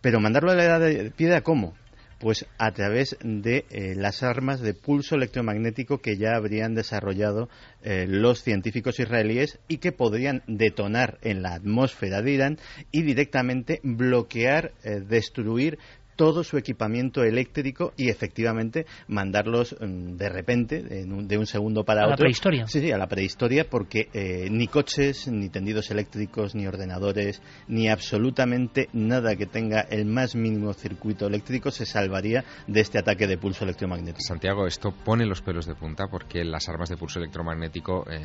Pero 0.00 0.20
mandarlo 0.20 0.52
a 0.52 0.54
la 0.54 0.64
edad 0.64 0.78
de 0.78 1.10
piedra, 1.10 1.40
¿cómo? 1.40 1.74
Pues 2.22 2.46
a 2.56 2.70
través 2.70 3.16
de 3.24 3.64
eh, 3.70 3.96
las 3.96 4.22
armas 4.22 4.60
de 4.60 4.74
pulso 4.74 5.16
electromagnético 5.16 5.98
que 5.98 6.16
ya 6.16 6.36
habrían 6.36 6.76
desarrollado 6.76 7.48
eh, 7.82 8.06
los 8.08 8.44
científicos 8.44 9.00
israelíes 9.00 9.58
y 9.66 9.78
que 9.78 9.90
podrían 9.90 10.44
detonar 10.46 11.18
en 11.22 11.42
la 11.42 11.54
atmósfera 11.54 12.22
de 12.22 12.30
Irán 12.30 12.58
y 12.92 13.02
directamente 13.02 13.80
bloquear, 13.82 14.70
eh, 14.84 15.00
destruir 15.00 15.80
todo 16.16 16.44
su 16.44 16.56
equipamiento 16.56 17.22
eléctrico 17.22 17.92
y 17.96 18.08
efectivamente 18.08 18.86
mandarlos 19.08 19.76
mm, 19.80 20.16
de 20.16 20.28
repente, 20.28 20.82
de 20.82 21.38
un, 21.38 21.46
segundo 21.46 21.84
para 21.84 22.02
otro. 22.02 22.14
A 22.14 22.16
la 22.16 22.16
prehistoria. 22.16 22.66
Sí, 22.66 22.80
sí, 22.80 22.92
a 22.92 22.98
la 22.98 23.06
prehistoria, 23.06 23.66
porque 23.68 24.08
eh, 24.12 24.48
ni 24.50 24.66
coches, 24.66 25.28
ni 25.28 25.48
tendidos 25.48 25.90
eléctricos, 25.90 26.54
ni 26.54 26.66
ordenadores, 26.66 27.42
ni 27.68 27.88
absolutamente 27.88 28.88
nada 28.92 29.36
que 29.36 29.46
tenga 29.46 29.80
el 29.80 30.06
más 30.06 30.34
mínimo 30.34 30.72
circuito 30.72 31.26
eléctrico 31.26 31.70
se 31.70 31.86
salvaría 31.86 32.44
de 32.66 32.80
este 32.80 32.98
ataque 32.98 33.26
de 33.26 33.38
pulso 33.38 33.64
electromagnético. 33.64 34.20
Santiago, 34.20 34.66
esto 34.66 34.92
pone 35.04 35.26
los 35.26 35.42
pelos 35.42 35.66
de 35.66 35.74
punta 35.74 36.06
porque 36.10 36.44
las 36.44 36.68
armas 36.68 36.88
de 36.88 36.96
pulso 36.96 37.18
electromagnético. 37.18 38.04
Eh, 38.10 38.20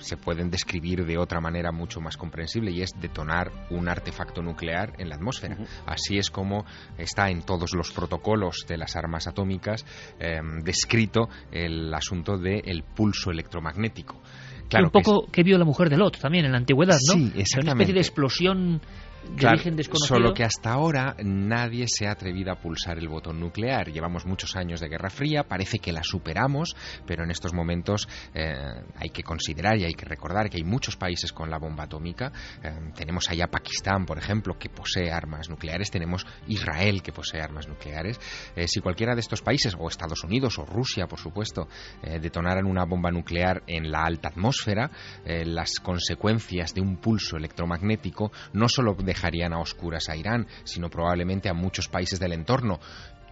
se 0.00 0.16
pueden 0.16 0.50
describir 0.50 1.04
de 1.04 1.18
otra 1.18 1.40
manera 1.40 1.72
mucho 1.72 2.00
más 2.00 2.16
comprensible 2.16 2.70
y 2.70 2.82
es 2.82 2.90
detonar 3.00 3.50
un 3.70 3.88
artefacto 3.88 4.42
nuclear 4.42 4.94
en 4.98 5.08
la 5.08 5.16
atmósfera. 5.16 5.56
Así 5.86 6.18
es 6.18 6.30
como 6.30 6.64
está 6.98 7.30
en 7.30 7.42
todos 7.42 7.74
los 7.74 7.92
protocolos 7.92 8.64
de 8.68 8.78
las 8.78 8.96
armas 8.96 9.26
atómicas 9.26 9.84
em, 10.18 10.60
descrito 10.60 11.28
el 11.50 11.92
asunto 11.94 12.36
del 12.36 12.82
pulso 12.82 13.30
electromagnético. 13.30 14.20
Claro 14.68 14.86
un 14.86 14.92
poco 14.92 15.26
que, 15.30 15.42
vio 15.42 15.58
la 15.58 15.64
mujer 15.64 15.90
de 15.90 15.96
Lot 15.96 16.18
también 16.18 16.44
en 16.44 16.52
la 16.52 16.58
antigüedad, 16.58 16.98
¿no? 17.08 17.14
Sí, 17.14 17.32
exactamente. 17.34 17.60
Una 17.60 17.72
especie 17.72 17.94
de 17.94 18.00
explosión 18.00 18.80
de 19.28 19.46
origen 19.46 19.76
desconocido. 19.76 20.16
Solo 20.16 20.34
que 20.34 20.44
hasta 20.44 20.72
ahora 20.72 21.16
nadie 21.22 21.86
se 21.88 22.06
ha 22.06 22.12
atrevido 22.12 22.52
a 22.52 22.56
pulsar 22.56 22.98
el 22.98 23.08
botón 23.08 23.40
nuclear. 23.40 23.90
Llevamos 23.90 24.26
muchos 24.26 24.56
años 24.56 24.80
de 24.80 24.88
Guerra 24.88 25.10
Fría, 25.10 25.44
parece 25.44 25.78
que 25.78 25.92
la 25.92 26.02
superamos, 26.02 26.74
pero 27.06 27.24
en 27.24 27.30
estos 27.30 27.52
momentos 27.52 28.08
eh, 28.34 28.54
hay 28.96 29.10
que 29.10 29.22
considerar 29.22 29.78
y 29.78 29.84
hay 29.84 29.94
que 29.94 30.06
recordar 30.06 30.48
que 30.48 30.56
hay 30.56 30.64
muchos 30.64 30.96
países 30.96 31.32
con 31.32 31.50
la 31.50 31.58
bomba 31.58 31.84
atómica. 31.84 32.32
Eh, 32.62 32.92
tenemos 32.94 33.28
allá 33.30 33.46
Pakistán, 33.46 34.06
por 34.06 34.18
ejemplo, 34.18 34.58
que 34.58 34.68
posee 34.68 35.10
armas 35.10 35.48
nucleares. 35.48 35.90
Tenemos 35.90 36.26
Israel, 36.48 37.02
que 37.02 37.12
posee 37.12 37.40
armas 37.40 37.68
nucleares. 37.68 38.18
Eh, 38.56 38.66
si 38.68 38.80
cualquiera 38.80 39.14
de 39.14 39.20
estos 39.20 39.42
países, 39.42 39.76
o 39.78 39.88
Estados 39.88 40.24
Unidos 40.24 40.58
o 40.58 40.64
Rusia, 40.64 41.06
por 41.06 41.18
supuesto, 41.18 41.68
detonaran 42.02 42.66
una 42.66 42.84
bomba 42.84 43.10
nuclear 43.10 43.62
en 43.66 43.90
la 43.90 44.04
alta 44.04 44.28
atmósfera, 44.28 44.90
las 45.24 45.80
consecuencias 45.80 46.74
de 46.74 46.80
un 46.80 46.96
pulso 46.96 47.36
electromagnético 47.36 48.32
no 48.52 48.68
solo 48.68 48.94
dejarían 49.10 49.52
a 49.52 49.60
oscuras 49.60 50.08
a 50.08 50.16
Irán, 50.16 50.46
sino 50.64 50.88
probablemente 50.88 51.48
a 51.48 51.54
muchos 51.54 51.88
países 51.88 52.18
del 52.18 52.32
entorno 52.32 52.80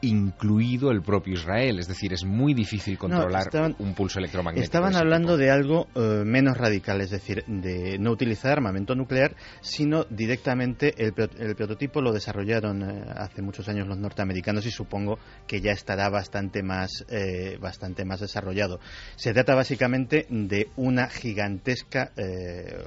incluido 0.01 0.91
el 0.91 1.03
propio 1.03 1.35
Israel. 1.35 1.79
Es 1.79 1.89
decir, 1.89 2.13
es 2.13 2.25
muy 2.25 2.55
difícil 2.55 2.99
controlar 2.99 3.49
un 3.79 3.95
pulso 3.95 4.19
electromagnético. 4.19 4.65
Estaban 4.65 4.97
hablando 4.97 5.37
de 5.37 5.51
algo 5.51 5.89
eh, 5.95 6.23
menos 6.25 6.57
radical, 6.57 7.01
es 7.01 7.11
decir, 7.11 7.45
de 7.47 7.99
no 7.99 8.11
utilizar 8.11 8.53
armamento 8.53 8.95
nuclear, 8.95 9.37
sino 9.61 10.05
directamente 10.05 10.95
el, 10.99 11.13
prototipo 11.13 12.01
lo 12.01 12.13
desarrollaron 12.13 12.83
eh, 12.83 13.05
hace 13.17 13.43
muchos 13.43 13.69
años 13.69 13.87
los 13.87 13.99
norteamericanos 13.99 14.67
y 14.67 14.71
supongo 14.71 15.19
que 15.47 15.61
ya 15.61 15.73
estará 15.73 16.09
bastante 16.09 16.63
más, 16.63 17.05
eh, 17.09 17.59
bastante 17.61 18.05
más 18.05 18.21
desarrollado. 18.21 18.81
Se 19.17 19.33
trata 19.33 19.55
básicamente 19.55 20.27
de 20.31 20.69
una 20.77 21.09
gigantesca, 21.09 22.13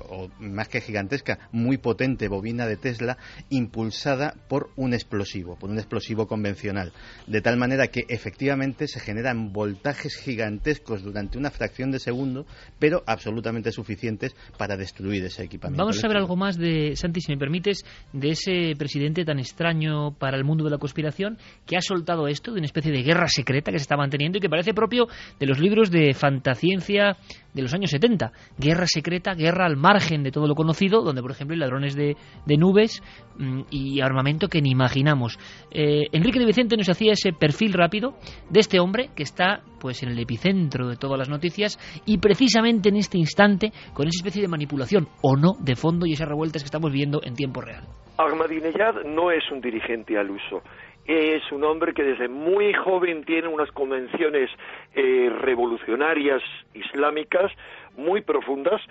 o 0.10 0.30
más 0.40 0.68
que 0.68 0.82
gigantesca, 0.82 1.40
muy 1.52 1.78
potente 1.78 2.28
bobina 2.28 2.66
de 2.68 2.78
Tesla 2.78 3.18
impulsada 3.50 4.36
por 4.48 4.70
un 4.76 4.94
explosivo, 4.94 5.56
por 5.58 5.70
un 5.70 5.78
explosivo 5.78 6.28
convencional 6.28 6.94
de 7.28 7.42
tal 7.42 7.58
manera 7.58 7.88
que 7.88 8.06
efectivamente 8.08 8.88
se 8.88 9.00
generan 9.00 9.52
voltajes 9.52 10.16
gigantescos 10.16 11.04
durante 11.04 11.38
una 11.38 11.52
fracción 11.52 11.92
de 11.92 12.00
segundo, 12.00 12.46
pero 12.80 13.04
absolutamente 13.06 13.72
suficientes 13.72 14.36
para 14.58 14.78
destruir 14.78 15.24
ese 15.26 15.44
equipamiento. 15.44 15.84
Vamos 15.84 16.04
a 16.04 16.08
ver 16.08 16.18
algo 16.18 16.36
más 16.36 16.58
de, 16.58 16.96
Santi, 16.96 17.22
si 17.22 17.32
me 17.32 17.38
permites, 17.38 17.84
de 18.14 18.30
ese 18.30 18.74
presidente 18.78 19.26
tan 19.26 19.40
extraño 19.40 20.14
para 20.18 20.38
el 20.38 20.44
mundo 20.44 20.64
de 20.64 20.72
la 20.72 20.78
conspiración 20.78 21.38
que 21.66 21.78
ha 21.78 21.82
soltado 21.82 22.28
esto 22.28 22.52
de 22.52 22.58
una 22.58 22.66
especie 22.66 22.92
de 22.92 23.04
guerra 23.04 23.28
secreta 23.28 23.72
que 23.72 23.80
se 23.80 23.84
está 23.84 23.98
manteniendo 23.98 24.38
y 24.38 24.42
que 24.42 24.50
parece 24.50 24.74
propio 24.74 25.08
de 25.40 25.46
los 25.46 25.60
libros 25.60 25.92
de 25.92 26.14
fantasciencia 26.14 27.18
de 27.54 27.62
los 27.62 27.74
años 27.74 27.92
70. 27.92 28.32
Guerra 28.58 28.86
secreta, 28.88 29.34
guerra 29.34 29.66
al 29.66 29.78
margen 29.78 30.24
de 30.24 30.32
todo 30.32 30.48
lo 30.48 30.56
conocido, 30.56 31.02
donde, 31.02 31.22
por 31.22 31.32
ejemplo, 31.32 31.54
hay 31.54 31.60
ladrones 31.60 31.96
de, 31.96 32.16
nubes 32.58 33.02
mm, 33.38 33.62
y 33.70 34.02
armamento 34.02 34.48
que 34.48 34.62
ni 34.62 34.72
imaginamos. 34.72 35.38
Eh, 35.72 36.04
Enrique 36.12 36.40
de 36.40 36.46
Vicente 36.46 36.78
nos 36.78 36.90
hacía 36.92 37.14
ese 37.14 37.34
perfil 37.34 37.74
rápido 37.74 38.14
de 38.50 38.60
este 38.60 38.80
hombre 38.80 39.10
que 39.16 39.24
está 39.24 39.62
pues 39.80 40.04
en 40.04 40.10
el 40.10 40.20
epicentro 40.20 40.88
de 40.88 40.96
todas 40.96 41.18
las 41.18 41.30
noticias 41.30 41.80
y 42.06 42.20
precisamente 42.20 42.90
en 42.90 42.98
este 42.98 43.18
instante 43.18 43.72
con 43.94 44.08
esa 44.08 44.20
especie 44.20 44.42
de 44.42 44.48
manipulación 44.48 45.08
o 45.22 45.36
no 45.36 45.54
de 45.60 45.76
fondo 45.76 46.06
y 46.06 46.14
esas 46.14 46.28
revueltas 46.28 46.62
que 46.62 46.68
estamos 46.68 46.92
viendo 46.92 47.22
en 47.24 47.36
tiempo 47.36 47.62
real. 47.62 47.84
Ahmadinejad 48.18 49.04
no 49.06 49.32
es 49.32 49.44
un 49.52 49.62
dirigente 49.62 50.18
al 50.18 50.30
uso 50.30 50.62
es 51.06 51.52
un 51.52 51.64
hombre 51.64 51.94
que 51.94 52.04
desde 52.04 52.28
muy 52.28 52.74
joven 52.74 53.24
tiene 53.26 53.48
unas 53.48 53.72
convenciones 53.72 54.50
eh, 54.94 55.30
revolucionarias 55.42 56.42
islámicas 56.74 57.52
muy 57.98 58.22
profundas. 58.22 58.82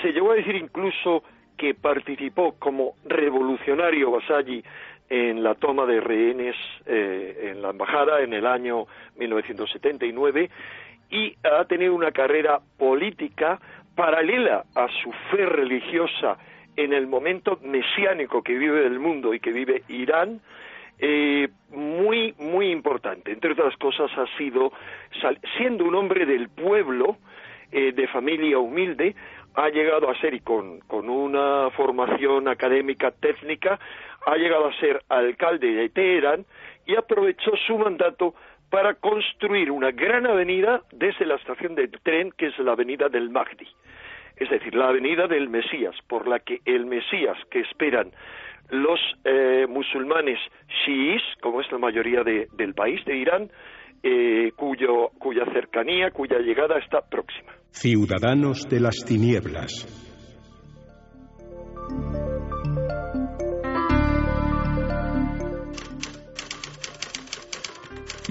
Se 0.00 0.12
llegó 0.12 0.32
a 0.32 0.36
decir 0.36 0.56
incluso 0.56 1.22
que 1.56 1.74
participó 1.74 2.54
como 2.58 2.94
revolucionario 3.04 4.10
Basayi 4.10 4.64
en 5.12 5.42
la 5.42 5.54
toma 5.56 5.84
de 5.84 6.00
rehenes 6.00 6.56
eh, 6.86 7.50
en 7.50 7.60
la 7.60 7.68
embajada 7.68 8.22
en 8.22 8.32
el 8.32 8.46
año 8.46 8.86
1979 9.18 10.48
y 11.10 11.36
ha 11.44 11.66
tenido 11.66 11.94
una 11.94 12.12
carrera 12.12 12.60
política 12.78 13.60
paralela 13.94 14.64
a 14.74 14.88
su 15.02 15.12
fe 15.30 15.44
religiosa 15.44 16.38
en 16.76 16.94
el 16.94 17.06
momento 17.06 17.58
mesiánico 17.62 18.42
que 18.42 18.56
vive 18.56 18.86
el 18.86 18.98
mundo 18.98 19.34
y 19.34 19.40
que 19.40 19.52
vive 19.52 19.82
Irán, 19.88 20.40
eh, 20.98 21.46
muy, 21.68 22.34
muy 22.38 22.70
importante. 22.70 23.32
Entre 23.32 23.52
otras 23.52 23.76
cosas, 23.76 24.10
ha 24.16 24.26
sido, 24.38 24.72
siendo 25.58 25.84
un 25.84 25.94
hombre 25.94 26.24
del 26.24 26.48
pueblo, 26.48 27.18
eh, 27.70 27.92
de 27.92 28.08
familia 28.08 28.58
humilde, 28.58 29.14
ha 29.54 29.68
llegado 29.68 30.08
a 30.08 30.18
ser, 30.20 30.32
y 30.32 30.40
con, 30.40 30.80
con 30.80 31.10
una 31.10 31.68
formación 31.76 32.48
académica 32.48 33.10
técnica, 33.10 33.78
ha 34.26 34.36
llegado 34.36 34.66
a 34.66 34.78
ser 34.78 35.02
alcalde 35.08 35.72
de 35.72 35.88
Teherán 35.88 36.44
y 36.86 36.96
aprovechó 36.96 37.52
su 37.66 37.78
mandato 37.78 38.34
para 38.70 38.94
construir 38.94 39.70
una 39.70 39.90
gran 39.90 40.26
avenida 40.26 40.80
desde 40.92 41.26
la 41.26 41.36
estación 41.36 41.74
de 41.74 41.88
tren, 41.88 42.32
que 42.36 42.46
es 42.46 42.58
la 42.58 42.72
avenida 42.72 43.08
del 43.08 43.28
Mahdi, 43.30 43.68
es 44.36 44.48
decir, 44.48 44.74
la 44.74 44.88
avenida 44.88 45.26
del 45.26 45.50
Mesías, 45.50 45.94
por 46.08 46.26
la 46.26 46.38
que 46.38 46.60
el 46.64 46.86
Mesías 46.86 47.36
que 47.50 47.60
esperan 47.60 48.12
los 48.70 48.98
eh, 49.24 49.66
musulmanes 49.68 50.38
chiíes, 50.84 51.22
como 51.42 51.60
es 51.60 51.70
la 51.70 51.78
mayoría 51.78 52.22
del 52.22 52.74
país 52.74 53.04
de 53.04 53.16
Irán, 53.16 53.50
eh, 54.02 54.52
cuya 54.56 55.44
cercanía, 55.52 56.10
cuya 56.10 56.38
llegada 56.38 56.78
está 56.78 57.02
próxima. 57.02 57.52
Ciudadanos 57.70 58.66
de 58.68 58.80
las 58.80 59.04
tinieblas. 59.04 59.86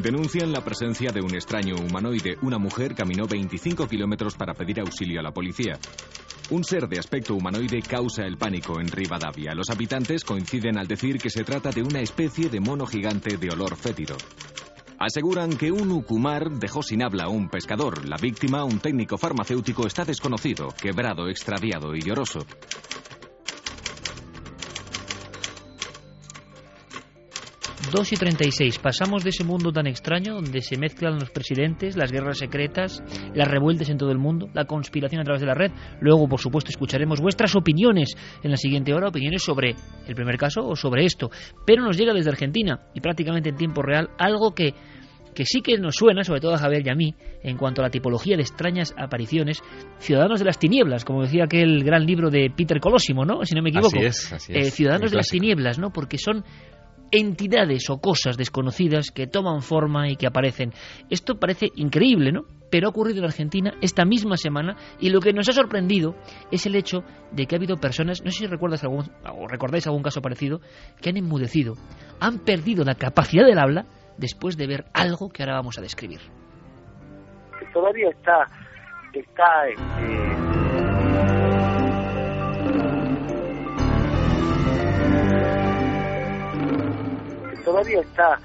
Denuncian 0.01 0.51
la 0.51 0.61
presencia 0.61 1.11
de 1.11 1.21
un 1.21 1.35
extraño 1.35 1.75
humanoide. 1.75 2.35
Una 2.41 2.57
mujer 2.57 2.95
caminó 2.95 3.27
25 3.27 3.87
kilómetros 3.87 4.33
para 4.33 4.55
pedir 4.55 4.79
auxilio 4.79 5.19
a 5.19 5.23
la 5.23 5.31
policía. 5.31 5.77
Un 6.49 6.63
ser 6.63 6.87
de 6.87 6.97
aspecto 6.97 7.35
humanoide 7.35 7.83
causa 7.83 8.23
el 8.25 8.35
pánico 8.35 8.79
en 8.81 8.87
Rivadavia. 8.87 9.53
Los 9.53 9.69
habitantes 9.69 10.23
coinciden 10.23 10.79
al 10.79 10.87
decir 10.87 11.19
que 11.19 11.29
se 11.29 11.43
trata 11.43 11.69
de 11.69 11.83
una 11.83 11.99
especie 11.99 12.49
de 12.49 12.59
mono 12.59 12.87
gigante 12.87 13.37
de 13.37 13.51
olor 13.51 13.75
fétido. 13.77 14.15
Aseguran 14.97 15.55
que 15.55 15.71
un 15.71 15.91
ucumar 15.91 16.49
dejó 16.49 16.81
sin 16.81 17.03
habla 17.03 17.25
a 17.25 17.29
un 17.29 17.47
pescador. 17.47 18.09
La 18.09 18.17
víctima, 18.17 18.63
un 18.63 18.79
técnico 18.79 19.19
farmacéutico, 19.19 19.85
está 19.85 20.03
desconocido, 20.03 20.69
quebrado, 20.81 21.29
extraviado 21.29 21.95
y 21.95 22.01
lloroso. 22.01 22.39
2 27.89 28.13
y 28.13 28.15
36. 28.15 28.79
Pasamos 28.79 29.23
de 29.23 29.31
ese 29.31 29.43
mundo 29.43 29.71
tan 29.71 29.87
extraño 29.87 30.35
donde 30.35 30.61
se 30.61 30.77
mezclan 30.77 31.19
los 31.19 31.29
presidentes, 31.29 31.97
las 31.97 32.11
guerras 32.11 32.37
secretas, 32.37 33.03
las 33.33 33.47
revueltas 33.47 33.89
en 33.89 33.97
todo 33.97 34.11
el 34.11 34.17
mundo, 34.17 34.49
la 34.53 34.65
conspiración 34.65 35.21
a 35.21 35.23
través 35.23 35.41
de 35.41 35.47
la 35.47 35.53
red. 35.53 35.71
Luego, 35.99 36.27
por 36.27 36.39
supuesto, 36.39 36.69
escucharemos 36.69 37.19
vuestras 37.21 37.55
opiniones 37.55 38.15
en 38.43 38.51
la 38.51 38.57
siguiente 38.57 38.93
hora, 38.93 39.09
opiniones 39.09 39.43
sobre 39.43 39.75
el 40.07 40.15
primer 40.15 40.37
caso 40.37 40.67
o 40.67 40.75
sobre 40.75 41.05
esto. 41.05 41.29
Pero 41.65 41.83
nos 41.83 41.97
llega 41.97 42.13
desde 42.13 42.29
Argentina 42.29 42.81
y 42.93 43.01
prácticamente 43.01 43.49
en 43.49 43.55
tiempo 43.55 43.81
real 43.81 44.09
algo 44.17 44.53
que 44.53 44.73
que 45.33 45.45
sí 45.45 45.61
que 45.61 45.77
nos 45.77 45.95
suena, 45.95 46.23
sobre 46.23 46.41
todo 46.41 46.53
a 46.53 46.57
Javier 46.57 46.85
y 46.85 46.89
a 46.89 46.95
mí, 46.95 47.15
en 47.43 47.57
cuanto 47.57 47.81
a 47.81 47.85
la 47.85 47.89
tipología 47.89 48.35
de 48.35 48.41
extrañas 48.41 48.93
apariciones, 48.97 49.61
Ciudadanos 49.99 50.39
de 50.39 50.45
las 50.45 50.59
Tinieblas, 50.59 51.05
como 51.05 51.21
decía 51.21 51.45
aquel 51.45 51.83
gran 51.83 52.05
libro 52.05 52.29
de 52.29 52.51
Peter 52.55 52.79
Colosimo, 52.79 53.25
¿no? 53.25 53.45
Si 53.45 53.55
no 53.55 53.61
me 53.61 53.69
equivoco. 53.69 53.97
Así 53.97 54.05
es, 54.05 54.33
así 54.33 54.53
es. 54.53 54.67
Eh, 54.67 54.71
Ciudadanos 54.71 55.11
de 55.11 55.17
las 55.17 55.27
Tinieblas, 55.27 55.79
¿no? 55.79 55.91
Porque 55.91 56.17
son 56.17 56.43
entidades 57.11 57.89
o 57.89 57.99
cosas 57.99 58.37
desconocidas 58.37 59.11
que 59.11 59.27
toman 59.27 59.61
forma 59.61 60.09
y 60.09 60.15
que 60.15 60.27
aparecen. 60.27 60.71
Esto 61.09 61.39
parece 61.39 61.67
increíble, 61.75 62.31
¿no? 62.31 62.43
Pero 62.69 62.87
ha 62.87 62.89
ocurrido 62.89 63.19
en 63.19 63.25
Argentina 63.25 63.73
esta 63.81 64.05
misma 64.05 64.37
semana 64.37 64.77
y 64.99 65.09
lo 65.09 65.19
que 65.19 65.33
nos 65.33 65.49
ha 65.49 65.51
sorprendido 65.51 66.15
es 66.51 66.65
el 66.65 66.75
hecho 66.75 67.03
de 67.31 67.45
que 67.45 67.55
ha 67.55 67.57
habido 67.57 67.77
personas, 67.77 68.23
no 68.23 68.31
sé 68.31 68.39
si 68.39 68.47
recuerdas 68.47 68.83
algún, 68.83 69.11
o 69.29 69.47
recordáis 69.47 69.87
algún 69.87 70.03
caso 70.03 70.21
parecido, 70.21 70.61
que 71.01 71.09
han 71.09 71.17
enmudecido, 71.17 71.75
han 72.19 72.39
perdido 72.39 72.85
la 72.85 72.95
capacidad 72.95 73.45
del 73.45 73.59
habla 73.59 73.85
después 74.17 74.55
de 74.55 74.67
ver 74.67 74.85
algo 74.93 75.29
que 75.29 75.43
ahora 75.43 75.55
vamos 75.55 75.77
a 75.77 75.81
describir. 75.81 76.21
Todavía 77.73 78.09
está, 78.09 78.49
está 79.13 79.67
este, 79.67 80.50
todavía 87.63 88.01
está, 88.01 88.39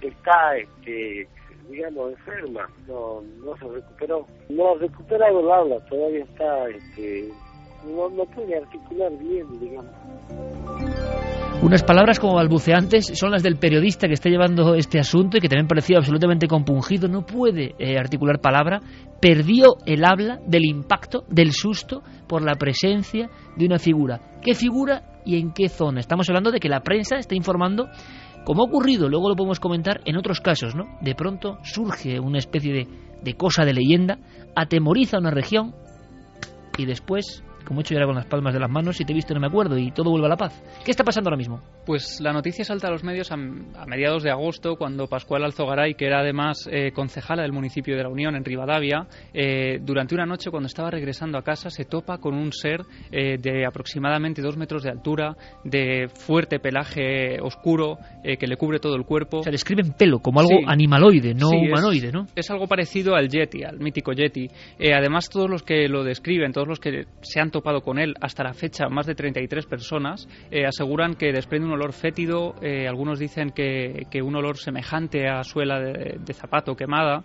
está 0.00 0.56
este, 0.56 1.28
digamos, 1.68 2.12
enferma, 2.12 2.68
no, 2.86 3.22
no 3.44 3.56
se 3.56 3.68
recuperó, 3.68 4.26
no 4.48 4.70
ha 4.70 4.78
recuperado 4.78 5.40
el 5.40 5.50
habla, 5.50 5.84
todavía 5.88 6.24
está, 6.24 6.68
este, 6.68 7.28
no, 7.86 8.08
no 8.10 8.24
puede 8.24 8.56
articular 8.56 9.12
bien, 9.18 9.60
digamos. 9.60 9.94
Unas 11.60 11.82
palabras 11.82 12.20
como 12.20 12.36
balbuceantes 12.36 13.18
son 13.18 13.32
las 13.32 13.42
del 13.42 13.56
periodista 13.56 14.06
que 14.06 14.14
está 14.14 14.28
llevando 14.28 14.76
este 14.76 15.00
asunto 15.00 15.36
y 15.36 15.40
que 15.40 15.48
también 15.48 15.66
parecía 15.66 15.96
absolutamente 15.96 16.46
compungido. 16.46 17.08
No 17.08 17.26
puede 17.26 17.74
eh, 17.80 17.98
articular 17.98 18.40
palabra. 18.40 18.80
Perdió 19.20 19.76
el 19.84 20.04
habla 20.04 20.38
del 20.46 20.64
impacto, 20.64 21.24
del 21.28 21.50
susto 21.50 22.02
por 22.28 22.42
la 22.42 22.54
presencia 22.54 23.28
de 23.56 23.66
una 23.66 23.80
figura. 23.80 24.20
¿Qué 24.40 24.54
figura 24.54 25.02
y 25.24 25.40
en 25.40 25.52
qué 25.52 25.68
zona? 25.68 25.98
Estamos 25.98 26.28
hablando 26.28 26.52
de 26.52 26.60
que 26.60 26.68
la 26.68 26.80
prensa 26.80 27.16
está 27.16 27.34
informando 27.34 27.88
como 28.48 28.62
ha 28.62 28.64
ocurrido, 28.64 29.10
luego 29.10 29.28
lo 29.28 29.36
podemos 29.36 29.60
comentar 29.60 30.00
en 30.06 30.16
otros 30.16 30.40
casos, 30.40 30.74
¿no? 30.74 30.96
De 31.02 31.14
pronto 31.14 31.58
surge 31.64 32.18
una 32.18 32.38
especie 32.38 32.72
de, 32.72 32.88
de 33.22 33.34
cosa 33.34 33.66
de 33.66 33.74
leyenda, 33.74 34.20
atemoriza 34.56 35.18
una 35.18 35.30
región 35.30 35.74
y 36.78 36.86
después 36.86 37.44
como 37.64 37.80
he 37.80 37.82
hecho 37.82 37.94
yo 37.94 38.06
con 38.06 38.14
las 38.14 38.26
palmas 38.26 38.54
de 38.54 38.60
las 38.60 38.70
manos, 38.70 38.96
si 38.96 39.04
te 39.04 39.12
he 39.12 39.14
visto 39.14 39.34
no 39.34 39.40
me 39.40 39.46
acuerdo 39.46 39.76
y 39.78 39.90
todo 39.90 40.10
vuelve 40.10 40.26
a 40.26 40.30
la 40.30 40.36
paz. 40.36 40.62
¿Qué 40.84 40.90
está 40.90 41.04
pasando 41.04 41.28
ahora 41.28 41.36
mismo? 41.36 41.60
Pues 41.84 42.20
la 42.20 42.32
noticia 42.32 42.64
salta 42.64 42.88
a 42.88 42.90
los 42.90 43.04
medios 43.04 43.30
a, 43.30 43.34
a 43.34 43.86
mediados 43.86 44.22
de 44.22 44.30
agosto, 44.30 44.76
cuando 44.76 45.06
Pascual 45.06 45.44
Alzogaray, 45.44 45.94
que 45.94 46.06
era 46.06 46.20
además 46.20 46.68
eh, 46.70 46.92
concejala 46.92 47.42
del 47.42 47.52
municipio 47.52 47.96
de 47.96 48.02
La 48.02 48.08
Unión, 48.08 48.36
en 48.36 48.44
Rivadavia, 48.44 49.06
eh, 49.34 49.78
durante 49.82 50.14
una 50.14 50.26
noche, 50.26 50.50
cuando 50.50 50.66
estaba 50.66 50.90
regresando 50.90 51.38
a 51.38 51.42
casa, 51.42 51.70
se 51.70 51.84
topa 51.84 52.18
con 52.18 52.34
un 52.34 52.52
ser 52.52 52.82
eh, 53.12 53.36
de 53.38 53.66
aproximadamente 53.66 54.42
dos 54.42 54.56
metros 54.56 54.82
de 54.82 54.90
altura, 54.90 55.36
de 55.64 56.08
fuerte 56.14 56.58
pelaje 56.60 57.40
oscuro, 57.40 57.98
que 58.22 58.46
le 58.46 58.56
cubre 58.56 58.78
todo 58.78 58.94
el 58.96 59.04
cuerpo. 59.04 59.42
Se 59.42 59.50
describen 59.50 59.92
pelo, 59.92 60.18
como 60.20 60.40
algo 60.40 60.58
animaloide, 60.66 61.34
no 61.34 61.48
Sí, 61.48 61.56
es- 61.56 61.72
humanoide, 61.72 62.12
¿no? 62.12 62.26
Es 62.34 62.50
algo 62.50 62.66
parecido 62.66 63.14
al 63.14 63.28
Yeti, 63.28 63.64
al 63.64 63.78
mítico 63.78 64.12
Yeti. 64.12 64.48
Además, 64.94 65.28
todos 65.30 65.48
los 65.48 65.62
que 65.62 65.88
lo 65.88 66.04
describen, 66.04 66.52
todos 66.52 66.68
los 66.68 66.80
que 66.80 67.06
se 67.22 67.40
han 67.40 67.47
topado 67.50 67.82
con 67.82 67.98
él 67.98 68.14
hasta 68.20 68.44
la 68.44 68.54
fecha, 68.54 68.88
más 68.88 69.06
de 69.06 69.14
33 69.14 69.66
personas, 69.66 70.28
eh, 70.50 70.66
aseguran 70.66 71.14
que 71.14 71.32
desprende 71.32 71.66
un 71.66 71.74
olor 71.74 71.92
fétido. 71.92 72.54
eh, 72.62 72.86
algunos 72.88 73.18
dicen 73.18 73.50
que, 73.50 74.06
que 74.10 74.22
un 74.22 74.36
olor 74.36 74.56
semejante 74.58 75.28
a 75.28 75.42
suela 75.44 75.80
de, 75.80 76.18
de 76.18 76.34
zapato 76.34 76.76
quemada. 76.76 77.24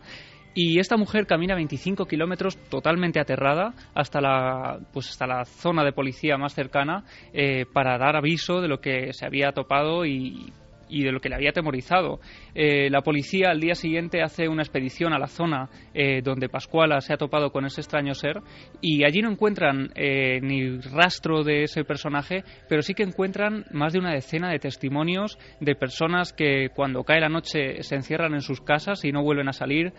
Y 0.55 0.79
esta 0.79 0.97
mujer 0.97 1.25
camina 1.25 1.55
25 1.55 2.05
kilómetros 2.05 2.57
totalmente 2.69 3.19
aterrada 3.19 3.73
hasta 3.95 4.21
la, 4.21 4.77
pues 4.93 5.09
hasta 5.09 5.25
la 5.25 5.45
zona 5.45 5.83
de 5.83 5.93
policía 5.93 6.37
más 6.37 6.53
cercana 6.53 7.03
eh, 7.33 7.65
para 7.73 7.97
dar 7.97 8.15
aviso 8.15 8.61
de 8.61 8.67
lo 8.67 8.79
que 8.79 9.13
se 9.13 9.25
había 9.25 9.51
topado 9.51 10.05
y, 10.05 10.53
y 10.89 11.03
de 11.03 11.11
lo 11.11 11.19
que 11.19 11.29
le 11.29 11.35
había 11.35 11.49
atemorizado. 11.49 12.19
Eh, 12.55 12.89
la 12.89 13.01
policía 13.01 13.49
al 13.49 13.59
día 13.59 13.75
siguiente 13.75 14.21
hace 14.21 14.47
una 14.47 14.61
expedición 14.61 15.13
a 15.13 15.19
la 15.19 15.27
zona 15.27 15.69
eh, 15.93 16.21
donde 16.21 16.49
Pascuala 16.49 17.01
se 17.01 17.13
ha 17.13 17.17
topado 17.17 17.51
con 17.51 17.65
ese 17.65 17.81
extraño 17.81 18.13
ser 18.13 18.39
y 18.81 19.03
allí 19.03 19.21
no 19.21 19.31
encuentran 19.31 19.89
eh, 19.95 20.39
ni 20.41 20.77
rastro 20.79 21.43
de 21.43 21.63
ese 21.63 21.83
personaje, 21.83 22.43
pero 22.69 22.81
sí 22.81 22.93
que 22.93 23.03
encuentran 23.03 23.65
más 23.71 23.93
de 23.93 23.99
una 23.99 24.13
decena 24.13 24.51
de 24.51 24.59
testimonios 24.59 25.37
de 25.59 25.75
personas 25.75 26.33
que 26.33 26.69
cuando 26.75 27.03
cae 27.03 27.19
la 27.19 27.29
noche 27.29 27.81
se 27.83 27.95
encierran 27.95 28.33
en 28.33 28.41
sus 28.41 28.61
casas 28.61 29.03
y 29.05 29.11
no 29.11 29.23
vuelven 29.23 29.49
a 29.49 29.53
salir. 29.53 29.93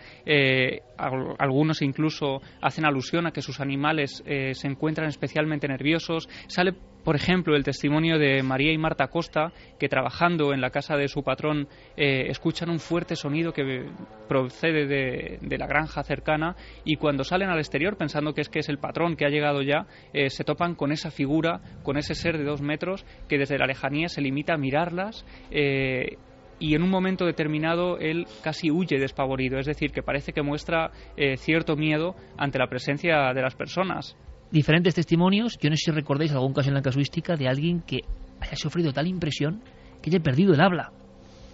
Al- 0.97 1.35
algunos 1.39 1.81
incluso 1.81 2.41
hacen 2.61 2.85
alusión 2.85 3.27
a 3.27 3.31
que 3.31 3.41
sus 3.41 3.59
animales 3.59 4.23
se 4.25 4.67
encuentran 4.67 5.07
especialmente 5.09 5.67
nerviosos. 5.67 6.27
Sale 6.47 6.73
por 7.03 7.15
ejemplo, 7.15 7.55
el 7.55 7.63
testimonio 7.63 8.17
de 8.17 8.41
María 8.41 8.73
y 8.73 8.79
Marta 8.79 9.09
Costa, 9.09 9.53
que 9.79 9.87
trabajando 9.87 10.53
en 10.53 10.59
la 10.59 10.71
casa 10.71 10.97
de 10.97 11.07
su 11.07 11.21
patrón 11.21 11.67
eh, 11.95 12.25
escuchan 12.45 12.69
un 12.69 12.77
fuerte 12.77 13.15
sonido 13.15 13.53
que 13.53 13.89
procede 14.27 14.85
de, 14.85 15.57
la 15.57 15.65
granja 15.65 16.03
cercana 16.03 16.55
y 16.83 16.97
cuando 16.97 17.23
salen 17.23 17.49
al 17.49 17.57
exterior 17.57 17.97
pensando 17.97 18.35
que 18.35 18.41
es 18.41 18.49
que 18.49 18.59
es 18.59 18.69
el 18.69 18.77
patrón 18.77 19.15
que 19.15 19.25
ha 19.25 19.29
llegado 19.29 19.63
ya, 19.63 19.87
eh, 20.13 20.29
se 20.29 20.43
topan 20.43 20.75
con 20.75 20.91
esa 20.91 21.09
figura, 21.09 21.59
con 21.81 21.97
ese 21.97 22.13
ser 22.13 22.37
de 22.37 22.43
dos 22.43 22.61
metros 22.61 23.03
que 23.27 23.39
desde 23.39 23.57
la 23.57 23.65
lejanía 23.65 24.09
se 24.09 24.21
limita 24.21 24.53
a 24.53 24.57
mirarlas. 24.57 25.25
eh, 25.49 26.17
y 26.57 26.73
en 26.73 26.83
un 26.83 26.89
momento 26.89 27.25
determinado 27.25 27.97
él 27.97 28.27
casi 28.41 28.71
huye 28.71 28.97
despavorido, 28.97 29.59
es 29.59 29.65
decir, 29.65 29.91
que 29.91 30.01
parece 30.01 30.31
que 30.31 30.41
muestra 30.41 30.91
eh, 31.17 31.35
cierto 31.35 31.75
miedo 31.75 32.15
ante 32.37 32.59
la 32.59 32.67
presencia 32.67 33.33
de 33.33 33.41
las 33.41 33.55
personas. 33.55 34.15
Diferentes 34.51 34.95
testimonios, 34.95 35.57
yo 35.59 35.69
no 35.69 35.75
sé 35.75 35.85
si 35.85 35.91
recordáis 35.91 36.31
algún 36.31 36.53
caso 36.53 36.69
en 36.69 36.75
la 36.75 36.81
casuística 36.81 37.35
de 37.35 37.49
alguien 37.49 37.81
que 37.81 38.01
haya 38.39 38.55
sufrido 38.55 38.93
tal 38.93 39.07
impresión 39.07 39.63
que 40.01 40.11
haya 40.11 40.21
perdido 40.21 40.53
el 40.53 40.61
habla. 40.61 40.93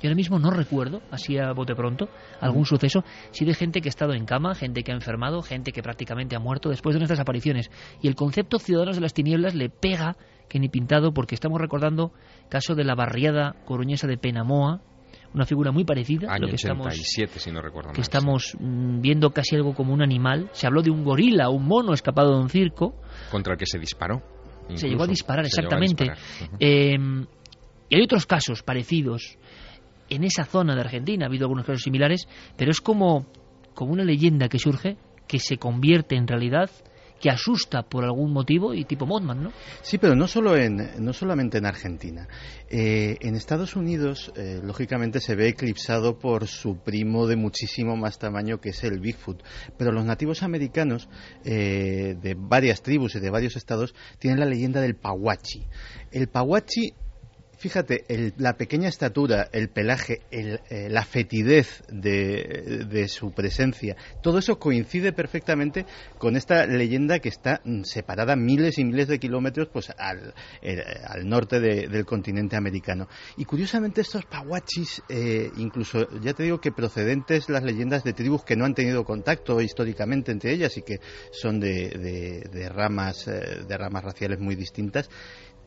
Yo 0.02 0.08
ahora 0.08 0.16
mismo 0.16 0.40
no 0.40 0.50
recuerdo, 0.50 1.02
así 1.12 1.38
a 1.38 1.52
bote 1.54 1.76
pronto, 1.76 2.10
algún 2.40 2.66
suceso, 2.66 3.04
sí 3.32 3.46
de 3.46 3.54
gente 3.54 3.82
que 3.82 3.90
ha 3.90 3.92
estado 3.92 4.14
en 4.14 4.26
cama, 4.26 4.56
gente 4.56 4.82
que 4.84 4.92
ha 4.92 4.96
enfermado, 4.96 5.42
gente 5.42 5.72
que 5.72 5.84
prácticamente 5.84 6.36
ha 6.36 6.40
muerto 6.40 6.70
después 6.70 6.96
de 6.96 7.00
nuestras 7.00 7.20
apariciones. 7.20 7.70
Y 8.02 8.08
el 8.08 8.16
concepto 8.16 8.58
Ciudadanos 8.58 8.96
de 8.96 9.02
las 9.02 9.14
Tinieblas 9.14 9.54
le 9.54 9.70
pega 9.70 10.18
que 10.50 10.60
ni 10.60 10.70
pintado 10.70 11.14
porque 11.14 11.36
estamos 11.36 11.62
recordando 11.62 12.12
caso 12.50 12.74
de 12.74 12.84
la 12.84 12.96
barriada 12.96 13.56
coruñesa 13.66 14.08
de 14.08 14.18
Penamoa, 14.18 14.82
una 15.34 15.46
figura 15.46 15.72
muy 15.72 15.86
parecida 15.86 16.30
a 16.30 16.34
Año 16.34 16.42
lo 16.42 16.50
que 16.50 16.56
estamos 16.56 16.88
87, 16.88 17.40
si 17.40 17.52
no 17.52 17.62
recuerdo 17.62 17.90
mal. 17.90 17.96
que 17.96 18.02
estamos 18.02 18.58
mm, 18.60 19.02
viendo 19.02 19.30
casi 19.30 19.56
algo 19.56 19.74
como 19.74 19.94
un 19.94 20.02
animal. 20.02 20.50
Se 20.52 20.68
habló 20.68 20.82
de 20.82 20.90
un 20.90 21.04
gorila, 21.04 21.50
un 21.50 21.66
mono 21.68 21.94
escapado 21.94 22.36
de 22.36 22.42
un 22.42 22.50
circo. 22.50 22.96
Contra 23.30 23.54
el 23.54 23.60
que 23.60 23.66
se 23.66 23.80
disparó. 23.80 24.22
Se 24.74 24.90
llegó 24.90 25.04
a 25.04 25.08
disparar, 25.08 25.46
Se 25.46 25.62
a 25.62 25.64
exactamente. 25.64 26.12
Eh, 26.60 26.98
y 27.90 27.96
hay 27.96 28.02
otros 28.04 28.26
casos 28.26 28.64
parecidos. 28.64 29.38
En 30.12 30.26
esa 30.26 30.44
zona 30.44 30.76
de 30.76 30.82
Argentina 30.82 31.26
ha 31.26 31.30
habido 31.30 31.46
algunos 31.46 31.66
casos 31.66 31.84
similares, 31.84 32.28
pero 32.58 32.70
es 32.70 32.82
como, 32.82 33.28
como 33.74 33.94
una 33.94 34.04
leyenda 34.04 34.50
que 34.50 34.60
surge, 34.60 34.98
que 35.26 35.40
se 35.40 35.56
convierte 35.56 36.18
en 36.18 36.28
realidad, 36.28 36.70
que 37.22 37.30
asusta 37.30 37.84
por 37.84 38.04
algún 38.04 38.34
motivo 38.34 38.74
y 38.74 38.84
tipo 38.84 39.06
Mothman, 39.06 39.44
¿no? 39.44 39.52
Sí, 39.82 39.98
pero 39.98 40.14
no 40.14 40.28
solo 40.28 40.58
en, 40.58 40.76
no 41.00 41.14
solamente 41.14 41.60
en 41.60 41.66
Argentina. 41.66 42.28
Eh, 42.70 43.16
en 43.22 43.36
Estados 43.36 43.78
Unidos, 43.78 44.34
eh, 44.36 44.60
lógicamente, 44.62 45.22
se 45.22 45.36
ve 45.36 45.48
eclipsado 45.48 46.20
por 46.20 46.46
su 46.48 46.80
primo 46.80 47.26
de 47.26 47.38
muchísimo 47.38 47.96
más 47.96 48.20
tamaño 48.20 48.60
que 48.60 48.72
es 48.72 48.84
el 48.84 49.00
Bigfoot. 49.00 49.42
Pero 49.78 49.94
los 49.94 50.04
nativos 50.04 50.44
americanos 50.44 51.08
eh, 51.46 52.18
de 52.22 52.36
varias 52.38 52.82
tribus 52.82 53.16
y 53.16 53.22
de 53.22 53.30
varios 53.30 53.56
estados 53.56 53.96
tienen 54.20 54.42
la 54.42 54.46
leyenda 54.46 54.82
del 54.82 54.96
Pawachi. 54.96 55.68
El 56.12 56.28
Pawachi 56.28 56.96
Fíjate, 57.62 58.06
el- 58.08 58.34
la 58.38 58.58
pequeña 58.58 58.90
estatura, 58.90 59.48
el 59.54 59.70
pelaje, 59.70 60.22
el, 60.32 60.62
eh, 60.72 60.90
la 60.90 61.06
fetidez 61.06 61.84
de, 61.90 63.08
su 63.08 63.34
presencia, 63.34 63.96
todo 64.22 64.40
eso 64.40 64.58
coincide 64.58 65.14
perfectamente 65.14 65.86
con 66.18 66.36
esta 66.36 66.66
leyenda 66.66 67.20
que 67.20 67.30
está 67.30 67.62
mm, 67.64 67.84
separada 67.84 68.36
miles 68.36 68.80
y 68.80 68.84
miles 68.84 69.08
de 69.10 69.20
kilómetros 69.20 69.70
pues, 69.72 69.92
al, 69.96 70.34
eh, 70.64 70.82
al 71.06 71.30
norte 71.30 71.60
de- 71.60 71.88
del 71.88 72.04
continente 72.04 72.56
americano. 72.56 73.08
Y 73.38 73.46
curiosamente 73.46 74.02
estos 74.02 74.26
pawachis, 74.26 75.04
eh, 75.08 75.52
incluso 75.54 76.10
ya 76.20 76.34
te 76.34 76.42
digo 76.42 76.60
que 76.60 76.72
procedentes 76.72 77.48
las 77.48 77.62
leyendas 77.64 78.04
de 78.04 78.14
tribus 78.14 78.44
que 78.44 78.56
no 78.56 78.66
han 78.66 78.74
tenido 78.74 79.04
contacto 79.04 79.62
históricamente 79.62 80.32
entre 80.32 80.52
ellas 80.52 80.76
y 80.78 80.82
que 80.82 81.00
son 81.32 81.60
de, 81.60 81.90
de- 82.52 82.70
ramas, 82.70 83.26
de 83.26 83.78
ramas 83.78 84.04
raciales 84.04 84.40
muy 84.40 84.56
distintas, 84.56 85.10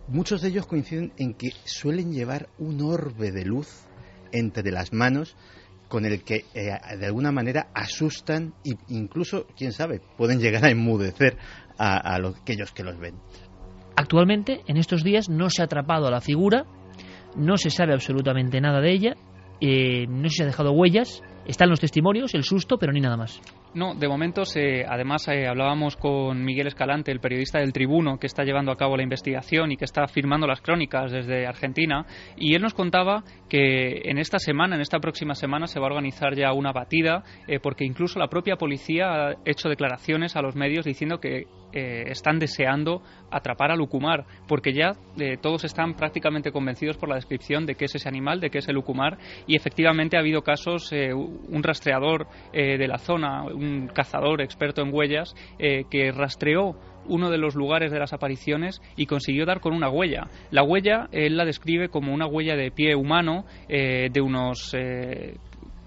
Muchos 0.09 0.43
de 0.43 0.48
ellos 0.48 0.66
coinciden 0.66 1.12
en 1.18 1.35
que 1.35 1.51
suelen 1.64 2.12
llevar 2.12 2.48
un 2.59 2.81
orbe 2.82 3.32
de 3.32 3.44
luz 3.44 3.86
entre 4.32 4.70
las 4.70 4.93
manos 4.93 5.36
con 5.89 6.05
el 6.05 6.22
que 6.24 6.44
eh, 6.55 6.70
de 6.98 7.06
alguna 7.06 7.31
manera 7.32 7.68
asustan 7.74 8.52
e 8.64 8.72
incluso, 8.89 9.47
quién 9.56 9.72
sabe, 9.72 10.01
pueden 10.16 10.40
llegar 10.40 10.64
a 10.64 10.70
enmudecer 10.70 11.36
a, 11.78 11.97
a 11.97 12.18
los- 12.18 12.36
aquellos 12.40 12.72
que 12.72 12.82
los 12.82 12.98
ven. 12.98 13.14
Actualmente, 13.97 14.62
en 14.66 14.76
estos 14.76 15.05
días, 15.05 15.28
no 15.28 15.48
se 15.51 15.62
ha 15.62 15.66
atrapado 15.66 16.06
a 16.06 16.10
la 16.10 16.20
figura, 16.20 16.64
no 17.36 17.56
se 17.56 17.70
sabe 17.70 17.93
absolutamente 17.93 18.60
nada 18.60 18.81
de 18.81 18.93
ella, 18.93 19.14
eh, 19.60 20.06
no 20.09 20.28
se 20.28 20.43
ha 20.43 20.47
dejado 20.47 20.72
huellas, 20.72 21.22
están 21.47 21.70
los 21.70 21.81
testimonios, 21.81 22.35
el 22.35 22.43
susto, 22.43 22.76
pero 22.76 22.93
ni 22.93 23.01
nada 23.01 23.16
más. 23.16 23.40
No, 23.74 23.92
de 23.92 24.06
momento, 24.06 24.44
se, 24.44 24.84
además 24.84 25.26
eh, 25.26 25.48
hablábamos 25.48 25.96
con 25.96 26.44
Miguel 26.44 26.68
Escalante, 26.68 27.10
el 27.10 27.18
periodista 27.18 27.59
del 27.59 27.72
Tribuno, 27.72 28.18
que 28.18 28.28
está 28.28 28.44
llevando 28.44 28.70
a 28.70 28.76
cabo 28.76 28.96
la 28.96 29.02
investigación 29.02 29.72
y 29.72 29.76
que 29.76 29.84
está 29.84 30.06
firmando 30.06 30.46
las 30.46 30.60
crónicas 30.60 31.10
desde 31.10 31.44
Argentina, 31.44 32.06
y 32.36 32.55
él 32.55 32.62
nos 32.62 32.72
contaba 32.72 33.24
que 33.48 34.02
en 34.05 34.18
esta 34.18 34.38
semana, 34.38 34.76
en 34.76 34.80
esta 34.80 35.01
próxima 35.01 35.34
semana, 35.34 35.66
se 35.66 35.80
va 35.80 35.86
a 35.86 35.90
organizar 35.90 36.36
ya 36.36 36.52
una 36.52 36.70
batida, 36.70 37.24
eh, 37.48 37.59
porque 37.59 37.84
incluso 37.84 38.20
la 38.20 38.28
propia 38.28 38.55
policía 38.55 39.06
ha 39.06 39.34
hecho 39.44 39.68
declaraciones 39.68 40.36
a 40.36 40.42
los 40.42 40.55
medios 40.55 40.84
diciendo 40.84 41.18
que 41.18 41.48
eh, 41.76 42.05
están 42.06 42.38
deseando 42.38 43.02
atrapar 43.32 43.72
al 43.72 43.78
Lucumar, 43.78 44.24
porque 44.46 44.72
ya 44.72 44.92
eh, 45.18 45.38
todos 45.42 45.64
están 45.64 45.94
prácticamente 45.94 46.52
convencidos 46.52 46.96
por 46.96 47.09
la 47.09 47.16
descripción 47.16 47.66
de 47.66 47.74
qué 47.74 47.86
es 47.86 47.94
ese 47.96 48.09
animal, 48.09 48.38
de 48.38 48.48
qué 48.48 48.59
es 48.59 48.68
el 48.68 48.76
Lucumar, 48.76 49.18
y 49.48 49.56
efectivamente 49.56 50.16
ha 50.16 50.20
habido 50.20 50.42
casos, 50.42 50.92
eh, 50.92 51.12
un 51.12 51.62
rastreador 51.64 52.28
de 52.52 52.86
la 52.86 52.98
zona, 52.98 53.44
un 53.65 53.89
cazador 53.89 54.43
experto 54.43 54.82
en 54.82 54.93
huellas, 54.93 55.35
eh, 55.59 55.85
que 55.91 56.12
rastreó 56.12 56.77
uno 57.07 57.31
de 57.31 57.39
los 57.39 57.55
lugares 57.55 57.91
de 57.93 57.99
las 57.99 58.12
apariciones 58.12 58.81
y 58.97 59.07
consiguió 59.07 59.47
dar 59.47 59.61
con 59.61 59.74
una 59.74 59.91
huella. 59.91 60.28
La 60.51 60.62
huella 60.62 61.09
él 61.12 61.36
la 61.36 61.45
describe 61.45 61.89
como 61.89 62.12
una 62.12 62.27
huella 62.27 62.57
de 62.57 62.70
pie 62.70 62.95
humano 62.95 63.45
eh, 63.69 64.09
de 64.12 64.20
unos 64.20 64.74
eh, 64.74 65.36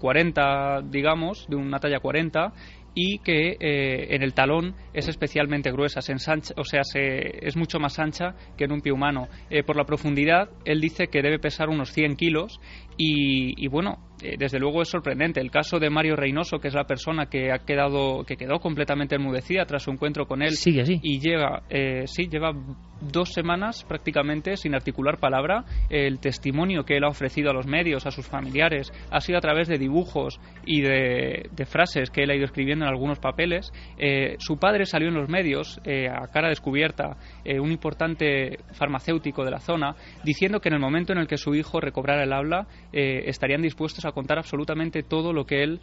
40, 0.00 0.82
digamos, 0.82 1.46
de 1.48 1.56
una 1.56 1.78
talla 1.78 2.00
40 2.00 2.52
y 2.94 3.18
que 3.18 3.56
eh, 3.60 4.14
en 4.14 4.22
el 4.22 4.34
talón 4.34 4.74
es 4.92 5.06
especialmente 5.08 5.70
gruesa, 5.70 6.00
se 6.00 6.12
ensancha, 6.12 6.54
o 6.56 6.64
sea, 6.64 6.82
se, 6.82 7.46
es 7.46 7.56
mucho 7.56 7.78
más 7.78 7.98
ancha 7.98 8.34
que 8.56 8.64
en 8.64 8.72
un 8.72 8.80
pie 8.80 8.92
humano. 8.92 9.28
Por 9.66 9.76
la 9.76 9.84
profundidad, 9.84 10.50
él 10.64 10.80
dice 10.80 11.06
que 11.06 11.22
debe 11.22 11.38
pesar 11.38 11.68
unos 11.68 11.92
100 11.92 12.16
kilos 12.16 12.60
y, 12.98 13.64
y 13.64 13.68
bueno, 13.68 13.98
eh, 14.22 14.34
desde 14.36 14.58
luego 14.58 14.82
es 14.82 14.88
sorprendente. 14.88 15.40
El 15.40 15.50
caso 15.50 15.78
de 15.78 15.88
Mario 15.90 16.16
Reynoso, 16.16 16.58
que 16.58 16.68
es 16.68 16.74
la 16.74 16.84
persona 16.84 17.26
que 17.26 17.52
ha 17.52 17.58
quedado, 17.58 18.24
que 18.24 18.36
quedó 18.36 18.58
completamente 18.58 19.14
enmudecida 19.14 19.64
tras 19.64 19.84
su 19.84 19.90
encuentro 19.90 20.26
con 20.26 20.42
él, 20.42 20.52
sigue 20.52 20.82
así 20.82 20.98
y 21.02 21.20
lleva, 21.20 21.62
eh, 21.70 22.02
sí, 22.06 22.28
lleva 22.28 22.52
dos 23.00 23.32
semanas 23.32 23.84
prácticamente 23.84 24.56
sin 24.56 24.74
articular 24.74 25.18
palabra. 25.18 25.64
El 25.88 26.18
testimonio 26.18 26.84
que 26.84 26.96
él 26.96 27.04
ha 27.04 27.08
ofrecido 27.08 27.50
a 27.50 27.54
los 27.54 27.66
medios, 27.66 28.06
a 28.06 28.10
sus 28.10 28.26
familiares, 28.26 28.92
ha 29.10 29.20
sido 29.20 29.38
a 29.38 29.40
través 29.40 29.68
de 29.68 29.78
dibujos 29.78 30.40
y 30.66 30.82
de, 30.82 31.48
frases 31.66 32.10
que 32.10 32.22
él 32.22 32.30
ha 32.30 32.36
ido 32.36 32.44
escribiendo 32.44 32.84
en 32.84 32.90
algunos 32.90 33.18
papeles. 33.18 33.72
Eh, 33.98 34.36
su 34.38 34.58
padre 34.58 34.86
salió 34.86 35.08
en 35.08 35.14
los 35.14 35.28
medios 35.28 35.80
eh, 35.84 36.08
a 36.08 36.26
cara 36.28 36.48
descubierta, 36.48 37.16
eh, 37.44 37.60
un 37.60 37.70
importante 37.70 38.58
farmacéutico 38.72 39.44
de 39.44 39.50
la 39.50 39.60
zona, 39.60 39.94
diciendo 40.24 40.60
que 40.60 40.68
en 40.68 40.74
el 40.74 40.80
momento 40.80 41.12
en 41.12 41.18
el 41.18 41.26
que 41.26 41.36
su 41.36 41.54
hijo 41.54 41.80
recobrara 41.80 42.24
el 42.24 42.32
habla 42.32 42.66
estarían 42.92 43.62
dispuestos 43.62 44.04
a 44.04 44.12
contar 44.12 44.38
absolutamente 44.38 45.02
todo 45.02 45.32
lo 45.32 45.44
que 45.44 45.62
él 45.62 45.80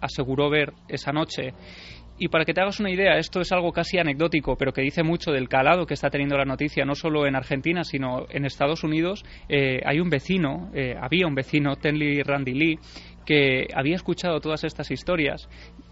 aseguró 0.00 0.48
ver 0.50 0.72
esa 0.88 1.12
noche. 1.12 1.52
Y 2.18 2.28
para 2.28 2.44
que 2.44 2.54
te 2.54 2.60
hagas 2.60 2.78
una 2.78 2.90
idea, 2.90 3.16
esto 3.16 3.40
es 3.40 3.50
algo 3.50 3.72
casi 3.72 3.98
anecdótico, 3.98 4.56
pero 4.56 4.72
que 4.72 4.82
dice 4.82 5.02
mucho 5.02 5.32
del 5.32 5.48
calado 5.48 5.86
que 5.86 5.94
está 5.94 6.08
teniendo 6.08 6.36
la 6.36 6.44
noticia, 6.44 6.84
no 6.84 6.94
solo 6.94 7.26
en 7.26 7.34
Argentina, 7.34 7.82
sino 7.82 8.26
en 8.30 8.44
Estados 8.44 8.84
Unidos. 8.84 9.24
Eh, 9.48 9.80
hay 9.84 9.98
un 9.98 10.08
vecino, 10.08 10.70
eh, 10.72 10.94
había 11.00 11.26
un 11.26 11.34
vecino, 11.34 11.74
Tenley 11.74 12.22
Randy 12.22 12.54
Lee, 12.54 12.78
que 13.26 13.66
había 13.74 13.96
escuchado 13.96 14.40
todas 14.40 14.62
estas 14.62 14.90
historias 14.92 15.48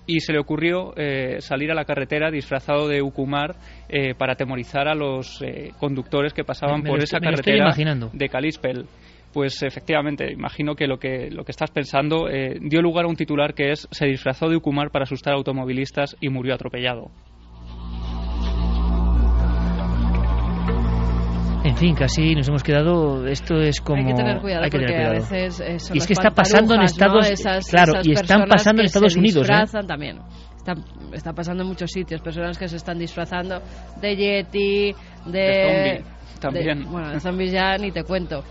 y 0.07 0.21
se 0.21 0.33
le 0.33 0.39
ocurrió 0.39 0.93
eh, 0.97 1.41
salir 1.41 1.71
a 1.73 1.75
la 1.75 1.85
carretera 1.85 2.31
disfrazado 2.31 2.87
de 2.87 3.03
Ucumar 3.03 3.57
para 4.17 4.35
atemorizar 4.35 4.87
a 4.87 4.95
los 4.95 5.43
conductores 5.79 6.33
que 6.33 6.45
pasaban 6.45 6.83
por 6.83 7.03
esa 7.03 7.19
carretera 7.19 7.73
de 8.13 8.29
Calispel. 8.29 8.87
Pues 9.33 9.63
efectivamente, 9.63 10.33
imagino 10.33 10.75
que 10.75 10.89
lo 10.89 10.99
que, 10.99 11.31
lo 11.31 11.45
que 11.45 11.53
estás 11.53 11.71
pensando 11.71 12.29
eh, 12.29 12.59
dio 12.61 12.83
lugar 12.83 13.05
a 13.05 13.09
un 13.09 13.15
titular 13.15 13.55
que 13.55 13.71
es 13.71 13.87
se 13.91 14.07
disfrazó 14.07 14.49
de 14.49 14.57
Ucumar 14.57 14.91
para 14.91 15.05
asustar 15.05 15.35
a 15.35 15.37
automovilistas 15.37 16.17
y 16.21 16.29
murió 16.31 16.55
atropellado. 16.55 17.11
En 21.63 21.77
fin, 21.77 21.95
casi 21.95 22.35
nos 22.35 22.49
hemos 22.49 22.63
quedado. 22.63 23.27
Esto 23.27 23.61
es 23.61 23.81
como. 23.81 24.01
Hay 24.01 24.07
que 24.07 24.15
tener 24.15 24.41
cuidado 24.41 24.67
porque 24.71 24.97
a 24.97 25.11
veces 25.11 25.61
eh, 25.61 25.77
y 25.95 25.99
es 25.99 26.07
que 26.07 26.15
está 26.15 26.31
pasando 26.31 26.75
en 26.75 26.83
Estados 26.83 27.29
claro 27.69 28.01
y 28.03 28.13
están 28.13 28.49
pasando 28.49 28.81
en 28.81 28.87
Estados 28.87 29.15
Unidos. 29.17 29.47
Se 29.47 29.79
¿eh? 29.79 29.83
también. 29.87 30.19
Está, 30.57 30.75
está, 31.13 31.33
pasando 31.33 31.63
en 31.63 31.69
muchos 31.69 31.91
sitios. 31.91 32.21
Personas 32.23 32.59
que 32.59 32.67
se 32.67 32.77
están 32.77 32.99
disfrazando 32.99 33.61
de 34.01 34.17
Yeti, 34.17 34.95
de. 35.27 35.31
de 35.33 36.05
zombie, 36.41 36.41
también. 36.41 36.91
bueno, 36.91 37.11
de 37.11 37.21
zombies 37.21 37.53
ya 37.53 37.77
ni 37.77 37.93
te 37.93 38.05
cuento 38.05 38.43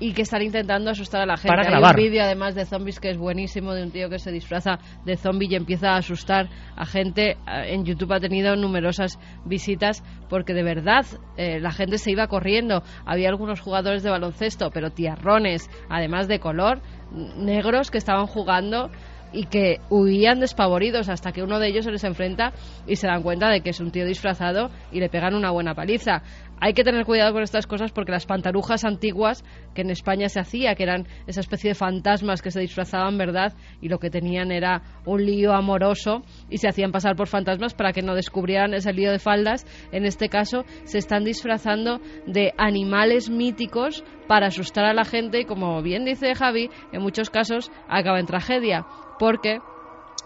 y 0.00 0.12
que 0.12 0.22
están 0.22 0.42
intentando 0.42 0.90
asustar 0.90 1.22
a 1.22 1.26
la 1.26 1.36
gente. 1.36 1.48
Para 1.48 1.64
grabar. 1.64 1.96
Hay 1.96 2.04
un 2.04 2.10
vídeo 2.10 2.22
además 2.22 2.54
de 2.54 2.64
zombies 2.64 3.00
que 3.00 3.10
es 3.10 3.18
buenísimo 3.18 3.74
de 3.74 3.82
un 3.82 3.90
tío 3.90 4.08
que 4.08 4.18
se 4.18 4.30
disfraza 4.30 4.78
de 5.04 5.16
zombie 5.16 5.48
y 5.50 5.56
empieza 5.56 5.90
a 5.90 5.96
asustar 5.96 6.48
a 6.76 6.84
gente. 6.84 7.36
En 7.46 7.84
YouTube 7.84 8.12
ha 8.12 8.20
tenido 8.20 8.54
numerosas 8.56 9.18
visitas 9.44 10.02
porque 10.28 10.54
de 10.54 10.62
verdad 10.62 11.06
eh, 11.36 11.60
la 11.60 11.72
gente 11.72 11.98
se 11.98 12.10
iba 12.10 12.26
corriendo. 12.28 12.82
Había 13.04 13.28
algunos 13.28 13.60
jugadores 13.60 14.02
de 14.02 14.10
baloncesto, 14.10 14.70
pero 14.70 14.90
tiarrones, 14.90 15.68
además 15.88 16.28
de 16.28 16.38
color, 16.38 16.80
negros 17.10 17.90
que 17.90 17.98
estaban 17.98 18.26
jugando 18.26 18.90
y 19.32 19.44
que 19.44 19.80
huían 19.90 20.40
despavoridos 20.40 21.08
hasta 21.08 21.32
que 21.32 21.42
uno 21.42 21.58
de 21.58 21.68
ellos 21.68 21.84
se 21.84 21.90
les 21.90 22.04
enfrenta 22.04 22.52
y 22.86 22.96
se 22.96 23.06
dan 23.06 23.22
cuenta 23.22 23.50
de 23.50 23.60
que 23.60 23.70
es 23.70 23.80
un 23.80 23.90
tío 23.90 24.06
disfrazado 24.06 24.70
y 24.90 25.00
le 25.00 25.08
pegan 25.08 25.34
una 25.34 25.50
buena 25.50 25.74
paliza 25.74 26.22
hay 26.60 26.72
que 26.72 26.84
tener 26.84 27.04
cuidado 27.04 27.32
con 27.32 27.42
estas 27.42 27.66
cosas 27.66 27.92
porque 27.92 28.12
las 28.12 28.26
pantarujas 28.26 28.84
antiguas 28.84 29.44
que 29.74 29.82
en 29.82 29.90
España 29.90 30.28
se 30.28 30.40
hacía, 30.40 30.74
que 30.74 30.82
eran 30.82 31.06
esa 31.26 31.40
especie 31.40 31.70
de 31.70 31.74
fantasmas 31.74 32.42
que 32.42 32.50
se 32.50 32.60
disfrazaban, 32.60 33.18
¿verdad? 33.18 33.54
Y 33.80 33.88
lo 33.88 33.98
que 33.98 34.10
tenían 34.10 34.50
era 34.50 34.82
un 35.04 35.24
lío 35.24 35.52
amoroso 35.52 36.22
y 36.50 36.58
se 36.58 36.68
hacían 36.68 36.92
pasar 36.92 37.16
por 37.16 37.28
fantasmas 37.28 37.74
para 37.74 37.92
que 37.92 38.02
no 38.02 38.14
descubrieran 38.14 38.74
ese 38.74 38.92
lío 38.92 39.12
de 39.12 39.18
faldas. 39.18 39.66
En 39.92 40.04
este 40.04 40.28
caso, 40.28 40.64
se 40.84 40.98
están 40.98 41.24
disfrazando 41.24 42.00
de 42.26 42.52
animales 42.56 43.30
míticos 43.30 44.04
para 44.26 44.48
asustar 44.48 44.84
a 44.84 44.94
la 44.94 45.04
gente 45.04 45.40
y, 45.40 45.44
como 45.44 45.82
bien 45.82 46.04
dice 46.04 46.34
Javi, 46.34 46.70
en 46.92 47.02
muchos 47.02 47.30
casos 47.30 47.70
acaba 47.88 48.20
en 48.20 48.26
tragedia 48.26 48.86
porque 49.18 49.58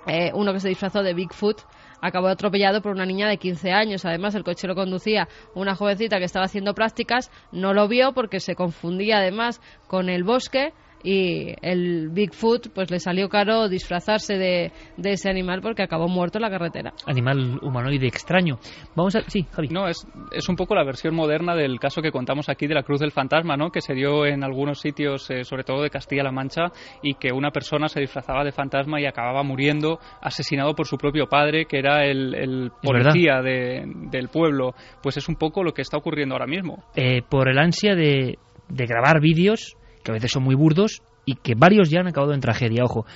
eh, 0.07 0.33
uno 0.35 0.53
que 0.53 0.61
se 0.61 0.69
disfrazó 0.69 1.03
de 1.03 1.15
Bigfoot 1.15 1.63
acabó 2.03 2.27
atropellado 2.29 2.83
por 2.83 2.93
una 2.93 3.07
niña 3.07 3.29
de 3.29 3.39
15 3.39 3.73
años. 3.73 4.05
Además, 4.05 4.35
el 4.35 4.45
coche 4.45 4.67
lo 4.67 4.75
conducía 4.75 5.29
una 5.55 5.75
jovencita 5.75 6.19
que 6.19 6.25
estaba 6.25 6.45
haciendo 6.45 6.75
prácticas, 6.75 7.31
no 7.53 7.73
lo 7.73 7.89
vio 7.89 8.13
porque 8.13 8.41
se 8.41 8.55
confundía 8.55 9.19
además 9.19 9.63
con 9.87 10.11
el 10.11 10.25
bosque 10.25 10.75
y 11.03 11.55
el 11.63 12.11
Bigfoot 12.11 12.69
pues 12.75 12.91
le 12.91 12.99
salió 12.99 13.29
caro 13.29 13.69
disfrazarse 13.69 14.35
de, 14.35 14.73
de, 14.97 15.13
ese 15.13 15.29
animal 15.31 15.61
porque 15.63 15.83
acabó 15.83 16.09
muerto 16.09 16.39
en 16.39 16.43
la 16.43 16.51
carretera. 16.51 16.93
Animal 17.07 17.59
humanoide 17.63 18.07
extraño. 18.07 18.59
Vamos 18.95 19.17
a... 19.17 19.23
Sí, 19.29 19.47
Javi. 19.53 19.69
No, 19.69 19.89
es, 19.89 20.07
es 20.31 20.49
un 20.49 20.57
poco 20.57 20.75
la 20.75 20.85
versión 20.85 21.15
moderna 21.15 21.55
del 21.55 21.79
caso 21.79 22.03
que 22.03 22.13
contamos 22.13 22.49
aquí 22.49 22.67
de 22.67 22.75
la 22.75 22.83
Cruz 22.83 23.01
del 23.01 23.13
Fantasma, 23.13 23.57
¿no? 23.57 23.71
Que 23.71 23.81
se 23.81 23.95
dio 23.95 24.27
en 24.27 24.45
algunos 24.45 24.81
sitios, 24.81 25.31
eh, 25.31 25.45
sobre 25.45 25.65
todo 25.65 25.83
de 25.83 25.91
Castilla-La 25.91 26.33
Mancha, 26.33 26.73
y 27.03 27.15
que 27.15 27.33
una 27.33 27.51
persona 27.51 27.89
se 27.89 28.01
disfrazaba 28.01 28.45
de 28.45 28.53
fantasma 28.53 29.01
y 29.01 29.07
acababa 29.07 29.43
muriendo 29.43 29.99
asesinado 30.21 30.75
por 30.75 30.87
su 30.87 30.97
propio 30.97 31.27
padre, 31.27 31.67
que 31.67 31.79
era 31.79 32.05
el, 32.05 32.35
el 32.35 32.71
policía 32.83 33.41
de, 33.43 33.85
del 34.11 34.29
pueblo. 34.29 34.75
Pues 35.03 35.17
es 35.17 35.29
un 35.29 35.37
poco 35.37 35.63
lo 35.63 35.73
que 35.73 35.83
está 35.83 35.97
ocurriendo 35.97 36.35
ahora 36.35 36.47
mismo. 36.47 36.85
Eh, 36.95 37.23
por 37.29 37.49
el 37.49 37.59
ansia 37.59 37.95
de, 37.95 38.39
de 38.69 38.87
grabar 38.87 39.21
vídeos 39.21 39.77
que 40.03 40.11
a 40.11 40.15
veces 40.15 40.31
son 40.31 40.43
muy 40.43 40.55
burdos 40.55 41.03
y 41.25 41.35
que 41.37 41.55
varios 41.55 41.91
ya 41.91 42.01
han 42.01 42.09
acabado 42.09 42.35
en 42.35 42.41
tragedia. 42.41 42.85
Ojo, 42.85 43.07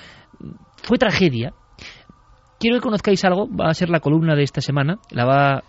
fue 0.83 0.97
tragedia. 0.97 1.53
Quiero 2.59 2.77
que 2.77 2.81
conozcáis 2.81 3.23
algo, 3.25 3.47
va 3.47 3.69
a 3.69 3.73
ser 3.73 3.89
la 3.89 3.99
columna 3.99 4.35
de 4.35 4.43
esta 4.43 4.61
semana, 4.61 4.99
la 5.11 5.25
va 5.25 5.63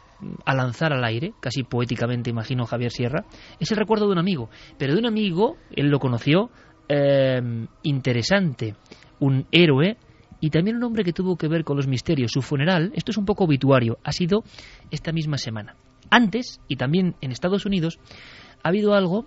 a 0.44 0.54
lanzar 0.54 0.92
al 0.92 1.04
aire, 1.04 1.34
casi 1.40 1.62
poéticamente 1.62 2.30
imagino 2.30 2.64
Javier 2.64 2.90
Sierra, 2.90 3.24
es 3.60 3.70
el 3.70 3.76
recuerdo 3.76 4.06
de 4.06 4.12
un 4.12 4.18
amigo, 4.18 4.48
pero 4.78 4.94
de 4.94 4.98
un 4.98 5.06
amigo, 5.06 5.56
él 5.70 5.88
lo 5.88 5.98
conoció, 5.98 6.50
eh, 6.88 7.40
interesante, 7.82 8.74
un 9.20 9.46
héroe 9.52 9.98
y 10.40 10.50
también 10.50 10.76
un 10.76 10.84
hombre 10.84 11.04
que 11.04 11.12
tuvo 11.12 11.36
que 11.36 11.48
ver 11.48 11.64
con 11.64 11.76
los 11.76 11.86
misterios. 11.86 12.32
Su 12.32 12.42
funeral, 12.42 12.92
esto 12.94 13.10
es 13.10 13.18
un 13.18 13.24
poco 13.24 13.44
obituario, 13.44 13.98
ha 14.04 14.12
sido 14.12 14.42
esta 14.90 15.12
misma 15.12 15.36
semana. 15.36 15.76
Antes, 16.10 16.60
y 16.68 16.76
también 16.76 17.16
en 17.20 17.32
Estados 17.32 17.66
Unidos, 17.66 17.98
ha 18.62 18.68
habido 18.68 18.94
algo 18.94 19.26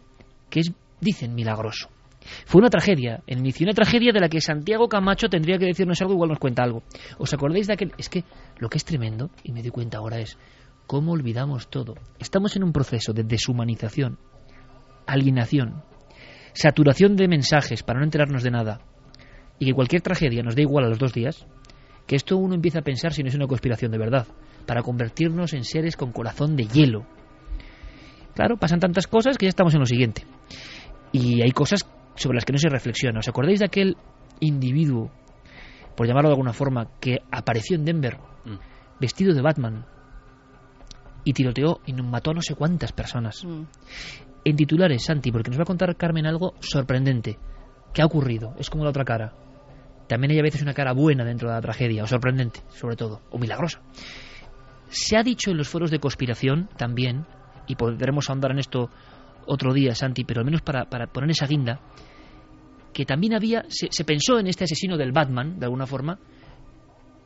que 0.49 0.61
es 0.61 0.73
dicen 1.01 1.35
milagroso. 1.35 1.89
Fue 2.45 2.59
una 2.59 2.69
tragedia, 2.69 3.23
en 3.27 3.39
inicio 3.39 3.65
una 3.65 3.73
tragedia 3.73 4.13
de 4.13 4.19
la 4.19 4.29
que 4.29 4.41
Santiago 4.41 4.87
Camacho 4.87 5.27
tendría 5.27 5.57
que 5.57 5.65
decirnos 5.65 5.99
algo, 6.01 6.13
igual 6.13 6.29
nos 6.29 6.39
cuenta 6.39 6.63
algo. 6.63 6.83
¿Os 7.17 7.33
acordáis 7.33 7.67
de 7.67 7.73
aquel? 7.73 7.93
Es 7.97 8.09
que 8.09 8.23
lo 8.59 8.69
que 8.69 8.77
es 8.77 8.85
tremendo, 8.85 9.31
y 9.43 9.51
me 9.51 9.61
doy 9.61 9.71
cuenta 9.71 9.97
ahora, 9.97 10.19
es 10.19 10.37
cómo 10.87 11.13
olvidamos 11.13 11.69
todo. 11.69 11.95
Estamos 12.19 12.55
en 12.55 12.63
un 12.63 12.71
proceso 12.71 13.13
de 13.13 13.23
deshumanización, 13.23 14.19
alienación, 15.07 15.83
saturación 16.53 17.15
de 17.15 17.27
mensajes 17.27 17.81
para 17.83 17.99
no 17.99 18.05
enterarnos 18.05 18.43
de 18.43 18.51
nada, 18.51 18.81
y 19.57 19.65
que 19.65 19.73
cualquier 19.73 20.01
tragedia 20.01 20.43
nos 20.43 20.55
dé 20.55 20.61
igual 20.61 20.85
a 20.85 20.89
los 20.89 20.99
dos 20.99 21.13
días, 21.13 21.45
que 22.05 22.15
esto 22.15 22.37
uno 22.37 22.55
empieza 22.55 22.79
a 22.79 22.83
pensar 22.83 23.13
si 23.13 23.23
no 23.23 23.29
es 23.29 23.35
una 23.35 23.47
conspiración 23.47 23.91
de 23.91 23.97
verdad, 23.97 24.27
para 24.65 24.83
convertirnos 24.83 25.53
en 25.53 25.63
seres 25.63 25.95
con 25.95 26.11
corazón 26.11 26.55
de 26.55 26.65
hielo. 26.65 27.05
Claro, 28.35 28.57
pasan 28.57 28.79
tantas 28.79 29.07
cosas 29.07 29.37
que 29.37 29.45
ya 29.45 29.49
estamos 29.49 29.73
en 29.73 29.79
lo 29.79 29.85
siguiente. 29.85 30.23
Y 31.11 31.41
hay 31.41 31.51
cosas 31.51 31.85
sobre 32.15 32.35
las 32.35 32.45
que 32.45 32.53
no 32.53 32.59
se 32.59 32.69
reflexiona. 32.69 33.19
¿Os 33.19 33.27
acordáis 33.27 33.59
de 33.59 33.65
aquel 33.65 33.97
individuo, 34.39 35.11
por 35.95 36.07
llamarlo 36.07 36.29
de 36.29 36.33
alguna 36.33 36.53
forma, 36.53 36.87
que 36.99 37.19
apareció 37.31 37.75
en 37.75 37.85
Denver 37.85 38.17
mm. 38.45 38.99
vestido 38.99 39.33
de 39.33 39.41
Batman 39.41 39.85
y 41.23 41.33
tiroteó 41.33 41.81
y 41.85 41.93
mató 41.93 42.31
a 42.31 42.33
no 42.35 42.41
sé 42.41 42.55
cuántas 42.55 42.91
personas? 42.91 43.43
Mm. 43.43 43.63
En 44.43 44.55
titulares, 44.55 45.03
Santi, 45.03 45.31
porque 45.31 45.51
nos 45.51 45.59
va 45.59 45.63
a 45.63 45.65
contar 45.65 45.95
Carmen 45.95 46.25
algo 46.25 46.55
sorprendente. 46.59 47.37
¿Qué 47.93 48.01
ha 48.01 48.05
ocurrido? 48.05 48.55
Es 48.57 48.69
como 48.69 48.83
la 48.83 48.89
otra 48.89 49.05
cara. 49.05 49.33
También 50.07 50.31
hay 50.31 50.39
a 50.39 50.43
veces 50.43 50.61
una 50.61 50.73
cara 50.73 50.93
buena 50.93 51.23
dentro 51.23 51.47
de 51.47 51.55
la 51.55 51.61
tragedia, 51.61 52.03
o 52.03 52.07
sorprendente, 52.07 52.61
sobre 52.69 52.95
todo, 52.95 53.21
o 53.29 53.37
milagrosa. 53.37 53.81
Se 54.89 55.15
ha 55.15 55.23
dicho 55.23 55.51
en 55.51 55.57
los 55.57 55.69
foros 55.69 55.91
de 55.91 55.99
conspiración 55.99 56.69
también, 56.75 57.25
y 57.67 57.75
podremos 57.75 58.29
ahondar 58.29 58.51
en 58.51 58.59
esto 58.59 58.89
otro 59.45 59.73
día, 59.73 59.95
Santi, 59.95 60.23
pero 60.23 60.39
al 60.39 60.45
menos 60.45 60.61
para, 60.61 60.85
poner 60.85 61.31
esa 61.31 61.47
guinda, 61.47 61.79
que 62.93 63.05
también 63.05 63.33
había, 63.33 63.65
se, 63.69 64.03
pensó 64.03 64.39
en 64.39 64.47
este 64.47 64.65
asesino 64.65 64.97
del 64.97 65.11
Batman, 65.11 65.59
de 65.59 65.65
alguna 65.65 65.87
forma, 65.87 66.19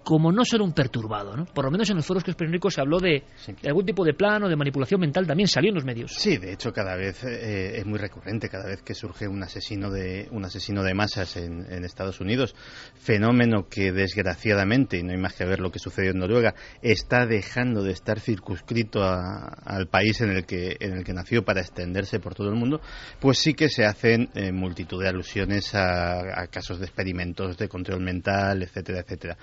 como 0.06 0.32
no 0.32 0.46
ser 0.46 0.62
un 0.62 0.72
perturbado, 0.72 1.36
¿no? 1.36 1.46
Por 1.46 1.66
lo 1.66 1.72
menos 1.72 1.90
en 1.90 1.98
los 1.98 2.06
foros 2.06 2.24
que 2.24 2.32
se 2.32 2.82
habló 2.82 3.00
de, 3.00 3.24
de, 3.62 3.68
algún 3.68 3.86
tipo 3.86 4.06
de 4.06 4.14
plan 4.14 4.44
o 4.44 4.48
de 4.48 4.56
manipulación 4.56 5.02
mental, 5.02 5.26
también 5.26 5.48
salió 5.48 5.70
en 5.70 5.76
los 5.76 5.84
medios. 5.84 6.14
Sí, 6.14 6.38
de 6.38 6.54
hecho 6.54 6.72
cada 6.72 6.96
vez 6.96 7.24
eh, 7.24 7.80
es 7.80 7.86
muy 7.86 7.98
recurrente, 7.98 8.48
cada 8.48 8.68
vez 8.68 8.84
que 8.84 8.94
surge 8.94 9.28
un 9.28 9.42
asesino 9.42 9.90
de, 9.90 10.28
un 10.32 10.46
asesino 10.46 10.84
de 10.84 10.94
masas 10.94 11.36
en, 11.38 11.66
en, 11.72 11.84
Estados 11.84 12.22
Unidos, 12.22 12.56
fenómeno 12.96 13.68
que 13.68 13.92
desgraciadamente, 13.92 14.98
y 14.98 15.04
no 15.04 15.12
hay 15.12 15.18
más 15.18 15.34
que 15.34 15.46
ver 15.46 15.60
lo 15.60 15.72
que 15.72 15.80
sucedió 15.80 16.12
en 16.12 16.20
Noruega, 16.20 16.54
está 16.84 17.26
dejando 17.26 17.82
de 17.82 17.92
estar 17.92 18.20
circunscrito 18.20 19.02
a, 19.02 19.48
al 19.66 19.88
país 19.88 20.22
en 20.22 20.30
el, 20.30 20.46
que, 20.46 20.78
en 20.80 20.98
el 20.98 21.04
que 21.04 21.14
nació 21.14 21.44
para 21.44 21.62
extenderse 21.62 22.20
por 22.20 22.36
todo 22.36 22.50
el 22.50 22.56
mundo, 22.56 22.80
pues 23.20 23.40
sí 23.40 23.56
que 23.56 23.70
se 23.70 23.86
hacen 23.86 24.30
eh, 24.36 24.52
multitud 24.52 25.02
de 25.02 25.10
alusiones 25.10 25.74
a, 25.74 26.42
a 26.42 26.48
casos 26.48 26.78
de 26.78 26.86
experimentos 26.86 27.58
de 27.58 27.68
control 27.68 28.02
mental, 28.02 28.62
etcétera, 28.62 29.00
etcétera. 29.00 29.38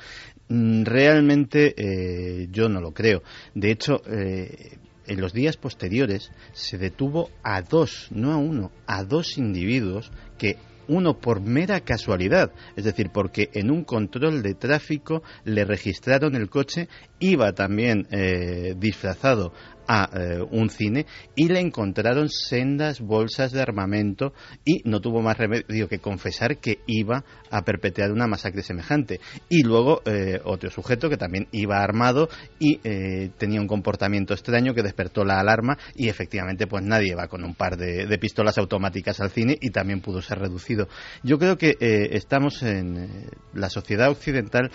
Mm, 0.52 0.84
realmente 0.84 1.74
eh, 1.78 2.48
yo 2.50 2.68
no 2.68 2.82
lo 2.82 2.92
creo. 2.92 3.22
De 3.54 3.70
hecho, 3.70 4.02
eh, 4.04 4.76
en 5.06 5.18
los 5.18 5.32
días 5.32 5.56
posteriores 5.56 6.30
se 6.52 6.76
detuvo 6.76 7.30
a 7.42 7.62
dos, 7.62 8.08
no 8.10 8.32
a 8.32 8.36
uno, 8.36 8.70
a 8.86 9.02
dos 9.02 9.38
individuos 9.38 10.12
que 10.36 10.58
uno 10.88 11.18
por 11.18 11.40
mera 11.40 11.80
casualidad, 11.80 12.52
es 12.76 12.84
decir, 12.84 13.08
porque 13.14 13.48
en 13.54 13.70
un 13.70 13.84
control 13.84 14.42
de 14.42 14.52
tráfico 14.52 15.22
le 15.44 15.64
registraron 15.64 16.34
el 16.34 16.50
coche, 16.50 16.88
iba 17.18 17.52
también 17.54 18.06
eh, 18.10 18.74
disfrazado 18.76 19.54
a 19.86 20.10
eh, 20.14 20.42
un 20.50 20.70
cine 20.70 21.06
y 21.34 21.48
le 21.48 21.60
encontraron 21.60 22.28
sendas 22.28 23.00
bolsas 23.00 23.52
de 23.52 23.60
armamento 23.60 24.32
y 24.64 24.82
no 24.84 25.00
tuvo 25.00 25.22
más 25.22 25.36
remedio 25.36 25.88
que 25.88 25.98
confesar 25.98 26.58
que 26.58 26.80
iba 26.86 27.24
a 27.50 27.62
perpetrar 27.62 28.12
una 28.12 28.26
masacre 28.26 28.62
semejante. 28.62 29.20
Y 29.48 29.62
luego 29.62 30.02
eh, 30.04 30.40
otro 30.44 30.70
sujeto 30.70 31.08
que 31.08 31.16
también 31.16 31.48
iba 31.52 31.82
armado 31.82 32.28
y 32.58 32.80
eh, 32.84 33.30
tenía 33.38 33.60
un 33.60 33.66
comportamiento 33.66 34.34
extraño 34.34 34.74
que 34.74 34.82
despertó 34.82 35.24
la 35.24 35.40
alarma 35.40 35.78
y 35.94 36.08
efectivamente 36.08 36.66
pues 36.66 36.84
nadie 36.84 37.14
va 37.14 37.28
con 37.28 37.44
un 37.44 37.54
par 37.54 37.76
de, 37.76 38.06
de 38.06 38.18
pistolas 38.18 38.58
automáticas 38.58 39.20
al 39.20 39.30
cine 39.30 39.56
y 39.60 39.70
también 39.70 40.00
pudo 40.00 40.22
ser 40.22 40.38
reducido. 40.38 40.88
Yo 41.22 41.38
creo 41.38 41.56
que 41.58 41.76
estamos 41.80 42.62
en 42.62 43.26
la 43.54 43.68
sociedad 43.68 44.10
occidental 44.10 44.70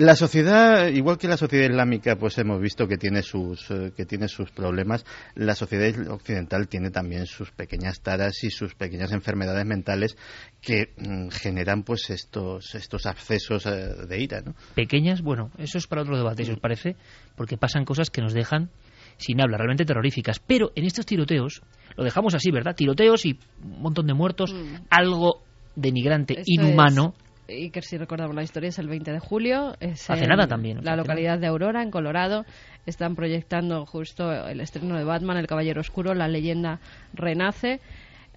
la 0.00 0.16
sociedad, 0.16 0.88
igual 0.88 1.18
que 1.18 1.28
la 1.28 1.36
sociedad 1.36 1.68
islámica, 1.68 2.16
pues 2.16 2.38
hemos 2.38 2.58
visto 2.58 2.88
que 2.88 2.96
tiene 2.96 3.20
sus, 3.20 3.68
que 3.94 4.06
tiene 4.06 4.28
sus 4.28 4.50
problemas, 4.50 5.04
la 5.34 5.54
sociedad 5.54 6.08
occidental 6.10 6.68
tiene 6.68 6.90
también 6.90 7.26
sus 7.26 7.50
pequeñas 7.50 8.00
taras 8.00 8.42
y 8.42 8.50
sus 8.50 8.74
pequeñas 8.74 9.12
enfermedades 9.12 9.66
mentales 9.66 10.16
que 10.62 10.94
mm, 10.96 11.28
generan 11.28 11.82
pues 11.82 12.08
estos 12.08 12.74
estos 12.74 13.04
abscesos 13.04 13.66
eh, 13.66 14.06
de 14.08 14.22
ira, 14.22 14.40
¿no? 14.40 14.54
Pequeñas, 14.74 15.20
bueno, 15.20 15.50
eso 15.58 15.76
es 15.76 15.86
para 15.86 16.00
otro 16.00 16.16
debate, 16.16 16.46
si 16.46 16.52
os 16.52 16.58
parece, 16.58 16.96
porque 17.36 17.58
pasan 17.58 17.84
cosas 17.84 18.08
que 18.08 18.22
nos 18.22 18.32
dejan 18.32 18.70
sin 19.18 19.42
habla, 19.42 19.58
realmente 19.58 19.84
terroríficas. 19.84 20.40
Pero 20.40 20.72
en 20.76 20.86
estos 20.86 21.04
tiroteos, 21.04 21.60
lo 21.94 22.04
dejamos 22.04 22.34
así, 22.34 22.50
¿verdad? 22.50 22.74
Tiroteos 22.74 23.26
y 23.26 23.38
un 23.62 23.82
montón 23.82 24.06
de 24.06 24.14
muertos, 24.14 24.54
mm. 24.54 24.86
algo 24.88 25.42
denigrante, 25.76 26.42
inhumano. 26.46 27.12
Y 27.50 27.70
que 27.70 27.82
si 27.82 27.98
recordamos 27.98 28.34
la 28.34 28.42
historia 28.42 28.68
es 28.68 28.78
el 28.78 28.88
20 28.88 29.12
de 29.12 29.18
julio. 29.18 29.74
Es 29.80 30.08
Hace 30.08 30.26
nada 30.26 30.46
también. 30.46 30.84
La 30.84 30.96
localidad 30.96 31.38
de 31.38 31.46
Aurora, 31.46 31.82
en 31.82 31.90
Colorado 31.90 32.44
están 32.86 33.14
proyectando 33.14 33.84
justo 33.86 34.32
el 34.32 34.60
estreno 34.60 34.96
de 34.96 35.04
Batman, 35.04 35.36
El 35.36 35.46
Caballero 35.46 35.80
Oscuro, 35.80 36.14
la 36.14 36.28
leyenda 36.28 36.80
renace. 37.12 37.80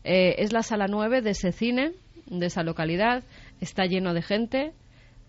Eh, 0.03 0.35
es 0.39 0.51
la 0.51 0.63
sala 0.63 0.87
9 0.87 1.21
de 1.21 1.29
ese 1.31 1.51
cine, 1.51 1.91
de 2.25 2.45
esa 2.45 2.63
localidad, 2.63 3.23
está 3.61 3.85
lleno 3.85 4.13
de 4.13 4.21
gente. 4.21 4.73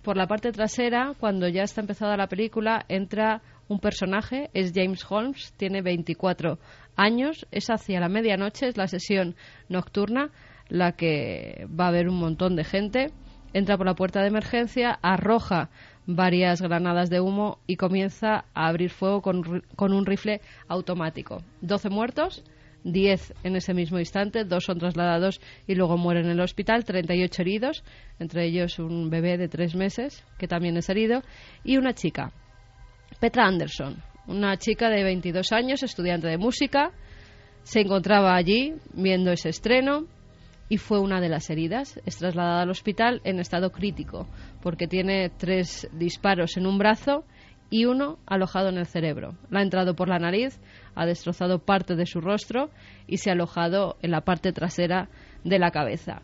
Por 0.03 0.17
la 0.17 0.27
parte 0.27 0.53
trasera, 0.53 1.15
cuando 1.19 1.49
ya 1.49 1.63
está 1.63 1.81
empezada 1.81 2.17
la 2.17 2.27
película, 2.27 2.85
entra 2.89 3.41
un 3.69 3.79
personaje, 3.79 4.51
es 4.53 4.73
James 4.75 5.05
Holmes, 5.09 5.53
tiene 5.57 5.81
24 5.81 6.59
años, 6.97 7.47
es 7.51 7.71
hacia 7.71 8.01
la 8.01 8.09
medianoche, 8.09 8.69
es 8.69 8.77
la 8.77 8.87
sesión 8.87 9.35
nocturna, 9.69 10.31
la 10.69 10.93
que 10.93 11.67
va 11.69 11.87
a 11.87 11.89
haber 11.89 12.09
un 12.09 12.19
montón 12.19 12.57
de 12.57 12.65
gente. 12.65 13.13
Entra 13.55 13.77
por 13.77 13.87
la 13.87 13.95
puerta 13.95 14.21
de 14.21 14.27
emergencia, 14.27 14.99
arroja 15.01 15.71
varias 16.07 16.61
granadas 16.61 17.09
de 17.09 17.21
humo 17.21 17.61
y 17.69 17.77
comienza 17.77 18.47
a 18.53 18.67
abrir 18.67 18.91
fuego 18.91 19.23
con, 19.23 19.63
un 19.79 20.07
rifle 20.07 20.41
automático. 20.67 21.41
12 21.61 21.89
muertos, 21.89 22.43
10 22.83 23.33
en 23.45 23.55
ese 23.55 23.73
mismo 23.73 24.01
instante, 24.01 24.45
dos 24.45 24.65
son 24.65 24.81
trasladados 24.81 25.41
y 25.69 25.77
luego 25.77 25.97
mueren 25.97 26.27
en 26.27 26.33
el 26.33 26.41
hospital, 26.41 26.85
38 26.85 27.43
heridos, 27.43 27.85
entre 28.19 28.45
ellos 28.45 28.81
un 28.81 29.09
bebé 29.09 29.39
de 29.39 29.49
tres 29.49 29.77
meses 29.77 30.25
que 30.37 30.49
también 30.49 30.77
es 30.77 30.89
herido 30.89 31.23
y 31.63 31.77
una 31.77 31.95
chica, 31.95 32.33
Petra 33.21 33.47
Anderson, 33.47 34.03
una 34.27 34.57
chica 34.57 34.91
de 34.91 35.05
22 35.05 35.53
años, 35.53 35.85
estudiante 35.85 36.27
de 36.27 36.39
música, 36.39 36.91
se 37.63 37.81
encontraba 37.81 38.35
allí 38.35 38.75
viendo 38.93 39.31
ese 39.31 39.51
estreno 39.51 40.07
y 40.69 40.79
fue 40.79 41.01
una 41.01 41.21
de 41.21 41.29
las 41.29 41.51
heridas. 41.51 42.01
Es 42.07 42.19
trasladada 42.19 42.63
al 42.63 42.71
hospital 42.71 43.21
en 43.25 43.41
estado 43.41 43.71
crítico 43.71 44.27
porque 44.63 44.87
tiene 44.87 45.31
tres 45.31 45.89
disparos 45.93 46.57
en 46.57 46.67
un 46.67 46.79
brazo 46.79 47.25
y 47.71 47.87
uno 47.87 48.19
alojado 48.27 48.69
en 48.69 48.79
el 48.79 48.87
cerebro. 48.87 49.35
La 49.51 49.61
ha 49.61 49.63
entrado 49.63 49.95
por 49.95 50.09
la 50.09 50.19
nariz, 50.19 50.61
ha 50.95 51.07
destrozado 51.07 51.59
parte 51.59 51.97
de 51.97 52.07
su 52.07 52.21
rostro 52.21 52.71
y 53.07 53.19
se 53.19 53.31
ha 53.31 53.33
alojado 53.33 53.97
en 54.03 54.11
la 54.11 54.21
parte 54.21 54.53
trasera 54.53 55.09
de 55.45 55.59
la 55.59 55.71
cabeza. 55.71 56.23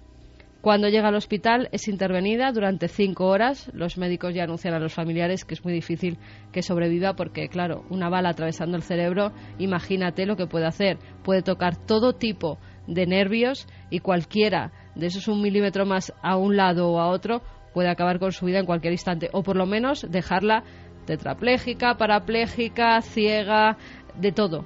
Cuando 0.60 0.88
llega 0.90 1.08
al 1.08 1.14
hospital 1.14 1.70
es 1.72 1.88
intervenida 1.88 2.52
durante 2.52 2.88
cinco 2.88 3.28
horas. 3.28 3.70
Los 3.72 3.96
médicos 3.96 4.34
ya 4.34 4.44
anuncian 4.44 4.74
a 4.74 4.78
los 4.78 4.92
familiares 4.92 5.46
que 5.46 5.54
es 5.54 5.64
muy 5.64 5.72
difícil 5.72 6.18
que 6.52 6.62
sobreviva 6.62 7.14
porque, 7.14 7.48
claro, 7.48 7.84
una 7.88 8.10
bala 8.10 8.28
atravesando 8.28 8.76
el 8.76 8.82
cerebro, 8.82 9.32
imagínate 9.58 10.26
lo 10.26 10.36
que 10.36 10.46
puede 10.46 10.66
hacer. 10.66 10.98
Puede 11.24 11.40
tocar 11.40 11.76
todo 11.76 12.12
tipo 12.12 12.58
de 12.90 13.06
nervios 13.06 13.66
y 13.88 14.00
cualquiera 14.00 14.72
de 14.94 15.06
esos 15.06 15.28
un 15.28 15.40
milímetro 15.40 15.86
más 15.86 16.12
a 16.22 16.36
un 16.36 16.56
lado 16.56 16.90
o 16.90 17.00
a 17.00 17.08
otro 17.08 17.42
puede 17.72 17.88
acabar 17.88 18.18
con 18.18 18.32
su 18.32 18.46
vida 18.46 18.58
en 18.58 18.66
cualquier 18.66 18.92
instante 18.92 19.30
o 19.32 19.42
por 19.42 19.56
lo 19.56 19.64
menos 19.64 20.06
dejarla 20.10 20.64
tetrapléjica, 21.06 21.96
parapléjica, 21.96 23.00
ciega, 23.00 23.76
de 24.20 24.32
todo. 24.32 24.64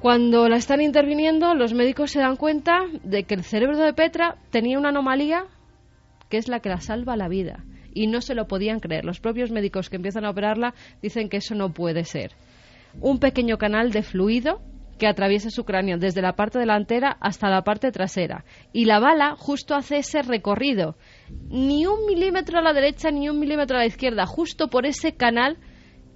Cuando 0.00 0.48
la 0.48 0.56
están 0.56 0.80
interviniendo, 0.80 1.54
los 1.54 1.74
médicos 1.74 2.12
se 2.12 2.20
dan 2.20 2.36
cuenta 2.36 2.86
de 3.04 3.24
que 3.24 3.34
el 3.34 3.44
cerebro 3.44 3.76
de 3.76 3.92
Petra 3.92 4.36
tenía 4.50 4.78
una 4.78 4.88
anomalía 4.88 5.44
que 6.30 6.38
es 6.38 6.48
la 6.48 6.60
que 6.60 6.70
la 6.70 6.80
salva 6.80 7.16
la 7.16 7.28
vida. 7.28 7.64
Y 7.92 8.06
no 8.06 8.20
se 8.20 8.34
lo 8.34 8.46
podían 8.46 8.78
creer. 8.78 9.04
Los 9.04 9.20
propios 9.20 9.50
médicos 9.50 9.90
que 9.90 9.96
empiezan 9.96 10.24
a 10.24 10.30
operarla 10.30 10.74
dicen 11.02 11.28
que 11.28 11.38
eso 11.38 11.54
no 11.54 11.74
puede 11.74 12.04
ser. 12.04 12.30
Un 13.00 13.18
pequeño 13.18 13.58
canal 13.58 13.90
de 13.90 14.02
fluido 14.02 14.62
que 15.00 15.08
atraviesa 15.08 15.50
su 15.50 15.64
cráneo 15.64 15.98
desde 15.98 16.22
la 16.22 16.34
parte 16.34 16.58
delantera 16.58 17.16
hasta 17.20 17.48
la 17.48 17.62
parte 17.62 17.90
trasera. 17.90 18.44
Y 18.72 18.84
la 18.84 19.00
bala 19.00 19.34
justo 19.34 19.74
hace 19.74 19.96
ese 19.96 20.22
recorrido. 20.22 20.94
Ni 21.48 21.86
un 21.86 22.06
milímetro 22.06 22.58
a 22.58 22.62
la 22.62 22.74
derecha 22.74 23.10
ni 23.10 23.28
un 23.28 23.40
milímetro 23.40 23.76
a 23.76 23.80
la 23.80 23.86
izquierda, 23.86 24.26
justo 24.26 24.68
por 24.68 24.86
ese 24.86 25.16
canal 25.16 25.56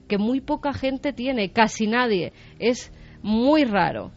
que 0.06 0.18
muy 0.18 0.42
poca 0.42 0.74
gente 0.74 1.14
tiene, 1.14 1.50
casi 1.50 1.86
nadie. 1.86 2.32
Es 2.58 2.92
muy 3.22 3.64
raro. 3.64 4.12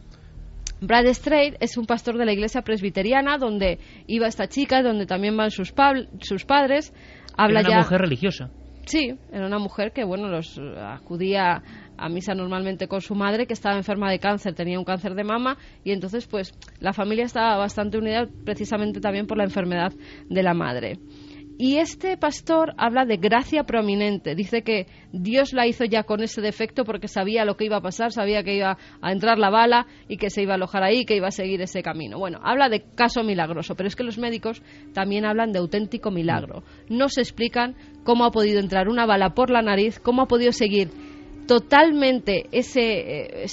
Brad 0.82 1.06
Strait 1.06 1.56
es 1.60 1.78
un 1.78 1.86
pastor 1.86 2.18
de 2.18 2.26
la 2.26 2.32
iglesia 2.32 2.60
presbiteriana 2.60 3.38
donde 3.38 3.78
iba 4.06 4.28
esta 4.28 4.48
chica, 4.48 4.82
donde 4.82 5.06
también 5.06 5.36
van 5.36 5.50
sus, 5.50 5.72
sus 6.20 6.44
padres. 6.44 6.92
Habla 7.36 7.60
era 7.60 7.70
una 7.70 7.78
mujer 7.78 8.00
religiosa. 8.02 8.50
Sí, 8.84 9.14
era 9.32 9.46
una 9.46 9.58
mujer 9.58 9.92
que, 9.92 10.04
bueno, 10.04 10.28
los 10.28 10.58
acudía 10.78 11.62
a 11.98 12.08
misa 12.08 12.34
normalmente 12.34 12.88
con 12.88 13.00
su 13.00 13.14
madre 13.14 13.46
que 13.46 13.52
estaba 13.52 13.76
enferma 13.76 14.10
de 14.10 14.18
cáncer, 14.18 14.54
tenía 14.54 14.78
un 14.78 14.84
cáncer 14.84 15.14
de 15.14 15.24
mama 15.24 15.58
y 15.84 15.92
entonces 15.92 16.26
pues 16.26 16.54
la 16.80 16.92
familia 16.92 17.24
estaba 17.24 17.56
bastante 17.56 17.98
unida 17.98 18.28
precisamente 18.44 19.00
también 19.00 19.26
por 19.26 19.36
la 19.36 19.44
enfermedad 19.44 19.92
de 20.28 20.42
la 20.42 20.54
madre. 20.54 20.98
Y 21.60 21.78
este 21.78 22.16
pastor 22.16 22.72
habla 22.78 23.04
de 23.04 23.16
gracia 23.16 23.64
prominente. 23.64 24.36
Dice 24.36 24.62
que 24.62 24.86
Dios 25.10 25.52
la 25.52 25.66
hizo 25.66 25.84
ya 25.84 26.04
con 26.04 26.22
ese 26.22 26.40
defecto 26.40 26.84
porque 26.84 27.08
sabía 27.08 27.44
lo 27.44 27.56
que 27.56 27.64
iba 27.64 27.78
a 27.78 27.80
pasar, 27.80 28.12
sabía 28.12 28.44
que 28.44 28.54
iba 28.54 28.78
a 29.00 29.12
entrar 29.12 29.40
la 29.40 29.50
bala 29.50 29.88
y 30.06 30.18
que 30.18 30.30
se 30.30 30.42
iba 30.42 30.52
a 30.52 30.54
alojar 30.54 30.84
ahí, 30.84 31.04
que 31.04 31.16
iba 31.16 31.26
a 31.26 31.32
seguir 31.32 31.60
ese 31.60 31.82
camino. 31.82 32.16
Bueno, 32.16 32.38
habla 32.44 32.68
de 32.68 32.84
caso 32.94 33.24
milagroso, 33.24 33.74
pero 33.74 33.88
es 33.88 33.96
que 33.96 34.04
los 34.04 34.18
médicos 34.18 34.62
también 34.94 35.24
hablan 35.24 35.50
de 35.50 35.58
auténtico 35.58 36.12
milagro. 36.12 36.62
No 36.88 37.08
se 37.08 37.22
explican 37.22 37.74
cómo 38.04 38.24
ha 38.24 38.30
podido 38.30 38.60
entrar 38.60 38.88
una 38.88 39.04
bala 39.04 39.30
por 39.30 39.50
la 39.50 39.60
nariz, 39.60 39.98
cómo 39.98 40.22
ha 40.22 40.28
podido 40.28 40.52
seguir 40.52 40.90
totalmente 41.48 42.46
ese, 42.52 43.42
eh, 43.42 43.46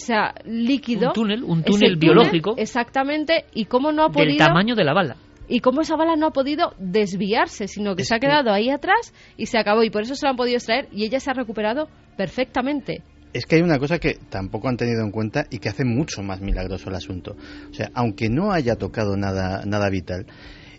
líquido. 0.46 1.08
Un 1.08 1.14
túnel, 1.14 1.44
un 1.44 1.64
túnel 1.64 1.96
biológico. 1.96 2.54
exactamente, 2.58 3.46
y 3.56 3.66
cómo 3.66 3.92
no 3.92 4.04
ha 4.04 4.10
podido. 4.10 4.30
Del 4.30 4.38
tamaño 4.38 4.76
de 4.76 4.84
la 4.84 4.94
bala. 4.94 5.16
Y 5.48 5.60
cómo 5.60 5.82
esa 5.82 5.96
bala 5.96 6.16
no 6.16 6.28
ha 6.28 6.32
podido 6.32 6.74
desviarse, 6.78 7.68
sino 7.68 7.96
que 7.96 8.04
se 8.04 8.16
ha 8.16 8.20
quedado 8.20 8.52
ahí 8.52 8.70
atrás 8.70 9.14
y 9.38 9.46
se 9.46 9.58
acabó. 9.58 9.84
Y 9.84 9.90
por 9.90 10.02
eso 10.02 10.16
se 10.16 10.26
la 10.26 10.32
han 10.32 10.36
podido 10.36 10.58
extraer 10.58 10.88
y 10.92 11.06
ella 11.06 11.20
se 11.20 11.30
ha 11.30 11.34
recuperado 11.34 11.88
perfectamente. 12.18 13.04
Es 13.32 13.46
que 13.46 13.56
hay 13.56 13.62
una 13.62 13.78
cosa 13.80 14.00
que 14.00 14.18
tampoco 14.30 14.70
han 14.70 14.78
tenido 14.78 15.04
en 15.04 15.12
cuenta 15.12 15.46
y 15.50 15.60
que 15.60 15.70
hace 15.70 15.86
mucho 15.86 16.24
más 16.24 16.42
milagroso 16.42 16.90
el 16.90 16.96
asunto. 16.96 17.36
O 17.70 17.74
sea, 17.74 17.92
aunque 17.94 18.30
no 18.30 18.52
haya 18.52 18.76
tocado 18.76 19.18
nada, 19.18 19.64
nada 19.66 19.90
vital, 19.90 20.26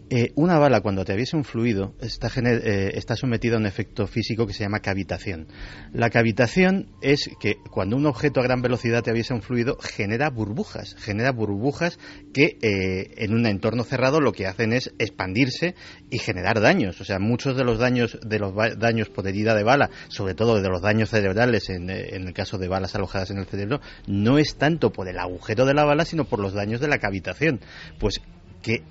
Eh, 0.09 0.31
una 0.37 0.57
bala, 0.59 0.83
cuando 0.83 1.03
atraviesa 1.03 1.37
un 1.37 1.43
fluido, 1.43 1.95
está, 2.01 2.31
eh, 2.41 2.93
está 2.95 3.17
sometida 3.17 3.57
a 3.57 3.59
un 3.59 3.67
efecto 3.67 4.07
físico 4.07 4.47
que 4.47 4.53
se 4.53 4.63
llama 4.63 4.79
cavitación. 4.79 5.49
La 5.93 6.11
cavitación 6.11 6.91
es 7.03 7.29
que 7.41 7.57
cuando 7.73 7.97
un 7.97 8.07
objeto 8.07 8.39
a 8.39 8.45
gran 8.45 8.63
velocidad 8.63 8.99
atraviesa 8.99 9.35
un 9.35 9.43
fluido, 9.43 9.77
genera 9.81 10.31
burbujas, 10.31 10.95
genera 10.97 11.33
burbujas 11.33 11.99
que 12.33 12.57
eh, 12.63 13.15
en 13.17 13.35
un 13.35 13.47
entorno 13.47 13.83
cerrado 13.83 14.21
lo 14.21 14.31
que 14.31 14.47
hacen 14.47 14.73
es 14.73 14.93
expandirse 15.01 15.75
y 16.09 16.19
generar 16.19 16.61
daños. 16.61 17.01
O 17.01 17.05
sea, 17.05 17.19
muchos 17.19 17.57
de 17.57 17.65
los 17.65 17.81
daños, 17.81 18.17
de 18.25 18.39
los 18.39 18.55
daños 18.79 19.09
por 19.09 19.27
herida 19.27 19.57
de 19.57 19.65
bala, 19.65 19.91
sobre 20.07 20.35
todo 20.35 20.63
de 20.63 20.69
los 20.69 20.83
daños 20.83 21.11
cerebrales 21.11 21.69
en, 21.69 21.91
en 21.91 22.29
el 22.29 22.33
caso 22.33 22.59
de 22.59 22.69
balas 22.69 22.95
alojadas 22.95 23.33
en 23.33 23.39
el 23.39 23.47
cerebro, 23.47 23.81
no 24.07 24.39
es 24.39 24.55
tanto 24.55 24.93
por 24.93 25.09
el 25.09 25.19
agujero 25.19 25.67
de 25.67 25.75
la 25.75 25.85
bala, 25.85 26.05
sino 26.05 26.27
por 26.27 26.39
los 26.39 26.53
daños 26.53 26.81
de 26.81 26.87
la 26.87 26.99
cavitación. 26.99 27.59
Pues 27.99 28.21
que 28.63 28.83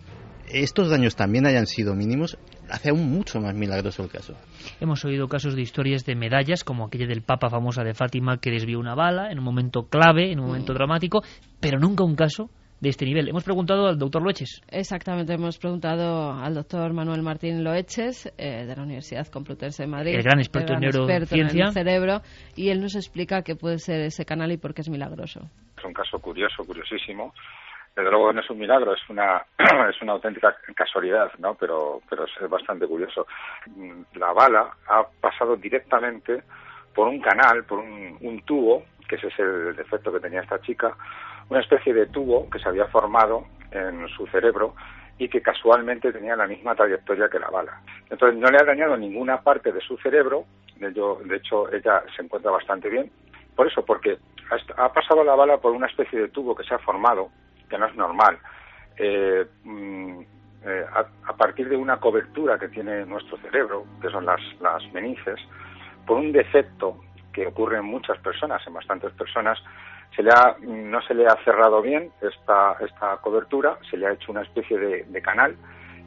estos 0.50 0.90
daños 0.90 1.16
también 1.16 1.46
hayan 1.46 1.66
sido 1.66 1.96
mínimos, 1.96 2.38
hace 2.70 2.90
aún 2.90 3.10
mucho 3.12 3.40
más 3.40 3.56
milagroso 3.56 4.04
el 4.04 4.10
caso. 4.10 4.36
Hemos 4.80 5.04
oído 5.06 5.28
casos 5.28 5.56
de 5.56 5.62
historias 5.62 6.06
de 6.06 6.16
medallas, 6.16 6.64
como 6.64 6.86
aquella 6.86 7.08
del 7.08 7.22
Papa 7.22 7.50
famosa 7.50 7.84
de 7.84 7.94
Fátima 7.94 8.38
que 8.38 8.52
desvió 8.52 8.80
una 8.80 8.96
bala 8.96 9.32
en 9.32 9.40
un 9.40 9.46
momento 9.46 9.88
clave, 9.90 10.32
en 10.32 10.40
un 10.40 10.48
momento 10.48 10.74
mm. 10.74 10.76
dramático, 10.76 11.22
pero 11.60 11.80
nunca 11.80 12.04
un 12.04 12.16
caso 12.16 12.50
de 12.82 12.90
este 12.90 13.06
nivel. 13.06 13.30
Hemos 13.30 13.44
preguntado 13.44 13.88
al 13.88 13.98
doctor 13.98 14.22
Loeches. 14.22 14.62
Exactamente, 14.70 15.34
hemos 15.34 15.58
preguntado 15.58 16.34
al 16.34 16.54
doctor 16.54 16.94
Manuel 16.94 17.22
Martín 17.22 17.64
Loeches, 17.64 18.32
eh, 18.38 18.66
de 18.66 18.76
la 18.76 18.84
Universidad 18.84 19.28
Complutense 19.28 19.84
de 19.84 19.88
Madrid. 19.88 20.16
El 20.16 20.24
gran 20.24 20.40
experto, 20.40 20.74
en 20.74 20.82
neurociencia. 20.82 21.72
cerebro, 21.72 22.22
y 22.56 22.70
él 22.70 22.82
nos 22.82 22.96
explica 22.96 23.42
qué 23.42 23.56
puede 23.56 23.80
ser 23.80 24.02
ese 24.02 24.26
canal 24.26 24.52
y 24.52 24.58
por 24.58 24.74
qué 24.74 24.82
es 24.82 24.90
milagroso. 24.90 25.42
Es 25.78 25.86
un 25.86 25.94
caso 25.94 26.20
curioso, 26.20 26.64
curiosísimo 26.66 27.34
desde 27.96 28.12
luego 28.12 28.34
no 28.34 28.42
es 28.42 28.50
un 28.50 28.60
milagro, 28.60 28.94
es 28.94 29.10
una, 29.10 29.46
es 29.90 30.02
una 30.02 30.14
auténtica 30.14 30.56
casualidad, 30.76 31.32
¿no? 31.40 31.56
Pero, 31.56 32.02
pero 32.10 32.26
es 32.26 32.50
bastante 32.50 32.86
curioso. 32.88 33.26
La 34.16 34.34
bala 34.34 34.70
ha 34.88 35.04
pasado 35.22 35.56
directamente 35.56 36.44
por 36.94 37.08
un 37.08 37.22
canal, 37.22 37.64
por 37.64 37.80
un, 37.80 38.18
un 38.22 38.42
tubo, 38.42 38.84
que 39.08 39.16
ese 39.16 39.28
es 39.28 39.40
el 39.40 39.76
defecto 39.76 40.12
que 40.12 40.20
tenía 40.20 40.42
esta 40.42 40.60
chica, 40.62 40.96
una 41.50 41.62
especie 41.62 41.94
de 41.94 42.08
tubo 42.08 42.50
que 42.50 42.60
se 42.60 42.68
había 42.68 42.88
formado 42.88 43.46
en 43.72 44.08
su 44.10 44.28
cerebro 44.28 44.76
y 45.18 45.30
que 45.30 45.42
casualmente 45.42 46.12
tenía 46.12 46.36
la 46.36 46.48
misma 46.48 46.76
trayectoria 46.76 47.30
que 47.30 47.40
la 47.40 47.50
bala. 47.50 47.82
Entonces 48.10 48.38
no 48.38 48.50
le 48.50 48.58
ha 48.58 48.66
dañado 48.66 48.98
ninguna 48.98 49.42
parte 49.42 49.72
de 49.72 49.80
su 49.80 49.98
cerebro, 49.98 50.46
de 50.76 51.36
hecho 51.36 51.72
ella 51.72 52.04
se 52.16 52.24
encuentra 52.24 52.52
bastante 52.52 52.90
bien. 52.90 53.10
Por 53.56 53.68
eso, 53.68 53.86
porque 53.86 54.18
ha 54.76 54.92
pasado 54.92 55.24
la 55.24 55.36
bala 55.36 55.58
por 55.58 55.72
una 55.72 55.88
especie 55.88 56.20
de 56.20 56.28
tubo 56.28 56.56
que 56.56 56.66
se 56.66 56.74
ha 56.74 56.80
formado 56.80 57.30
no 57.78 57.88
es 57.88 57.96
normal. 57.96 58.38
Eh, 58.98 59.46
mm, 59.64 60.22
eh, 60.66 60.86
a, 61.28 61.34
partir 61.34 61.70
de 61.70 61.78
una 61.78 61.98
cobertura 61.98 62.58
que 62.58 62.70
tiene 62.70 63.06
nuestro 63.06 63.38
cerebro, 63.38 63.86
que 64.02 64.10
son 64.10 64.26
las, 64.26 64.42
las 64.62 64.82
menices, 64.94 65.40
por 66.08 66.18
un 66.18 66.32
defecto 66.32 66.98
que 67.32 67.46
ocurre 67.48 67.78
en 67.78 67.86
muchas 67.86 68.18
personas, 68.20 68.66
en 68.66 68.74
bastantes 68.74 69.12
personas, 69.14 69.60
se 70.16 70.24
le 70.24 70.32
ha, 70.32 70.56
no 70.62 71.02
se 71.02 71.14
le 71.14 71.28
ha 71.28 71.36
cerrado 71.44 71.82
bien 71.82 72.10
esta, 72.22 72.78
esta 72.80 73.18
cobertura, 73.18 73.78
se 73.90 73.98
le 73.98 74.08
ha 74.08 74.14
hecho 74.14 74.32
una 74.32 74.44
especie 74.44 74.78
de, 74.78 75.22
canal 75.22 75.56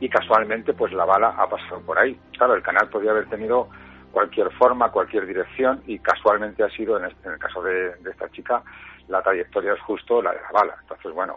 y 0.00 0.08
casualmente 0.08 0.72
pues 0.72 0.92
la 0.92 1.04
bala 1.04 1.34
ha 1.36 1.48
pasado 1.48 1.80
por 1.80 1.98
ahí. 1.98 2.18
Claro, 2.36 2.54
el 2.54 2.62
canal 2.62 2.88
podría 2.88 3.10
haber 3.10 3.28
tenido 3.28 3.68
cualquier 4.12 4.50
forma, 4.52 4.90
cualquier 4.90 5.26
dirección 5.26 5.82
y 5.86 5.98
casualmente 5.98 6.62
ha 6.62 6.70
sido, 6.70 6.98
en, 6.98 7.06
este, 7.06 7.28
el 7.28 7.38
caso 7.38 7.62
de, 7.62 7.92
esta 8.10 8.30
chica, 8.30 8.62
la 9.08 9.22
trayectoria 9.22 9.72
es 9.72 9.80
justo 9.80 10.22
la 10.22 10.32
de 10.32 10.38
la 10.40 10.50
bala. 10.52 10.74
Entonces, 10.82 11.12
bueno, 11.12 11.34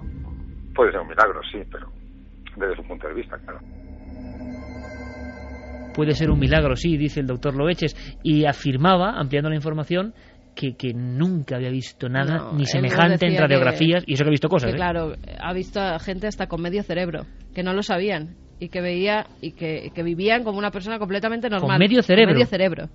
puede 0.76 0.92
ser 0.92 1.02
un 1.02 1.08
milagro, 1.08 1.42
sí, 1.52 1.60
pero 1.72 1.88
desde 2.58 2.76
su 2.76 2.84
punto 2.84 3.08
de 3.08 3.14
vista, 3.14 3.38
claro. 3.38 3.60
Puede 5.94 6.12
ser 6.14 6.32
un 6.32 6.40
milagro, 6.40 6.76
sí, 6.76 6.98
dice 6.98 7.20
el 7.20 7.28
doctor 7.28 7.56
Loeches, 7.56 7.96
y 8.24 8.46
afirmaba, 8.46 9.20
ampliando 9.20 9.50
la 9.50 9.56
información, 9.56 10.14
que, 10.56 10.76
que, 10.76 10.94
nunca 10.94 11.56
había 11.56 11.70
visto 11.70 12.10
nada 12.10 12.52
ni 12.54 12.66
semejante 12.66 13.26
en 13.26 13.38
radiografías 13.38 14.04
y 14.06 14.14
eso 14.14 14.24
que 14.24 14.30
ha 14.30 14.32
visto 14.32 14.50
cosas. 14.50 14.72
¿eh? 14.72 14.76
Claro, 14.76 15.14
ha 15.40 15.54
visto 15.54 15.80
a 15.80 15.98
gente 16.00 16.28
hasta 16.28 16.48
con 16.48 16.62
medio 16.62 16.84
cerebro, 16.84 17.22
que 17.56 17.64
no 17.64 17.74
lo 17.74 17.84
sabían 17.84 18.36
y 18.60 18.68
que 18.68 18.82
veía 18.82 19.28
y 19.42 19.54
que, 19.54 19.92
que 19.96 20.04
vivían 20.04 20.44
como 20.44 20.60
una 20.60 20.70
persona 20.70 21.00
completamente 21.00 21.50
normal. 21.50 21.70
Con 21.70 21.80
medio 21.80 22.04
cerebro. 22.04 22.34
medio 22.34 22.46
cerebro 22.46 22.90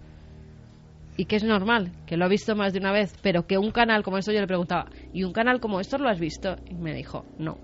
y 1.16 1.26
que 1.26 1.36
es 1.36 1.44
normal, 1.44 1.93
que 2.06 2.16
lo 2.16 2.24
ha 2.24 2.28
visto 2.28 2.55
más 2.56 2.72
de 2.72 2.78
una 2.78 2.93
vez, 2.93 3.14
pero 3.22 3.47
que 3.47 3.59
un 3.59 3.70
canal 3.72 4.02
como 4.02 4.18
esto 4.18 4.32
yo 4.32 4.40
le 4.40 4.47
preguntaba, 4.47 4.90
¿y 5.12 5.24
un 5.24 5.32
canal 5.32 5.60
como 5.60 5.80
esto 5.80 5.98
lo 5.98 6.09
has 6.09 6.20
visto? 6.20 6.56
Y 6.66 6.74
me 6.76 6.94
dijo, 6.94 7.26
no. 7.36 7.60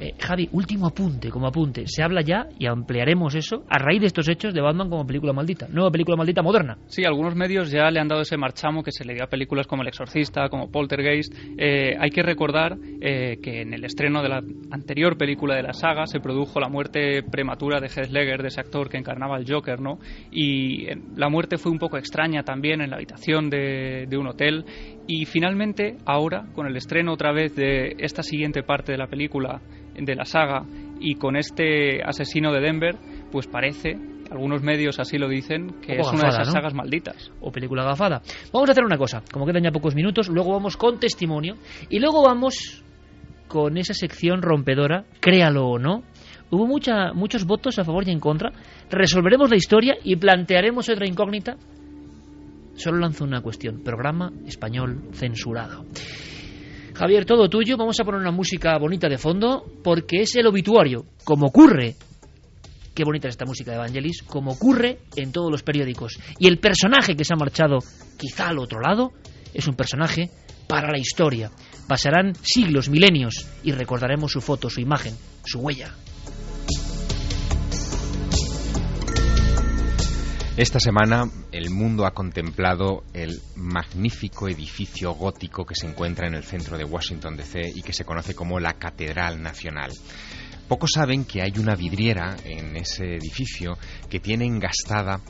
Eh, 0.00 0.14
Javi, 0.18 0.48
último 0.52 0.88
apunte, 0.88 1.30
como 1.30 1.46
apunte. 1.46 1.84
Se 1.86 2.02
habla 2.02 2.22
ya, 2.22 2.48
y 2.58 2.66
ampliaremos 2.66 3.34
eso, 3.36 3.64
a 3.68 3.78
raíz 3.78 4.00
de 4.00 4.08
estos 4.08 4.28
hechos 4.28 4.52
de 4.52 4.60
Batman 4.60 4.90
como 4.90 5.06
película 5.06 5.32
maldita. 5.32 5.68
Nueva 5.68 5.90
película 5.90 6.16
maldita 6.16 6.42
moderna. 6.42 6.76
Sí, 6.86 7.04
algunos 7.04 7.36
medios 7.36 7.70
ya 7.70 7.90
le 7.90 8.00
han 8.00 8.08
dado 8.08 8.22
ese 8.22 8.36
marchamo 8.36 8.82
que 8.82 8.90
se 8.90 9.04
le 9.04 9.14
dio 9.14 9.24
a 9.24 9.28
películas 9.28 9.66
como 9.66 9.82
El 9.82 9.88
Exorcista, 9.88 10.48
como 10.48 10.70
Poltergeist. 10.70 11.32
Eh, 11.56 11.96
hay 11.98 12.10
que 12.10 12.22
recordar 12.22 12.76
eh, 13.00 13.38
que 13.40 13.62
en 13.62 13.72
el 13.72 13.84
estreno 13.84 14.22
de 14.22 14.28
la 14.28 14.42
anterior 14.70 15.16
película 15.16 15.54
de 15.54 15.62
la 15.62 15.72
saga 15.72 16.06
se 16.06 16.18
produjo 16.18 16.58
la 16.58 16.68
muerte 16.68 17.22
prematura 17.22 17.80
de 17.80 17.86
Heath 17.86 18.10
Ledger, 18.10 18.42
de 18.42 18.48
ese 18.48 18.60
actor 18.60 18.88
que 18.88 18.98
encarnaba 18.98 19.36
al 19.36 19.44
Joker, 19.48 19.80
¿no? 19.80 19.98
Y 20.32 20.86
la 21.16 21.28
muerte 21.28 21.56
fue 21.56 21.70
un 21.70 21.78
poco 21.78 21.98
extraña 21.98 22.42
también 22.42 22.80
en 22.80 22.90
la 22.90 22.96
habitación 22.96 23.48
de, 23.48 24.06
de 24.08 24.16
un 24.16 24.26
hotel. 24.26 24.64
Y 25.06 25.24
finalmente, 25.26 25.98
ahora, 26.04 26.46
con 26.54 26.66
el 26.66 26.76
estreno 26.76 27.12
otra 27.12 27.32
vez 27.32 27.54
de 27.54 27.94
esta 27.98 28.22
siguiente 28.22 28.62
parte 28.62 28.92
de 28.92 28.98
la 28.98 29.06
película, 29.06 29.60
de 29.98 30.14
la 30.14 30.24
saga 30.24 30.64
y 31.00 31.14
con 31.16 31.36
este 31.36 32.02
asesino 32.02 32.52
de 32.52 32.60
Denver, 32.60 32.96
pues 33.30 33.46
parece, 33.46 33.96
algunos 34.30 34.62
medios 34.62 34.98
así 34.98 35.18
lo 35.18 35.28
dicen, 35.28 35.80
que 35.80 35.96
es 35.98 36.06
una 36.12 36.22
de 36.22 36.28
esas 36.28 36.52
sagas 36.52 36.74
malditas. 36.74 37.30
O 37.40 37.50
película 37.50 37.84
gafada. 37.84 38.22
Vamos 38.52 38.68
a 38.68 38.72
hacer 38.72 38.84
una 38.84 38.96
cosa, 38.96 39.22
como 39.32 39.46
quedan 39.46 39.62
ya 39.62 39.70
pocos 39.70 39.94
minutos, 39.94 40.28
luego 40.28 40.52
vamos 40.52 40.76
con 40.76 40.98
testimonio 40.98 41.56
y 41.88 41.98
luego 41.98 42.22
vamos 42.22 42.84
con 43.48 43.76
esa 43.76 43.94
sección 43.94 44.42
rompedora, 44.42 45.04
créalo 45.20 45.66
o 45.68 45.78
no. 45.78 46.02
Hubo 46.50 46.66
mucha, 46.66 47.12
muchos 47.12 47.44
votos 47.44 47.78
a 47.78 47.84
favor 47.84 48.06
y 48.06 48.12
en 48.12 48.20
contra. 48.20 48.52
Resolveremos 48.90 49.50
la 49.50 49.56
historia 49.56 49.96
y 50.02 50.16
plantearemos 50.16 50.88
otra 50.88 51.06
incógnita. 51.06 51.56
Solo 52.76 52.98
lanzo 52.98 53.24
una 53.24 53.40
cuestión. 53.40 53.82
Programa 53.82 54.32
español 54.46 55.08
censurado. 55.12 55.84
Javier, 56.94 57.24
todo 57.24 57.48
tuyo. 57.48 57.76
Vamos 57.76 57.98
a 57.98 58.04
poner 58.04 58.20
una 58.20 58.30
música 58.30 58.78
bonita 58.78 59.08
de 59.08 59.18
fondo 59.18 59.64
porque 59.82 60.22
es 60.22 60.36
el 60.36 60.46
obituario, 60.46 61.04
como 61.24 61.48
ocurre. 61.48 61.96
Qué 62.94 63.02
bonita 63.04 63.26
es 63.26 63.32
esta 63.34 63.44
música 63.44 63.72
de 63.72 63.78
Evangelis, 63.78 64.22
como 64.22 64.52
ocurre 64.52 65.00
en 65.16 65.32
todos 65.32 65.50
los 65.50 65.64
periódicos. 65.64 66.18
Y 66.38 66.46
el 66.46 66.58
personaje 66.58 67.16
que 67.16 67.24
se 67.24 67.34
ha 67.34 67.36
marchado 67.36 67.78
quizá 68.16 68.48
al 68.48 68.60
otro 68.60 68.80
lado 68.80 69.12
es 69.52 69.66
un 69.66 69.74
personaje 69.74 70.30
para 70.68 70.92
la 70.92 70.98
historia. 70.98 71.50
Pasarán 71.88 72.34
siglos, 72.36 72.88
milenios 72.88 73.44
y 73.64 73.72
recordaremos 73.72 74.30
su 74.30 74.40
foto, 74.40 74.70
su 74.70 74.80
imagen, 74.80 75.14
su 75.44 75.58
huella. 75.58 75.92
Esta 80.56 80.78
semana 80.78 81.28
el 81.50 81.70
mundo 81.70 82.06
ha 82.06 82.12
contemplado 82.12 83.02
el 83.12 83.40
magnífico 83.56 84.48
edificio 84.48 85.12
gótico 85.12 85.66
que 85.66 85.74
se 85.74 85.88
encuentra 85.88 86.28
en 86.28 86.34
el 86.34 86.44
centro 86.44 86.78
de 86.78 86.84
Washington 86.84 87.36
DC 87.36 87.72
y 87.74 87.82
que 87.82 87.92
se 87.92 88.04
conoce 88.04 88.36
como 88.36 88.60
la 88.60 88.74
Catedral 88.74 89.42
Nacional. 89.42 89.90
Pocos 90.68 90.92
saben 90.94 91.24
que 91.24 91.42
hay 91.42 91.54
una 91.58 91.74
vidriera 91.74 92.36
en 92.44 92.76
ese 92.76 93.16
edificio 93.16 93.76
que 94.08 94.20
tiene 94.20 94.46
engastada 94.46 95.20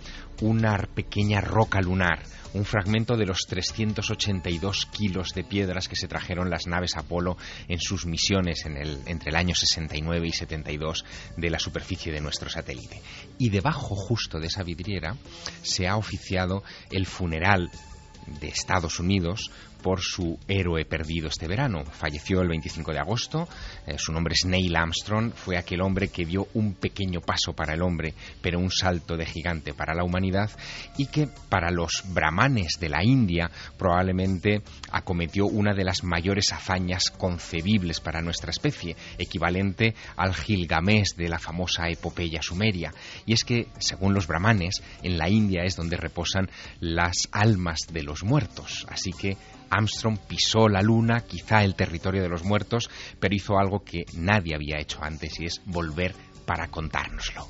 una 0.43 0.77
pequeña 0.95 1.41
roca 1.41 1.81
lunar 1.81 2.23
un 2.55 2.65
fragmento 2.65 3.17
de 3.17 3.27
los 3.27 3.41
382 3.49 4.87
kilos 4.87 5.31
de 5.35 5.45
piedras 5.45 5.89
que 5.89 5.97
se 5.97 6.09
trajeron 6.09 6.51
las 6.51 6.67
naves 6.67 6.97
Apolo 6.97 7.37
en 7.69 7.81
sus 7.81 8.07
misiones 8.07 8.65
en 8.65 8.77
el, 8.77 9.01
entre 9.07 9.31
el 9.31 9.37
año 9.37 9.55
69 9.55 10.27
y 10.27 10.33
72 10.33 11.05
de 11.37 11.51
la 11.51 11.59
superficie 11.59 12.13
de 12.13 12.21
nuestro 12.21 12.49
satélite. 12.49 13.03
Y 13.39 13.51
debajo 13.51 13.95
justo 13.95 14.39
de 14.39 14.47
esa 14.47 14.63
vidriera 14.63 15.17
se 15.63 15.89
ha 15.89 15.97
oficiado 15.97 16.63
el 16.91 17.07
funeral 17.07 17.71
de 18.41 18.49
Estados 18.49 19.01
Unidos 19.01 19.51
por 19.85 20.01
su 20.01 20.39
héroe 20.49 20.87
perdido 20.87 21.29
este 21.29 21.47
verano. 21.47 21.85
Falleció 21.85 22.41
el 22.41 22.49
25 22.49 22.91
de 22.93 23.01
agosto, 23.01 23.47
eh, 23.87 23.99
su 23.99 24.13
nombre 24.13 24.33
es 24.33 24.47
Neil 24.47 24.75
Armstrong, 24.75 25.35
fue 25.35 25.59
aquel 25.59 25.83
hombre 25.83 26.09
que 26.09 26.25
dio 26.25 26.49
un 26.55 26.73
pequeño 26.73 27.21
paso 27.21 27.53
para 27.53 27.75
el 27.75 27.83
hombre, 27.83 28.15
pero 28.41 28.59
un 28.59 28.71
salto 28.71 29.19
de 29.19 29.27
gigante 29.27 29.75
para 29.75 29.95
la 29.95 30.03
humanidad 30.03 30.51
y 30.97 31.05
que 31.09 31.29
para 31.51 31.71
los 31.71 32.03
brahmanes 32.15 32.79
de 32.81 32.89
la 32.89 33.05
India 33.05 33.51
probablemente 33.77 34.63
acometió 34.91 35.45
una 35.45 35.75
de 35.75 35.85
las 35.85 36.03
mayores 36.03 36.51
hazañas 36.55 37.11
concebibles 37.11 38.01
para 38.01 38.23
nuestra 38.23 38.53
especie, 38.53 38.97
equivalente 39.19 39.95
al 40.17 40.35
Gilgamesh 40.35 41.15
de 41.15 41.29
la 41.29 41.39
famosa 41.39 41.91
epopeya 41.91 42.41
sumeria. 42.41 42.95
Y 43.27 43.35
es 43.35 43.45
que, 43.45 43.69
según 43.81 44.15
los 44.15 44.27
brahmanes, 44.27 44.83
en 45.03 45.19
la 45.19 45.29
India 45.29 45.63
es 45.65 45.77
donde 45.77 45.99
reposan 45.99 46.49
las 46.81 47.29
almas 47.33 47.81
de 47.93 48.03
los 48.03 48.25
muertos. 48.25 48.87
Así 48.89 49.11
que 49.13 49.37
Armstrong 49.71 50.19
pisó 50.19 50.69
la 50.69 50.83
luna, 50.83 51.21
quizá 51.21 51.63
el 51.63 51.75
territorio 51.75 52.23
de 52.23 52.29
los 52.29 52.45
muertos, 52.45 52.91
pero 53.19 53.35
hizo 53.35 53.59
algo 53.59 53.85
que 53.85 54.05
nadie 54.15 54.55
había 54.55 54.81
hecho 54.81 54.99
antes 55.03 55.39
y 55.41 55.47
es 55.47 55.61
volver 55.65 56.15
para 56.47 56.69
contárnoslo. 56.69 57.49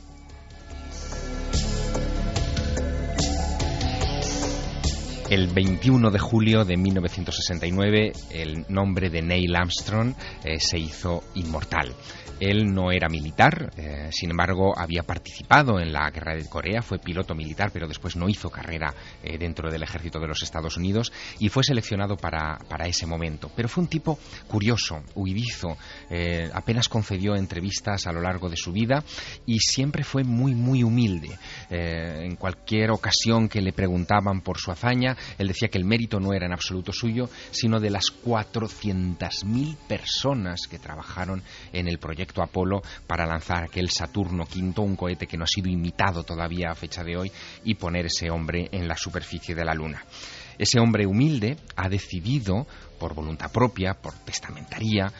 El 5.30 5.48
21 5.48 6.10
de 6.10 6.18
julio 6.18 6.64
de 6.66 6.76
1969 6.76 8.12
el 8.30 8.66
nombre 8.68 9.08
de 9.08 9.22
Neil 9.22 9.56
Armstrong 9.56 10.14
eh, 10.44 10.60
se 10.60 10.78
hizo 10.78 11.24
inmortal. 11.34 11.94
Él 12.40 12.74
no 12.74 12.90
era 12.90 13.08
militar, 13.08 13.70
eh, 13.76 14.08
sin 14.10 14.30
embargo 14.30 14.76
había 14.76 15.04
participado 15.04 15.78
en 15.78 15.92
la 15.92 16.10
guerra 16.10 16.34
de 16.34 16.48
Corea, 16.48 16.82
fue 16.82 16.98
piloto 16.98 17.34
militar, 17.34 17.70
pero 17.72 17.86
después 17.86 18.16
no 18.16 18.28
hizo 18.28 18.50
carrera 18.50 18.92
eh, 19.22 19.38
dentro 19.38 19.70
del 19.70 19.82
ejército 19.82 20.18
de 20.18 20.26
los 20.26 20.42
Estados 20.42 20.76
Unidos 20.76 21.12
y 21.38 21.48
fue 21.48 21.62
seleccionado 21.62 22.16
para, 22.16 22.58
para 22.68 22.86
ese 22.86 23.06
momento. 23.06 23.50
Pero 23.54 23.68
fue 23.68 23.84
un 23.84 23.88
tipo 23.88 24.18
curioso, 24.48 25.02
huidizo, 25.14 25.76
eh, 26.10 26.50
apenas 26.52 26.88
concedió 26.88 27.36
entrevistas 27.36 28.06
a 28.06 28.12
lo 28.12 28.20
largo 28.20 28.48
de 28.48 28.56
su 28.56 28.72
vida 28.72 29.04
y 29.46 29.60
siempre 29.60 30.02
fue 30.02 30.24
muy, 30.24 30.54
muy 30.54 30.82
humilde. 30.82 31.30
en 31.70 32.36
cualquier 32.36 32.90
ocasión 32.90 33.48
que 33.48 33.60
le 33.60 33.72
preguntaban 33.72 34.40
por 34.40 34.58
su 34.58 34.70
hazaña, 34.70 35.16
él 35.38 35.48
decía 35.48 35.68
que 35.68 35.78
el 35.78 35.84
mérito 35.84 36.18
no 36.20 36.32
era 36.32 36.46
en 36.46 36.52
absoluto 36.52 36.92
suyo, 36.92 37.28
sino 37.50 37.80
de 37.80 37.90
las 37.90 38.06
400.000 38.24 39.76
personas 39.88 40.62
que 40.68 40.78
trabajaron 40.78 41.42
en 41.72 41.88
el 41.88 41.98
proyecto 41.98 42.23
Apolo 42.42 42.82
para 43.06 43.26
lanzar 43.26 43.64
aquel 43.64 43.90
Saturno 43.90 44.44
V, 44.44 44.80
un 44.80 44.96
cohete 44.96 45.26
que 45.26 45.36
no 45.36 45.44
ha 45.44 45.48
sido 45.48 45.68
imitado 45.68 46.22
todavía 46.22 46.70
a 46.70 46.74
fecha 46.74 47.02
de 47.02 47.16
hoy, 47.16 47.32
y 47.64 47.74
poner 47.74 48.06
ese 48.06 48.30
hombre 48.30 48.68
en 48.72 48.88
la 48.88 48.96
superficie 48.96 49.54
de 49.54 49.64
la 49.64 49.74
Luna. 49.74 50.04
Ese 50.58 50.78
hombre 50.78 51.06
humilde 51.06 51.56
ha 51.76 51.88
decidido, 51.88 52.66
por 52.98 53.14
voluntad 53.14 53.50
propia, 53.50 53.94
por 53.94 54.14
testamentaría, 54.14 55.12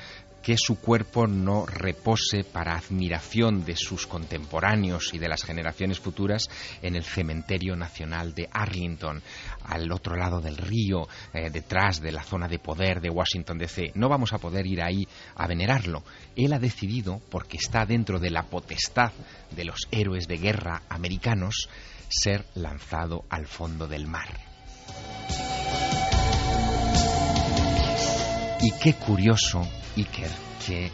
que 0.44 0.58
su 0.58 0.78
cuerpo 0.78 1.26
no 1.26 1.64
repose 1.64 2.44
para 2.44 2.76
admiración 2.76 3.64
de 3.64 3.76
sus 3.76 4.06
contemporáneos 4.06 5.14
y 5.14 5.18
de 5.18 5.26
las 5.26 5.42
generaciones 5.42 5.98
futuras 5.98 6.50
en 6.82 6.96
el 6.96 7.02
Cementerio 7.02 7.74
Nacional 7.76 8.34
de 8.34 8.50
Arlington, 8.52 9.22
al 9.64 9.90
otro 9.90 10.16
lado 10.16 10.42
del 10.42 10.58
río, 10.58 11.08
eh, 11.32 11.48
detrás 11.48 12.02
de 12.02 12.12
la 12.12 12.22
zona 12.22 12.46
de 12.46 12.58
poder 12.58 13.00
de 13.00 13.08
Washington 13.08 13.56
DC. 13.56 13.92
No 13.94 14.10
vamos 14.10 14.34
a 14.34 14.38
poder 14.38 14.66
ir 14.66 14.82
ahí 14.82 15.08
a 15.34 15.46
venerarlo. 15.46 16.04
Él 16.36 16.52
ha 16.52 16.58
decidido, 16.58 17.20
porque 17.30 17.56
está 17.56 17.86
dentro 17.86 18.18
de 18.18 18.30
la 18.30 18.44
potestad 18.44 19.12
de 19.50 19.64
los 19.64 19.88
héroes 19.90 20.26
de 20.26 20.38
guerra 20.38 20.82
americanos, 20.88 21.68
ser 22.08 22.44
lanzado 22.54 23.24
al 23.30 23.46
fondo 23.46 23.86
del 23.86 24.06
mar. 24.06 24.28
Y 28.60 28.70
qué 28.82 28.94
curioso 28.94 29.60
Iker 29.96 30.30
que 30.66 30.90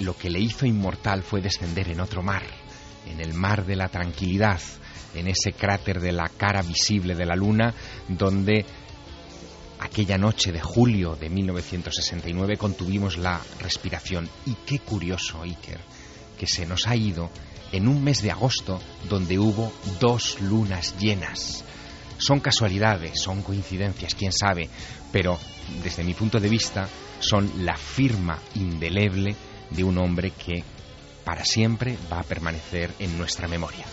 lo 0.00 0.16
que 0.16 0.30
le 0.30 0.40
hizo 0.40 0.66
inmortal 0.66 1.22
fue 1.22 1.40
descender 1.40 1.88
en 1.88 2.00
otro 2.00 2.22
mar, 2.22 2.42
en 3.06 3.20
el 3.20 3.32
mar 3.32 3.64
de 3.64 3.76
la 3.76 3.88
tranquilidad, 3.88 4.60
en 5.14 5.28
ese 5.28 5.52
cráter 5.52 6.00
de 6.00 6.12
la 6.12 6.28
cara 6.28 6.62
visible 6.62 7.14
de 7.14 7.26
la 7.26 7.36
luna, 7.36 7.72
donde 8.08 8.66
aquella 9.84 10.16
noche 10.16 10.50
de 10.50 10.60
julio 10.60 11.14
de 11.14 11.28
1969 11.28 12.56
contuvimos 12.56 13.18
la 13.18 13.40
respiración. 13.60 14.28
Y 14.46 14.54
qué 14.66 14.78
curioso, 14.78 15.42
Iker, 15.42 15.78
que 16.38 16.46
se 16.46 16.64
nos 16.64 16.86
ha 16.86 16.96
ido 16.96 17.30
en 17.70 17.86
un 17.86 18.02
mes 18.02 18.22
de 18.22 18.30
agosto 18.30 18.80
donde 19.08 19.38
hubo 19.38 19.72
dos 20.00 20.40
lunas 20.40 20.96
llenas. 20.98 21.64
Son 22.16 22.40
casualidades, 22.40 23.20
son 23.20 23.42
coincidencias, 23.42 24.14
quién 24.14 24.32
sabe, 24.32 24.70
pero 25.12 25.38
desde 25.82 26.02
mi 26.02 26.14
punto 26.14 26.40
de 26.40 26.48
vista 26.48 26.88
son 27.20 27.50
la 27.64 27.76
firma 27.76 28.38
indeleble 28.54 29.36
de 29.70 29.84
un 29.84 29.98
hombre 29.98 30.30
que 30.30 30.64
para 31.24 31.44
siempre 31.44 31.98
va 32.10 32.20
a 32.20 32.24
permanecer 32.24 32.90
en 32.98 33.18
nuestra 33.18 33.48
memoria. 33.48 33.84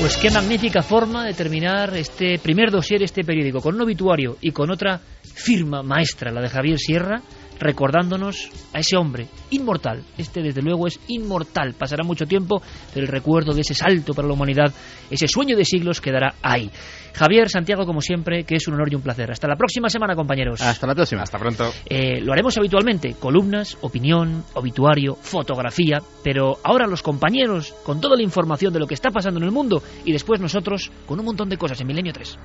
Pues 0.00 0.16
qué 0.16 0.30
magnífica 0.30 0.82
forma 0.82 1.24
de 1.24 1.34
terminar 1.34 1.96
este 1.96 2.38
primer 2.38 2.70
dossier, 2.70 3.02
este 3.02 3.22
periódico, 3.22 3.60
con 3.60 3.76
un 3.76 3.82
obituario 3.82 4.36
y 4.40 4.50
con 4.50 4.70
otra 4.70 5.00
firma 5.22 5.82
maestra, 5.82 6.32
la 6.32 6.40
de 6.40 6.48
Javier 6.48 6.78
Sierra, 6.78 7.22
recordándonos 7.62 8.50
a 8.72 8.80
ese 8.80 8.96
hombre 8.96 9.28
inmortal. 9.50 10.04
Este, 10.18 10.42
desde 10.42 10.62
luego, 10.62 10.86
es 10.86 11.00
inmortal. 11.08 11.74
Pasará 11.74 12.04
mucho 12.04 12.26
tiempo, 12.26 12.62
pero 12.92 13.06
el 13.06 13.12
recuerdo 13.12 13.52
de 13.52 13.62
ese 13.62 13.74
salto 13.74 14.14
para 14.14 14.28
la 14.28 14.34
humanidad, 14.34 14.72
ese 15.10 15.28
sueño 15.28 15.56
de 15.56 15.64
siglos, 15.64 16.00
quedará 16.00 16.34
ahí. 16.42 16.70
Javier, 17.14 17.48
Santiago, 17.50 17.84
como 17.84 18.00
siempre, 18.00 18.44
que 18.44 18.56
es 18.56 18.66
un 18.68 18.74
honor 18.74 18.90
y 18.90 18.96
un 18.96 19.02
placer. 19.02 19.30
Hasta 19.30 19.46
la 19.46 19.56
próxima 19.56 19.88
semana, 19.88 20.14
compañeros. 20.14 20.60
Hasta 20.60 20.86
la 20.86 20.94
próxima. 20.94 21.22
Hasta 21.22 21.38
pronto. 21.38 21.70
Eh, 21.86 22.20
lo 22.20 22.32
haremos 22.32 22.56
habitualmente. 22.56 23.14
Columnas, 23.18 23.76
opinión, 23.82 24.44
obituario, 24.54 25.14
fotografía. 25.14 25.98
Pero 26.24 26.58
ahora 26.64 26.86
los 26.86 27.02
compañeros 27.02 27.74
con 27.84 28.00
toda 28.00 28.16
la 28.16 28.22
información 28.22 28.72
de 28.72 28.80
lo 28.80 28.86
que 28.86 28.94
está 28.94 29.10
pasando 29.10 29.38
en 29.40 29.44
el 29.44 29.52
mundo 29.52 29.82
y 30.04 30.12
después 30.12 30.40
nosotros 30.40 30.90
con 31.06 31.18
un 31.18 31.26
montón 31.26 31.48
de 31.48 31.58
cosas 31.58 31.80
en 31.80 31.86
Milenio 31.86 32.12
3. 32.12 32.38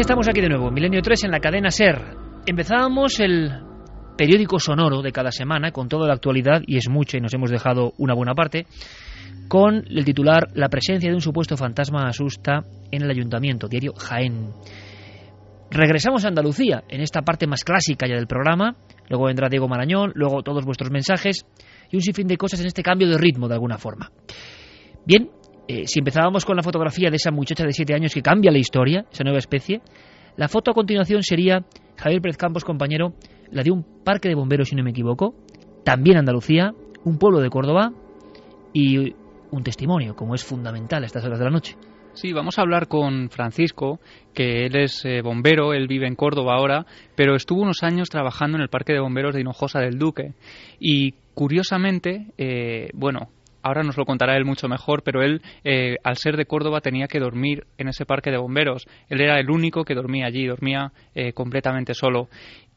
Estamos 0.00 0.28
aquí 0.28 0.40
de 0.40 0.48
nuevo, 0.48 0.70
Milenio 0.70 1.02
3 1.02 1.24
en 1.24 1.32
la 1.32 1.40
cadena 1.40 1.72
SER. 1.72 2.00
Empezábamos 2.46 3.18
el 3.18 3.50
periódico 4.16 4.60
sonoro 4.60 5.02
de 5.02 5.10
cada 5.10 5.32
semana 5.32 5.72
con 5.72 5.88
toda 5.88 6.06
la 6.06 6.14
actualidad, 6.14 6.62
y 6.64 6.76
es 6.76 6.88
mucha 6.88 7.18
y 7.18 7.20
nos 7.20 7.34
hemos 7.34 7.50
dejado 7.50 7.94
una 7.98 8.14
buena 8.14 8.32
parte, 8.32 8.66
con 9.48 9.84
el 9.90 10.04
titular 10.04 10.50
La 10.54 10.68
presencia 10.68 11.10
de 11.10 11.16
un 11.16 11.20
supuesto 11.20 11.56
fantasma 11.56 12.06
asusta 12.06 12.62
en 12.92 13.02
el 13.02 13.10
ayuntamiento, 13.10 13.66
diario 13.66 13.92
Jaén. 13.94 14.52
Regresamos 15.68 16.24
a 16.24 16.28
Andalucía, 16.28 16.84
en 16.88 17.00
esta 17.00 17.22
parte 17.22 17.48
más 17.48 17.64
clásica 17.64 18.06
ya 18.06 18.14
del 18.14 18.28
programa, 18.28 18.76
luego 19.08 19.26
vendrá 19.26 19.48
Diego 19.48 19.66
Marañón, 19.66 20.12
luego 20.14 20.44
todos 20.44 20.64
vuestros 20.64 20.92
mensajes 20.92 21.44
y 21.90 21.96
un 21.96 22.02
sinfín 22.02 22.28
de 22.28 22.36
cosas 22.36 22.60
en 22.60 22.68
este 22.68 22.84
cambio 22.84 23.08
de 23.08 23.18
ritmo 23.18 23.48
de 23.48 23.54
alguna 23.54 23.78
forma. 23.78 24.12
Bien, 25.04 25.28
eh, 25.68 25.86
si 25.86 25.98
empezábamos 25.98 26.44
con 26.44 26.56
la 26.56 26.62
fotografía 26.62 27.10
de 27.10 27.16
esa 27.16 27.30
muchacha 27.30 27.64
de 27.64 27.72
7 27.72 27.94
años 27.94 28.14
que 28.14 28.22
cambia 28.22 28.50
la 28.50 28.58
historia, 28.58 29.04
esa 29.12 29.22
nueva 29.22 29.38
especie, 29.38 29.82
la 30.36 30.48
foto 30.48 30.70
a 30.70 30.74
continuación 30.74 31.22
sería, 31.22 31.64
Javier 31.96 32.22
Pérez 32.22 32.38
Campos, 32.38 32.64
compañero, 32.64 33.12
la 33.50 33.62
de 33.62 33.70
un 33.70 33.84
parque 34.04 34.28
de 34.28 34.34
bomberos, 34.34 34.68
si 34.68 34.76
no 34.76 34.82
me 34.82 34.90
equivoco, 34.90 35.34
también 35.84 36.16
Andalucía, 36.16 36.72
un 37.04 37.18
pueblo 37.18 37.40
de 37.40 37.50
Córdoba 37.50 37.92
y 38.72 39.14
un 39.50 39.62
testimonio, 39.62 40.14
como 40.14 40.34
es 40.34 40.44
fundamental 40.44 41.02
a 41.02 41.06
estas 41.06 41.24
horas 41.24 41.38
de 41.38 41.44
la 41.44 41.50
noche. 41.50 41.76
Sí, 42.14 42.32
vamos 42.32 42.58
a 42.58 42.62
hablar 42.62 42.88
con 42.88 43.30
Francisco, 43.30 44.00
que 44.34 44.66
él 44.66 44.76
es 44.76 45.04
eh, 45.04 45.20
bombero, 45.22 45.72
él 45.72 45.86
vive 45.86 46.06
en 46.06 46.16
Córdoba 46.16 46.54
ahora, 46.56 46.86
pero 47.14 47.36
estuvo 47.36 47.62
unos 47.62 47.82
años 47.82 48.08
trabajando 48.08 48.56
en 48.56 48.62
el 48.62 48.68
Parque 48.68 48.92
de 48.92 49.00
Bomberos 49.00 49.34
de 49.34 49.42
Hinojosa 49.42 49.80
del 49.80 49.98
Duque. 49.98 50.32
Y 50.80 51.12
curiosamente, 51.34 52.26
eh, 52.36 52.88
bueno, 52.94 53.28
ahora 53.62 53.82
nos 53.82 53.96
lo 53.96 54.04
contará 54.04 54.36
él 54.36 54.44
mucho 54.44 54.68
mejor, 54.68 55.02
pero 55.02 55.22
él, 55.22 55.42
eh, 55.64 55.96
al 56.04 56.16
ser 56.16 56.36
de 56.36 56.46
Córdoba, 56.46 56.80
tenía 56.80 57.08
que 57.08 57.20
dormir 57.20 57.66
en 57.76 57.88
ese 57.88 58.06
parque 58.06 58.30
de 58.30 58.38
bomberos. 58.38 58.86
Él 59.08 59.20
era 59.20 59.38
el 59.38 59.50
único 59.50 59.84
que 59.84 59.94
dormía 59.94 60.26
allí, 60.26 60.46
dormía 60.46 60.92
eh, 61.14 61.32
completamente 61.32 61.94
solo. 61.94 62.28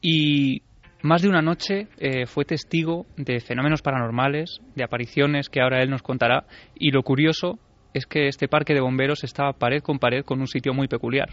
Y 0.01 0.61
más 1.03 1.21
de 1.21 1.29
una 1.29 1.41
noche 1.41 1.87
eh, 1.97 2.25
fue 2.25 2.45
testigo 2.45 3.05
de 3.17 3.39
fenómenos 3.39 3.81
paranormales, 3.81 4.59
de 4.75 4.83
apariciones 4.83 5.49
que 5.49 5.61
ahora 5.61 5.81
él 5.81 5.89
nos 5.89 6.01
contará. 6.01 6.45
Y 6.75 6.91
lo 6.91 7.03
curioso 7.03 7.59
es 7.93 8.05
que 8.05 8.27
este 8.27 8.47
parque 8.47 8.73
de 8.73 8.81
bomberos 8.81 9.23
estaba 9.23 9.53
pared 9.53 9.81
con 9.81 9.99
pared 9.99 10.23
con 10.23 10.39
un 10.39 10.47
sitio 10.47 10.73
muy 10.73 10.87
peculiar. 10.87 11.29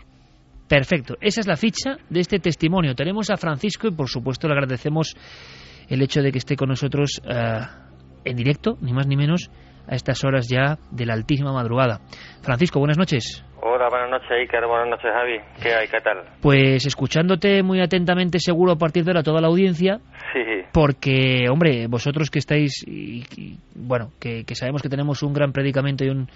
Perfecto, 0.68 1.16
esa 1.20 1.40
es 1.40 1.46
la 1.46 1.56
ficha 1.56 1.96
de 2.10 2.20
este 2.20 2.40
testimonio. 2.40 2.94
Tenemos 2.94 3.30
a 3.30 3.38
Francisco 3.38 3.88
y 3.88 3.92
por 3.92 4.08
supuesto 4.08 4.48
le 4.48 4.54
agradecemos 4.54 5.16
el 5.88 6.02
hecho 6.02 6.20
de 6.20 6.30
que 6.30 6.38
esté 6.38 6.56
con 6.56 6.68
nosotros 6.68 7.22
en 8.24 8.36
directo, 8.36 8.76
ni 8.80 8.92
más 8.92 9.06
ni 9.06 9.16
menos, 9.16 9.50
a 9.88 9.94
estas 9.94 10.22
horas 10.24 10.46
ya 10.48 10.78
de 10.90 11.06
la 11.06 11.14
altísima 11.14 11.52
madrugada. 11.52 12.00
Francisco, 12.42 12.78
buenas 12.78 12.98
noches. 12.98 13.44
Hola, 13.60 13.88
buenas 13.88 14.10
noches, 14.10 14.30
Iker. 14.30 14.66
Buenas 14.66 14.88
noches, 14.88 15.10
Javi. 15.12 15.38
¿Qué 15.60 15.74
hay? 15.74 15.88
¿Qué 15.88 15.98
tal? 16.00 16.18
Pues 16.40 16.86
escuchándote 16.86 17.62
muy 17.62 17.80
atentamente, 17.80 18.38
seguro, 18.38 18.72
a 18.72 18.76
partir 18.76 19.04
de 19.04 19.10
ahora, 19.10 19.22
toda 19.24 19.40
la 19.40 19.48
audiencia. 19.48 19.98
Sí. 20.32 20.62
Porque, 20.72 21.46
hombre, 21.50 21.88
vosotros 21.88 22.30
que 22.30 22.38
estáis, 22.38 22.84
y, 22.86 23.24
bueno, 23.74 24.12
que, 24.20 24.44
sabemos 24.54 24.82
que 24.82 24.88
tenemos 24.88 25.22
un 25.22 25.32
gran 25.32 25.52
predicamento 25.52 26.04
y 26.04 26.08
un, 26.08 26.28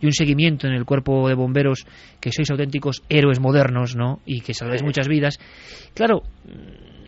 y 0.00 0.06
un 0.06 0.12
seguimiento 0.12 0.66
en 0.66 0.72
el 0.72 0.84
cuerpo 0.84 1.28
de 1.28 1.34
bomberos, 1.34 1.86
que 2.20 2.32
sois 2.32 2.50
auténticos 2.50 3.04
héroes 3.08 3.38
modernos, 3.38 3.94
¿no? 3.94 4.18
Y 4.26 4.40
que 4.40 4.54
salváis 4.54 4.82
muchas 4.82 5.06
vidas. 5.06 5.38
Claro, 5.94 6.22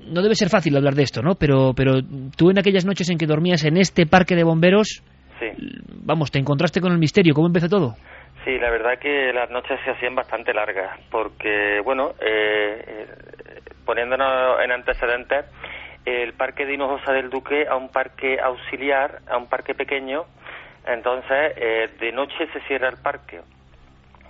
no 0.06 0.22
debe 0.22 0.34
ser 0.34 0.48
fácil 0.48 0.76
hablar 0.76 0.94
de 0.94 1.02
esto, 1.02 1.22
¿no? 1.22 1.34
Pero, 1.34 1.72
pero 1.74 2.00
tú 2.36 2.50
en 2.50 2.58
aquellas 2.58 2.84
noches 2.84 3.08
en 3.10 3.18
que 3.18 3.26
dormías 3.26 3.64
en 3.64 3.76
este 3.76 4.06
parque 4.06 4.34
de 4.34 4.44
bomberos, 4.44 5.02
vamos, 6.04 6.30
te 6.30 6.38
encontraste 6.38 6.80
con 6.80 6.92
el 6.92 6.98
misterio. 6.98 7.34
¿Cómo 7.34 7.48
empezó 7.48 7.68
todo? 7.68 7.94
Sí, 8.44 8.58
la 8.58 8.70
verdad 8.70 8.98
que 9.00 9.32
las 9.32 9.50
noches 9.50 9.78
se 9.84 9.90
hacían 9.90 10.14
bastante 10.14 10.54
largas, 10.54 11.00
porque, 11.10 11.80
bueno, 11.84 12.12
eh, 12.20 12.84
eh, 12.86 13.06
poniéndonos 13.84 14.62
en 14.62 14.70
antecedentes, 14.70 15.46
el 16.04 16.32
parque 16.34 16.64
de 16.64 16.74
Hinojosa 16.74 17.12
del 17.12 17.28
Duque 17.28 17.66
a 17.68 17.74
un 17.74 17.88
parque 17.88 18.38
auxiliar, 18.40 19.18
a 19.28 19.36
un 19.36 19.48
parque 19.48 19.74
pequeño, 19.74 20.26
entonces 20.86 21.54
eh, 21.56 21.90
de 21.98 22.12
noche 22.12 22.46
se 22.52 22.60
cierra 22.68 22.88
el 22.88 23.02
parque. 23.02 23.40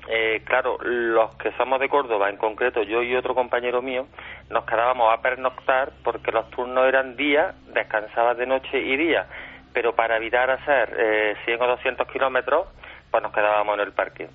Eh, 0.08 0.42
claro, 0.44 0.78
los 0.82 1.34
que 1.36 1.50
somos 1.52 1.80
de 1.80 1.88
Córdoba, 1.88 2.30
en 2.30 2.36
concreto 2.36 2.82
yo 2.82 3.02
y 3.02 3.16
otro 3.16 3.34
compañero 3.34 3.82
mío, 3.82 4.06
nos 4.50 4.64
quedábamos 4.64 5.12
a 5.12 5.20
pernoctar 5.20 5.90
porque 6.04 6.30
los 6.30 6.48
turnos 6.50 6.86
eran 6.86 7.16
día, 7.16 7.54
descansabas 7.74 8.36
de 8.36 8.46
noche 8.46 8.78
y 8.78 8.96
día, 8.96 9.26
pero 9.72 9.96
para 9.96 10.16
evitar 10.16 10.50
hacer 10.50 10.94
eh, 10.96 11.36
100 11.44 11.60
o 11.60 11.66
200 11.66 12.08
kilómetros, 12.08 12.68
pues 13.10 13.22
nos 13.22 13.32
quedábamos 13.32 13.74
en 13.74 13.80
el 13.80 13.92
parque. 13.92 14.28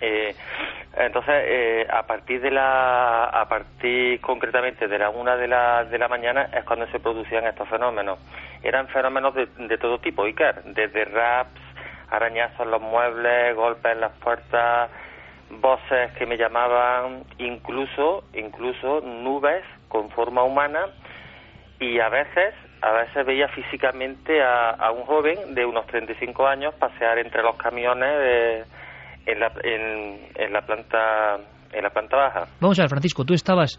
Eh, 0.00 0.34
entonces, 0.96 1.34
eh, 1.46 1.86
a 1.88 2.02
partir 2.02 2.40
de 2.40 2.50
la, 2.50 3.24
a 3.26 3.48
partir 3.48 4.20
concretamente 4.20 4.88
de 4.88 4.98
la 4.98 5.10
una 5.10 5.36
de 5.36 5.46
la, 5.46 5.84
de 5.84 5.96
la 5.96 6.08
mañana 6.08 6.50
es 6.52 6.64
cuando 6.64 6.86
se 6.88 6.98
producían 6.98 7.46
estos 7.46 7.68
fenómenos. 7.68 8.18
Eran 8.64 8.88
fenómenos 8.88 9.32
de, 9.34 9.46
de 9.46 9.78
todo 9.78 9.98
tipo, 9.98 10.24
Iker, 10.24 10.64
desde 10.64 11.04
raps, 11.04 11.60
arañazos 12.12 12.60
en 12.60 12.70
los 12.70 12.82
muebles, 12.82 13.56
golpes 13.56 13.92
en 13.92 14.00
las 14.00 14.12
puertas, 14.18 14.90
voces 15.50 16.12
que 16.18 16.26
me 16.26 16.36
llamaban, 16.36 17.24
incluso, 17.38 18.24
incluso 18.34 19.00
nubes 19.00 19.64
con 19.88 20.10
forma 20.10 20.42
humana 20.42 20.86
y 21.80 21.98
a 22.00 22.08
veces, 22.08 22.54
a 22.80 22.92
veces 22.92 23.26
veía 23.26 23.48
físicamente 23.48 24.42
a, 24.42 24.70
a 24.70 24.90
un 24.92 25.04
joven 25.04 25.54
de 25.54 25.64
unos 25.66 25.86
35 25.86 26.46
años 26.46 26.74
pasear 26.74 27.18
entre 27.18 27.42
los 27.42 27.56
camiones 27.56 28.18
de, 28.18 28.64
en, 29.26 29.40
la, 29.40 29.52
en, 29.62 30.28
en 30.34 30.52
la 30.52 30.62
planta 30.62 31.38
en 31.72 31.82
la 31.82 31.90
planta 31.90 32.16
baja. 32.16 32.44
Vamos 32.60 32.78
a 32.78 32.82
ver, 32.82 32.90
Francisco, 32.90 33.24
tú 33.24 33.32
estabas 33.32 33.78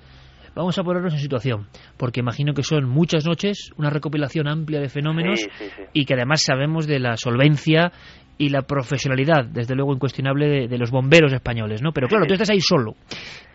Vamos 0.55 0.77
a 0.77 0.83
ponernos 0.83 1.13
en 1.13 1.19
situación, 1.19 1.67
porque 1.97 2.19
imagino 2.19 2.53
que 2.53 2.61
son 2.61 2.87
muchas 2.87 3.25
noches, 3.25 3.71
una 3.75 3.89
recopilación 3.89 4.47
amplia 4.47 4.79
de 4.79 4.87
fenómenos 4.87 5.39
Sí, 5.41 5.49
sí, 5.57 5.69
sí. 5.75 5.83
y 5.93 6.05
que 6.05 6.13
además 6.13 6.43
sabemos 6.43 6.85
de 6.85 6.99
la 6.99 7.17
solvencia 7.17 7.91
y 8.37 8.49
la 8.49 8.61
profesionalidad, 8.63 9.45
desde 9.45 9.75
luego 9.75 9.93
incuestionable, 9.93 10.47
de, 10.47 10.67
de 10.67 10.77
los 10.77 10.91
bomberos 10.91 11.33
españoles, 11.33 11.81
¿no? 11.81 11.91
Pero 11.91 12.07
claro, 12.07 12.25
tú 12.25 12.33
estás 12.33 12.49
ahí 12.49 12.59
solo. 12.59 12.93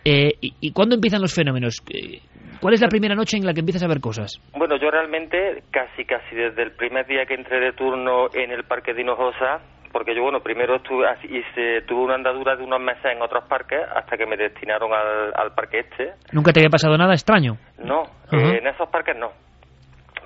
Eh, 0.04 0.32
y, 0.40 0.54
¿Y 0.60 0.72
cuándo 0.72 0.94
empiezan 0.94 1.20
los 1.20 1.34
fenómenos? 1.34 1.82
Eh, 1.90 2.20
¿Cuál 2.60 2.74
es 2.74 2.80
la 2.80 2.88
primera 2.88 3.14
noche 3.14 3.36
en 3.36 3.46
la 3.46 3.54
que 3.54 3.60
empiezas 3.60 3.84
a 3.84 3.88
ver 3.88 4.00
cosas? 4.00 4.40
Bueno, 4.56 4.76
yo 4.80 4.90
realmente 4.90 5.62
casi 5.70 6.04
casi 6.04 6.34
desde 6.34 6.62
el 6.62 6.72
primer 6.72 7.06
día 7.06 7.24
que 7.26 7.34
entré 7.34 7.60
de 7.60 7.72
turno 7.72 8.26
en 8.34 8.50
el 8.50 8.64
Parque 8.64 8.94
de 8.94 9.02
Hinojosa, 9.02 9.60
porque 9.92 10.14
yo, 10.14 10.22
bueno, 10.22 10.40
primero 10.40 10.76
estuve, 10.76 11.06
hice, 11.24 11.82
tuve 11.86 12.02
una 12.02 12.16
andadura 12.16 12.56
de 12.56 12.64
unos 12.64 12.80
meses 12.80 13.04
en 13.04 13.22
otros 13.22 13.44
parques 13.48 13.80
hasta 13.94 14.16
que 14.16 14.26
me 14.26 14.36
destinaron 14.36 14.92
al, 14.92 15.32
al 15.34 15.54
parque 15.54 15.80
este. 15.80 16.12
¿Nunca 16.32 16.52
te 16.52 16.60
había 16.60 16.70
pasado 16.70 16.96
nada 16.98 17.14
extraño? 17.14 17.56
No, 17.78 18.02
eh, 18.32 18.58
en 18.60 18.66
esos 18.66 18.88
parques 18.88 19.16
no. 19.16 19.30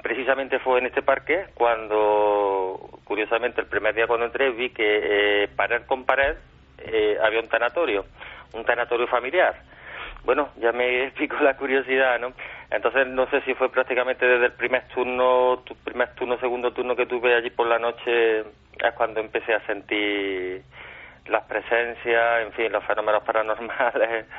Precisamente 0.02 0.58
fue 0.58 0.80
en 0.80 0.86
este 0.86 1.02
parque 1.02 1.46
cuando, 1.54 2.98
curiosamente, 3.04 3.60
el 3.60 3.68
primer 3.68 3.94
día 3.94 4.08
cuando 4.08 4.26
entré 4.26 4.50
vi 4.50 4.70
que 4.70 5.44
eh, 5.44 5.48
pared 5.54 5.82
con 5.86 6.04
pared 6.04 6.34
eh, 6.78 7.16
había 7.22 7.40
un 7.40 7.48
tanatorio, 7.48 8.04
un 8.52 8.64
tanatorio 8.64 9.06
familiar. 9.06 9.54
Bueno, 10.24 10.50
ya 10.56 10.72
me 10.72 11.10
picó 11.18 11.36
la 11.36 11.56
curiosidad, 11.56 12.18
¿no? 12.18 12.32
Entonces 12.70 13.06
no 13.06 13.28
sé 13.30 13.42
si 13.42 13.54
fue 13.54 13.70
prácticamente 13.70 14.26
desde 14.26 14.46
el 14.46 14.52
primer 14.52 14.88
turno, 14.88 15.62
tu 15.64 15.74
primer 15.76 16.14
turno, 16.14 16.38
segundo 16.38 16.72
turno 16.72 16.96
que 16.96 17.06
tuve 17.06 17.34
allí 17.34 17.50
por 17.50 17.66
la 17.66 17.78
noche, 17.78 18.40
es 18.40 18.94
cuando 18.96 19.20
empecé 19.20 19.54
a 19.54 19.66
sentir 19.66 20.62
las 21.26 21.44
presencias, 21.44 22.42
en 22.42 22.52
fin, 22.52 22.72
los 22.72 22.84
fenómenos 22.84 23.22
paranormales. 23.22 24.26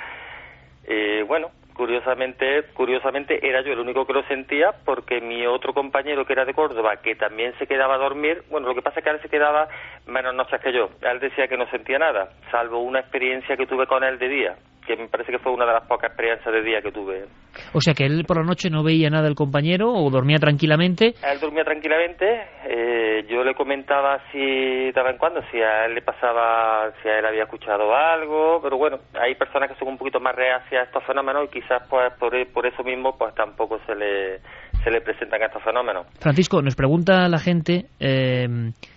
Y 0.85 1.21
bueno, 1.21 1.49
curiosamente, 1.75 2.63
curiosamente 2.73 3.39
era 3.47 3.61
yo 3.61 3.73
el 3.73 3.79
único 3.79 4.05
que 4.05 4.13
lo 4.13 4.23
sentía 4.23 4.71
porque 4.85 5.21
mi 5.21 5.45
otro 5.45 5.73
compañero 5.73 6.25
que 6.25 6.33
era 6.33 6.45
de 6.45 6.53
Córdoba, 6.53 6.97
que 7.03 7.15
también 7.15 7.53
se 7.57 7.67
quedaba 7.67 7.95
a 7.95 7.99
dormir, 7.99 8.43
bueno, 8.49 8.67
lo 8.67 8.75
que 8.75 8.81
pasa 8.81 8.99
es 8.99 9.05
que 9.05 9.11
él 9.11 9.21
se 9.21 9.29
quedaba 9.29 9.67
menos 10.07 10.35
noches 10.35 10.59
que 10.61 10.73
yo. 10.73 10.89
Él 11.01 11.19
decía 11.19 11.47
que 11.47 11.57
no 11.57 11.69
sentía 11.69 11.99
nada, 11.99 12.29
salvo 12.51 12.79
una 12.79 12.99
experiencia 12.99 13.57
que 13.57 13.65
tuve 13.65 13.87
con 13.87 14.03
él 14.03 14.19
de 14.19 14.27
día, 14.27 14.55
que 14.85 14.95
me 14.95 15.07
parece 15.07 15.31
que 15.31 15.39
fue 15.39 15.51
una 15.51 15.65
de 15.65 15.73
las 15.73 15.87
pocas 15.87 16.09
experiencias 16.09 16.53
de 16.53 16.61
día 16.61 16.81
que 16.81 16.91
tuve. 16.91 17.25
O 17.73 17.81
sea 17.81 17.93
que 17.93 18.05
él 18.05 18.25
por 18.27 18.37
la 18.37 18.43
noche 18.43 18.69
no 18.69 18.83
veía 18.83 19.09
nada 19.09 19.23
del 19.23 19.35
compañero 19.35 19.91
o 19.91 20.09
dormía 20.09 20.37
tranquilamente. 20.37 21.13
Él 21.23 21.39
dormía 21.39 21.63
tranquilamente, 21.63 22.25
eh, 22.65 23.25
yo 23.29 23.43
le 23.43 23.55
comentaba 23.55 24.19
si 24.31 24.39
de 24.39 25.03
vez 25.03 25.13
en 25.13 25.17
cuando 25.17 25.41
si 25.51 25.61
a 25.61 25.85
él 25.85 25.95
le 25.95 26.01
pasaba, 26.01 26.91
si 27.01 27.07
a 27.07 27.19
él 27.19 27.25
había 27.25 27.43
escuchado 27.43 27.95
algo, 27.95 28.59
pero 28.61 28.77
bueno, 28.77 28.99
hay 29.13 29.35
personas 29.35 29.69
que 29.69 29.77
son 29.77 29.87
un 29.87 29.97
poquito 29.97 30.19
más 30.19 30.35
reacias 30.35 30.81
a 30.81 30.85
estos 30.85 31.03
fenómenos 31.05 31.45
y 31.45 31.61
quizás 31.63 31.87
pues 31.89 32.13
por, 32.19 32.31
por 32.51 32.65
eso 32.65 32.83
mismo 32.83 33.17
pues 33.17 33.33
tampoco 33.35 33.79
se 33.85 33.95
le, 33.95 34.39
se 34.83 34.91
le 34.91 35.01
presentan 35.01 35.41
estos 35.41 35.63
fenómenos. 35.63 36.05
Francisco, 36.19 36.61
nos 36.61 36.75
pregunta 36.75 37.27
la 37.29 37.39
gente 37.39 37.85
eh, 37.99 38.47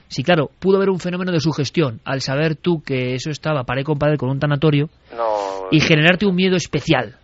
si, 0.09 0.23
claro, 0.23 0.49
pudo 0.61 0.77
haber 0.77 0.91
un 0.91 1.01
fenómeno 1.01 1.33
de 1.33 1.41
sugestión 1.41 2.01
al 2.05 2.21
saber 2.21 2.57
tú 2.57 2.83
que 2.85 3.15
eso 3.15 3.31
estaba 3.31 3.65
pared 3.65 3.85
con 3.85 3.99
pared 3.99 4.17
con 4.17 4.31
un 4.31 4.39
tanatorio 4.39 4.89
No, 5.17 5.69
y 5.71 5.81
generarte 5.81 6.27
un 6.27 6.35
miedo 6.37 6.57
especial. 6.57 7.15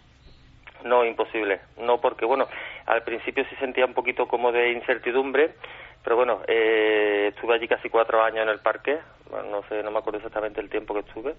no, 0.84 1.04
imposible, 1.04 1.60
no 1.78 1.98
porque 2.00 2.24
bueno, 2.26 2.46
al 2.86 3.02
principio 3.02 3.44
sí 3.48 3.56
sentía 3.60 3.86
un 3.86 3.94
poquito 3.94 4.26
como 4.26 4.50
de 4.50 4.72
incertidumbre, 4.72 5.54
pero 6.02 6.16
bueno, 6.16 6.40
eh, 6.48 7.28
estuve 7.34 7.54
allí 7.54 7.68
casi 7.68 7.88
cuatro 7.88 8.22
años 8.22 8.42
en 8.42 8.48
el 8.48 8.60
parque, 8.60 8.98
bueno, 9.30 9.48
no 9.50 9.62
sé, 9.68 9.82
no 9.82 9.90
me 9.90 9.98
acuerdo 9.98 10.18
exactamente 10.18 10.60
el 10.60 10.68
tiempo 10.68 10.94
que 10.94 11.00
estuve, 11.00 11.34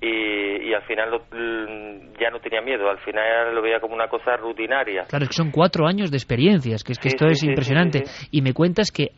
y, 0.00 0.68
y 0.70 0.74
al 0.74 0.82
final 0.82 1.10
lo- 1.10 1.18
mm, 1.30 2.14
ya 2.20 2.30
no 2.30 2.40
tenía 2.40 2.60
miedo, 2.60 2.88
al 2.88 2.98
final 2.98 3.54
lo 3.54 3.62
veía 3.62 3.80
como 3.80 3.94
una 3.94 4.08
cosa 4.08 4.36
rutinaria. 4.36 5.04
Claro, 5.08 5.24
es 5.24 5.28
que 5.30 5.34
son 5.36 5.50
cuatro 5.50 5.86
años 5.86 6.10
de 6.10 6.16
experiencias, 6.16 6.82
que 6.84 6.92
es 6.92 6.98
que 6.98 7.10
Sí, 7.10 7.14
esto 7.16 7.26
sí, 7.26 7.32
es 7.32 7.38
sí, 7.40 7.46
impresionante. 7.48 8.02
Y 8.30 8.42
me 8.42 8.52
cuentas 8.52 8.90
que 8.90 9.08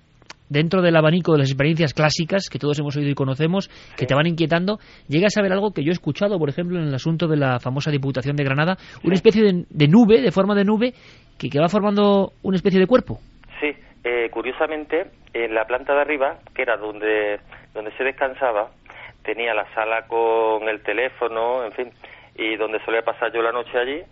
dentro 0.49 0.83
del 0.83 0.97
abanico 0.97 1.33
de 1.33 1.39
las 1.39 1.49
experiencias 1.51 1.95
clásicas 1.95 2.49
que 2.51 2.59
todos 2.59 2.77
hemos 2.81 2.97
oído 2.97 3.09
y 3.11 3.15
conocemos, 3.15 3.69
que 3.97 4.05
te 4.07 4.15
van 4.17 4.27
inquietando, 4.27 4.79
llegas 5.07 5.37
a 5.39 5.43
ver 5.43 5.53
algo 5.53 5.71
que 5.73 5.85
yo 5.85 5.91
he 5.91 5.93
escuchado, 5.93 6.39
por 6.39 6.49
ejemplo, 6.49 6.79
en 6.81 6.89
el 6.89 6.95
asunto 6.95 7.29
de 7.29 7.37
la 7.37 7.61
famosa 7.61 7.91
Diputación 7.93 8.35
de 8.35 8.43
Granada, 8.45 8.77
una 9.05 9.15
especie 9.15 9.43
de, 9.45 9.65
de 9.69 9.87
nube, 9.89 10.21
de 10.21 10.33
forma 10.33 10.55
de 10.57 10.65
nube, 10.65 10.93
que, 11.39 11.49
que 11.49 11.61
va 11.61 11.69
formando 11.69 12.33
una 12.43 12.57
especie 12.57 12.81
de 12.81 12.87
cuerpo. 12.89 13.19
Sí, 13.61 13.69
eh, 14.05 14.31
curiosamente, 14.31 15.07
en 15.33 15.55
la 15.55 15.67
planta 15.67 15.95
de 15.95 16.01
arriba, 16.01 16.39
que 16.55 16.63
era 16.63 16.77
donde, 16.77 17.41
donde 17.75 17.93
se 17.93 18.05
descansaba, 18.05 18.71
tenía 19.23 19.55
la 19.55 19.67
sala 19.75 20.07
con 20.07 20.69
el 20.69 20.83
teléfono, 20.83 21.65
en 21.65 21.73
fin, 21.73 21.93
y 22.35 22.57
donde 22.57 22.83
solía 22.85 23.03
pasar 23.03 23.33
yo 23.33 23.43
la 23.43 23.53
noche 23.53 23.79
allí, 23.79 24.03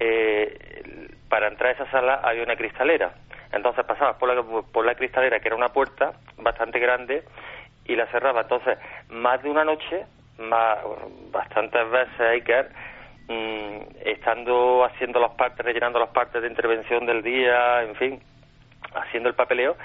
eh, 0.00 1.12
para 1.28 1.48
entrar 1.48 1.70
a 1.70 1.72
esa 1.74 1.90
sala 1.90 2.20
había 2.22 2.42
una 2.42 2.56
cristalera. 2.56 3.14
Entonces 3.52 3.84
pasabas 3.84 4.16
por 4.16 4.34
la, 4.34 4.42
por 4.42 4.84
la 4.84 4.94
cristalera, 4.94 5.40
que 5.40 5.48
era 5.48 5.56
una 5.56 5.68
puerta 5.68 6.12
bastante 6.38 6.78
grande, 6.78 7.22
y 7.84 7.96
la 7.96 8.06
cerraba. 8.06 8.42
Entonces, 8.42 8.78
más 9.08 9.42
de 9.42 9.50
una 9.50 9.64
noche, 9.64 10.04
bastantes 11.30 11.90
veces 11.90 12.20
hay 12.20 12.42
que 12.42 12.64
mm, 13.28 13.80
estando 14.04 14.84
haciendo 14.84 15.20
los 15.20 15.32
partes, 15.32 15.64
rellenando 15.64 15.98
los 15.98 16.10
partes 16.10 16.42
de 16.42 16.48
intervención 16.48 17.06
del 17.06 17.22
día, 17.22 17.82
en 17.82 17.94
fin, 17.96 18.22
haciendo 18.94 19.28
el 19.28 19.34
papeleo, 19.34 19.76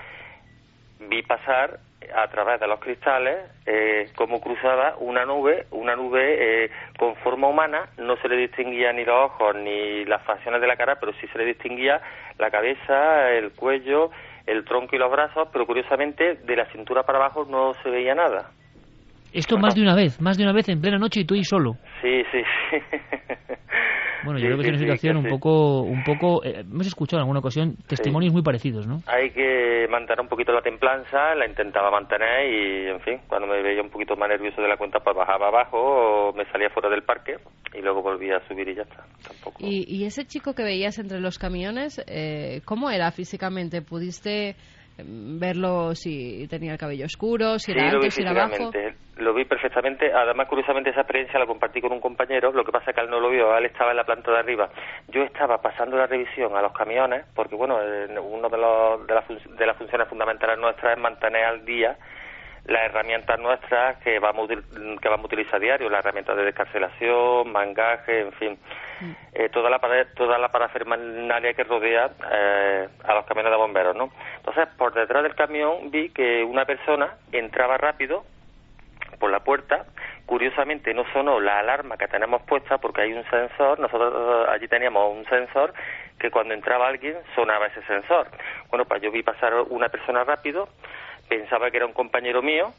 vi 0.99 1.21
pasar 1.23 1.79
a 2.15 2.27
través 2.27 2.59
de 2.59 2.67
los 2.67 2.79
cristales 2.79 3.37
eh, 3.65 4.09
como 4.15 4.41
cruzaba 4.41 4.95
una 4.99 5.25
nube, 5.25 5.65
una 5.71 5.95
nube 5.95 6.65
eh, 6.65 6.71
con 6.97 7.15
forma 7.17 7.47
humana, 7.47 7.89
no 7.97 8.15
se 8.17 8.27
le 8.27 8.37
distinguía 8.37 8.91
ni 8.91 9.05
los 9.05 9.31
ojos 9.31 9.55
ni 9.55 10.05
las 10.05 10.23
facciones 10.23 10.61
de 10.61 10.67
la 10.67 10.75
cara, 10.75 10.97
pero 10.99 11.13
sí 11.13 11.27
se 11.27 11.37
le 11.37 11.45
distinguía 11.45 12.01
la 12.37 12.49
cabeza, 12.49 13.29
el 13.31 13.51
cuello, 13.53 14.11
el 14.45 14.65
tronco 14.65 14.95
y 14.95 14.99
los 14.99 15.11
brazos, 15.11 15.47
pero 15.53 15.65
curiosamente 15.65 16.35
de 16.35 16.55
la 16.55 16.65
cintura 16.71 17.03
para 17.03 17.19
abajo 17.19 17.45
no 17.45 17.73
se 17.83 17.89
veía 17.89 18.15
nada. 18.15 18.49
Esto 19.33 19.57
más 19.57 19.75
de 19.75 19.81
una 19.81 19.95
vez, 19.95 20.19
más 20.19 20.37
de 20.37 20.43
una 20.43 20.51
vez 20.51 20.67
en 20.67 20.81
plena 20.81 20.97
noche 20.97 21.21
y 21.21 21.25
tú 21.25 21.35
ahí 21.35 21.43
solo. 21.43 21.75
Sí, 22.01 22.23
sí, 22.31 22.43
sí. 22.69 22.77
Bueno, 24.23 24.39
yo 24.39 24.45
Sí, 24.45 24.53
creo 24.53 24.57
que 24.57 24.61
es 24.61 24.67
sí, 24.67 24.69
una 24.69 24.77
sí, 24.77 24.83
situación 24.85 25.13
que 25.13 25.17
un 25.19 25.23
sí. 25.25 25.29
poco, 25.29 25.81
un 25.81 26.03
poco, 26.03 26.43
eh, 26.43 26.59
hemos 26.61 26.87
escuchado 26.87 27.19
en 27.19 27.21
alguna 27.23 27.39
ocasión 27.39 27.75
testimonios 27.87 28.33
muy 28.33 28.43
parecidos, 28.43 28.85
¿no? 28.87 29.01
Hay 29.07 29.31
que 29.31 29.87
mantener 29.89 30.21
un 30.21 30.27
poquito 30.27 30.51
la 30.51 30.61
templanza, 30.61 31.33
la 31.35 31.47
intentaba 31.47 31.89
mantener 31.91 32.45
y, 32.51 32.87
en 32.89 32.99
fin, 33.01 33.19
cuando 33.27 33.47
me 33.47 33.61
veía 33.61 33.81
un 33.81 33.89
poquito 33.89 34.15
más 34.15 34.29
nervioso 34.29 34.61
de 34.61 34.67
la 34.67 34.77
cuenta, 34.77 34.99
pues 34.99 35.15
bajaba 35.15 35.47
abajo 35.47 35.77
o 36.29 36.33
me 36.33 36.45
salía 36.51 36.69
fuera 36.69 36.89
del 36.89 37.03
parque 37.03 37.37
y 37.73 37.81
luego 37.81 38.01
volvía 38.01 38.37
a 38.37 38.47
subir 38.47 38.67
y 38.69 38.75
ya 38.75 38.83
está. 38.83 39.03
¿Y, 39.59 39.85
y 39.87 40.05
ese 40.05 40.25
chico 40.25 40.53
que 40.53 40.63
veías 40.63 40.97
entre 40.99 41.19
los 41.19 41.37
camiones, 41.37 42.01
eh, 42.07 42.61
cómo 42.65 42.89
era 42.91 43.11
físicamente? 43.11 43.81
¿Pudiste 43.81 44.55
mm, 44.97 45.39
verlo 45.39 45.95
si 45.95 46.47
tenía 46.49 46.73
el 46.73 46.77
cabello 46.77 47.05
oscuro, 47.05 47.57
si 47.59 47.71
Sí, 47.71 47.71
era 47.71 47.89
alto, 47.91 48.09
si 48.11 48.21
era 48.21 48.33
bajo? 48.33 48.71
Lo 49.21 49.33
vi 49.33 49.45
perfectamente. 49.45 50.11
Además, 50.13 50.47
curiosamente, 50.47 50.89
esa 50.89 51.01
experiencia 51.01 51.39
la 51.39 51.45
compartí 51.45 51.79
con 51.81 51.91
un 51.93 52.01
compañero. 52.01 52.51
Lo 52.51 52.65
que 52.65 52.71
pasa 52.71 52.91
es 52.91 52.95
que 52.95 53.01
él 53.01 53.09
no 53.09 53.19
lo 53.19 53.29
vio, 53.29 53.55
él 53.55 53.65
estaba 53.65 53.91
en 53.91 53.97
la 53.97 54.03
planta 54.03 54.31
de 54.31 54.39
arriba. 54.39 54.69
Yo 55.07 55.23
estaba 55.23 55.61
pasando 55.61 55.97
la 55.97 56.07
revisión 56.07 56.55
a 56.55 56.61
los 56.61 56.73
camiones, 56.73 57.25
porque, 57.35 57.55
bueno, 57.55 57.79
uno 58.21 58.49
de, 58.49 58.57
los, 58.57 59.07
de, 59.07 59.13
las 59.13 59.25
fun- 59.25 59.55
de 59.57 59.65
las 59.65 59.77
funciones 59.77 60.07
fundamentales 60.07 60.57
nuestras 60.59 60.93
es 60.93 60.99
mantener 60.99 61.45
al 61.45 61.63
día 61.65 61.95
las 62.65 62.83
herramientas 62.83 63.39
nuestras 63.39 63.97
que 64.03 64.19
vamos, 64.19 64.47
que 64.47 65.09
vamos 65.09 65.23
a 65.23 65.25
utilizar 65.25 65.59
diario, 65.59 65.89
las 65.89 66.05
herramientas 66.05 66.37
de 66.37 66.45
descarcelación, 66.45 67.51
mangaje, 67.51 68.19
en 68.21 68.31
fin, 68.33 68.59
mm. 68.99 69.11
eh, 69.33 69.49
toda, 69.49 69.67
la 69.67 69.79
toda 70.15 70.37
la 70.37 70.49
parafernalia 70.49 71.53
que 71.55 71.63
rodea 71.63 72.11
eh, 72.31 72.87
a 73.03 73.15
los 73.15 73.25
camiones 73.25 73.51
de 73.51 73.57
bomberos, 73.57 73.95
¿no? 73.95 74.11
Entonces, 74.37 74.67
por 74.77 74.93
detrás 74.93 75.23
del 75.23 75.33
camión 75.33 75.89
vi 75.89 76.09
que 76.09 76.43
una 76.43 76.65
persona 76.65 77.15
entraba 77.31 77.77
rápido 77.77 78.23
por 79.21 79.31
la 79.31 79.39
puerta, 79.41 79.85
curiosamente 80.25 80.93
no 80.95 81.05
sonó 81.13 81.39
la 81.39 81.59
alarma 81.59 81.95
que 81.95 82.07
tenemos 82.07 82.41
puesta 82.41 82.79
porque 82.79 83.01
hay 83.03 83.13
un 83.13 83.23
sensor, 83.29 83.79
nosotros 83.79 84.49
allí 84.49 84.67
teníamos 84.67 85.15
un 85.15 85.23
sensor 85.25 85.73
que 86.19 86.31
cuando 86.31 86.55
entraba 86.55 86.87
alguien 86.87 87.15
sonaba 87.35 87.67
ese 87.67 87.83
sensor. 87.83 88.27
Bueno, 88.69 88.85
pues 88.85 89.01
yo 89.01 89.11
vi 89.11 89.21
pasar 89.21 89.53
una 89.69 89.89
persona 89.89 90.23
rápido, 90.23 90.67
pensaba 91.29 91.69
que 91.69 91.77
era 91.77 91.85
un 91.85 91.93
compañero 91.93 92.41
mío, 92.41 92.73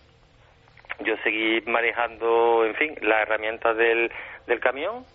yo 1.04 1.16
seguí 1.22 1.62
manejando, 1.66 2.64
en 2.66 2.74
fin, 2.74 2.96
las 3.02 3.22
herramientas 3.22 3.76
del, 3.76 4.10
del 4.48 4.58
camión, 4.58 5.06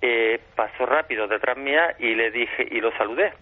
eh, 0.00 0.38
pasó 0.54 0.86
rápido 0.86 1.26
detrás 1.26 1.56
mía 1.56 1.96
y 1.98 2.14
le 2.14 2.30
dije, 2.30 2.68
y 2.70 2.80
lo 2.80 2.96
saludé, 2.96 3.32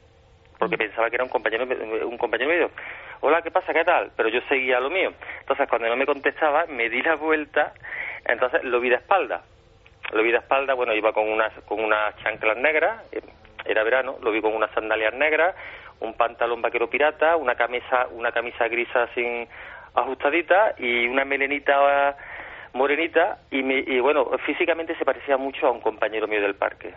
porque 0.58 0.78
pensaba 0.78 1.10
que 1.10 1.16
era 1.16 1.24
un 1.24 1.30
compañero, 1.30 1.66
un 2.08 2.16
compañero 2.16 2.50
mío. 2.50 2.70
Hola, 3.26 3.40
¿qué 3.40 3.50
pasa? 3.50 3.72
¿Qué 3.72 3.84
tal? 3.84 4.10
Pero 4.18 4.28
yo 4.28 4.42
seguía 4.50 4.78
lo 4.80 4.90
mío. 4.90 5.10
Entonces, 5.40 5.66
cuando 5.66 5.88
no 5.88 5.96
me 5.96 6.04
contestaba, 6.04 6.66
me 6.66 6.90
di 6.90 7.00
la 7.00 7.14
vuelta, 7.14 7.72
entonces 8.26 8.62
lo 8.64 8.80
vi 8.80 8.90
de 8.90 8.96
espalda. 8.96 9.40
Lo 10.12 10.22
vi 10.22 10.30
de 10.30 10.36
espalda, 10.36 10.74
bueno, 10.74 10.92
iba 10.92 11.10
con 11.14 11.26
unas, 11.30 11.50
con 11.64 11.82
unas 11.82 12.14
chanclas 12.18 12.58
negras, 12.58 13.02
eh, 13.12 13.22
era 13.64 13.82
verano, 13.82 14.16
lo 14.20 14.30
vi 14.30 14.42
con 14.42 14.54
unas 14.54 14.70
sandalias 14.72 15.14
negras, 15.14 15.54
un 16.00 16.12
pantalón 16.18 16.60
vaquero 16.60 16.90
pirata, 16.90 17.36
una 17.36 17.54
camisa, 17.54 18.08
una 18.12 18.30
camisa 18.30 18.68
grisa 18.68 19.08
sin 19.14 19.48
ajustadita 19.94 20.74
y 20.76 21.06
una 21.06 21.24
melenita 21.24 22.18
morenita 22.74 23.38
y, 23.50 23.60
y 23.60 24.00
bueno, 24.00 24.32
físicamente 24.44 24.94
se 24.96 25.04
parecía 25.06 25.38
mucho 25.38 25.66
a 25.66 25.70
un 25.70 25.80
compañero 25.80 26.28
mío 26.28 26.42
del 26.42 26.56
parque. 26.56 26.92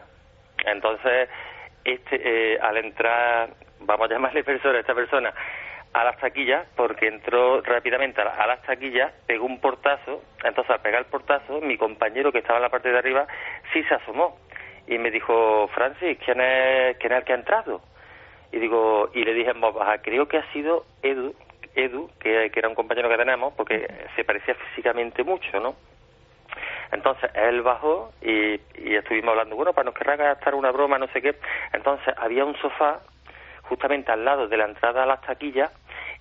Entonces, 0.66 1.30
este, 1.86 2.20
eh, 2.22 2.60
al 2.62 2.76
entrar, 2.76 3.48
vamos 3.80 4.12
a 4.12 4.14
llamarle 4.14 4.44
persona, 4.44 4.78
esta 4.78 4.94
persona, 4.94 5.34
a 6.02 6.04
las 6.04 6.18
taquillas, 6.18 6.68
porque 6.76 7.08
entró 7.08 7.62
rápidamente 7.62 8.22
a, 8.22 8.48
las 8.48 8.62
taquillas, 8.64 9.12
pegó 9.26 9.46
un 9.46 9.60
portazo, 9.60 10.22
entonces 10.44 10.72
al 10.72 10.82
pegar 10.82 11.02
el 11.02 11.08
portazo, 11.08 11.62
mi 11.62 11.78
compañero 11.78 12.32
que 12.32 12.40
estaba 12.40 12.58
en 12.58 12.64
la 12.64 12.70
parte 12.70 12.92
de 12.92 12.98
arriba 12.98 13.28
sí 13.74 13.84
se 13.84 13.96
asomó. 13.96 14.38
Y 14.88 14.98
me 14.98 15.12
dijo, 15.12 15.68
Francis, 15.74 16.18
¿quién 16.24 16.40
es, 16.40 16.98
quién 16.98 17.12
es 17.12 17.20
el 17.20 17.24
que 17.26 17.34
ha 17.34 17.36
entrado? 17.36 17.82
y 18.52 18.60
digo 18.60 19.10
y 19.14 19.24
le 19.24 19.34
dije 19.34 19.52
en 19.52 19.62
voz 19.62 19.74
baja 19.74 20.00
creo 20.02 20.28
que 20.28 20.38
ha 20.38 20.52
sido 20.54 20.86
Edu 21.02 21.36
Edu 21.76 22.10
que, 22.20 22.52
era 22.56 22.70
un 22.70 22.76
compañero 22.76 23.10
que 23.10 23.18
tenemos 23.18 23.54
porque 23.54 23.88
se 24.16 24.24
parecía 24.24 24.56
físicamente 24.56 25.24
mucho 25.24 25.60
no 25.60 25.76
entonces 26.92 27.30
él 27.36 27.62
bajó 27.62 28.14
y, 28.22 28.60
y 28.76 28.96
estuvimos 28.96 29.32
hablando 29.32 29.56
bueno 29.56 29.74
para 29.74 29.86
nos 29.86 29.94
querrá 29.94 30.16
gastar 30.16 30.56
una 30.56 30.72
broma 30.72 30.98
no 30.98 31.08
sé 31.08 31.22
qué 31.22 31.36
entonces 31.74 32.14
había 32.18 32.46
un 32.46 32.56
sofá 32.58 33.02
justamente 33.64 34.12
al 34.12 34.24
lado 34.24 34.48
de 34.48 34.58
la 34.58 34.66
entrada 34.66 35.04
a 35.04 35.06
las 35.06 35.22
taquillas 35.22 35.72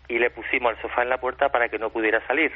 y 0.08 0.18
le 0.18 0.30
pusimos 0.30 0.72
el 0.72 0.82
sofá 0.82 1.02
en 1.02 1.10
la 1.10 1.18
puerta 1.18 1.48
para 1.48 1.68
que 1.68 1.78
no 1.78 1.90
pudiera 1.90 2.24
salir 2.26 2.52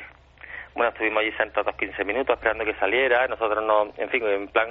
bueno, 0.74 0.90
estuvimos 0.90 1.20
allí 1.22 1.32
sentados 1.32 1.74
15 1.76 2.04
minutos 2.04 2.36
esperando 2.36 2.64
que 2.64 2.74
saliera, 2.74 3.26
nosotros 3.26 3.64
no, 3.64 3.92
en 3.96 4.08
fin, 4.08 4.24
en 4.26 4.48
plan 4.48 4.68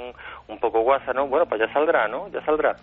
un 0.47 0.59
poco 0.59 0.81
guasa, 0.81 1.13
¿no? 1.13 1.27
Bueno, 1.27 1.45
pues 1.45 1.59
ya 1.59 1.71
saldrá, 1.73 2.07
¿no? 2.07 2.29
Ya 2.29 2.41
saldrá. 2.45 2.75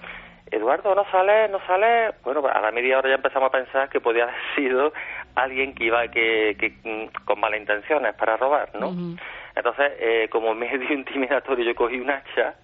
Eduardo, 0.51 0.95
no 0.95 1.05
sale, 1.11 1.49
no 1.49 1.59
sale. 1.67 2.13
Bueno, 2.23 2.47
a 2.47 2.61
la 2.61 2.71
media 2.71 2.99
hora 2.99 3.09
ya 3.09 3.17
empezamos 3.17 3.49
a 3.49 3.53
pensar 3.53 3.89
que 3.89 4.01
podía 4.01 4.25
haber 4.25 4.37
sido 4.55 4.93
alguien 5.35 5.75
que 5.75 5.85
iba 5.85 6.07
que, 6.09 6.57
que 6.59 6.75
mm, 6.85 7.25
con 7.25 7.41
malas 7.41 7.61
intenciones 7.61 8.15
para 8.15 8.37
robar, 8.37 8.71
¿no? 8.79 8.93
Entonces, 9.57 9.93
eh, 9.99 10.29
como 10.31 10.55
medio 10.55 10.93
intimidatorio, 10.93 11.65
yo 11.65 11.75
cogí 11.75 11.99
un 11.99 12.11
hacha 12.11 12.55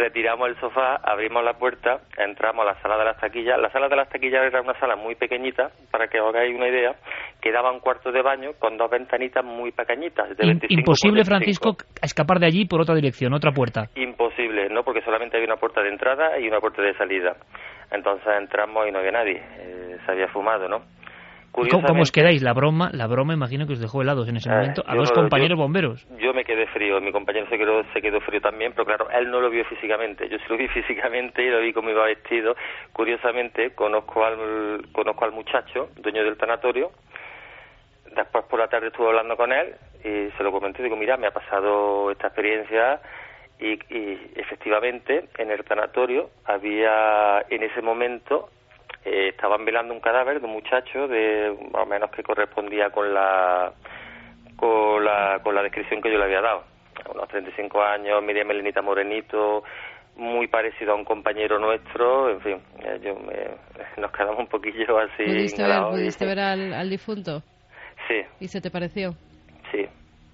retiramos 0.00 0.48
el 0.48 0.58
sofá, 0.58 0.96
abrimos 0.96 1.44
la 1.44 1.54
puerta, 1.54 2.00
entramos 2.16 2.66
a 2.66 2.72
la 2.72 2.80
sala 2.82 2.96
de 2.98 3.04
las 3.04 3.20
taquillas. 3.20 3.58
La 3.60 3.70
sala 3.70 3.88
de 3.88 3.96
las 3.96 4.08
taquillas 4.08 4.42
era 4.44 4.60
una 4.60 4.78
sala 4.80 4.96
muy 4.96 5.14
pequeñita, 5.14 5.70
para 5.90 6.08
que 6.08 6.20
os 6.20 6.34
hagáis 6.34 6.54
una 6.54 6.68
idea, 6.68 6.96
que 7.40 7.52
daba 7.52 7.70
un 7.70 7.80
cuarto 7.80 8.10
de 8.10 8.22
baño 8.22 8.52
con 8.58 8.76
dos 8.76 8.90
ventanitas 8.90 9.44
muy 9.44 9.72
pequeñitas. 9.72 10.36
De 10.36 10.58
Imposible, 10.68 11.24
Francisco, 11.24 11.76
escapar 12.02 12.38
de 12.38 12.46
allí 12.46 12.66
por 12.66 12.80
otra 12.80 12.94
dirección, 12.94 13.32
otra 13.34 13.52
puerta. 13.52 13.88
Imposible, 13.94 14.68
no, 14.70 14.82
porque 14.82 15.02
solamente 15.02 15.36
había 15.36 15.48
una 15.48 15.60
puerta 15.60 15.82
de 15.82 15.90
entrada 15.90 16.38
y 16.38 16.48
una 16.48 16.60
puerta 16.60 16.82
de 16.82 16.94
salida. 16.94 17.36
Entonces 17.90 18.32
entramos 18.38 18.86
y 18.88 18.92
no 18.92 18.98
había 18.98 19.12
nadie. 19.12 19.42
Eh, 19.58 19.96
se 20.04 20.12
había 20.12 20.28
fumado, 20.28 20.68
¿no? 20.68 20.82
¿Cómo, 21.52 22.02
os 22.02 22.12
quedáis? 22.12 22.42
La 22.42 22.52
broma, 22.52 22.90
la 22.92 23.06
broma 23.06 23.34
imagino 23.34 23.66
que 23.66 23.72
os 23.72 23.80
dejó 23.80 24.02
helados 24.02 24.28
en 24.28 24.36
ese 24.36 24.48
eh, 24.48 24.52
momento 24.52 24.82
a 24.86 24.94
dos 24.94 25.10
compañeros 25.10 25.58
bomberos. 25.58 26.06
Yo 26.18 26.32
me 26.32 26.44
quedé 26.44 26.66
frío, 26.68 27.00
mi 27.00 27.10
compañero 27.10 27.46
se 27.48 27.58
quedó, 27.58 27.82
se 27.92 28.00
quedó 28.00 28.20
frío 28.20 28.40
también, 28.40 28.72
pero 28.72 28.84
claro, 28.84 29.10
él 29.10 29.30
no 29.30 29.40
lo 29.40 29.50
vio 29.50 29.64
físicamente. 29.64 30.28
Yo 30.28 30.38
sí 30.38 30.44
lo 30.48 30.56
vi 30.56 30.68
físicamente 30.80 31.42
y 31.42 31.50
lo 31.50 31.60
vi 31.60 31.72
cómo 31.72 31.90
iba 31.90 32.04
vestido. 32.04 32.54
Curiosamente, 32.92 33.70
conozco 33.74 34.24
al, 34.24 34.86
conozco 34.92 35.24
al 35.24 35.32
muchacho, 35.32 35.90
dueño 35.96 36.24
del 36.24 36.36
tanatorio. 36.36 36.92
Después 38.14 38.44
por 38.44 38.58
la 38.58 38.68
tarde 38.68 38.88
estuve 38.88 39.08
hablando 39.08 39.36
con 39.36 39.52
él 39.52 39.74
y 40.04 40.30
se 40.36 40.42
lo 40.42 40.52
comenté. 40.52 40.82
Digo, 40.82 40.96
mira, 40.96 41.16
me 41.16 41.26
ha 41.26 41.32
pasado 41.32 42.10
esta 42.10 42.28
experiencia 42.28 43.00
y, 43.58 43.72
y 43.94 44.32
efectivamente 44.36 45.28
en 45.38 45.50
el 45.50 45.64
tanatorio 45.64 46.30
había 46.44 47.44
en 47.50 47.62
ese 47.62 47.82
momento 47.82 48.50
eh, 49.04 49.28
estaban 49.28 49.64
velando 49.64 49.94
un 49.94 50.00
cadáver 50.00 50.40
de 50.40 50.46
un 50.46 50.52
muchacho 50.52 51.08
de 51.08 51.56
más 51.72 51.82
o 51.82 51.86
menos 51.86 52.10
que 52.10 52.22
correspondía 52.22 52.90
con 52.90 53.12
la 53.12 53.72
con 54.56 55.04
la, 55.04 55.40
con 55.42 55.54
la 55.54 55.62
descripción 55.62 56.02
que 56.02 56.12
yo 56.12 56.18
le 56.18 56.24
había 56.24 56.42
dado. 56.42 56.64
Unos 57.14 57.28
35 57.28 57.82
años, 57.82 58.22
media 58.22 58.44
melenita 58.44 58.82
morenito, 58.82 59.64
muy 60.16 60.48
parecido 60.48 60.92
a 60.92 60.96
un 60.96 61.04
compañero 61.04 61.58
nuestro, 61.58 62.30
en 62.30 62.40
fin, 62.42 62.58
eh, 62.84 63.00
yo 63.02 63.14
nos 63.96 64.12
quedamos 64.12 64.38
un 64.38 64.46
poquillo 64.48 64.98
así. 64.98 65.24
¿Pudiste 65.24 66.26
ver, 66.26 66.40
al, 66.40 66.74
al 66.74 66.90
difunto? 66.90 67.42
Sí. 68.06 68.20
¿Y 68.40 68.48
se 68.48 68.60
te 68.60 68.70
pareció? 68.70 69.12
Sí. 69.72 69.86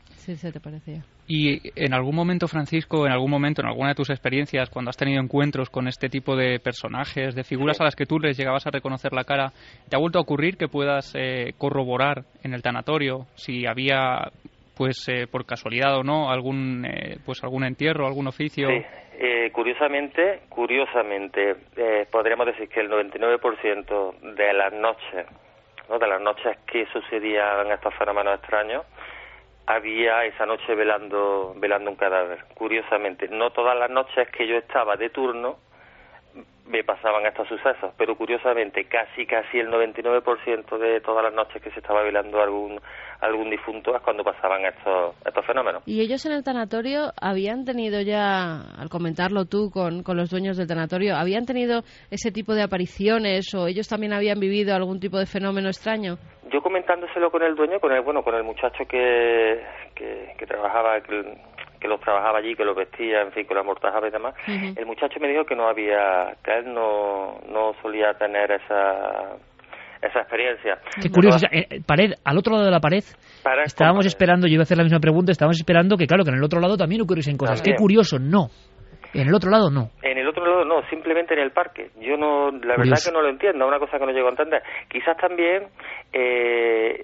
Sí, 0.09 0.35
se 0.35 0.51
te 0.51 0.59
parecía. 0.59 1.05
Y 1.29 1.73
en 1.75 1.93
algún 1.93 2.15
momento, 2.15 2.47
Francisco, 2.47 3.05
en 3.05 3.13
algún 3.13 3.31
momento, 3.31 3.61
en 3.61 3.67
alguna 3.67 3.89
de 3.89 3.95
tus 3.97 4.11
experiencias, 4.11 4.71
cuando 4.71 4.91
has 4.91 4.97
tenido 4.97 5.21
encuentros 5.21 5.71
con 5.71 5.89
este 5.89 6.09
tipo 6.09 6.37
de 6.37 6.61
personajes, 6.61 7.35
de 7.35 7.43
figuras 7.43 7.81
a 7.81 7.85
las 7.85 7.97
que 7.97 8.07
tú 8.07 8.21
les 8.21 8.37
llegabas 8.39 8.65
a 8.67 8.71
reconocer 8.71 9.13
la 9.13 9.25
cara, 9.25 9.51
¿te 9.89 9.97
ha 9.97 9.99
vuelto 9.99 10.19
a 10.19 10.23
ocurrir 10.23 10.57
que 10.57 10.69
puedas 10.69 11.13
eh, 11.17 11.55
corroborar 11.59 12.23
en 12.45 12.55
el 12.55 12.63
tanatorio 12.63 13.27
si 13.35 13.67
había, 13.67 14.31
pues 14.77 15.09
eh, 15.09 15.27
por 15.27 15.47
casualidad 15.47 15.99
o 15.99 16.05
no, 16.05 16.31
algún, 16.31 16.85
eh, 16.87 17.19
pues 17.27 17.43
algún 17.43 17.65
entierro, 17.65 18.07
algún 18.07 18.29
oficio? 18.29 18.69
Sí. 18.69 19.51
curiosamente, 19.51 20.43
curiosamente, 20.49 21.57
podríamos 22.13 22.47
decir 22.47 22.69
que 22.69 22.81
el 22.81 22.89
99% 22.89 24.21
de 24.37 24.53
las 24.53 24.73
noches, 24.75 25.27
¿no? 25.89 25.99
de 25.99 26.07
las 26.07 26.21
noches 26.21 26.57
que 26.71 26.87
sucedían 26.93 27.73
estos 27.73 27.93
fenómenos 27.95 28.35
extraños, 28.39 28.85
había 29.67 30.25
esa 30.25 30.47
noche 30.47 30.75
velando, 30.75 31.55
velando 31.57 31.91
un 31.91 31.97
cadáver. 31.97 32.45
Curiosamente, 32.55 33.29
no 33.29 33.51
todas 33.51 33.77
las 33.77 33.91
noches 33.91 34.29
que 34.31 34.47
yo 34.47 34.57
estaba 34.57 34.97
de 34.97 35.11
turno 35.11 35.59
me 36.69 36.83
pasaban 36.85 37.25
estos 37.27 37.49
sucesos, 37.49 37.93
pero 37.97 38.17
curiosamente 38.17 38.85
casi 38.85 39.27
casi 39.27 39.59
el 39.59 39.69
99% 39.69 40.79
de 40.79 41.01
todas 41.01 41.25
las 41.25 41.33
noches 41.33 41.63
que 41.63 41.71
se 41.71 41.81
estaba 41.81 42.03
velando 42.03 42.41
algún 42.41 42.81
algún 43.21 43.49
difunto 43.49 43.95
es 43.97 44.03
cuando 44.03 44.25
pasaban 44.25 44.65
estos 44.65 45.15
estos 45.25 45.47
fenómenos. 45.47 45.83
¿Y 45.87 46.01
ellos 46.01 46.25
en 46.27 46.33
el 46.33 46.45
tanatorio 46.45 47.13
habían 47.21 47.65
tenido 47.65 48.01
ya, 48.01 48.61
al 48.79 48.89
comentarlo 48.89 49.45
tú 49.45 49.71
con, 49.71 50.03
con 50.03 50.17
los 50.17 50.31
dueños 50.31 50.57
del 50.57 50.67
tanatorio, 50.67 51.17
habían 51.17 51.47
tenido 51.47 51.83
ese 52.11 52.31
tipo 52.31 52.55
de 52.55 52.63
apariciones 52.63 53.55
o 53.55 53.69
ellos 53.69 53.89
también 53.89 54.13
habían 54.13 54.41
vivido 54.41 54.75
algún 54.75 55.01
tipo 55.01 55.19
de 55.19 55.27
fenómeno 55.27 55.69
extraño? 55.69 56.19
Yo 56.53 56.63
comentándoselo 56.63 57.31
con 57.31 57.43
el 57.43 57.55
dueño, 57.55 57.81
con 57.81 57.93
el 57.93 58.03
bueno, 58.03 58.23
con 58.23 58.35
el 58.35 58.45
muchacho 58.45 58.85
que, 58.89 59.63
que, 59.95 60.47
trabajaba, 60.47 61.01
que, 61.01 61.37
los 61.83 62.01
trabajaba 62.01 62.39
allí, 62.39 62.55
que 62.55 62.65
los 62.65 62.77
vestía, 62.77 63.23
en 63.23 63.33
fin, 63.33 63.47
que 63.47 63.55
los 63.55 63.63
amortajaba 63.63 64.09
y 64.09 64.11
demás, 64.11 64.35
el 64.47 64.87
muchacho 64.87 65.21
me 65.21 65.29
dijo 65.29 65.45
que 65.45 65.57
no 65.57 65.69
había, 65.69 66.35
que 66.45 66.59
él 66.59 66.73
no, 66.73 67.41
no 67.49 67.73
solía 67.83 68.15
tener 68.15 68.53
esa 68.53 69.37
esa 70.03 70.21
experiencia. 70.21 70.79
Qué 71.01 71.11
curioso, 71.11 71.47
eh, 71.51 71.81
pared, 71.87 72.13
al 72.25 72.39
otro 72.39 72.53
lado 72.53 72.65
de 72.67 72.71
la 72.71 72.81
pared, 72.81 73.03
estábamos 73.65 74.07
esperando, 74.07 74.47
yo 74.47 74.55
iba 74.55 74.63
a 74.63 74.65
hacer 74.65 74.77
la 74.77 74.85
misma 74.85 75.01
pregunta, 75.01 75.33
estábamos 75.33 75.57
esperando 75.57 75.97
que 75.97 76.07
claro, 76.07 76.25
que 76.25 76.31
en 76.31 76.37
el 76.37 76.45
otro 76.45 76.61
lado 76.61 76.77
también 76.77 77.03
ocurriesen 77.03 77.37
cosas. 77.37 77.63
Qué 77.63 77.75
curioso, 77.75 78.19
no. 78.19 78.49
En 79.15 79.29
el 79.29 79.35
otro 79.35 79.51
lado 79.51 79.71
no. 79.71 79.91
En 80.03 80.19
el 80.19 80.29
otro 80.29 80.45
lado 80.45 80.65
no, 80.65 80.87
simplemente 80.91 81.35
en 81.35 81.41
el 81.41 81.51
parque. 81.51 81.91
Yo 82.01 82.17
no, 82.17 82.51
la 82.51 82.77
verdad 82.77 82.99
que 83.03 83.13
no 83.13 83.23
lo 83.23 83.31
entiendo, 83.31 83.67
una 83.67 83.79
cosa 83.79 83.99
que 83.99 84.05
no 84.05 84.13
llego 84.13 84.27
a 84.27 84.31
entender. 84.31 84.63
Quizás 84.89 85.17
también, 85.17 85.69
eh, 86.13 87.03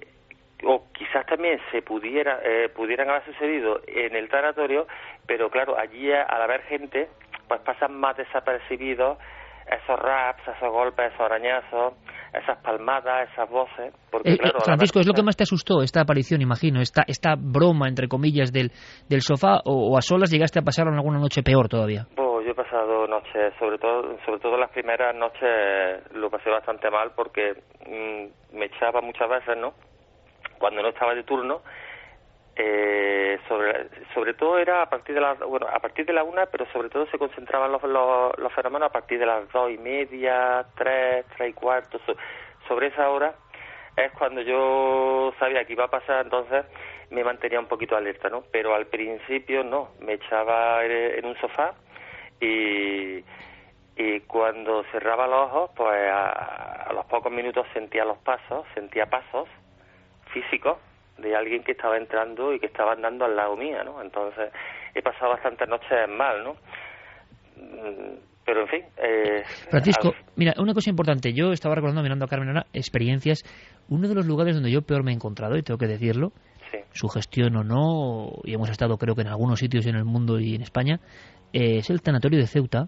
o 0.65 0.85
quizás 0.93 1.25
también 1.25 1.59
se 1.71 1.81
pudiera, 1.81 2.39
eh, 2.43 2.69
pudieran 2.69 3.09
haber 3.09 3.25
sucedido 3.25 3.81
en 3.87 4.15
el 4.15 4.29
tanatorio, 4.29 4.87
pero 5.27 5.49
claro, 5.49 5.77
allí 5.77 6.11
al 6.11 6.41
haber 6.41 6.61
gente, 6.63 7.09
pues 7.47 7.61
pasan 7.61 7.99
más 7.99 8.17
desapercibidos 8.17 9.17
esos 9.67 9.99
raps, 9.99 10.41
esos 10.47 10.69
golpes, 10.71 11.07
esos 11.13 11.21
arañazos, 11.21 11.93
esas 12.33 12.57
palmadas, 12.59 13.29
esas 13.31 13.49
voces. 13.49 13.93
Porque, 14.11 14.31
Eh, 14.31 14.33
eh, 14.33 14.37
claro, 14.37 14.59
la 14.59 14.65
Francisco, 14.65 14.99
¿es 14.99 15.07
lo 15.07 15.13
que 15.13 15.23
más 15.23 15.37
te 15.37 15.43
asustó 15.43 15.81
esta 15.81 16.01
aparición, 16.01 16.41
imagino? 16.41 16.81
Esta, 16.81 17.03
esta 17.07 17.35
broma, 17.37 17.87
entre 17.87 18.07
comillas, 18.07 18.51
del, 18.51 18.71
del 19.09 19.21
sofá 19.21 19.61
o, 19.65 19.93
o 19.93 19.97
a 19.97 20.01
solas 20.01 20.31
llegaste 20.31 20.59
a 20.59 20.63
pasar 20.63 20.87
alguna 20.87 21.19
noche 21.19 21.43
peor 21.43 21.69
todavía? 21.69 22.05
Pues 22.15 22.45
yo 22.45 22.51
he 22.51 22.55
pasado 22.55 23.07
noches, 23.07 23.53
sobre 23.57 23.77
todo, 23.77 24.17
sobre 24.25 24.39
todo 24.39 24.57
las 24.57 24.71
primeras 24.71 25.15
noches 25.15 26.11
lo 26.13 26.29
pasé 26.29 26.49
bastante 26.49 26.89
mal 26.89 27.11
porque 27.15 27.53
mm, 27.87 28.57
me 28.57 28.65
echaba 28.65 29.01
muchas 29.01 29.29
veces, 29.29 29.57
¿no? 29.57 29.73
Cuando 30.63 30.81
no 30.81 30.87
estaba 30.87 31.13
de 31.13 31.23
turno, 31.23 31.61
eh, 32.55 33.37
sobre, 33.49 34.33
todo 34.35 34.57
era 34.57 34.81
a 34.81 34.89
partir 34.89 35.13
de 35.13 35.19
las, 35.19 35.37
bueno, 35.39 35.67
a 35.67 35.77
partir 35.79 36.05
de 36.05 36.13
la 36.13 36.23
una, 36.23 36.45
pero 36.45 36.65
sobre 36.71 36.87
todo 36.87 37.05
se 37.07 37.17
concentraban 37.17 37.69
los, 37.69 37.83
los, 37.83 38.37
los 38.37 38.53
fenómenos 38.53 38.87
a 38.87 38.93
partir 38.93 39.19
de 39.19 39.25
las 39.25 39.51
dos 39.51 39.69
y 39.71 39.77
media, 39.77 40.65
tres, 40.77 41.25
tres 41.35 41.49
y 41.49 41.53
cuarto, 41.53 41.99
so- 42.05 42.15
sobre 42.69 42.87
esa 42.87 43.09
hora 43.09 43.35
es 43.97 44.09
cuando 44.13 44.39
yo 44.39 45.33
sabía 45.37 45.65
que 45.65 45.73
iba 45.73 45.83
a 45.83 45.91
pasar, 45.91 46.23
entonces 46.23 46.63
me 47.09 47.25
mantenía 47.25 47.59
un 47.59 47.67
poquito 47.67 47.97
alerta, 47.97 48.29
¿no? 48.29 48.45
Pero 48.49 48.73
al 48.73 48.85
principio 48.87 49.65
no, 49.65 49.89
me 49.99 50.13
echaba 50.13 50.85
en 50.85 51.25
un 51.25 51.35
sofá 51.41 51.73
y, 52.39 53.21
cuando 54.27 54.85
cerraba 54.93 55.27
los 55.27 55.51
ojos, 55.51 55.71
pues 55.75 56.09
a 56.09 56.89
los 56.93 57.05
pocos 57.07 57.33
minutos 57.33 57.67
sentía 57.73 58.05
los 58.05 58.17
pasos, 58.19 58.65
sentía 58.73 59.07
pasos 59.07 59.49
físicos 60.33 60.77
de 61.17 61.35
alguien 61.35 61.63
que 61.63 61.73
estaba 61.73 61.97
entrando 61.97 62.53
y 62.53 62.59
que 62.59 62.65
estaba 62.65 62.93
andando 62.93 63.25
al 63.25 63.35
lado 63.35 63.55
mía, 63.55 63.83
¿no? 63.83 64.01
Entonces 64.01 64.51
he 64.95 65.01
pasado 65.01 65.31
bastantes 65.31 65.67
noches 65.69 65.89
mal, 66.09 66.43
¿no? 66.43 66.53
Mm, 67.57 68.17
Pero 68.45 68.61
en 68.63 68.67
fin, 68.67 68.81
eh, 68.97 69.41
Francisco, 69.69 70.09
al- 70.09 70.25
mira, 70.35 70.53
una 70.57 70.73
cosa 70.73 70.89
importante. 70.89 71.31
Yo 71.31 71.53
estaba 71.53 71.75
recordando, 71.75 72.01
mirando 72.03 72.25
a 72.25 72.27
Carmen 72.27 72.49
ahora, 72.49 72.65
experiencias. 72.73 73.43
Uno 73.87 74.09
de 74.09 74.15
los 74.15 74.25
lugares 74.25 74.53
donde 74.55 74.69
yo 74.69 74.81
peor 74.81 75.03
me 75.03 75.11
he 75.11 75.13
encontrado, 75.15 75.55
y 75.55 75.61
tengo 75.63 75.77
que 75.77 75.87
decirlo, 75.87 76.33
su 76.91 77.07
gestión 77.07 77.55
o 77.55 77.63
no, 77.63 78.41
y 78.43 78.53
hemos 78.53 78.69
estado 78.69 78.97
creo 78.97 79.15
que 79.15 79.21
en 79.21 79.27
algunos 79.29 79.59
sitios 79.59 79.85
en 79.87 79.95
el 79.95 80.03
mundo 80.03 80.39
y 80.39 80.55
en 80.55 80.61
España, 80.61 80.99
eh, 81.53 81.77
es 81.77 81.89
el 81.89 82.01
tanatorio 82.01 82.37
de 82.39 82.47
Ceuta, 82.47 82.87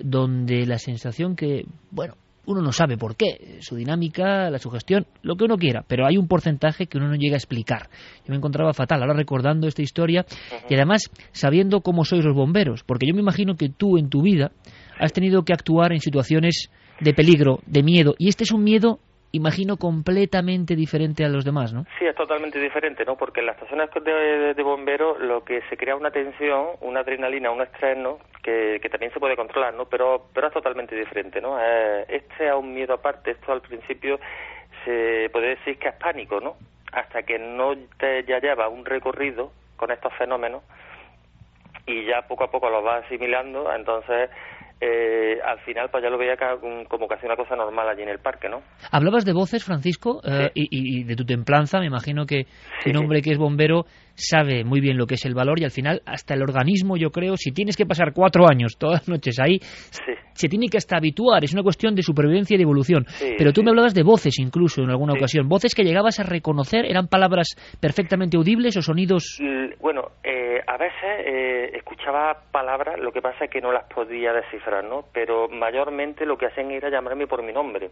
donde 0.00 0.64
la 0.66 0.78
sensación 0.78 1.36
que, 1.36 1.64
bueno, 1.90 2.14
uno 2.48 2.62
no 2.62 2.72
sabe 2.72 2.96
por 2.96 3.14
qué, 3.14 3.58
su 3.60 3.76
dinámica, 3.76 4.50
la 4.50 4.58
sugestión, 4.58 5.06
lo 5.22 5.36
que 5.36 5.44
uno 5.44 5.58
quiera, 5.58 5.84
pero 5.86 6.06
hay 6.06 6.16
un 6.16 6.26
porcentaje 6.26 6.86
que 6.86 6.96
uno 6.96 7.08
no 7.08 7.14
llega 7.14 7.34
a 7.34 7.36
explicar. 7.36 7.90
Yo 8.24 8.30
me 8.30 8.36
encontraba 8.36 8.72
fatal, 8.72 9.02
ahora 9.02 9.12
recordando 9.12 9.68
esta 9.68 9.82
historia 9.82 10.24
y 10.68 10.74
además 10.74 11.10
sabiendo 11.32 11.82
cómo 11.82 12.06
sois 12.06 12.24
los 12.24 12.34
bomberos, 12.34 12.84
porque 12.84 13.06
yo 13.06 13.14
me 13.14 13.20
imagino 13.20 13.54
que 13.56 13.68
tú 13.68 13.98
en 13.98 14.08
tu 14.08 14.22
vida 14.22 14.50
has 14.98 15.12
tenido 15.12 15.44
que 15.44 15.52
actuar 15.52 15.92
en 15.92 16.00
situaciones 16.00 16.70
de 17.00 17.12
peligro, 17.12 17.60
de 17.66 17.82
miedo, 17.82 18.14
y 18.18 18.28
este 18.28 18.44
es 18.44 18.50
un 18.50 18.64
miedo, 18.64 18.98
imagino, 19.32 19.76
completamente 19.76 20.74
diferente 20.74 21.24
a 21.24 21.28
los 21.28 21.44
demás, 21.44 21.72
¿no? 21.72 21.84
Sí, 21.98 22.06
es 22.06 22.14
totalmente 22.14 22.58
diferente, 22.58 23.04
¿no? 23.04 23.16
Porque 23.16 23.40
en 23.40 23.46
las 23.46 23.56
estaciones 23.56 23.90
de, 23.92 24.54
de, 24.54 24.62
bomberos 24.62 25.20
lo 25.20 25.44
que 25.44 25.62
se 25.68 25.76
crea 25.76 25.96
una 25.96 26.10
tensión, 26.10 26.68
una 26.80 27.00
adrenalina, 27.00 27.50
un 27.50 27.62
estrés, 27.62 27.96
¿no? 27.98 28.18
Que, 28.42 28.78
que 28.80 28.88
también 28.88 29.12
se 29.12 29.20
puede 29.20 29.36
controlar, 29.36 29.74
¿no? 29.74 29.86
Pero, 29.86 30.26
pero 30.32 30.48
es 30.48 30.52
totalmente 30.52 30.96
diferente, 30.96 31.40
¿no? 31.40 31.58
Eh, 31.60 32.06
este 32.08 32.48
es 32.48 32.54
un 32.54 32.74
miedo 32.74 32.94
aparte, 32.94 33.32
esto 33.32 33.52
al 33.52 33.60
principio 33.60 34.18
se 34.84 35.28
puede 35.32 35.56
decir 35.56 35.78
que 35.78 35.88
es 35.88 35.94
pánico, 35.94 36.40
¿no? 36.40 36.56
Hasta 36.92 37.22
que 37.22 37.38
no 37.38 37.76
te 37.98 38.24
ya 38.24 38.40
lleva 38.40 38.68
un 38.68 38.84
recorrido 38.84 39.52
con 39.76 39.90
estos 39.90 40.12
fenómenos 40.14 40.62
y 41.86 42.04
ya 42.04 42.22
poco 42.22 42.44
a 42.44 42.50
poco 42.50 42.68
los 42.70 42.84
vas 42.84 43.04
asimilando, 43.04 43.72
entonces 43.72 44.30
eh, 44.80 45.38
al 45.44 45.58
final 45.60 45.88
pues 45.90 46.04
ya 46.04 46.10
lo 46.10 46.18
veía 46.18 46.36
como 46.36 47.08
casi 47.08 47.26
una 47.26 47.36
cosa 47.36 47.56
normal 47.56 47.88
allí 47.88 48.02
en 48.02 48.10
el 48.10 48.20
parque, 48.20 48.48
¿no? 48.48 48.62
Hablabas 48.92 49.24
de 49.24 49.32
voces, 49.32 49.64
Francisco, 49.64 50.20
eh, 50.24 50.50
y, 50.54 51.04
de 51.04 51.16
tu 51.16 51.24
templanza. 51.24 51.80
Me 51.80 51.86
imagino 51.86 52.26
que 52.26 52.46
un 52.86 52.96
hombre 52.96 53.20
que 53.22 53.32
es 53.32 53.38
bombero 53.38 53.84
sabe 54.18 54.64
muy 54.64 54.80
bien 54.80 54.96
lo 54.98 55.06
que 55.06 55.14
es 55.14 55.24
el 55.24 55.34
valor 55.34 55.60
y 55.60 55.64
al 55.64 55.70
final 55.70 56.02
hasta 56.06 56.34
el 56.34 56.42
organismo, 56.42 56.96
yo 56.96 57.10
creo, 57.10 57.36
si 57.36 57.52
tienes 57.52 57.76
que 57.76 57.86
pasar 57.86 58.12
cuatro 58.12 58.48
años 58.48 58.76
todas 58.76 59.00
las 59.00 59.08
noches 59.08 59.38
ahí, 59.40 59.58
se 60.32 60.48
tiene 60.48 60.66
que 60.68 60.76
hasta 60.78 60.96
habituar. 60.96 61.42
Es 61.44 61.52
una 61.52 61.62
cuestión 61.62 61.94
de 61.94 62.02
supervivencia 62.02 62.54
y 62.54 62.58
de 62.58 62.62
evolución. 62.62 63.04
Sí, 63.08 63.34
Pero 63.36 63.52
tú 63.52 63.62
me 63.62 63.70
hablabas 63.70 63.94
de 63.94 64.02
voces 64.04 64.38
incluso 64.38 64.82
en 64.82 64.90
alguna 64.90 65.14
ocasión. 65.14 65.48
Voces 65.48 65.74
que 65.74 65.82
llegabas 65.84 66.20
a 66.20 66.24
reconocer, 66.24 66.84
¿eran 66.86 67.08
palabras 67.08 67.48
perfectamente 67.80 68.36
audibles 68.36 68.76
o 68.76 68.82
sonidos? 68.82 69.38
L- 69.40 69.76
Bueno, 69.80 70.02
eh, 70.22 70.60
a 70.66 70.76
veces 70.76 71.26
eh, 71.26 71.70
escuchaba 71.76 72.42
palabras, 72.52 73.00
lo 73.00 73.10
que 73.12 73.20
pasa 73.22 73.46
es 73.46 73.50
que 73.50 73.60
no 73.60 73.72
las 73.72 73.84
podía 73.92 74.32
descifrar, 74.32 74.84
¿no? 74.84 75.04
Pero 75.12 75.48
mayormente 75.48 76.24
lo 76.26 76.36
que 76.36 76.46
hacían 76.46 76.70
era 76.70 76.88
llamarme 76.90 77.26
por 77.26 77.42
mi 77.42 77.52
nombre. 77.52 77.90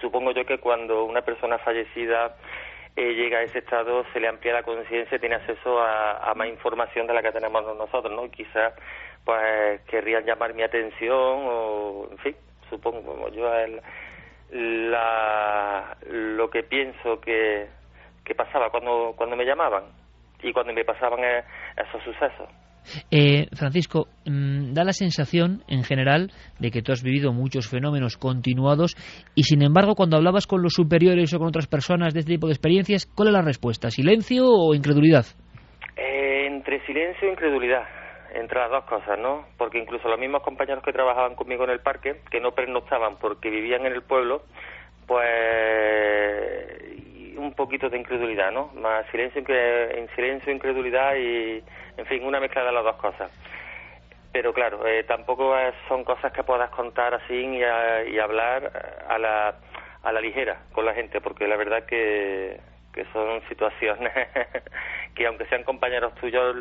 Supongo 0.00 0.32
yo 0.32 0.44
que 0.44 0.58
cuando 0.58 1.04
una 1.04 1.22
persona 1.22 1.58
fallecida 1.58 2.36
eh, 2.96 3.12
llega 3.12 3.38
a 3.38 3.42
ese 3.42 3.58
estado 3.58 4.04
se 4.12 4.20
le 4.20 4.28
amplía 4.28 4.54
la 4.54 4.62
conciencia, 4.62 5.18
tiene 5.18 5.34
acceso 5.36 5.80
a, 5.80 6.32
más 6.34 6.48
información 6.48 7.06
de 7.06 7.14
la 7.14 7.22
que 7.22 7.32
tenemos 7.32 7.62
nosotros, 7.76 8.12
¿no? 8.12 8.30
Quizás 8.30 8.72
pues 9.24 9.80
querrían 9.82 10.24
llamar 10.24 10.54
mi 10.54 10.62
atención 10.62 11.12
o, 11.12 12.08
en 12.10 12.18
fin, 12.18 12.36
supongo 12.70 13.28
yo 13.30 13.50
la, 14.50 15.96
lo 16.08 16.48
que 16.48 16.62
pienso 16.62 17.20
que, 17.20 17.68
que 18.24 18.34
pasaba 18.34 18.70
cuando, 18.70 19.14
cuando 19.16 19.36
me 19.36 19.44
llamaban 19.44 19.84
y 20.42 20.52
cuando 20.52 20.72
me 20.72 20.84
pasaban 20.84 21.20
eh, 21.22 21.44
esos 21.76 22.02
sucesos. 22.02 22.48
Eh, 23.10 23.46
Francisco, 23.54 24.08
mm, 24.24 24.72
da 24.72 24.84
la 24.84 24.92
sensación 24.92 25.62
en 25.68 25.84
general 25.84 26.30
de 26.58 26.70
que 26.70 26.82
tú 26.82 26.92
has 26.92 27.02
vivido 27.02 27.32
muchos 27.32 27.68
fenómenos 27.68 28.16
continuados 28.16 28.94
y 29.34 29.44
sin 29.44 29.62
embargo 29.62 29.94
cuando 29.94 30.16
hablabas 30.16 30.46
con 30.46 30.62
los 30.62 30.74
superiores 30.74 31.32
o 31.34 31.38
con 31.38 31.48
otras 31.48 31.66
personas 31.66 32.14
de 32.14 32.20
este 32.20 32.32
tipo 32.32 32.46
de 32.46 32.52
experiencias, 32.52 33.06
¿cuál 33.06 33.28
es 33.28 33.34
la 33.34 33.42
respuesta? 33.42 33.90
¿Silencio 33.90 34.44
o 34.46 34.74
incredulidad? 34.74 35.26
Eh, 35.96 36.46
entre 36.46 36.84
silencio 36.86 37.28
e 37.28 37.32
incredulidad, 37.32 37.84
entre 38.34 38.60
las 38.60 38.70
dos 38.70 38.84
cosas, 38.84 39.18
¿no? 39.18 39.46
Porque 39.56 39.78
incluso 39.78 40.08
los 40.08 40.18
mismos 40.18 40.42
compañeros 40.42 40.84
que 40.84 40.92
trabajaban 40.92 41.34
conmigo 41.34 41.64
en 41.64 41.70
el 41.70 41.80
parque, 41.80 42.20
que 42.30 42.40
no 42.40 42.52
pernoctaban 42.52 43.16
porque 43.18 43.50
vivían 43.50 43.86
en 43.86 43.92
el 43.92 44.02
pueblo, 44.02 44.42
pues 45.06 45.26
un 47.36 47.52
poquito 47.54 47.88
de 47.88 47.98
incredulidad, 47.98 48.50
¿no? 48.50 48.70
Más 48.74 49.06
silencio, 49.10 49.42
en 49.46 50.08
silencio, 50.14 50.52
incredulidad 50.52 51.14
y, 51.16 51.62
en 51.96 52.06
fin, 52.06 52.24
una 52.24 52.40
mezcla 52.40 52.64
de 52.64 52.72
las 52.72 52.84
dos 52.84 52.96
cosas. 52.96 53.30
Pero 54.32 54.52
claro, 54.52 54.86
eh, 54.86 55.04
tampoco 55.04 55.54
son 55.88 56.04
cosas 56.04 56.32
que 56.32 56.42
puedas 56.44 56.68
contar 56.70 57.14
así 57.14 57.34
y, 57.34 57.62
a- 57.62 58.04
y 58.04 58.18
hablar 58.18 58.70
a 59.08 59.18
la, 59.18 59.54
a 60.02 60.12
la 60.12 60.20
ligera 60.20 60.58
con 60.72 60.84
la 60.84 60.92
gente, 60.94 61.20
porque 61.20 61.48
la 61.48 61.56
verdad 61.56 61.84
que, 61.86 62.60
que 62.92 63.04
son 63.12 63.40
situaciones 63.48 64.12
que 65.14 65.26
aunque 65.26 65.46
sean 65.46 65.64
compañeros 65.64 66.14
tuyos, 66.16 66.56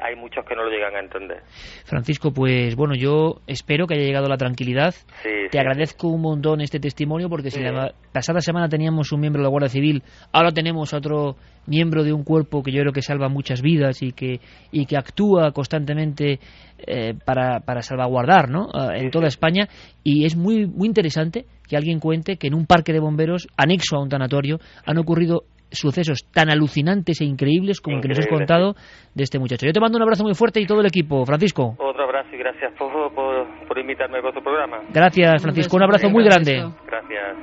hay 0.00 0.16
muchos 0.16 0.44
que 0.46 0.54
no 0.54 0.64
lo 0.64 0.70
llegan 0.70 0.94
a 0.96 1.00
entender. 1.00 1.42
Francisco, 1.84 2.32
pues 2.32 2.74
bueno, 2.76 2.94
yo 2.94 3.40
espero 3.46 3.86
que 3.86 3.94
haya 3.94 4.04
llegado 4.04 4.28
la 4.28 4.36
tranquilidad. 4.36 4.92
Sí, 5.22 5.28
Te 5.50 5.52
sí. 5.52 5.58
agradezco 5.58 6.08
un 6.08 6.20
montón 6.22 6.60
este 6.60 6.80
testimonio 6.80 7.28
porque 7.28 7.50
si 7.50 7.58
Sí. 7.58 7.64
la 7.64 7.92
pasada 8.12 8.40
semana 8.40 8.68
teníamos 8.68 9.12
un 9.12 9.20
miembro 9.20 9.40
de 9.40 9.44
la 9.44 9.50
Guardia 9.50 9.68
Civil, 9.68 10.02
ahora 10.32 10.50
tenemos 10.52 10.92
a 10.94 10.98
otro 10.98 11.36
miembro 11.66 12.02
de 12.02 12.12
un 12.12 12.24
cuerpo 12.24 12.62
que 12.62 12.72
yo 12.72 12.80
creo 12.80 12.92
que 12.92 13.02
salva 13.02 13.28
muchas 13.28 13.60
vidas 13.60 14.02
y 14.02 14.12
que, 14.12 14.40
y 14.72 14.86
que 14.86 14.96
actúa 14.96 15.52
constantemente 15.52 16.38
eh, 16.86 17.14
para, 17.24 17.60
para 17.60 17.82
salvaguardar 17.82 18.48
¿no? 18.48 18.66
Eh, 18.68 19.00
en 19.00 19.10
toda 19.10 19.26
España. 19.26 19.68
Y 20.04 20.24
es 20.24 20.36
muy, 20.36 20.66
muy 20.66 20.86
interesante 20.88 21.44
que 21.68 21.76
alguien 21.76 22.00
cuente 22.00 22.36
que 22.36 22.46
en 22.46 22.54
un 22.54 22.66
parque 22.66 22.92
de 22.92 23.00
bomberos, 23.00 23.48
anexo 23.56 23.96
a 23.96 24.02
un 24.02 24.08
tanatorio, 24.08 24.58
han 24.86 24.96
ocurrido 24.98 25.42
sucesos 25.70 26.30
tan 26.32 26.50
alucinantes 26.50 27.20
e 27.20 27.24
increíbles 27.24 27.80
como 27.80 27.96
el 27.96 28.02
que 28.02 28.08
nos 28.08 28.18
has 28.18 28.26
Increíble, 28.26 28.46
contado 28.46 28.74
de 29.14 29.22
este 29.22 29.38
muchacho. 29.38 29.66
Yo 29.66 29.72
te 29.72 29.80
mando 29.80 29.96
un 29.96 30.02
abrazo 30.02 30.24
muy 30.24 30.34
fuerte 30.34 30.60
y 30.60 30.66
todo 30.66 30.80
el 30.80 30.86
equipo, 30.86 31.24
Francisco. 31.24 31.74
Otro 31.78 32.04
abrazo 32.04 32.34
y 32.34 32.38
gracias 32.38 32.72
por, 32.78 32.90
por, 33.14 33.46
por 33.66 33.78
invitarme 33.78 34.18
a 34.18 34.22
vuestro 34.22 34.42
programa. 34.42 34.78
Gracias, 34.92 35.42
Francisco. 35.42 35.76
Un 35.76 35.82
abrazo 35.82 36.10
muy 36.10 36.24
grande. 36.24 36.70
Gracias. 36.86 37.36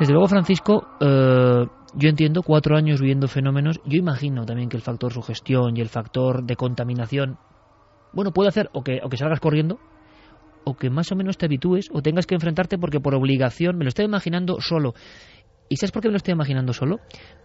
Desde 0.00 0.14
luego, 0.14 0.28
Francisco, 0.28 0.86
eh, 0.98 1.66
yo 1.94 2.08
entiendo 2.08 2.42
cuatro 2.42 2.74
años 2.74 3.02
viviendo 3.02 3.28
fenómenos. 3.28 3.80
Yo 3.84 3.98
imagino 3.98 4.46
también 4.46 4.70
que 4.70 4.78
el 4.78 4.82
factor 4.82 5.12
sugestión 5.12 5.76
y 5.76 5.82
el 5.82 5.90
factor 5.90 6.42
de 6.44 6.56
contaminación, 6.56 7.36
bueno, 8.14 8.30
puede 8.32 8.48
hacer 8.48 8.70
o 8.72 8.82
que, 8.82 9.00
o 9.02 9.10
que 9.10 9.18
salgas 9.18 9.40
corriendo, 9.40 9.78
o 10.64 10.74
que 10.74 10.90
más 10.90 11.10
o 11.12 11.16
menos 11.16 11.38
te 11.38 11.46
habitúes, 11.46 11.88
o 11.92 12.02
tengas 12.02 12.26
que 12.26 12.34
enfrentarte 12.34 12.78
porque 12.78 13.00
por 13.00 13.14
obligación, 13.14 13.76
me 13.76 13.84
lo 13.84 13.88
estoy 13.88 14.04
imaginando 14.04 14.60
solo. 14.60 14.94
¿Y 15.68 15.76
sabes 15.76 15.92
por 15.92 16.02
qué 16.02 16.08
me 16.08 16.12
lo 16.12 16.16
estoy 16.16 16.32
imaginando 16.32 16.72
solo? 16.72 16.98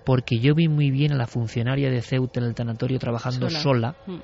Porque 0.03 0.39
yo 0.39 0.55
vi 0.55 0.67
muy 0.67 0.89
bien 0.89 1.13
a 1.13 1.15
la 1.15 1.27
funcionaria 1.27 1.89
de 1.89 2.01
Ceuta 2.01 2.39
en 2.39 2.47
el 2.47 2.55
tanatorio 2.55 2.97
trabajando 2.97 3.49
sola. 3.49 3.95
Mm. 4.07 4.15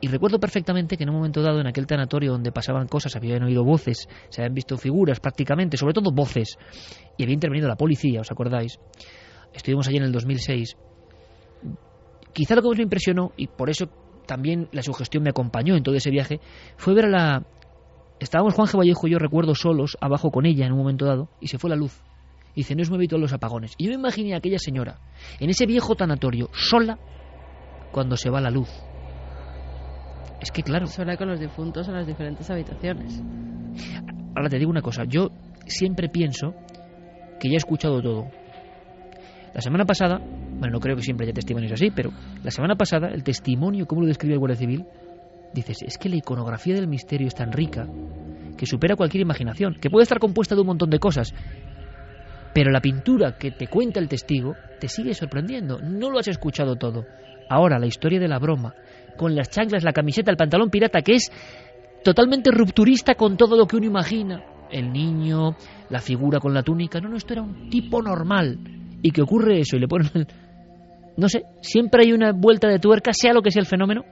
Y 0.00 0.08
recuerdo 0.08 0.38
perfectamente 0.38 0.96
que 0.96 1.04
en 1.04 1.10
un 1.10 1.16
momento 1.16 1.42
dado, 1.42 1.60
en 1.60 1.66
aquel 1.66 1.86
tanatorio 1.86 2.30
donde 2.30 2.52
pasaban 2.52 2.86
cosas, 2.86 3.16
habían 3.16 3.42
oído 3.42 3.64
voces, 3.64 4.08
se 4.28 4.42
habían 4.42 4.54
visto 4.54 4.76
figuras 4.76 5.20
prácticamente, 5.20 5.76
sobre 5.76 5.94
todo 5.94 6.12
voces, 6.12 6.58
y 7.16 7.22
había 7.22 7.34
intervenido 7.34 7.66
la 7.66 7.76
policía, 7.76 8.20
¿os 8.20 8.30
acordáis? 8.30 8.78
Estuvimos 9.54 9.88
allí 9.88 9.96
en 9.96 10.04
el 10.04 10.12
2006. 10.12 10.76
Quizá 12.32 12.54
lo 12.54 12.62
que 12.62 12.68
más 12.68 12.76
me 12.76 12.82
impresionó, 12.82 13.32
y 13.36 13.46
por 13.46 13.70
eso 13.70 13.88
también 14.26 14.68
la 14.72 14.82
sugestión 14.82 15.22
me 15.22 15.30
acompañó 15.30 15.74
en 15.74 15.82
todo 15.82 15.94
ese 15.94 16.10
viaje, 16.10 16.40
fue 16.76 16.94
ver 16.94 17.06
a 17.06 17.08
la... 17.08 17.46
Estábamos 18.18 18.54
Juan 18.54 18.68
G. 18.68 18.78
Vallejo 18.78 19.06
y 19.06 19.10
yo 19.10 19.18
recuerdo 19.18 19.54
solos, 19.54 19.96
abajo 20.00 20.30
con 20.30 20.46
ella 20.46 20.66
en 20.66 20.72
un 20.72 20.78
momento 20.78 21.04
dado, 21.04 21.28
y 21.40 21.48
se 21.48 21.58
fue 21.58 21.70
la 21.70 21.76
luz. 21.76 22.02
Y 22.54 22.60
dice, 22.60 22.74
no 22.74 22.82
es 22.82 22.90
muy 22.90 23.06
todos 23.06 23.20
los 23.20 23.32
apagones. 23.34 23.74
Y 23.76 23.84
yo 23.84 23.90
me 23.90 23.96
imaginé 23.96 24.34
a 24.34 24.38
aquella 24.38 24.58
señora, 24.58 24.98
en 25.38 25.50
ese 25.50 25.66
viejo 25.66 25.94
tanatorio, 25.94 26.48
sola, 26.52 26.98
cuando 27.92 28.16
se 28.16 28.30
va 28.30 28.40
la 28.40 28.50
luz. 28.50 28.70
Es 30.40 30.50
que 30.50 30.62
claro. 30.62 30.86
Sola 30.86 31.16
con 31.16 31.28
los 31.28 31.40
difuntos 31.40 31.88
en 31.88 31.94
las 31.94 32.06
diferentes 32.06 32.48
habitaciones. 32.50 33.22
Ahora 34.34 34.48
te 34.48 34.58
digo 34.58 34.70
una 34.70 34.82
cosa, 34.82 35.04
yo 35.04 35.30
siempre 35.66 36.08
pienso 36.08 36.54
que 37.40 37.48
ya 37.48 37.54
he 37.54 37.56
escuchado 37.56 38.02
todo. 38.02 38.26
La 39.54 39.60
semana 39.60 39.86
pasada, 39.86 40.18
bueno, 40.18 40.74
no 40.74 40.80
creo 40.80 40.96
que 40.96 41.02
siempre 41.02 41.24
haya 41.24 41.32
testimonios 41.32 41.72
así, 41.72 41.90
pero 41.90 42.10
la 42.42 42.50
semana 42.50 42.76
pasada 42.76 43.08
el 43.08 43.22
testimonio, 43.22 43.86
como 43.86 44.02
lo 44.02 44.06
describe 44.06 44.34
el 44.34 44.38
Guardia 44.38 44.58
Civil, 44.58 44.84
dices, 45.56 45.82
es 45.82 45.98
que 45.98 46.08
la 46.08 46.16
iconografía 46.16 46.74
del 46.74 46.86
misterio 46.86 47.26
es 47.26 47.34
tan 47.34 47.52
rica 47.52 47.86
que 48.56 48.66
supera 48.66 48.96
cualquier 48.96 49.22
imaginación, 49.22 49.74
que 49.74 49.90
puede 49.90 50.04
estar 50.04 50.18
compuesta 50.18 50.54
de 50.54 50.60
un 50.60 50.68
montón 50.68 50.90
de 50.90 50.98
cosas, 50.98 51.34
pero 52.56 52.70
la 52.70 52.80
pintura 52.80 53.36
que 53.36 53.50
te 53.50 53.66
cuenta 53.66 54.00
el 54.00 54.08
testigo 54.08 54.54
te 54.80 54.88
sigue 54.88 55.12
sorprendiendo, 55.12 55.78
no 55.78 56.10
lo 56.10 56.18
has 56.18 56.28
escuchado 56.28 56.76
todo. 56.76 57.04
Ahora, 57.50 57.78
la 57.78 57.86
historia 57.86 58.18
de 58.18 58.28
la 58.28 58.38
broma, 58.38 58.74
con 59.18 59.34
las 59.34 59.50
chanclas, 59.50 59.84
la 59.84 59.92
camiseta, 59.92 60.30
el 60.30 60.38
pantalón 60.38 60.70
pirata, 60.70 61.02
que 61.02 61.16
es 61.16 61.30
totalmente 62.02 62.50
rupturista 62.50 63.14
con 63.14 63.36
todo 63.36 63.58
lo 63.58 63.66
que 63.66 63.76
uno 63.76 63.84
imagina. 63.84 64.42
El 64.70 64.90
niño, 64.90 65.54
la 65.90 66.00
figura 66.00 66.40
con 66.40 66.54
la 66.54 66.62
túnica. 66.62 66.98
No, 66.98 67.10
no, 67.10 67.16
esto 67.16 67.34
era 67.34 67.42
un 67.42 67.68
tipo 67.68 68.00
normal. 68.00 68.58
Y 69.02 69.10
que 69.10 69.20
ocurre 69.20 69.60
eso 69.60 69.76
y 69.76 69.80
le 69.80 69.88
ponen... 69.88 70.26
No 71.18 71.28
sé, 71.28 71.44
siempre 71.60 72.04
hay 72.04 72.12
una 72.12 72.32
vuelta 72.32 72.68
de 72.68 72.78
tuerca, 72.78 73.12
sea 73.12 73.34
lo 73.34 73.42
que 73.42 73.50
sea 73.50 73.60
el 73.60 73.66
fenómeno, 73.66 74.02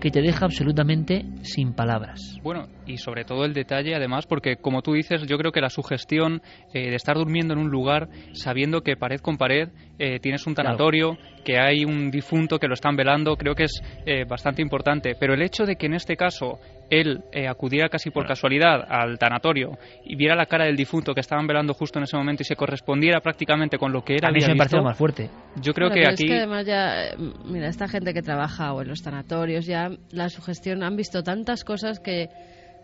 que 0.00 0.10
te 0.10 0.22
deja 0.22 0.46
absolutamente 0.46 1.24
sin 1.42 1.74
palabras. 1.74 2.20
Bueno, 2.42 2.68
y 2.90 2.98
sobre 2.98 3.24
todo 3.24 3.44
el 3.44 3.54
detalle, 3.54 3.94
además, 3.94 4.26
porque 4.26 4.56
como 4.56 4.82
tú 4.82 4.92
dices, 4.94 5.26
yo 5.26 5.38
creo 5.38 5.52
que 5.52 5.60
la 5.60 5.70
sugestión 5.70 6.42
eh, 6.74 6.90
de 6.90 6.96
estar 6.96 7.16
durmiendo 7.16 7.54
en 7.54 7.60
un 7.60 7.70
lugar 7.70 8.08
sabiendo 8.32 8.82
que 8.82 8.96
pared 8.96 9.20
con 9.20 9.36
pared 9.36 9.68
eh, 9.98 10.18
tienes 10.18 10.46
un 10.46 10.54
tanatorio, 10.54 11.16
que 11.44 11.58
hay 11.58 11.84
un 11.84 12.10
difunto 12.10 12.58
que 12.58 12.66
lo 12.66 12.74
están 12.74 12.96
velando, 12.96 13.36
creo 13.36 13.54
que 13.54 13.64
es 13.64 13.82
eh, 14.06 14.24
bastante 14.24 14.62
importante. 14.62 15.14
Pero 15.18 15.34
el 15.34 15.42
hecho 15.42 15.64
de 15.64 15.76
que 15.76 15.86
en 15.86 15.94
este 15.94 16.16
caso 16.16 16.58
él 16.90 17.22
acudiera 17.48 17.88
casi 17.88 18.10
por 18.10 18.26
casualidad 18.26 18.84
al 18.88 19.16
tanatorio 19.16 19.78
y 20.04 20.16
viera 20.16 20.34
la 20.34 20.46
cara 20.46 20.64
del 20.64 20.74
difunto 20.74 21.14
que 21.14 21.20
estaban 21.20 21.46
velando 21.46 21.72
justo 21.72 22.00
en 22.00 22.02
ese 22.02 22.16
momento 22.16 22.42
y 22.42 22.46
se 22.46 22.56
correspondiera 22.56 23.20
prácticamente 23.20 23.78
con 23.78 23.92
lo 23.92 24.02
que 24.02 24.14
era 24.14 24.28
a 24.28 24.32
mí 24.32 24.40
me 24.44 24.56
parece 24.56 24.80
más 24.80 24.98
fuerte. 24.98 25.30
Yo 25.62 25.72
creo 25.72 25.90
que 25.90 26.00
aquí. 26.00 26.24
Es 26.24 26.30
que 26.30 26.36
además 26.38 26.66
ya, 26.66 27.14
mira, 27.44 27.68
esta 27.68 27.86
gente 27.86 28.12
que 28.12 28.22
trabaja 28.22 28.72
o 28.72 28.82
en 28.82 28.88
los 28.88 29.02
tanatorios 29.02 29.66
ya 29.66 29.90
la 30.10 30.28
sugestión 30.30 30.82
han 30.82 30.96
visto 30.96 31.22
tantas 31.22 31.62
cosas 31.62 32.00
que 32.00 32.28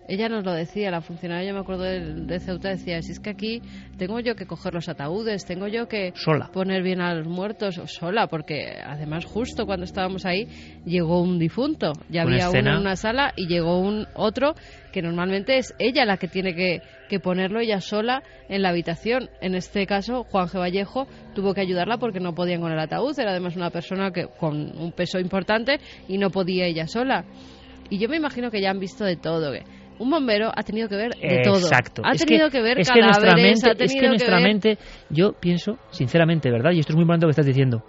ella 0.09 0.28
nos 0.28 0.45
lo 0.45 0.53
decía, 0.53 0.91
la 0.91 1.01
funcionaria, 1.01 1.49
yo 1.49 1.55
me 1.55 1.61
acuerdo 1.61 1.83
de, 1.83 2.41
Ceuta, 2.41 2.69
decía, 2.69 3.03
si 3.03 3.12
es 3.12 3.20
que 3.20 3.31
aquí 3.31 3.62
tengo 3.99 4.20
yo 4.20 4.37
que 4.37 4.47
coger 4.47 4.74
los 4.74 4.89
ataúdes, 4.89 5.45
tengo 5.45 5.66
yo 5.69 5.89
que 5.89 6.12
poner 6.53 6.83
bien 6.83 7.01
a 7.01 7.15
los 7.15 7.27
muertos 7.27 7.81
sola, 7.87 8.28
porque 8.28 8.78
además 8.85 9.24
justo 9.24 9.66
cuando 9.66 9.85
estábamos 9.85 10.24
ahí 10.24 10.47
llegó 10.85 11.20
un 11.20 11.39
difunto, 11.39 11.93
ya 12.09 12.23
había 12.23 12.51
uno 12.51 12.59
en 12.59 12.77
una 12.77 12.97
sala 12.97 13.33
y 13.37 13.47
llegó 13.47 13.81
un 13.81 14.07
otro 14.15 14.55
que 14.93 15.03
normalmente 15.03 15.59
es 15.59 15.74
ella 15.78 16.05
la 16.05 16.16
que 16.16 16.28
tiene 16.28 16.55
que, 16.55 16.81
que 17.09 17.20
ponerlo 17.20 17.61
ella 17.61 17.81
sola 17.81 18.23
en 18.49 18.62
la 18.62 18.70
habitación. 18.70 19.28
En 19.41 19.55
este 19.55 19.87
caso, 19.87 20.24
Juan 20.24 20.47
G. 20.47 20.59
Vallejo 20.59 21.07
tuvo 21.35 21.53
que 21.53 21.61
ayudarla 21.61 21.99
porque 21.99 22.20
no 22.20 22.35
podían 22.35 22.61
con 22.61 22.73
el 22.73 22.78
ataúd, 22.78 23.19
era 23.19 23.33
además 23.33 23.57
una 23.57 23.70
persona 23.70 24.11
que 24.11 24.27
con 24.27 24.78
un 24.78 24.93
peso 24.93 25.19
importante 25.19 25.78
y 26.09 26.16
no 26.16 26.31
podía 26.31 26.66
ella 26.66 26.87
sola. 26.87 27.24
Y 27.91 27.99
yo 27.99 28.09
me 28.09 28.16
imagino 28.16 28.51
que 28.51 28.61
ya 28.61 28.70
han 28.70 28.81
visto 28.81 29.05
de 29.05 29.16
todo. 29.16 29.53
Que 29.53 29.65
un 29.98 30.10
bombero 30.10 30.51
ha 30.55 30.62
tenido 30.62 30.89
que 30.89 30.97
ver 30.97 31.10
de 31.14 31.43
todo. 31.43 31.59
Exacto. 31.59 32.02
Ha 32.05 32.12
tenido 32.12 32.51
que, 32.51 32.60
ver 32.60 32.81
es 32.81 32.90
que 32.90 33.01
nuestra 33.01 33.35
mente, 33.35 33.70
ha 33.70 33.74
tenido 33.74 33.85
es 33.85 34.01
que 34.01 34.09
nuestra 34.09 34.36
ver... 34.36 34.44
mente, 34.44 34.78
yo 35.10 35.32
pienso, 35.32 35.78
sinceramente, 35.90 36.51
¿verdad? 36.51 36.73
Y 36.73 36.81
esto 36.81 36.93
es 36.93 36.97
muy 36.97 37.02
importante 37.02 37.27
lo 37.27 37.28
que 37.28 37.32
estás 37.32 37.47
diciendo. 37.47 37.85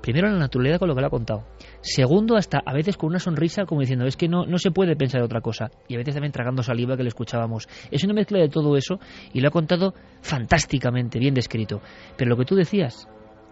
Primero, 0.00 0.30
la 0.30 0.38
naturaleza 0.38 0.78
con 0.78 0.88
lo 0.88 0.94
que 0.94 1.00
le 1.00 1.06
ha 1.08 1.10
contado. 1.10 1.44
Segundo, 1.80 2.36
hasta 2.36 2.60
a 2.64 2.72
veces 2.72 2.96
con 2.96 3.10
una 3.10 3.18
sonrisa 3.18 3.64
como 3.64 3.80
diciendo, 3.80 4.06
es 4.06 4.16
que 4.16 4.28
no, 4.28 4.46
no 4.46 4.58
se 4.58 4.70
puede 4.70 4.94
pensar 4.96 5.22
otra 5.22 5.40
cosa. 5.40 5.70
Y 5.88 5.94
a 5.94 5.98
veces 5.98 6.14
también 6.14 6.32
tragando 6.32 6.62
saliva 6.62 6.96
que 6.96 7.02
le 7.02 7.08
escuchábamos. 7.08 7.68
Es 7.90 8.04
una 8.04 8.14
mezcla 8.14 8.38
de 8.38 8.48
todo 8.48 8.76
eso 8.76 9.00
y 9.32 9.40
lo 9.40 9.48
ha 9.48 9.50
contado 9.50 9.94
fantásticamente, 10.22 11.18
bien 11.18 11.34
descrito. 11.34 11.80
Pero 12.16 12.30
lo 12.30 12.36
que 12.36 12.44
tú 12.44 12.54
decías, 12.54 13.08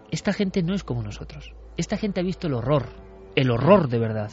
esta 0.09 0.31
gente 0.31 0.63
no 0.63 0.73
es 0.73 0.83
como 0.83 1.03
nosotros. 1.03 1.53
Esta 1.75 1.97
gente 1.97 2.21
ha 2.21 2.23
visto 2.23 2.47
el 2.47 2.53
horror, 2.53 2.87
el 3.35 3.51
horror 3.51 3.89
de 3.89 3.99
verdad. 3.99 4.31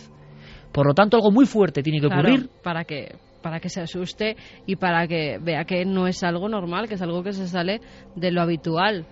Por 0.72 0.86
lo 0.86 0.94
tanto, 0.94 1.16
algo 1.16 1.30
muy 1.30 1.46
fuerte 1.46 1.82
tiene 1.82 2.00
que 2.00 2.06
ocurrir. 2.06 2.48
para 2.62 2.84
que 2.84 3.16
para 3.44 3.60
que 3.60 3.68
se 3.68 3.82
asuste 3.82 4.36
y 4.64 4.76
para 4.76 5.06
que 5.06 5.38
vea 5.38 5.66
que 5.66 5.84
no 5.84 6.06
es 6.06 6.24
algo 6.24 6.48
normal, 6.48 6.88
que 6.88 6.94
es 6.94 7.02
algo 7.02 7.22
que 7.22 7.34
se 7.34 7.46
sale 7.46 7.82
de 8.16 8.32
lo 8.32 8.40
habitual. 8.40 9.04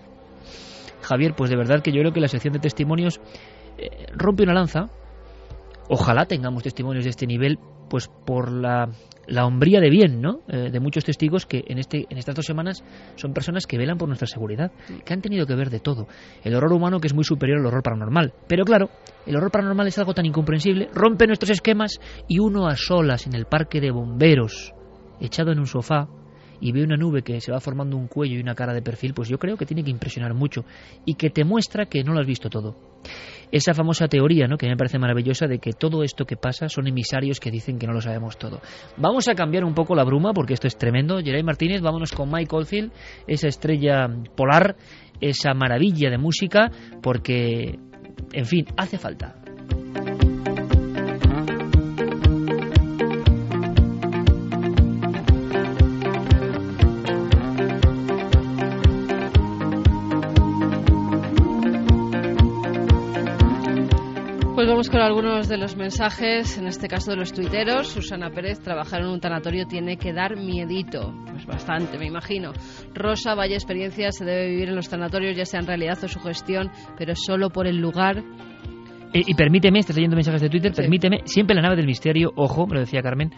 Javier, 1.03 1.35
pues 1.35 1.51
de 1.51 1.55
verdad 1.55 1.83
que 1.83 1.91
yo 1.91 1.99
creo 1.99 2.13
que 2.13 2.19
la 2.19 2.27
sección 2.27 2.51
de 2.51 2.59
testimonios 2.59 3.21
eh, 3.77 4.07
rompe 4.11 4.41
una 4.41 4.55
lanza. 4.55 4.89
Ojalá 5.87 6.25
tengamos 6.25 6.63
testimonios 6.63 7.03
de 7.03 7.11
este 7.11 7.27
nivel, 7.27 7.59
pues 7.93 8.07
por 8.07 8.51
la 8.51 8.89
la 9.27 9.45
hombría 9.45 9.79
de 9.79 9.91
bien, 9.91 10.19
¿no? 10.19 10.39
Eh, 10.47 10.71
de 10.71 10.79
muchos 10.79 11.05
testigos 11.05 11.45
que 11.45 11.63
en, 11.67 11.77
este, 11.77 12.07
en 12.09 12.17
estas 12.17 12.33
dos 12.33 12.43
semanas 12.43 12.83
son 13.15 13.33
personas 13.33 13.67
que 13.67 13.77
velan 13.77 13.99
por 13.99 14.07
nuestra 14.07 14.25
seguridad, 14.27 14.71
que 15.05 15.13
han 15.13 15.21
tenido 15.21 15.45
que 15.45 15.53
ver 15.53 15.69
de 15.69 15.79
todo. 15.79 16.07
El 16.43 16.55
horror 16.55 16.73
humano 16.73 16.99
que 16.99 17.05
es 17.05 17.13
muy 17.13 17.23
superior 17.23 17.59
al 17.59 17.67
horror 17.67 17.83
paranormal. 17.83 18.33
Pero 18.47 18.65
claro, 18.65 18.89
el 19.27 19.35
horror 19.35 19.51
paranormal 19.51 19.87
es 19.87 19.99
algo 19.99 20.15
tan 20.15 20.25
incomprensible, 20.25 20.89
rompe 20.91 21.27
nuestros 21.27 21.51
esquemas 21.51 21.99
y 22.27 22.39
uno 22.39 22.65
a 22.67 22.75
solas 22.75 23.27
en 23.27 23.35
el 23.35 23.45
parque 23.45 23.79
de 23.79 23.91
bomberos, 23.91 24.73
echado 25.21 25.51
en 25.51 25.59
un 25.59 25.67
sofá, 25.67 26.07
y 26.59 26.71
ve 26.71 26.83
una 26.83 26.97
nube 26.97 27.21
que 27.21 27.41
se 27.41 27.51
va 27.51 27.59
formando 27.59 27.95
un 27.95 28.07
cuello 28.07 28.37
y 28.37 28.41
una 28.41 28.55
cara 28.55 28.73
de 28.73 28.81
perfil, 28.81 29.13
pues 29.13 29.29
yo 29.29 29.37
creo 29.37 29.55
que 29.55 29.67
tiene 29.67 29.83
que 29.83 29.91
impresionar 29.91 30.33
mucho 30.33 30.65
y 31.05 31.13
que 31.13 31.29
te 31.29 31.43
muestra 31.43 31.85
que 31.85 32.03
no 32.03 32.13
lo 32.13 32.21
has 32.21 32.25
visto 32.25 32.49
todo. 32.49 32.75
Esa 33.53 33.75
famosa 33.75 34.07
teoría, 34.07 34.47
¿no? 34.47 34.57
que 34.57 34.67
me 34.67 34.75
parece 34.75 34.97
maravillosa, 34.97 35.45
de 35.45 35.59
que 35.59 35.73
todo 35.73 36.01
esto 36.01 36.25
que 36.25 36.35
pasa 36.35 36.69
son 36.69 36.87
emisarios 36.87 37.39
que 37.39 37.51
dicen 37.51 37.77
que 37.77 37.85
no 37.85 37.93
lo 37.93 38.01
sabemos 38.01 38.35
todo. 38.39 38.61
Vamos 38.97 39.27
a 39.27 39.35
cambiar 39.35 39.63
un 39.63 39.75
poco 39.75 39.93
la 39.93 40.03
bruma 40.03 40.33
porque 40.33 40.55
esto 40.55 40.65
es 40.65 40.75
tremendo. 40.75 41.19
Geray 41.19 41.43
Martínez, 41.43 41.79
vámonos 41.81 42.13
con 42.13 42.31
Mike 42.31 42.55
Oldfield, 42.55 42.91
esa 43.27 43.47
estrella 43.47 44.07
polar, 44.35 44.75
esa 45.21 45.53
maravilla 45.53 46.09
de 46.09 46.17
música, 46.17 46.71
porque, 47.03 47.77
en 48.31 48.45
fin, 48.47 48.65
hace 48.75 48.97
falta. 48.97 49.35
Pues 64.63 64.71
vamos 64.71 64.89
con 64.89 65.01
algunos 65.01 65.49
de 65.49 65.57
los 65.57 65.75
mensajes, 65.75 66.57
en 66.57 66.67
este 66.67 66.87
caso 66.87 67.11
de 67.11 67.17
los 67.17 67.33
tuiteros. 67.33 67.89
Susana 67.89 68.29
Pérez, 68.29 68.61
trabajar 68.61 69.01
en 69.01 69.07
un 69.07 69.19
tanatorio 69.19 69.67
tiene 69.67 69.97
que 69.97 70.13
dar 70.13 70.37
miedito. 70.37 71.13
Pues 71.29 71.45
bastante, 71.45 71.97
me 71.97 72.05
imagino. 72.05 72.53
Rosa, 72.93 73.35
vaya 73.35 73.55
experiencia 73.55 74.13
se 74.13 74.23
debe 74.23 74.47
vivir 74.47 74.69
en 74.69 74.77
los 74.77 74.87
tanatorios, 74.87 75.35
ya 75.35 75.43
sea 75.43 75.59
en 75.59 75.67
realidad 75.67 76.01
o 76.01 76.07
su 76.07 76.21
gestión, 76.21 76.71
pero 76.97 77.13
solo 77.13 77.49
por 77.49 77.67
el 77.67 77.75
lugar 77.75 78.23
y, 79.13 79.33
permíteme, 79.35 79.79
estás 79.79 79.95
leyendo 79.95 80.15
mensajes 80.15 80.41
de 80.41 80.49
Twitter, 80.49 80.73
permíteme, 80.73 81.19
siempre 81.25 81.55
la 81.55 81.61
nave 81.61 81.75
del 81.75 81.85
misterio, 81.85 82.31
ojo, 82.35 82.65
me 82.65 82.75
lo 82.75 82.79
decía 82.79 83.01
Carmen, 83.01 83.31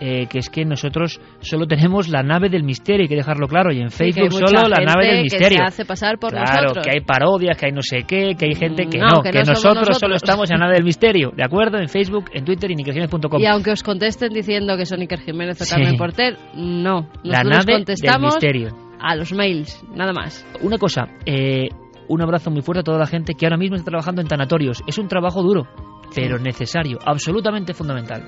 eh, 0.00 0.26
que 0.26 0.38
es 0.38 0.50
que 0.50 0.64
nosotros 0.64 1.20
solo 1.40 1.66
tenemos 1.66 2.08
la 2.08 2.22
nave 2.22 2.48
del 2.48 2.64
misterio, 2.64 3.02
hay 3.02 3.08
que 3.08 3.16
dejarlo 3.16 3.46
claro, 3.46 3.72
y 3.72 3.80
en 3.80 3.90
Facebook 3.90 4.32
solo 4.32 4.68
la 4.68 4.84
nave 4.84 5.06
del 5.06 5.22
misterio. 5.22 5.48
Que 5.48 5.56
se 5.56 5.62
hace 5.62 5.84
pasar 5.84 6.18
por 6.18 6.32
claro, 6.32 6.72
que 6.82 6.90
hay 6.90 7.00
parodias, 7.00 7.56
que 7.56 7.66
hay 7.66 7.72
no 7.72 7.82
sé 7.82 8.02
qué, 8.08 8.34
que 8.36 8.46
hay 8.46 8.54
gente 8.54 8.86
que 8.86 8.98
no, 8.98 9.22
que, 9.22 9.30
nosotros, 9.44 9.98
solo 9.98 10.16
estamos 10.16 10.50
en 10.50 10.58
la 10.58 10.66
nave 10.66 10.76
del 10.76 10.84
misterio, 10.84 11.30
¿de 11.36 11.44
acuerdo? 11.44 11.78
En 11.78 11.88
Facebook, 11.88 12.24
en 12.32 12.44
Twitter 12.44 12.70
y 12.70 12.74
en 12.74 13.40
Y 13.40 13.46
aunque 13.46 13.70
os 13.70 13.82
contesten 13.82 14.32
diciendo 14.32 14.76
que 14.76 14.86
son 14.86 15.00
Iker 15.00 15.20
Jiménez 15.20 15.60
o 15.62 15.64
Carmen 15.68 15.96
Porter, 15.96 16.36
no. 16.54 17.02
Nosotros 17.02 17.20
la 17.22 17.44
nave 17.44 17.72
contestamos 17.74 18.38
del 18.40 18.52
misterio. 18.52 18.76
a 18.98 19.14
los 19.14 19.32
mails, 19.32 19.84
nada 19.94 20.12
más. 20.12 20.44
Una 20.62 20.78
cosa, 20.78 21.08
eh, 21.24 21.68
un 22.10 22.22
abrazo 22.22 22.50
muy 22.50 22.60
fuerte 22.60 22.80
a 22.80 22.82
toda 22.82 22.98
la 22.98 23.06
gente 23.06 23.34
que 23.34 23.46
ahora 23.46 23.56
mismo 23.56 23.76
está 23.76 23.90
trabajando 23.90 24.20
en 24.20 24.26
tanatorios. 24.26 24.82
Es 24.84 24.98
un 24.98 25.06
trabajo 25.06 25.42
duro, 25.42 25.68
pero 26.12 26.40
necesario, 26.40 26.98
absolutamente 27.06 27.72
fundamental. 27.72 28.26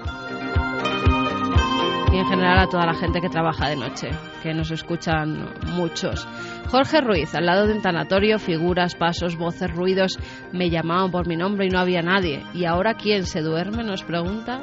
Y 2.12 2.16
en 2.16 2.26
general 2.26 2.60
a 2.60 2.68
toda 2.68 2.86
la 2.86 2.94
gente 2.94 3.20
que 3.20 3.28
trabaja 3.28 3.70
de 3.70 3.76
noche, 3.76 4.10
que 4.40 4.54
nos 4.54 4.70
escuchan 4.70 5.48
muchos. 5.74 6.28
Jorge 6.70 7.00
Ruiz, 7.00 7.34
al 7.34 7.46
lado 7.46 7.66
de 7.66 7.74
un 7.74 7.82
tanatorio, 7.82 8.38
figuras, 8.38 8.94
pasos, 8.94 9.36
voces, 9.36 9.74
ruidos, 9.74 10.16
me 10.52 10.70
llamaban 10.70 11.10
por 11.10 11.26
mi 11.26 11.36
nombre 11.36 11.66
y 11.66 11.70
no 11.70 11.80
había 11.80 12.02
nadie. 12.02 12.44
¿Y 12.54 12.66
ahora 12.66 12.94
quién 12.94 13.26
se 13.26 13.40
duerme? 13.40 13.82
Nos 13.82 14.04
pregunta. 14.04 14.60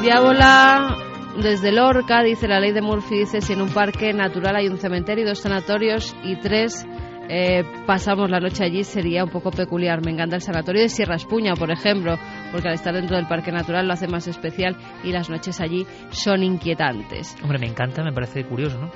Diábola, 0.00 0.96
desde 1.42 1.72
Lorca, 1.72 2.22
dice 2.22 2.46
la 2.46 2.60
ley 2.60 2.70
de 2.70 2.82
Murphy, 2.82 3.20
dice 3.20 3.40
si 3.40 3.54
en 3.54 3.62
un 3.62 3.70
parque 3.70 4.12
natural 4.12 4.54
hay 4.54 4.68
un 4.68 4.76
cementerio 4.78 5.26
dos 5.26 5.40
sanatorios 5.40 6.14
y 6.22 6.36
tres 6.36 6.86
eh, 7.34 7.64
pasamos 7.86 8.28
la 8.30 8.40
noche 8.40 8.62
allí 8.62 8.84
sería 8.84 9.24
un 9.24 9.30
poco 9.30 9.50
peculiar. 9.50 10.04
Me 10.04 10.10
encanta 10.10 10.36
el 10.36 10.42
sanatorio 10.42 10.82
de 10.82 10.90
Sierra 10.90 11.14
Espuña, 11.14 11.54
por 11.54 11.70
ejemplo, 11.70 12.18
porque 12.52 12.68
al 12.68 12.74
estar 12.74 12.92
dentro 12.94 13.16
del 13.16 13.26
Parque 13.26 13.50
Natural 13.50 13.86
lo 13.86 13.94
hace 13.94 14.06
más 14.06 14.26
especial 14.28 14.76
y 15.02 15.12
las 15.12 15.30
noches 15.30 15.58
allí 15.62 15.86
son 16.10 16.42
inquietantes. 16.42 17.34
Hombre, 17.42 17.58
me 17.58 17.66
encanta, 17.68 18.02
me 18.04 18.12
parece 18.12 18.44
curioso, 18.44 18.78
¿no? 18.78 18.90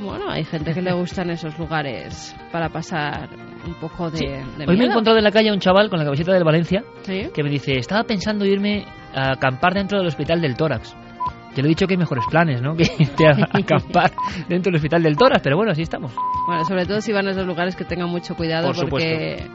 Bueno, 0.00 0.28
hay 0.30 0.44
gente 0.44 0.72
que 0.72 0.82
le 0.82 0.92
gustan 0.94 1.30
esos 1.30 1.58
lugares 1.58 2.34
para 2.52 2.68
pasar 2.68 3.28
un 3.66 3.74
poco 3.74 4.08
de, 4.10 4.18
Sí. 4.18 4.26
de 4.26 4.66
Hoy 4.68 4.76
me 4.76 4.84
he 4.84 4.88
encontrado 4.88 5.18
en 5.18 5.24
la 5.24 5.32
calle 5.32 5.50
a 5.50 5.52
un 5.52 5.60
chaval 5.60 5.90
con 5.90 5.98
la 5.98 6.04
camiseta 6.04 6.32
del 6.32 6.44
Valencia 6.44 6.84
Sí. 7.02 7.28
que 7.34 7.42
me 7.42 7.50
dice, 7.50 7.72
estaba 7.78 8.04
pensando 8.04 8.44
irme 8.44 8.84
a 9.14 9.32
acampar 9.32 9.74
dentro 9.74 9.98
del 9.98 10.06
hospital 10.06 10.40
del 10.40 10.56
tórax. 10.56 10.96
Yo 11.54 11.62
le 11.62 11.68
he 11.68 11.68
dicho 11.68 11.86
que 11.86 11.94
hay 11.94 11.98
mejores 11.98 12.24
planes, 12.28 12.60
¿no? 12.60 12.74
Que 12.76 12.90
irte 12.98 13.26
a 13.26 13.30
acampar 13.52 14.12
dentro 14.48 14.70
del 14.70 14.76
hospital 14.76 15.02
del 15.02 15.16
tórax, 15.16 15.42
pero 15.42 15.56
bueno, 15.56 15.72
así 15.72 15.82
estamos. 15.82 16.12
Bueno, 16.46 16.64
sobre 16.64 16.86
todo 16.86 17.00
si 17.00 17.12
van 17.12 17.28
a 17.28 17.30
esos 17.30 17.46
lugares 17.46 17.76
que 17.76 17.84
tengan 17.84 18.08
mucho 18.08 18.34
cuidado 18.34 18.72
Por 18.72 18.88
porque 18.88 19.46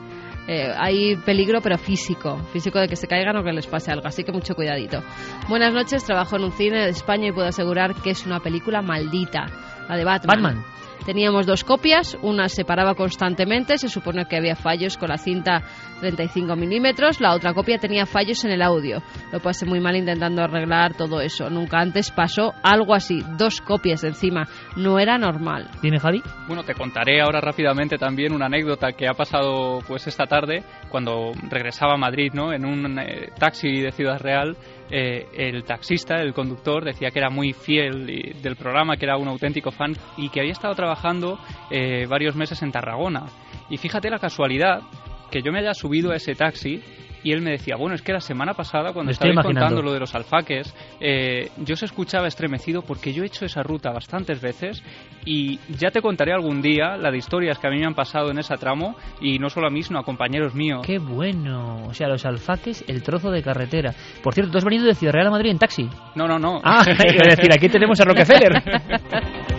eh, 0.48 0.74
hay 0.78 1.16
peligro, 1.18 1.62
pero 1.62 1.78
físico, 1.78 2.38
físico 2.52 2.80
de 2.80 2.88
que 2.88 2.96
se 2.96 3.08
caigan 3.08 3.36
o 3.38 3.44
que 3.44 3.52
les 3.52 3.68
pase 3.68 3.92
algo, 3.92 4.08
así 4.08 4.24
que 4.24 4.32
mucho 4.32 4.56
cuidadito. 4.56 5.04
Buenas 5.48 5.74
noches, 5.74 6.04
trabajo 6.04 6.38
en 6.38 6.46
un 6.46 6.52
cine 6.52 6.86
de 6.86 6.90
España 6.90 7.28
y 7.28 7.32
puedo 7.32 7.48
asegurar 7.48 7.94
que 7.96 8.12
es 8.12 8.26
una 8.26 8.40
película 8.40 8.82
maldita, 8.82 9.46
la 9.88 9.96
de 9.96 10.04
Batman. 10.06 10.42
Batman. 10.42 10.79
Teníamos 11.06 11.46
dos 11.46 11.64
copias, 11.64 12.18
una 12.22 12.50
se 12.50 12.66
paraba 12.66 12.96
constantemente, 12.96 13.78
se 13.78 13.90
supone 13.90 14.26
que 14.26 14.38
había 14.38 14.56
fallos 14.56 14.98
con 14.98 15.10
la 15.10 15.18
cinta 15.18 15.64
35 16.00 16.56
milímetros, 16.56 17.20
la 17.20 17.34
otra 17.34 17.54
copia 17.54 17.78
tenía 17.78 18.06
fallos 18.06 18.44
en 18.46 18.52
el 18.52 18.62
audio. 18.62 19.02
Lo 19.32 19.40
pasé 19.40 19.66
muy 19.66 19.80
mal 19.80 19.96
intentando 19.96 20.42
arreglar 20.42 20.94
todo 20.96 21.22
eso. 21.22 21.50
Nunca 21.50 21.80
antes 21.80 22.12
pasó 22.12 22.54
algo 22.64 22.94
así, 22.94 23.24
dos 23.38 23.62
copias 23.62 24.04
encima. 24.04 24.48
No 24.76 25.00
era 25.00 25.18
normal. 25.18 25.70
Dime, 25.82 26.00
Javi. 26.00 26.22
Bueno, 26.48 26.64
te 26.64 26.74
contaré 26.74 27.22
ahora 27.22 27.42
rápidamente 27.42 27.98
también 27.98 28.34
una 28.34 28.46
anécdota 28.46 28.94
que 28.94 29.08
ha 29.08 29.14
pasado 29.14 29.80
pues 29.88 30.08
esta 30.08 30.26
tarde 30.26 30.64
cuando 30.90 31.32
regresaba 31.50 31.94
a 31.94 31.98
Madrid, 31.98 32.32
¿no? 32.34 32.54
En 32.54 32.66
un 32.66 33.00
eh, 33.00 33.30
taxi 33.38 33.82
de 33.82 33.92
Ciudad 33.92 34.20
Real, 34.20 34.56
eh, 34.92 35.28
el 35.34 35.64
taxista, 35.64 36.16
el 36.16 36.34
conductor, 36.34 36.84
decía 36.84 37.12
que 37.12 37.20
era 37.20 37.30
muy 37.30 37.54
fiel 37.54 38.06
del 38.42 38.56
programa, 38.56 38.98
que 38.98 39.06
era 39.06 39.18
un 39.18 39.28
auténtico 39.28 39.72
fan 39.72 39.96
y 40.18 40.30
que 40.30 40.40
había 40.40 40.54
estado 40.54 40.76
trabajando 40.76 41.40
eh, 41.70 42.06
varios 42.08 42.36
meses 42.36 42.62
en 42.62 42.72
Tarragona. 42.72 43.26
Y 43.70 43.78
fíjate 43.78 44.10
la 44.10 44.20
casualidad 44.20 44.82
que 45.30 45.42
yo 45.42 45.52
me 45.52 45.60
haya 45.60 45.74
subido 45.74 46.12
a 46.12 46.16
ese 46.16 46.34
taxi 46.34 46.82
y 47.24 47.32
él 47.32 47.42
me 47.42 47.52
decía, 47.52 47.76
bueno, 47.78 47.96
es 47.96 48.02
que 48.02 48.14
la 48.14 48.22
semana 48.22 48.54
pasada 48.54 48.94
cuando 48.94 49.12
imaginando. 49.12 49.44
contando 49.44 49.82
lo 49.82 49.94
de 49.94 50.00
los 50.00 50.16
alfaques, 50.16 50.74
eh, 51.00 51.50
yo 51.58 51.76
se 51.76 51.86
escuchaba 51.86 52.28
estremecido 52.28 52.82
porque 52.82 53.14
yo 53.14 53.24
he 53.24 53.28
hecho 53.28 53.46
esa 53.46 53.64
ruta 53.64 53.92
bastantes 53.92 54.42
veces 54.42 54.84
y 55.26 55.60
ya 55.70 55.92
te 55.92 56.02
contaré 56.02 56.34
algún 56.34 56.62
día 56.62 56.98
la 56.98 57.12
de 57.12 57.18
historias 57.18 57.60
que 57.60 57.68
a 57.68 57.70
mí 57.70 57.80
me 57.80 57.86
han 57.86 57.96
pasado 57.96 58.32
en 58.32 58.40
ese 58.40 58.56
tramo 58.56 58.96
y 59.22 59.40
no 59.40 59.50
solo 59.50 59.68
a 59.68 59.70
mí, 59.70 59.84
sino 59.84 60.00
a 60.00 60.04
compañeros 60.04 60.56
míos. 60.56 60.82
Qué 60.86 61.00
bueno. 61.00 61.84
O 61.88 61.94
sea, 61.94 62.08
los 62.08 62.26
alfaques, 62.26 62.84
el 62.88 63.04
trozo 63.04 63.32
de 63.32 63.42
carretera. 63.42 63.94
Por 64.24 64.34
cierto, 64.34 64.52
tú 64.52 64.58
has 64.58 64.66
venido 64.66 64.86
de 64.86 64.96
Ciudad 64.96 65.14
Real 65.14 65.28
a 65.28 65.32
Madrid 65.32 65.52
en 65.52 65.60
taxi. 65.60 65.90
No, 66.16 66.28
no, 66.28 66.40
no. 66.40 66.62
Ah, 66.64 66.82
a 66.88 67.30
decir, 67.36 67.52
aquí 67.52 67.70
tenemos 67.70 68.00
a 68.00 68.06
Rockefeller. 68.06 69.59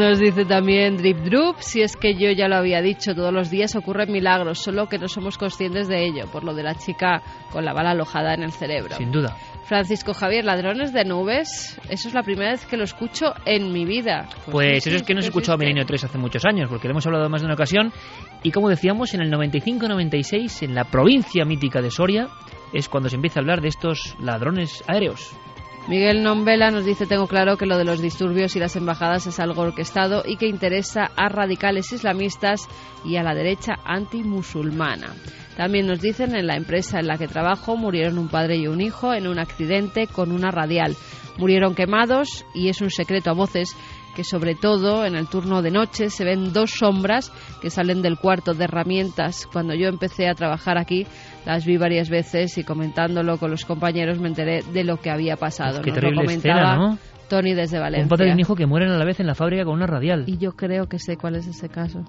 Nos 0.00 0.18
dice 0.18 0.46
también 0.46 0.96
Drip 0.96 1.18
Drup, 1.18 1.56
si 1.58 1.82
es 1.82 1.94
que 1.94 2.14
yo 2.14 2.30
ya 2.30 2.48
lo 2.48 2.56
había 2.56 2.80
dicho, 2.80 3.14
todos 3.14 3.34
los 3.34 3.50
días 3.50 3.76
ocurren 3.76 4.10
milagros, 4.10 4.58
solo 4.58 4.88
que 4.88 4.96
no 4.96 5.08
somos 5.08 5.36
conscientes 5.36 5.88
de 5.88 6.06
ello, 6.06 6.24
por 6.32 6.42
lo 6.42 6.54
de 6.54 6.62
la 6.62 6.74
chica 6.74 7.20
con 7.52 7.66
la 7.66 7.74
bala 7.74 7.90
alojada 7.90 8.32
en 8.32 8.42
el 8.42 8.50
cerebro. 8.50 8.96
Sin 8.96 9.12
duda. 9.12 9.36
Francisco 9.64 10.14
Javier, 10.14 10.46
ladrones 10.46 10.94
de 10.94 11.04
nubes, 11.04 11.78
eso 11.90 12.08
es 12.08 12.14
la 12.14 12.22
primera 12.22 12.52
vez 12.52 12.64
que 12.64 12.78
lo 12.78 12.84
escucho 12.84 13.34
en 13.44 13.74
mi 13.74 13.84
vida. 13.84 14.26
Pues 14.50 14.84
sí, 14.84 14.88
eso 14.88 14.96
es 14.96 15.02
que 15.02 15.12
no 15.12 15.20
se 15.20 15.28
existe. 15.28 15.56
Milenio 15.58 15.84
3 15.84 16.04
hace 16.04 16.16
muchos 16.16 16.46
años, 16.46 16.70
porque 16.70 16.88
lo 16.88 16.92
hemos 16.92 17.06
hablado 17.06 17.28
más 17.28 17.42
de 17.42 17.44
una 17.44 17.54
ocasión. 17.54 17.92
Y 18.42 18.52
como 18.52 18.70
decíamos, 18.70 19.12
en 19.12 19.20
el 19.20 19.30
95-96, 19.30 20.62
en 20.62 20.74
la 20.74 20.84
provincia 20.84 21.44
mítica 21.44 21.82
de 21.82 21.90
Soria, 21.90 22.28
es 22.72 22.88
cuando 22.88 23.10
se 23.10 23.16
empieza 23.16 23.40
a 23.40 23.42
hablar 23.42 23.60
de 23.60 23.68
estos 23.68 24.16
ladrones 24.18 24.82
aéreos. 24.88 25.36
Miguel 25.88 26.22
Nombela 26.22 26.70
nos 26.70 26.84
dice, 26.84 27.06
tengo 27.06 27.26
claro 27.26 27.56
que 27.56 27.66
lo 27.66 27.76
de 27.76 27.84
los 27.84 28.00
disturbios 28.00 28.54
y 28.54 28.60
las 28.60 28.76
embajadas 28.76 29.26
es 29.26 29.40
algo 29.40 29.62
orquestado 29.62 30.22
y 30.24 30.36
que 30.36 30.46
interesa 30.46 31.10
a 31.16 31.28
radicales 31.28 31.90
islamistas 31.92 32.68
y 33.04 33.16
a 33.16 33.22
la 33.22 33.34
derecha 33.34 33.72
antimusulmana. 33.84 35.14
También 35.56 35.86
nos 35.86 36.00
dicen, 36.00 36.34
en 36.36 36.46
la 36.46 36.56
empresa 36.56 37.00
en 37.00 37.06
la 37.06 37.18
que 37.18 37.28
trabajo 37.28 37.76
murieron 37.76 38.18
un 38.18 38.28
padre 38.28 38.56
y 38.56 38.66
un 38.66 38.80
hijo 38.80 39.14
en 39.14 39.26
un 39.26 39.38
accidente 39.38 40.06
con 40.06 40.32
una 40.32 40.50
radial. 40.50 40.96
Murieron 41.38 41.74
quemados 41.74 42.44
y 42.54 42.68
es 42.68 42.80
un 42.80 42.90
secreto 42.90 43.30
a 43.30 43.34
voces 43.34 43.74
que 44.14 44.24
sobre 44.24 44.54
todo 44.54 45.04
en 45.04 45.14
el 45.14 45.28
turno 45.28 45.62
de 45.62 45.70
noche 45.70 46.10
se 46.10 46.24
ven 46.24 46.52
dos 46.52 46.72
sombras 46.72 47.32
que 47.60 47.70
salen 47.70 48.02
del 48.02 48.18
cuarto 48.18 48.54
de 48.54 48.64
herramientas. 48.64 49.46
Cuando 49.46 49.74
yo 49.74 49.88
empecé 49.88 50.28
a 50.28 50.34
trabajar 50.34 50.78
aquí 50.78 51.06
las 51.44 51.64
vi 51.64 51.76
varias 51.76 52.10
veces 52.10 52.56
y 52.58 52.64
comentándolo 52.64 53.38
con 53.38 53.50
los 53.50 53.64
compañeros 53.64 54.18
me 54.18 54.28
enteré 54.28 54.62
de 54.62 54.84
lo 54.84 54.98
que 54.98 55.10
había 55.10 55.36
pasado. 55.36 55.78
Uf, 55.78 55.84
qué 55.84 55.90
Nos 55.90 55.96
lo 55.96 56.00
terrible 56.02 56.24
comentaba 56.24 56.60
escena, 56.60 56.76
¿no? 56.76 56.98
Tony 57.28 57.54
desde 57.54 57.78
Valencia. 57.78 58.04
Un 58.04 58.08
padre 58.08 58.28
y 58.28 58.32
un 58.32 58.40
hijo 58.40 58.56
que 58.56 58.66
mueren 58.66 58.90
a 58.90 58.98
la 58.98 59.04
vez 59.04 59.20
en 59.20 59.26
la 59.26 59.34
fábrica 59.34 59.64
con 59.64 59.74
una 59.74 59.86
radial. 59.86 60.24
Y 60.26 60.38
yo 60.38 60.52
creo 60.52 60.86
que 60.86 60.98
sé 60.98 61.16
cuál 61.16 61.36
es 61.36 61.46
ese 61.46 61.68
caso. 61.68 62.04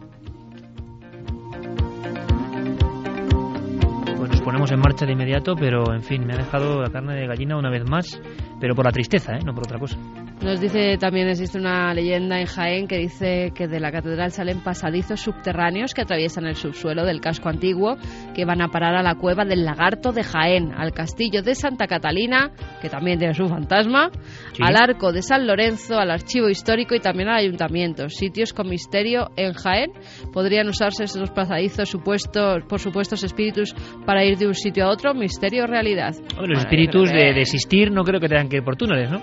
Pues 4.17 4.31
nos 4.31 4.41
ponemos 4.41 4.71
en 4.71 4.79
marcha 4.79 5.05
de 5.05 5.13
inmediato, 5.13 5.55
pero 5.55 5.93
en 5.93 6.01
fin, 6.01 6.25
me 6.25 6.33
ha 6.33 6.37
dejado 6.37 6.81
la 6.81 6.89
carne 6.89 7.15
de 7.15 7.27
gallina 7.27 7.57
una 7.57 7.69
vez 7.69 7.83
más, 7.87 8.19
pero 8.59 8.75
por 8.75 8.85
la 8.85 8.91
tristeza, 8.91 9.33
¿eh? 9.33 9.39
no 9.45 9.53
por 9.53 9.65
otra 9.65 9.79
cosa. 9.79 9.97
Nos 10.43 10.59
dice 10.59 10.97
también 10.97 11.27
existe 11.29 11.59
una 11.59 11.93
leyenda 11.93 12.39
en 12.39 12.47
Jaén 12.47 12.87
que 12.87 12.97
dice 12.97 13.51
que 13.53 13.67
de 13.67 13.79
la 13.79 13.91
catedral 13.91 14.31
salen 14.31 14.61
pasadizos 14.63 15.21
subterráneos 15.21 15.93
que 15.93 16.01
atraviesan 16.01 16.47
el 16.47 16.55
subsuelo 16.55 17.05
del 17.05 17.21
casco 17.21 17.47
antiguo 17.47 17.95
que 18.33 18.43
van 18.43 18.59
a 18.61 18.69
parar 18.69 18.95
a 18.95 19.03
la 19.03 19.13
cueva 19.15 19.45
del 19.45 19.63
lagarto 19.63 20.11
de 20.11 20.23
Jaén, 20.23 20.71
al 20.75 20.93
castillo 20.93 21.43
de 21.43 21.53
Santa 21.53 21.85
Catalina, 21.85 22.49
que 22.81 22.89
también 22.89 23.19
tiene 23.19 23.35
su 23.35 23.45
fantasma, 23.47 24.09
Sí. 24.53 24.63
al 24.65 24.77
arco 24.77 25.11
de 25.11 25.21
San 25.21 25.45
Lorenzo, 25.45 25.99
al 25.99 26.09
archivo 26.09 26.49
histórico 26.49 26.95
y 26.95 26.99
también 26.99 27.29
al 27.29 27.37
ayuntamiento. 27.37 28.09
Sitios 28.09 28.51
con 28.51 28.67
misterio 28.67 29.29
en 29.37 29.53
Jaén. 29.53 29.91
Podrían 30.33 30.67
usarse 30.67 31.03
estos 31.03 31.29
pasadizos 31.29 31.87
supuestos, 31.87 32.63
por 32.67 32.79
supuestos 32.79 33.23
espíritus 33.23 33.75
para 34.07 34.25
ir 34.25 34.37
de 34.39 34.47
un 34.47 34.55
sitio 34.55 34.85
a 34.85 34.89
otro, 34.89 35.13
misterio 35.13 35.65
o 35.65 35.67
realidad. 35.67 36.15
Los 36.15 36.35
Bueno, 36.37 36.57
espíritus 36.57 37.11
que- 37.11 37.15
de, 37.17 37.33
de 37.33 37.41
existir 37.41 37.91
no 37.91 38.03
creo 38.03 38.19
que 38.19 38.27
tengan 38.27 38.49
que 38.49 38.57
ir 38.57 38.63
por 38.63 38.75
túneles, 38.75 39.11
¿no? 39.11 39.21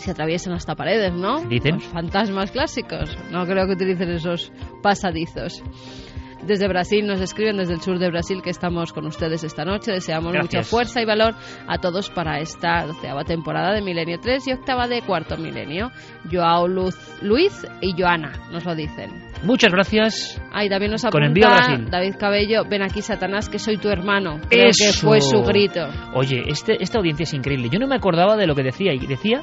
Se 0.00 0.10
atraviesan 0.10 0.52
hasta 0.52 0.74
paredes, 0.74 1.12
¿no? 1.12 1.40
Dicen. 1.42 1.76
Los 1.76 1.84
fantasmas 1.84 2.50
clásicos. 2.50 3.16
No 3.30 3.46
creo 3.46 3.66
que 3.66 3.74
utilicen 3.74 4.10
esos 4.10 4.52
pasadizos. 4.82 5.62
Desde 6.46 6.68
Brasil 6.68 7.06
nos 7.06 7.20
escriben 7.20 7.58
desde 7.58 7.74
el 7.74 7.80
sur 7.82 7.98
de 7.98 8.08
Brasil 8.08 8.40
que 8.42 8.48
estamos 8.50 8.92
con 8.92 9.06
ustedes 9.06 9.44
esta 9.44 9.64
noche. 9.64 9.92
Deseamos 9.92 10.32
Gracias. 10.32 10.54
mucha 10.54 10.62
fuerza 10.68 11.02
y 11.02 11.04
valor 11.04 11.34
a 11.66 11.78
todos 11.78 12.08
para 12.08 12.38
esta 12.38 12.86
doceava 12.86 13.24
temporada 13.24 13.74
de 13.74 13.82
Milenio 13.82 14.18
3 14.20 14.48
y 14.48 14.52
octava 14.52 14.88
de 14.88 15.02
Cuarto 15.02 15.36
Milenio. 15.36 15.90
Joao 16.32 16.66
Luz, 16.66 16.96
Luis 17.20 17.66
y 17.82 17.92
Joana 17.92 18.32
nos 18.50 18.64
lo 18.64 18.74
dicen. 18.74 19.10
Muchas 19.44 19.70
gracias. 19.70 20.40
Ah, 20.50 20.64
y 20.64 20.70
también 20.70 20.92
nos 20.92 21.04
Con 21.04 21.24
envío 21.24 21.46
a 21.46 21.50
apunta 21.50 21.68
Brasil. 21.68 21.90
David 21.90 22.14
Cabello, 22.18 22.64
ven 22.64 22.82
aquí 22.82 23.02
Satanás 23.02 23.48
que 23.48 23.58
soy 23.58 23.76
tu 23.76 23.88
hermano. 23.88 24.40
Creo 24.48 24.70
que 24.76 24.88
Eso. 24.88 25.08
fue 25.08 25.20
su 25.20 25.42
grito. 25.42 25.86
Oye, 26.14 26.44
este, 26.46 26.82
esta 26.82 26.98
audiencia 26.98 27.24
es 27.24 27.34
increíble. 27.34 27.68
Yo 27.70 27.78
no 27.78 27.86
me 27.86 27.96
acordaba 27.96 28.36
de 28.36 28.46
lo 28.46 28.54
que 28.54 28.62
decía. 28.62 28.94
Y 28.94 29.06
decía, 29.06 29.42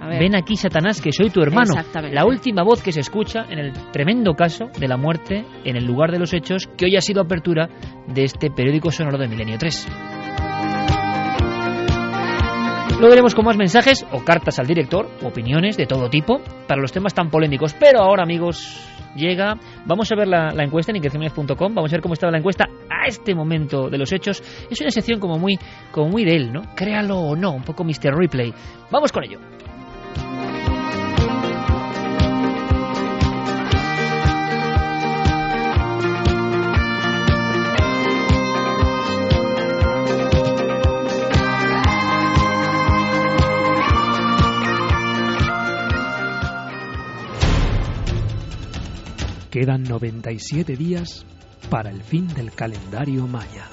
A 0.00 0.08
ver. 0.08 0.18
ven 0.18 0.34
aquí 0.34 0.56
Satanás, 0.56 1.00
que 1.00 1.12
soy 1.12 1.30
tu 1.30 1.42
hermano. 1.42 1.74
Exactamente. 1.74 2.14
La 2.14 2.24
última 2.24 2.62
voz 2.62 2.82
que 2.82 2.92
se 2.92 3.00
escucha 3.00 3.44
en 3.50 3.58
el 3.58 3.72
tremendo 3.92 4.34
caso 4.34 4.70
de 4.78 4.88
la 4.88 4.96
muerte 4.96 5.44
en 5.64 5.76
el 5.76 5.84
lugar 5.84 6.10
de 6.10 6.18
los 6.18 6.32
hechos 6.32 6.68
que 6.76 6.86
hoy 6.86 6.96
ha 6.96 7.00
sido 7.00 7.20
apertura 7.20 7.68
de 8.06 8.24
este 8.24 8.50
periódico 8.50 8.90
sonoro 8.90 9.18
de 9.18 9.28
Milenio 9.28 9.58
3. 9.58 9.88
Luego 13.00 13.12
veremos 13.12 13.34
con 13.34 13.46
más 13.46 13.56
mensajes 13.56 14.06
o 14.12 14.22
cartas 14.24 14.58
al 14.58 14.66
director, 14.66 15.08
opiniones 15.22 15.78
de 15.78 15.86
todo 15.86 16.10
tipo, 16.10 16.42
para 16.68 16.82
los 16.82 16.92
temas 16.92 17.14
tan 17.14 17.30
polémicos. 17.30 17.72
Pero 17.72 18.02
ahora, 18.02 18.24
amigos, 18.24 18.78
llega. 19.16 19.54
Vamos 19.86 20.12
a 20.12 20.16
ver 20.16 20.28
la, 20.28 20.50
la 20.52 20.64
encuesta 20.64 20.92
en 20.92 20.96
inquieciones.com. 20.96 21.74
Vamos 21.74 21.90
a 21.90 21.96
ver 21.96 22.02
cómo 22.02 22.12
estaba 22.12 22.30
la 22.30 22.38
encuesta 22.38 22.68
a 22.90 23.06
este 23.06 23.34
momento 23.34 23.88
de 23.88 23.96
los 23.96 24.12
hechos. 24.12 24.42
Es 24.70 24.80
una 24.82 24.90
sección 24.90 25.18
como 25.18 25.38
muy, 25.38 25.58
como 25.90 26.10
muy 26.10 26.26
de 26.26 26.36
él, 26.36 26.52
¿no? 26.52 26.62
Créalo 26.74 27.18
o 27.18 27.36
no, 27.36 27.52
un 27.52 27.62
poco 27.62 27.84
Mr. 27.84 28.14
Replay. 28.14 28.52
Vamos 28.90 29.12
con 29.12 29.24
ello. 29.24 29.38
Quedan 49.50 49.82
97 49.82 50.76
días 50.76 51.26
para 51.70 51.90
el 51.90 52.04
fin 52.04 52.28
del 52.28 52.52
calendario 52.52 53.26
maya. 53.26 53.66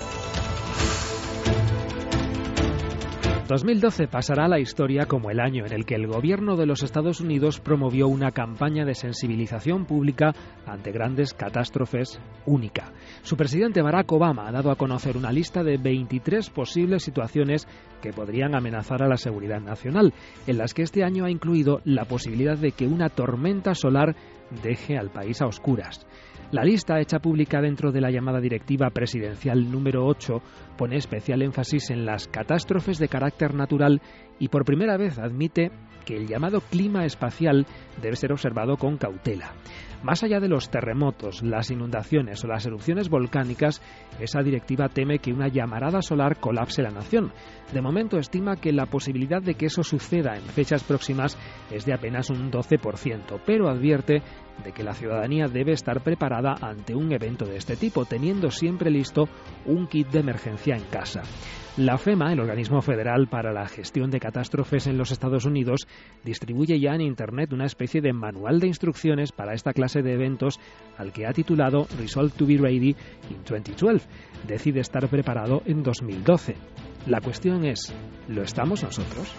2012 3.47 4.07
pasará 4.07 4.45
a 4.45 4.49
la 4.49 4.59
historia 4.59 5.05
como 5.05 5.29
el 5.29 5.39
año 5.39 5.65
en 5.67 5.71
el 5.71 5.85
que 5.85 5.93
el 5.93 6.07
gobierno 6.07 6.57
de 6.57 6.65
los 6.65 6.81
Estados 6.81 7.21
Unidos 7.21 7.59
promovió 7.59 8.07
una 8.07 8.31
campaña 8.31 8.85
de 8.85 8.95
sensibilización 8.95 9.85
pública 9.85 10.33
ante 10.65 10.91
grandes 10.91 11.35
catástrofes 11.35 12.19
única. 12.47 12.91
Su 13.21 13.37
presidente 13.37 13.83
Barack 13.83 14.11
Obama 14.11 14.47
ha 14.47 14.51
dado 14.51 14.71
a 14.71 14.75
conocer 14.75 15.15
una 15.15 15.31
lista 15.31 15.63
de 15.63 15.77
23 15.77 16.49
posibles 16.49 17.03
situaciones 17.03 17.67
que 18.01 18.11
podrían 18.11 18.55
amenazar 18.55 19.01
a 19.03 19.07
la 19.07 19.17
seguridad 19.17 19.61
nacional, 19.61 20.13
en 20.47 20.57
las 20.57 20.73
que 20.73 20.81
este 20.81 21.03
año 21.03 21.23
ha 21.23 21.31
incluido 21.31 21.81
la 21.85 22.05
posibilidad 22.05 22.57
de 22.57 22.71
que 22.71 22.87
una 22.87 23.09
tormenta 23.09 23.75
solar 23.75 24.15
deje 24.63 24.97
al 24.97 25.09
país 25.09 25.41
a 25.41 25.47
oscuras. 25.47 26.05
La 26.51 26.63
lista 26.63 26.99
hecha 26.99 27.19
pública 27.19 27.61
dentro 27.61 27.91
de 27.91 27.99
la 27.99 28.09
llamada 28.09 28.39
Directiva 28.39 28.89
Presidencial 28.89 29.69
número 29.69 30.05
8 30.05 30.41
pone 30.77 30.95
especial 30.95 31.41
énfasis 31.41 31.89
en 31.89 32.05
las 32.05 32.27
catástrofes 32.27 32.99
de 32.99 33.09
carácter 33.09 33.53
natural 33.53 34.01
y 34.39 34.47
por 34.47 34.63
primera 34.63 34.95
vez 34.95 35.19
admite 35.19 35.71
que 36.05 36.15
el 36.15 36.27
llamado 36.27 36.61
clima 36.61 37.05
espacial 37.05 37.65
debe 38.01 38.15
ser 38.15 38.31
observado 38.31 38.77
con 38.77 38.97
cautela. 38.97 39.51
Más 40.03 40.23
allá 40.23 40.39
de 40.39 40.47
los 40.47 40.69
terremotos, 40.69 41.41
las 41.41 41.71
inundaciones 41.71 42.43
o 42.43 42.47
las 42.47 42.65
erupciones 42.65 43.09
volcánicas, 43.09 43.81
esa 44.19 44.41
directiva 44.41 44.89
teme 44.89 45.19
que 45.19 45.33
una 45.33 45.47
llamarada 45.47 46.01
solar 46.01 46.39
colapse 46.39 46.81
la 46.81 46.91
nación. 46.91 47.33
De 47.73 47.81
momento 47.81 48.17
estima 48.17 48.55
que 48.55 48.71
la 48.71 48.85
posibilidad 48.85 49.41
de 49.41 49.55
que 49.55 49.65
eso 49.65 49.83
suceda 49.83 50.35
en 50.35 50.43
fechas 50.43 50.83
próximas 50.83 51.37
es 51.71 51.85
de 51.85 51.93
apenas 51.93 52.29
un 52.29 52.51
12%, 52.51 53.41
pero 53.45 53.69
advierte 53.69 54.21
de 54.63 54.71
que 54.71 54.83
la 54.83 54.93
ciudadanía 54.93 55.47
debe 55.47 55.73
estar 55.73 56.01
preparada 56.01 56.55
ante 56.61 56.95
un 56.95 57.11
evento 57.11 57.45
de 57.45 57.57
este 57.57 57.75
tipo, 57.75 58.05
teniendo 58.05 58.51
siempre 58.51 58.91
listo 58.91 59.27
un 59.65 59.87
kit 59.87 60.07
de 60.09 60.19
emergencia 60.19 60.75
en 60.75 60.83
casa. 60.85 61.21
La 61.77 61.99
FEMA, 61.99 62.33
el 62.33 62.39
organismo 62.39 62.81
federal 62.81 63.27
para 63.27 63.53
la 63.53 63.67
gestión 63.67 64.09
de 64.09 64.19
catástrofes 64.19 64.87
en 64.87 64.97
los 64.97 65.11
Estados 65.11 65.45
Unidos, 65.45 65.87
distribuye 66.23 66.79
ya 66.79 66.95
en 66.95 67.01
Internet 67.01 67.53
una 67.53 67.67
especie 67.67 68.01
de 68.01 68.13
manual 68.13 68.59
de 68.59 68.65
instrucciones 68.65 69.31
para 69.31 69.53
esta 69.53 69.73
clase 69.73 70.01
de 70.01 70.13
eventos 70.13 70.59
al 70.97 71.13
que 71.13 71.27
ha 71.27 71.33
titulado 71.33 71.85
Resolve 71.99 72.33
to 72.35 72.47
be 72.47 72.57
Ready 72.57 72.95
in 73.29 73.43
2012. 73.47 74.07
Decide 74.47 74.79
estar 74.79 75.07
preparado 75.07 75.61
en 75.67 75.83
2012. 75.83 76.55
La 77.05 77.21
cuestión 77.21 77.63
es, 77.63 77.93
¿lo 78.27 78.41
estamos 78.41 78.81
nosotros? 78.81 79.35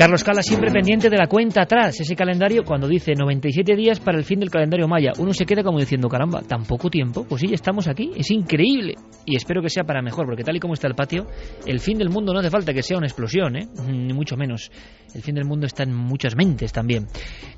Carlos 0.00 0.24
Cala 0.24 0.42
siempre 0.42 0.70
pendiente 0.70 1.10
de 1.10 1.18
la 1.18 1.26
cuenta 1.26 1.60
atrás, 1.60 2.00
ese 2.00 2.16
calendario 2.16 2.64
cuando 2.64 2.88
dice 2.88 3.12
97 3.14 3.76
días 3.76 4.00
para 4.00 4.16
el 4.16 4.24
fin 4.24 4.40
del 4.40 4.48
calendario 4.48 4.88
maya. 4.88 5.12
Uno 5.18 5.34
se 5.34 5.44
queda 5.44 5.62
como 5.62 5.78
diciendo, 5.78 6.08
caramba, 6.08 6.40
tan 6.40 6.64
poco 6.64 6.88
tiempo, 6.88 7.26
pues 7.28 7.42
sí, 7.42 7.48
estamos 7.52 7.86
aquí, 7.86 8.10
es 8.16 8.30
increíble. 8.30 8.94
Y 9.26 9.36
espero 9.36 9.60
que 9.60 9.68
sea 9.68 9.84
para 9.84 10.00
mejor, 10.00 10.24
porque 10.24 10.42
tal 10.42 10.56
y 10.56 10.58
como 10.58 10.72
está 10.72 10.88
el 10.88 10.94
patio, 10.94 11.26
el 11.66 11.80
fin 11.80 11.98
del 11.98 12.08
mundo 12.08 12.32
no 12.32 12.38
hace 12.38 12.48
falta 12.48 12.72
que 12.72 12.82
sea 12.82 12.96
una 12.96 13.08
explosión, 13.08 13.56
¿eh? 13.56 13.68
ni 13.88 14.14
mucho 14.14 14.38
menos. 14.38 14.70
El 15.14 15.20
fin 15.20 15.34
del 15.34 15.44
mundo 15.44 15.66
está 15.66 15.82
en 15.82 15.94
muchas 15.94 16.34
mentes 16.34 16.72
también. 16.72 17.06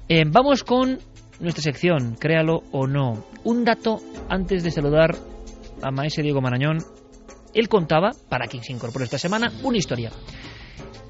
Eh, 0.09 0.25
vamos 0.27 0.65
con 0.65 0.99
nuestra 1.39 1.63
sección, 1.63 2.17
créalo 2.19 2.65
o 2.73 2.89
no. 2.89 3.25
Un 3.45 3.65
dato 3.65 4.01
antes 4.29 4.65
de 4.65 4.73
saludar 4.73 5.15
a 5.81 5.93
Maese 5.93 6.23
Diego 6.23 6.41
Marañón. 6.41 6.79
Él 7.55 7.69
contaba, 7.69 8.11
para 8.29 8.49
quien 8.49 8.65
se 8.65 8.73
incorporó 8.73 9.05
esta 9.05 9.19
semana, 9.19 9.53
una 9.63 9.79
historia. 9.79 10.11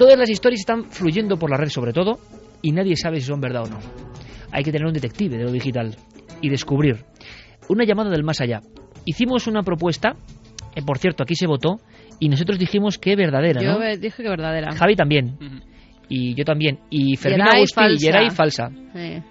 Todas 0.02 0.18
las 0.18 0.28
historias 0.30 0.58
están 0.58 0.86
fluyendo 0.90 1.36
por 1.36 1.48
la 1.48 1.56
red 1.56 1.68
sobre 1.68 1.92
todo 1.92 2.18
y 2.60 2.72
nadie 2.72 2.96
sabe 2.96 3.20
si 3.20 3.26
son 3.28 3.40
verdad 3.40 3.62
o 3.66 3.70
no. 3.70 3.78
Hay 4.50 4.64
que 4.64 4.72
tener 4.72 4.84
un 4.84 4.92
detective 4.92 5.36
de 5.38 5.44
lo 5.44 5.52
digital 5.52 5.94
y 6.40 6.48
descubrir. 6.48 7.04
Una 7.68 7.84
llamada 7.84 8.10
del 8.10 8.24
más 8.24 8.40
allá. 8.40 8.58
Hicimos 9.04 9.46
una 9.46 9.62
propuesta, 9.62 10.16
eh, 10.74 10.82
por 10.84 10.98
cierto, 10.98 11.22
aquí 11.22 11.36
se 11.36 11.46
votó 11.46 11.76
y 12.18 12.28
nosotros 12.28 12.58
dijimos 12.58 12.98
que 12.98 13.14
verdadera, 13.14 13.62
Yo 13.62 13.78
¿no? 13.78 13.96
dije 13.96 14.24
que 14.24 14.28
verdadera. 14.28 14.72
Javi 14.72 14.96
también. 14.96 15.36
Y 16.08 16.34
yo 16.34 16.44
también. 16.44 16.80
Y 16.90 17.14
Fermín 17.14 17.42
Agustí 17.42 17.62
y 17.62 17.84
falsa. 17.84 18.04
Geray 18.04 18.30
falsa. 18.30 18.70
Eh. 18.96 19.22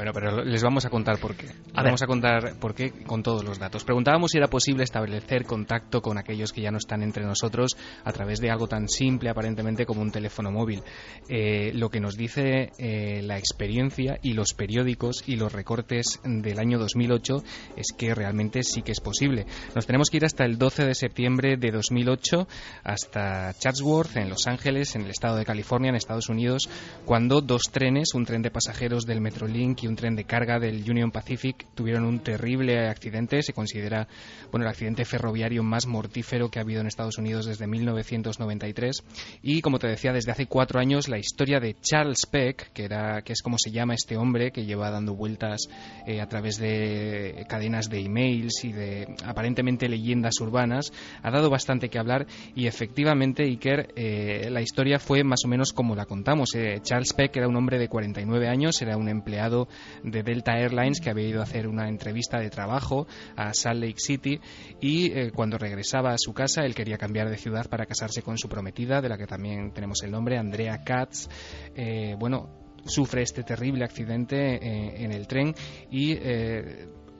Bueno, 0.00 0.14
pero 0.14 0.42
les 0.42 0.62
vamos 0.62 0.86
a 0.86 0.88
contar 0.88 1.18
por 1.18 1.36
qué. 1.36 1.44
Les 1.44 1.54
A 1.74 1.82
ver. 1.82 1.90
vamos 1.90 2.00
a 2.00 2.06
contar 2.06 2.58
por 2.58 2.74
qué 2.74 2.90
con 3.04 3.22
todos 3.22 3.44
los 3.44 3.58
datos. 3.58 3.84
Preguntábamos 3.84 4.30
si 4.30 4.38
era 4.38 4.48
posible 4.48 4.82
establecer 4.82 5.44
contacto 5.44 6.00
con 6.00 6.16
aquellos 6.16 6.54
que 6.54 6.62
ya 6.62 6.70
no 6.70 6.78
están 6.78 7.02
entre 7.02 7.22
nosotros 7.26 7.76
a 8.02 8.10
través 8.10 8.40
de 8.40 8.50
algo 8.50 8.66
tan 8.66 8.88
simple 8.88 9.28
aparentemente 9.28 9.84
como 9.84 10.00
un 10.00 10.10
teléfono 10.10 10.50
móvil. 10.50 10.82
Eh, 11.28 11.72
lo 11.74 11.90
que 11.90 12.00
nos 12.00 12.16
dice 12.16 12.70
eh, 12.78 13.20
la 13.20 13.36
experiencia 13.36 14.18
y 14.22 14.32
los 14.32 14.54
periódicos 14.54 15.22
y 15.26 15.36
los 15.36 15.52
recortes 15.52 16.18
del 16.24 16.58
año 16.60 16.78
2008 16.78 17.42
es 17.76 17.92
que 17.92 18.14
realmente 18.14 18.62
sí 18.62 18.80
que 18.80 18.92
es 18.92 19.00
posible. 19.00 19.44
Nos 19.74 19.84
tenemos 19.84 20.08
que 20.08 20.16
ir 20.16 20.24
hasta 20.24 20.46
el 20.46 20.56
12 20.56 20.86
de 20.86 20.94
septiembre 20.94 21.58
de 21.58 21.72
2008 21.72 22.48
hasta 22.84 23.52
Chatsworth 23.52 24.16
en 24.16 24.30
Los 24.30 24.46
Ángeles, 24.46 24.96
en 24.96 25.02
el 25.02 25.10
estado 25.10 25.36
de 25.36 25.44
California, 25.44 25.90
en 25.90 25.96
Estados 25.96 26.30
Unidos, 26.30 26.70
cuando 27.04 27.42
dos 27.42 27.64
trenes, 27.70 28.14
un 28.14 28.24
tren 28.24 28.40
de 28.40 28.50
pasajeros 28.50 29.04
del 29.04 29.20
Metrolink 29.20 29.82
y 29.82 29.89
un 29.90 29.96
tren 29.96 30.16
de 30.16 30.24
carga 30.24 30.58
del 30.58 30.88
Union 30.88 31.10
Pacific, 31.10 31.66
tuvieron 31.74 32.04
un 32.04 32.20
terrible 32.20 32.88
accidente. 32.88 33.42
Se 33.42 33.52
considera 33.52 34.08
bueno, 34.50 34.64
el 34.64 34.70
accidente 34.70 35.04
ferroviario 35.04 35.62
más 35.62 35.86
mortífero 35.86 36.50
que 36.50 36.58
ha 36.58 36.62
habido 36.62 36.80
en 36.80 36.86
Estados 36.86 37.18
Unidos 37.18 37.46
desde 37.46 37.66
1993. 37.66 39.02
Y 39.42 39.60
como 39.60 39.78
te 39.78 39.88
decía, 39.88 40.12
desde 40.12 40.32
hace 40.32 40.46
cuatro 40.46 40.80
años 40.80 41.08
la 41.08 41.18
historia 41.18 41.60
de 41.60 41.76
Charles 41.80 42.26
Peck, 42.26 42.72
que, 42.72 42.84
era, 42.84 43.22
que 43.22 43.32
es 43.32 43.42
como 43.42 43.58
se 43.58 43.70
llama 43.70 43.94
este 43.94 44.16
hombre 44.16 44.52
que 44.52 44.64
lleva 44.64 44.90
dando 44.90 45.14
vueltas 45.14 45.68
eh, 46.06 46.20
a 46.20 46.28
través 46.28 46.58
de 46.58 47.44
cadenas 47.48 47.90
de 47.90 48.00
emails 48.00 48.64
y 48.64 48.72
de 48.72 49.14
aparentemente 49.24 49.88
leyendas 49.88 50.40
urbanas, 50.40 50.92
ha 51.22 51.30
dado 51.30 51.50
bastante 51.50 51.88
que 51.88 51.98
hablar 51.98 52.26
y 52.54 52.66
efectivamente, 52.66 53.44
Iker, 53.44 53.92
eh, 53.96 54.48
la 54.50 54.62
historia 54.62 54.98
fue 54.98 55.24
más 55.24 55.40
o 55.44 55.48
menos 55.48 55.72
como 55.72 55.94
la 55.94 56.06
contamos. 56.06 56.54
Eh, 56.54 56.80
Charles 56.82 57.12
Peck 57.12 57.36
era 57.36 57.48
un 57.48 57.56
hombre 57.56 57.78
de 57.78 57.88
49 57.88 58.48
años, 58.48 58.80
era 58.82 58.96
un 58.96 59.08
empleado 59.08 59.68
de 60.02 60.22
Delta 60.22 60.58
Airlines 60.58 61.00
que 61.00 61.10
había 61.10 61.28
ido 61.28 61.40
a 61.40 61.44
hacer 61.44 61.66
una 61.66 61.88
entrevista 61.88 62.38
de 62.38 62.50
trabajo 62.50 63.06
a 63.36 63.52
Salt 63.54 63.80
Lake 63.80 63.98
City 63.98 64.40
y 64.80 65.12
eh, 65.12 65.30
cuando 65.32 65.58
regresaba 65.58 66.12
a 66.12 66.18
su 66.18 66.32
casa 66.32 66.64
él 66.64 66.74
quería 66.74 66.98
cambiar 66.98 67.30
de 67.30 67.36
ciudad 67.36 67.68
para 67.68 67.86
casarse 67.86 68.22
con 68.22 68.38
su 68.38 68.48
prometida, 68.48 69.00
de 69.00 69.08
la 69.08 69.18
que 69.18 69.26
también 69.26 69.72
tenemos 69.72 70.02
el 70.02 70.10
nombre, 70.10 70.38
Andrea 70.38 70.82
Katz. 70.84 71.28
Eh, 71.74 72.14
bueno, 72.18 72.48
sufre 72.84 73.22
este 73.22 73.42
terrible 73.42 73.84
accidente 73.84 74.54
eh, 74.54 75.04
en 75.04 75.12
el 75.12 75.26
tren 75.26 75.54
y 75.90 76.14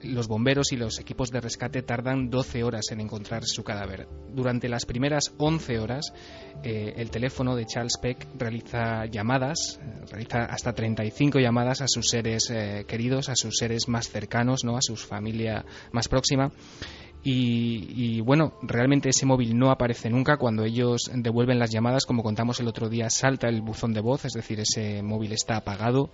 los 0.03 0.27
bomberos 0.27 0.71
y 0.71 0.77
los 0.77 0.99
equipos 0.99 1.31
de 1.31 1.41
rescate 1.41 1.81
tardan 1.81 2.29
12 2.29 2.63
horas 2.63 2.91
en 2.91 3.01
encontrar 3.01 3.43
su 3.45 3.63
cadáver. 3.63 4.07
Durante 4.33 4.69
las 4.69 4.85
primeras 4.85 5.33
11 5.37 5.79
horas, 5.79 6.13
eh, 6.63 6.93
el 6.97 7.09
teléfono 7.09 7.55
de 7.55 7.65
Charles 7.65 7.97
Peck 8.01 8.27
realiza 8.37 9.05
llamadas, 9.05 9.79
eh, 9.81 10.05
realiza 10.09 10.45
hasta 10.45 10.73
35 10.73 11.39
llamadas 11.39 11.81
a 11.81 11.87
sus 11.87 12.07
seres 12.09 12.49
eh, 12.49 12.85
queridos, 12.87 13.29
a 13.29 13.35
sus 13.35 13.57
seres 13.57 13.87
más 13.87 14.09
cercanos, 14.09 14.63
¿no? 14.63 14.77
a 14.77 14.81
su 14.81 14.95
familia 14.95 15.65
más 15.91 16.07
próxima. 16.07 16.51
Y, 17.23 18.19
bueno, 18.21 18.53
realmente 18.63 19.09
ese 19.09 19.27
móvil 19.27 19.57
no 19.57 19.69
aparece 19.69 20.09
nunca. 20.09 20.37
Cuando 20.37 20.63
ellos 20.63 21.11
devuelven 21.13 21.59
las 21.59 21.69
llamadas, 21.69 22.05
como 22.05 22.23
contamos 22.23 22.59
el 22.59 22.67
otro 22.67 22.89
día, 22.89 23.09
salta 23.09 23.47
el 23.47 23.61
buzón 23.61 23.93
de 23.93 24.01
voz, 24.01 24.25
es 24.25 24.33
decir, 24.33 24.59
ese 24.59 25.03
móvil 25.03 25.31
está 25.33 25.57
apagado. 25.57 26.09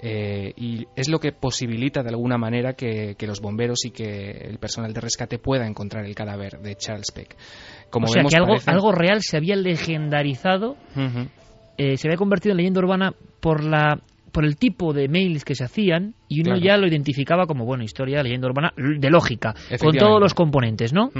Eh, 0.00 0.52
y 0.56 0.86
es 0.94 1.08
lo 1.08 1.18
que 1.18 1.32
posibilita 1.32 2.02
de 2.02 2.10
alguna 2.10 2.38
manera 2.38 2.74
que, 2.74 3.16
los 3.26 3.40
bomberos 3.40 3.84
y 3.84 3.90
que 3.90 4.30
el 4.30 4.58
personal 4.58 4.92
de 4.92 5.00
rescate 5.00 5.38
pueda 5.38 5.66
encontrar 5.66 6.04
el 6.04 6.14
cadáver 6.14 6.60
de 6.60 6.76
Charles 6.76 7.10
Peck. 7.10 7.36
Como 7.90 8.06
o 8.06 8.08
sea 8.08 8.22
que 8.22 8.36
algo, 8.36 8.54
algo 8.66 8.92
real 8.92 9.22
se 9.22 9.36
había 9.36 9.56
legendarizado, 9.56 10.76
eh, 11.78 11.96
se 11.96 12.06
había 12.06 12.18
convertido 12.18 12.52
en 12.52 12.58
leyenda 12.58 12.80
urbana 12.80 13.12
por 13.40 13.64
la 13.64 14.00
por 14.34 14.44
el 14.44 14.56
tipo 14.56 14.92
de 14.92 15.06
mails 15.08 15.44
que 15.44 15.54
se 15.54 15.62
hacían 15.62 16.16
y 16.28 16.40
uno 16.40 16.58
ya 16.58 16.76
lo 16.76 16.88
identificaba 16.88 17.46
como, 17.46 17.64
bueno, 17.64 17.84
historia, 17.84 18.20
leyenda 18.20 18.48
urbana, 18.48 18.72
de 18.76 19.08
lógica, 19.08 19.54
con 19.80 19.96
todos 19.96 20.20
los 20.20 20.34
componentes, 20.34 20.92
¿no? 20.92 21.10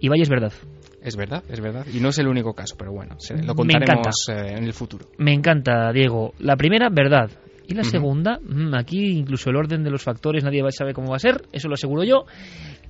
Y 0.00 0.08
vaya, 0.08 0.24
es 0.24 0.28
verdad. 0.28 0.52
Es 1.00 1.16
verdad, 1.16 1.44
es 1.48 1.60
verdad. 1.60 1.86
Y 1.94 2.00
no 2.00 2.08
es 2.08 2.18
el 2.18 2.26
único 2.26 2.52
caso, 2.52 2.74
pero 2.76 2.90
bueno, 2.90 3.16
lo 3.46 3.54
contaremos 3.54 4.28
eh, 4.28 4.56
en 4.56 4.64
el 4.64 4.72
futuro. 4.72 5.06
Me 5.18 5.32
encanta, 5.32 5.92
Diego. 5.92 6.32
La 6.40 6.56
primera, 6.56 6.88
verdad. 6.90 7.30
Y 7.68 7.74
la 7.74 7.84
segunda, 7.84 8.40
mm, 8.42 8.74
aquí 8.74 9.18
incluso 9.18 9.50
el 9.50 9.56
orden 9.56 9.84
de 9.84 9.90
los 9.90 10.02
factores 10.02 10.44
nadie 10.44 10.62
sabe 10.70 10.92
cómo 10.92 11.10
va 11.10 11.16
a 11.16 11.20
ser, 11.20 11.42
eso 11.52 11.68
lo 11.68 11.74
aseguro 11.74 12.02
yo. 12.02 12.24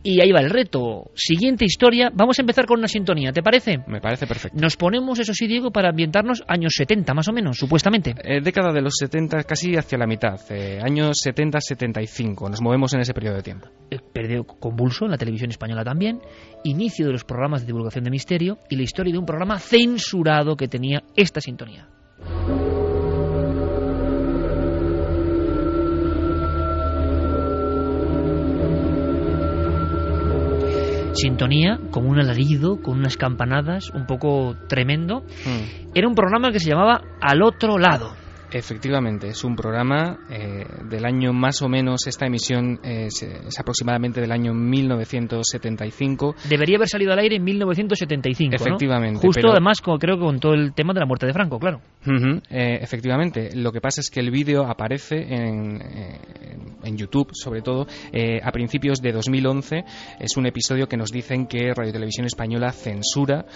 Y 0.06 0.20
ahí 0.20 0.31
va 0.32 0.40
el 0.40 0.51
reto. 0.51 1.10
Siguiente 1.14 1.64
historia. 1.64 2.10
Vamos 2.12 2.39
a 2.39 2.43
empezar 2.43 2.66
con 2.66 2.78
una 2.78 2.89
sintonía, 2.89 3.32
¿te 3.32 3.43
parece? 3.43 3.78
Me 3.86 4.02
parece 4.02 4.26
perfecto. 4.26 4.59
Nos 4.60 4.76
ponemos, 4.76 5.18
eso 5.18 5.32
sí, 5.32 5.47
Diego, 5.47 5.70
para 5.70 5.89
ambientarnos 5.89 6.44
años 6.47 6.74
70, 6.76 7.14
más 7.14 7.26
o 7.28 7.32
menos, 7.32 7.56
supuestamente. 7.56 8.14
Eh, 8.22 8.43
década 8.43 8.70
de 8.74 8.82
los 8.82 8.97
70, 8.98 9.44
casi 9.44 9.74
hacia 9.76 9.97
la 9.97 10.06
mitad. 10.06 10.39
Eh, 10.51 10.78
años 10.85 11.16
70-75. 11.24 12.51
Nos 12.51 12.60
movemos 12.60 12.93
en 12.93 13.01
ese 13.01 13.14
periodo 13.14 13.36
de 13.36 13.43
tiempo. 13.43 13.68
Eh, 13.90 13.98
periodo 14.12 14.44
convulso 14.44 15.06
en 15.06 15.12
la 15.12 15.16
televisión 15.16 15.48
española 15.48 15.85
también. 15.85 16.20
Inicio 16.64 17.06
de 17.06 17.12
los 17.12 17.24
programas 17.24 17.62
de 17.62 17.68
divulgación 17.68 18.05
de 18.05 18.10
misterio 18.10 18.59
y 18.68 18.76
la 18.76 18.82
historia 18.82 19.12
de 19.14 19.18
un 19.18 19.24
programa 19.24 19.59
censurado 19.59 20.55
que 20.55 20.68
tenía 20.68 21.02
esta 21.16 21.40
sintonía. 21.40 21.89
Sintonía, 31.15 31.78
como 31.91 32.09
un 32.09 32.19
alarido, 32.19 32.81
con 32.81 32.99
unas 32.99 33.16
campanadas, 33.16 33.91
un 33.91 34.07
poco 34.07 34.57
tremendo. 34.69 35.20
Hmm. 35.45 35.91
Era 35.95 36.09
un 36.09 36.15
programa 36.15 36.53
que 36.53 36.61
se 36.61 36.70
llamaba 36.70 37.03
Al 37.20 37.43
otro 37.43 37.78
lado. 37.78 38.23
Efectivamente, 38.55 39.26
es 39.31 39.43
un 39.43 39.56
programa 39.56 40.16
eh, 40.31 40.64
del 40.89 41.05
año 41.05 41.32
más 41.32 41.60
o 41.60 41.68
menos, 41.68 42.06
esta 42.06 42.26
emisión 42.26 42.78
es, 42.85 43.26
aproximadamente 43.59 44.20
del 44.20 44.31
año 44.31 44.55
1975. 44.55 46.36
Debería 46.48 46.76
haber 46.76 46.89
salido 46.89 47.12
al 47.12 47.18
aire 47.18 47.35
en 47.35 47.43
1975. 47.43 48.55
Efectivamente. 48.55 49.26
Justo 49.26 49.51
además, 49.51 49.81
como, 49.81 49.98
creo 49.98 50.18
que 50.18 50.22
con 50.22 50.39
todo 50.39 50.55
el 50.55 50.72
tema 50.72 50.94
de 50.94 51.01
la 51.01 51.06
muerte 51.06 51.26
de 51.26 51.32
Franco, 51.32 51.59
claro. 51.59 51.81
Eh, 52.06 52.78
efectivamente, 52.81 53.56
lo 53.56 53.72
que 53.72 53.81
pasa 53.81 54.01
es 54.01 54.09
que 54.09 54.20
el 54.20 54.31
vídeo 54.31 54.64
aparece 54.68 55.16
en, 55.16 55.82
eh, 55.82 56.20
en 56.85 56.97
YouTube, 56.97 57.31
sobre 57.32 57.60
todo, 57.60 57.89
a 58.40 58.52
principios 58.52 59.02
de 59.02 59.10
2011. 59.10 59.85
Es 60.20 60.36
un 60.36 60.47
episodio 60.47 60.86
que 60.86 60.97
nos 60.97 61.10
dicen 61.10 61.48
que 61.48 61.74
Radio 61.74 61.93
Televisión 61.93 62.26
Española 62.26 62.70
censura, 62.70 63.47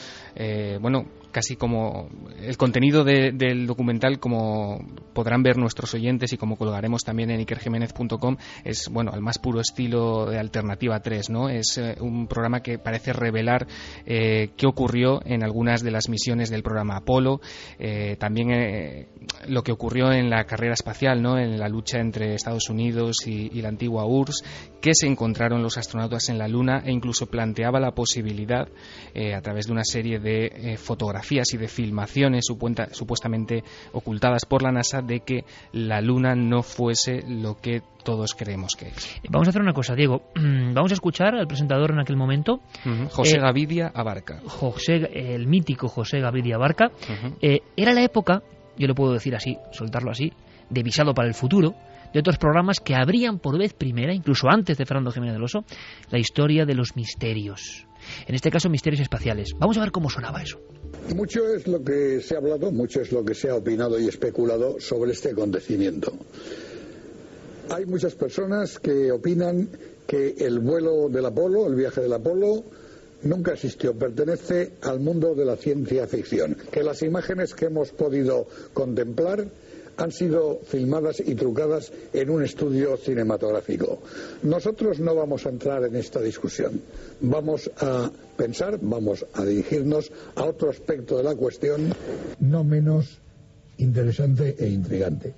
bueno, 0.81 1.05
casi 1.31 1.57
como 1.57 2.09
el 2.41 2.57
contenido 2.57 3.05
del 3.05 3.67
documental, 3.67 4.19
como 4.19 4.79
podrán 5.13 5.43
ver 5.43 5.57
nuestros 5.57 5.95
oyentes 5.95 6.33
y 6.33 6.37
como 6.37 6.57
colgaremos 6.57 7.05
también 7.05 7.31
en 7.31 7.41
ikerjiménez.com, 7.41 8.37
es 8.65 8.89
bueno 8.89 9.11
al 9.13 9.21
más 9.21 9.39
puro 9.39 9.61
estilo 9.61 10.27
de 10.27 10.39
Alternativa 10.39 11.01
3, 11.01 11.31
¿no? 11.31 11.49
Es 11.49 11.77
eh, 11.79 11.97
un 12.01 12.27
programa 12.27 12.61
que 12.61 12.79
parece 12.79 13.13
revelar 13.13 13.67
eh, 14.07 14.51
qué 14.57 14.67
ocurrió 14.67 15.21
en 15.25 15.45
algunas 15.45 15.83
de 15.83 15.91
las 15.91 16.09
misiones 16.09 16.51
del 16.51 16.63
programa 16.63 16.97
Apolo, 16.97 17.41
eh, 17.79 18.17
también 18.19 19.09
lo 19.47 19.63
que 19.63 19.73
ocurrió 19.73 20.13
en 20.13 20.31
la 20.31 20.45
carrera 20.45 20.75
espacial, 20.75 21.21
¿no? 21.23 21.39
En 21.39 21.59
la 21.59 21.69
lucha 21.69 21.99
entre 21.99 22.35
Estados 22.35 22.71
Unidos 22.71 23.27
y, 23.27 23.51
y 23.53 23.61
la 23.61 23.69
antigua 23.69 24.07
URSS, 24.07 24.45
que 24.81 24.95
se 24.95 25.07
encontraron 25.07 25.63
los 25.63 25.77
astronautas 25.77 26.29
en 26.29 26.39
la 26.39 26.49
Luna 26.49 26.83
e 26.85 26.93
incluso 26.93 27.27
planteaba 27.27 27.81
la 27.81 27.93
posibilidad 27.93 28.69
a 28.69 29.41
través 29.41 29.67
de 29.67 29.73
una 29.73 29.85
serie 29.85 30.21
de 30.21 30.77
fotografías 30.79 31.18
y 31.31 31.57
de 31.57 31.69
filmaciones 31.69 32.47
supuestamente 32.47 33.65
ocultadas 33.93 34.45
por 34.45 34.63
la 34.63 34.73
NASA 34.73 35.03
de 35.03 35.21
que 35.21 35.45
la 35.73 36.01
Luna 36.01 36.35
no 36.35 36.63
fuese 36.63 37.23
lo 37.29 37.57
que 37.57 37.83
todos 38.05 38.35
creemos 38.35 38.75
que 38.77 38.89
es. 38.89 39.21
Vamos 39.29 39.49
a 39.49 39.51
hacer 39.51 39.63
una 39.63 39.73
cosa, 39.73 39.95
Diego. 39.95 40.23
Vamos 40.35 40.91
a 40.93 40.95
escuchar 40.95 41.35
al 41.35 41.47
presentador 41.47 41.91
en 41.91 42.01
aquel 42.01 42.17
momento. 42.17 42.61
José 43.11 43.37
eh, 43.37 43.41
Gavidia 43.41 43.91
Abarca. 43.95 44.41
José, 44.47 45.11
el 45.13 45.47
mítico 45.47 45.89
José 45.89 46.21
Gavidia 46.21 46.57
Abarca. 46.57 46.91
Eh, 47.41 47.61
era 47.77 47.93
la 47.93 48.03
época, 48.03 48.43
yo 48.77 48.87
lo 48.87 48.95
puedo 48.95 49.13
decir 49.13 49.35
así, 49.35 49.57
soltarlo 49.73 50.11
así, 50.11 50.33
de 50.71 50.83
visado 50.83 51.15
para 51.15 51.29
el 51.29 51.35
futuro, 51.35 51.75
de 52.13 52.21
otros 52.21 52.39
programas 52.39 52.81
que 52.81 52.95
abrían 52.95 53.39
por 53.39 53.59
vez 53.59 53.75
primera, 53.75 54.15
incluso 54.15 54.49
antes 54.49 54.79
de 54.79 54.87
Fernando 54.87 55.11
Jiménez 55.11 55.35
del 55.35 55.45
Oso, 55.45 55.65
la 56.11 56.19
historia 56.19 56.65
de 56.65 56.75
los 56.75 56.97
misterios. 56.97 57.87
En 58.27 58.35
este 58.35 58.51
caso, 58.51 58.69
misterios 58.69 59.01
espaciales. 59.01 59.55
Vamos 59.59 59.77
a 59.77 59.81
ver 59.81 59.91
cómo 59.91 60.09
sonaba 60.09 60.43
eso. 60.43 60.59
Mucho 61.15 61.49
es 61.55 61.67
lo 61.67 61.83
que 61.83 62.21
se 62.21 62.35
ha 62.35 62.39
hablado, 62.39 62.71
mucho 62.71 63.01
es 63.01 63.13
lo 63.13 63.25
que 63.25 63.35
se 63.35 63.49
ha 63.49 63.55
opinado 63.55 63.99
y 63.99 64.09
especulado 64.09 64.79
sobre 64.79 65.13
este 65.13 65.31
acontecimiento. 65.31 66.13
Hay 67.71 67.87
muchas 67.87 68.15
personas 68.15 68.79
que 68.79 69.11
opinan 69.11 69.69
que 70.07 70.37
el 70.39 70.59
vuelo 70.59 71.09
del 71.09 71.27
Apolo, 71.27 71.67
el 71.67 71.75
viaje 71.75 72.01
del 72.01 72.13
Apolo, 72.13 72.65
nunca 73.23 73.53
existió, 73.53 73.95
pertenece 73.95 74.73
al 74.83 75.01
mundo 75.01 75.35
de 75.35 75.45
la 75.45 75.57
ciencia 75.57 76.07
ficción, 76.07 76.57
que 76.71 76.83
las 76.83 77.03
imágenes 77.03 77.55
que 77.55 77.67
hemos 77.67 77.91
podido 77.91 78.47
contemplar 78.73 79.49
han 79.99 80.13
sido 80.13 80.61
filmadas 80.65 81.21
y 81.21 81.35
trucadas 81.35 81.93
en 82.13 82.31
un 82.31 82.45
estudio 82.45 82.97
cinematográfico. 82.97 83.99
Nosotros 84.45 85.01
no 85.01 85.15
vamos 85.15 85.45
a 85.45 85.51
entrar 85.51 85.85
en 85.85 85.97
esta 85.97 86.21
discusión. 86.21 86.81
Vamos 87.21 87.71
a 87.81 88.11
pensar, 88.37 88.79
vamos 88.81 89.27
a 89.35 89.45
dirigirnos 89.45 90.11
a 90.37 90.45
otro 90.45 90.71
aspecto 90.71 91.17
de 91.17 91.25
la 91.25 91.35
cuestión 91.35 91.93
no 92.41 92.63
menos 92.63 93.19
interesante 93.79 94.55
e 94.59 94.69
intrigante. 94.69 95.35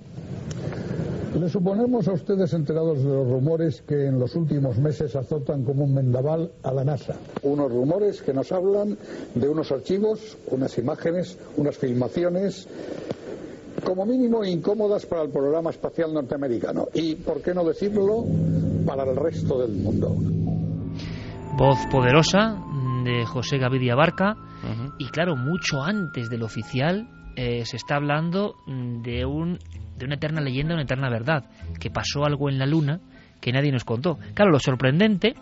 Le 1.39 1.49
suponemos 1.49 2.07
a 2.09 2.11
ustedes 2.11 2.53
enterados 2.53 2.99
de 2.99 3.09
los 3.09 3.27
rumores 3.27 3.81
que 3.87 4.05
en 4.05 4.19
los 4.19 4.35
últimos 4.35 4.77
meses 4.77 5.15
azotan 5.15 5.63
como 5.63 5.85
un 5.85 5.93
mendaval 5.93 6.51
a 6.61 6.73
la 6.73 6.83
NASA. 6.83 7.15
Unos 7.43 7.71
rumores 7.71 8.21
que 8.21 8.33
nos 8.33 8.51
hablan 8.51 8.97
de 9.33 9.47
unos 9.47 9.71
archivos, 9.71 10.37
unas 10.47 10.77
imágenes, 10.77 11.37
unas 11.55 11.77
filmaciones 11.77 12.67
como 13.91 14.05
mínimo 14.05 14.45
incómodas 14.45 15.05
para 15.05 15.23
el 15.23 15.31
programa 15.31 15.69
espacial 15.69 16.13
norteamericano 16.13 16.87
y, 16.93 17.15
por 17.15 17.41
qué 17.41 17.53
no 17.53 17.65
decirlo, 17.65 18.23
para 18.85 19.03
el 19.03 19.17
resto 19.17 19.59
del 19.59 19.73
mundo. 19.73 20.15
Voz 21.57 21.77
poderosa 21.91 22.55
de 23.03 23.25
José 23.25 23.57
Gavidia 23.57 23.95
Barca 23.95 24.37
y 24.97 25.07
claro, 25.07 25.35
mucho 25.35 25.83
antes 25.83 26.29
del 26.29 26.43
oficial 26.43 27.05
eh, 27.35 27.65
se 27.65 27.75
está 27.75 27.97
hablando 27.97 28.55
de, 28.65 29.25
un, 29.25 29.59
de 29.97 30.05
una 30.05 30.15
eterna 30.15 30.39
leyenda, 30.39 30.73
una 30.73 30.83
eterna 30.83 31.09
verdad, 31.09 31.43
que 31.77 31.89
pasó 31.89 32.23
algo 32.23 32.47
en 32.47 32.59
la 32.59 32.65
Luna 32.65 33.01
que 33.41 33.51
nadie 33.51 33.73
nos 33.73 33.83
contó. 33.83 34.19
Claro, 34.33 34.51
lo 34.51 34.59
sorprendente, 34.59 35.35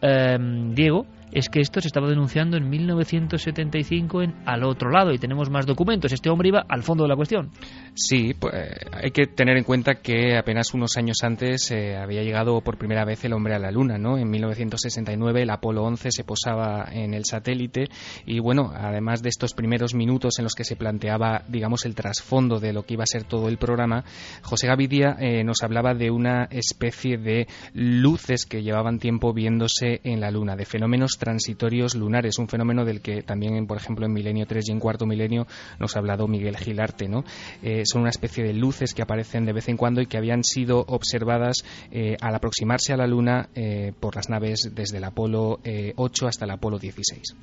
eh, 0.00 0.38
Diego, 0.74 1.06
es 1.32 1.48
que 1.48 1.60
esto 1.60 1.80
se 1.80 1.88
estaba 1.88 2.08
denunciando 2.08 2.56
en 2.56 2.68
1975 2.68 4.22
en 4.22 4.34
Al 4.46 4.64
otro 4.64 4.90
lado 4.90 5.12
y 5.12 5.18
tenemos 5.18 5.50
más 5.50 5.66
documentos. 5.66 6.12
Este 6.12 6.30
hombre 6.30 6.48
iba 6.48 6.64
al 6.68 6.82
fondo 6.82 7.04
de 7.04 7.08
la 7.08 7.16
cuestión. 7.16 7.50
Sí, 7.94 8.34
pues 8.38 8.54
hay 8.92 9.10
que 9.10 9.26
tener 9.26 9.56
en 9.56 9.64
cuenta 9.64 9.94
que 9.96 10.36
apenas 10.36 10.74
unos 10.74 10.96
años 10.96 11.18
antes 11.22 11.70
eh, 11.70 11.96
había 11.96 12.22
llegado 12.22 12.60
por 12.60 12.76
primera 12.76 13.04
vez 13.04 13.24
el 13.24 13.32
hombre 13.32 13.54
a 13.54 13.58
la 13.58 13.70
Luna, 13.70 13.98
¿no? 13.98 14.18
En 14.18 14.30
1969 14.30 15.42
el 15.42 15.50
Apolo 15.50 15.84
11 15.84 16.10
se 16.10 16.24
posaba 16.24 16.86
en 16.92 17.14
el 17.14 17.24
satélite 17.24 17.88
y 18.26 18.40
bueno, 18.40 18.70
además 18.74 19.22
de 19.22 19.30
estos 19.30 19.54
primeros 19.54 19.94
minutos 19.94 20.38
en 20.38 20.44
los 20.44 20.54
que 20.54 20.64
se 20.64 20.76
planteaba, 20.76 21.42
digamos, 21.48 21.86
el 21.86 21.94
trasfondo 21.94 22.60
de 22.60 22.72
lo 22.72 22.84
que 22.84 22.94
iba 22.94 23.04
a 23.04 23.06
ser 23.06 23.24
todo 23.24 23.48
el 23.48 23.58
programa, 23.58 24.04
José 24.42 24.66
Gavidia 24.66 25.16
eh, 25.18 25.44
nos 25.44 25.62
hablaba 25.62 25.94
de 25.94 26.10
una 26.10 26.44
especie 26.50 27.16
de 27.16 27.46
luces 27.74 28.46
que 28.46 28.62
llevaban 28.62 28.98
tiempo 28.98 29.32
viéndose 29.32 30.00
en 30.04 30.20
la 30.20 30.30
Luna, 30.30 30.56
de 30.56 30.64
fenómenos 30.64 31.18
transitorios 31.22 31.94
lunares, 31.94 32.36
un 32.40 32.48
fenómeno 32.48 32.84
del 32.84 33.00
que 33.00 33.22
también, 33.22 33.68
por 33.68 33.76
ejemplo, 33.76 34.04
en 34.04 34.12
Milenio 34.12 34.44
3 34.44 34.68
y 34.68 34.72
en 34.72 34.80
Cuarto 34.80 35.06
Milenio 35.06 35.46
nos 35.78 35.94
ha 35.94 36.00
hablado 36.00 36.26
Miguel 36.26 36.56
Gilarte. 36.56 37.06
¿no? 37.06 37.22
Eh, 37.62 37.82
son 37.84 38.00
una 38.00 38.10
especie 38.10 38.42
de 38.42 38.52
luces 38.52 38.92
que 38.92 39.02
aparecen 39.02 39.44
de 39.44 39.52
vez 39.52 39.68
en 39.68 39.76
cuando 39.76 40.00
y 40.00 40.06
que 40.06 40.16
habían 40.16 40.42
sido 40.42 40.80
observadas 40.80 41.58
eh, 41.92 42.16
al 42.20 42.34
aproximarse 42.34 42.92
a 42.92 42.96
la 42.96 43.06
Luna 43.06 43.50
eh, 43.54 43.92
por 44.00 44.16
las 44.16 44.28
naves 44.28 44.72
desde 44.74 44.96
el 44.96 45.04
Apolo 45.04 45.60
8 45.94 46.26
hasta 46.26 46.44
el 46.44 46.50
Apolo 46.50 46.80
16. 46.80 47.36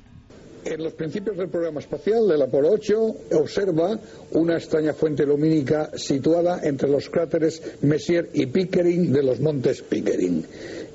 En 0.66 0.84
los 0.84 0.92
principios 0.92 1.38
del 1.38 1.48
programa 1.48 1.80
espacial, 1.80 2.30
el 2.30 2.42
Apolo 2.42 2.68
8 2.72 3.14
observa 3.32 3.98
una 4.32 4.56
extraña 4.58 4.92
fuente 4.92 5.24
lumínica 5.24 5.96
situada 5.96 6.60
entre 6.62 6.90
los 6.90 7.08
cráteres 7.08 7.62
Messier 7.80 8.28
y 8.34 8.44
Pickering 8.44 9.10
de 9.10 9.22
los 9.22 9.40
montes 9.40 9.80
Pickering. 9.80 10.44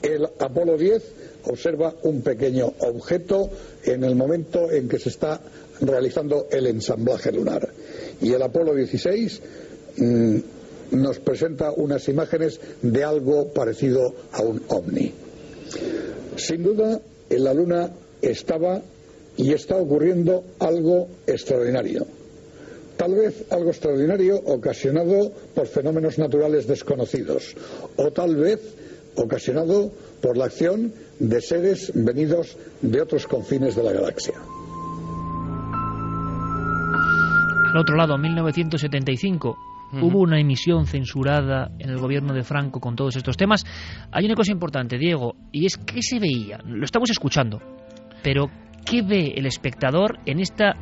El 0.03 0.25
Apolo 0.39 0.77
10 0.77 1.34
observa 1.45 1.93
un 2.03 2.21
pequeño 2.21 2.73
objeto 2.79 3.49
en 3.83 4.03
el 4.03 4.15
momento 4.15 4.71
en 4.71 4.87
que 4.87 4.99
se 4.99 5.09
está 5.09 5.39
realizando 5.81 6.47
el 6.51 6.67
ensamblaje 6.67 7.31
lunar. 7.31 7.69
Y 8.21 8.31
el 8.31 8.41
Apolo 8.41 8.73
16 8.73 9.41
mm, 9.97 10.37
nos 10.91 11.19
presenta 11.19 11.71
unas 11.71 12.07
imágenes 12.07 12.59
de 12.81 13.03
algo 13.03 13.49
parecido 13.49 14.13
a 14.31 14.41
un 14.41 14.61
ovni. 14.69 15.11
Sin 16.37 16.63
duda, 16.63 16.99
en 17.29 17.43
la 17.43 17.53
Luna 17.53 17.91
estaba 18.21 18.81
y 19.37 19.53
está 19.53 19.75
ocurriendo 19.75 20.43
algo 20.59 21.07
extraordinario. 21.27 22.05
Tal 22.97 23.13
vez 23.13 23.43
algo 23.49 23.71
extraordinario 23.71 24.37
ocasionado 24.45 25.31
por 25.53 25.67
fenómenos 25.67 26.17
naturales 26.17 26.65
desconocidos 26.65 27.55
o 27.97 28.11
tal 28.11 28.35
vez 28.37 28.61
ocasionado 29.15 29.91
por 30.25 30.37
la 30.37 30.45
acción 30.45 30.91
de 31.19 31.39
seres 31.39 31.91
venidos 31.93 32.57
de 32.81 32.99
otros 32.99 33.27
confines 33.27 33.75
de 33.75 33.83
la 33.83 33.91
galaxia. 33.91 34.33
Al 37.69 37.77
otro 37.77 37.95
lado, 37.95 38.15
en 38.15 38.21
1975, 38.21 39.55
hubo 40.01 40.21
una 40.21 40.39
emisión 40.39 40.87
censurada 40.87 41.69
en 41.77 41.91
el 41.91 41.99
gobierno 41.99 42.33
de 42.33 42.41
Franco 42.41 42.79
con 42.79 42.95
todos 42.95 43.15
estos 43.15 43.37
temas. 43.37 43.65
Hay 44.11 44.25
una 44.25 44.33
cosa 44.33 44.51
importante, 44.51 44.97
Diego, 44.97 45.35
y 45.51 45.67
es 45.67 45.77
que 45.77 46.01
se 46.01 46.17
veía, 46.17 46.57
lo 46.65 46.85
estamos 46.85 47.11
escuchando, 47.11 47.61
pero 48.23 48.49
¿qué 48.83 49.03
ve 49.03 49.35
el 49.35 49.45
espectador 49.45 50.17
en 50.25 50.39
esta... 50.39 50.73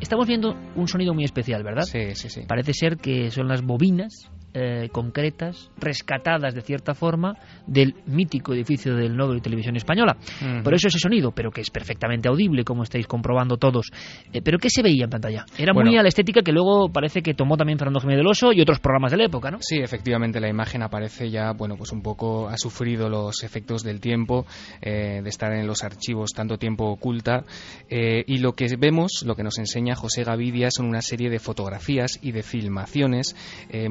Estamos 0.00 0.28
viendo 0.28 0.54
un 0.76 0.86
sonido 0.86 1.14
muy 1.14 1.24
especial, 1.24 1.64
¿verdad? 1.64 1.82
Sí, 1.82 2.14
sí, 2.14 2.28
sí. 2.28 2.42
Parece 2.46 2.72
ser 2.74 2.96
que 2.98 3.32
son 3.32 3.48
las 3.48 3.60
bobinas 3.62 4.30
eh, 4.54 4.88
concretas, 4.92 5.70
rescatadas 5.78 6.54
de 6.54 6.62
cierta 6.62 6.94
forma 6.94 7.34
del 7.66 7.94
mítico 8.06 8.54
edificio 8.54 8.94
del 8.96 9.16
Nobel 9.16 9.36
de 9.36 9.42
Televisión 9.42 9.76
Española. 9.76 10.16
Por 10.64 10.74
eso 10.74 10.88
ese 10.88 10.98
sonido, 10.98 11.32
pero 11.32 11.50
que 11.50 11.60
es 11.60 11.70
perfectamente 11.70 12.28
audible, 12.28 12.64
como 12.64 12.82
estáis 12.82 13.06
comprobando 13.06 13.56
todos. 13.56 13.90
Eh, 14.32 14.40
¿Pero 14.42 14.58
qué 14.58 14.70
se 14.70 14.82
veía 14.82 15.04
en 15.04 15.10
pantalla? 15.10 15.44
Era 15.58 15.72
Bueno. 15.72 15.90
muy 15.90 15.98
a 15.98 16.02
la 16.02 16.08
estética 16.08 16.42
que 16.42 16.52
luego 16.52 16.88
parece 16.90 17.22
que 17.22 17.34
tomó 17.34 17.56
también 17.56 17.78
Fernando 17.78 18.00
Jiménez 18.00 18.18
del 18.20 18.26
Oso 18.26 18.52
y 18.52 18.60
otros 18.60 18.80
programas 18.80 19.10
de 19.12 19.18
la 19.18 19.24
época, 19.24 19.50
¿no? 19.50 19.58
Sí, 19.60 19.78
efectivamente, 19.78 20.40
la 20.40 20.48
imagen 20.48 20.82
aparece 20.82 21.30
ya, 21.30 21.52
bueno, 21.52 21.76
pues 21.76 21.92
un 21.92 22.02
poco 22.02 22.48
ha 22.48 22.56
sufrido 22.56 23.08
los 23.08 23.42
efectos 23.42 23.82
del 23.82 24.00
tiempo, 24.00 24.46
eh, 24.80 25.20
de 25.22 25.28
estar 25.28 25.52
en 25.52 25.66
los 25.66 25.84
archivos 25.84 26.30
tanto 26.32 26.58
tiempo 26.58 26.86
oculta. 26.86 27.44
y 27.90 28.38
lo 28.38 28.52
que 28.52 28.66
vemos, 28.78 29.22
lo 29.26 29.34
que 29.34 29.42
nos 29.42 29.58
enseña 29.58 29.94
José 29.94 30.24
Gavidia, 30.24 30.70
son 30.70 30.86
una 30.86 31.00
serie 31.02 31.30
de 31.30 31.38
fotografías 31.38 32.18
y 32.22 32.32
de 32.32 32.42
filmaciones, 32.42 33.34
eh, 33.70 33.88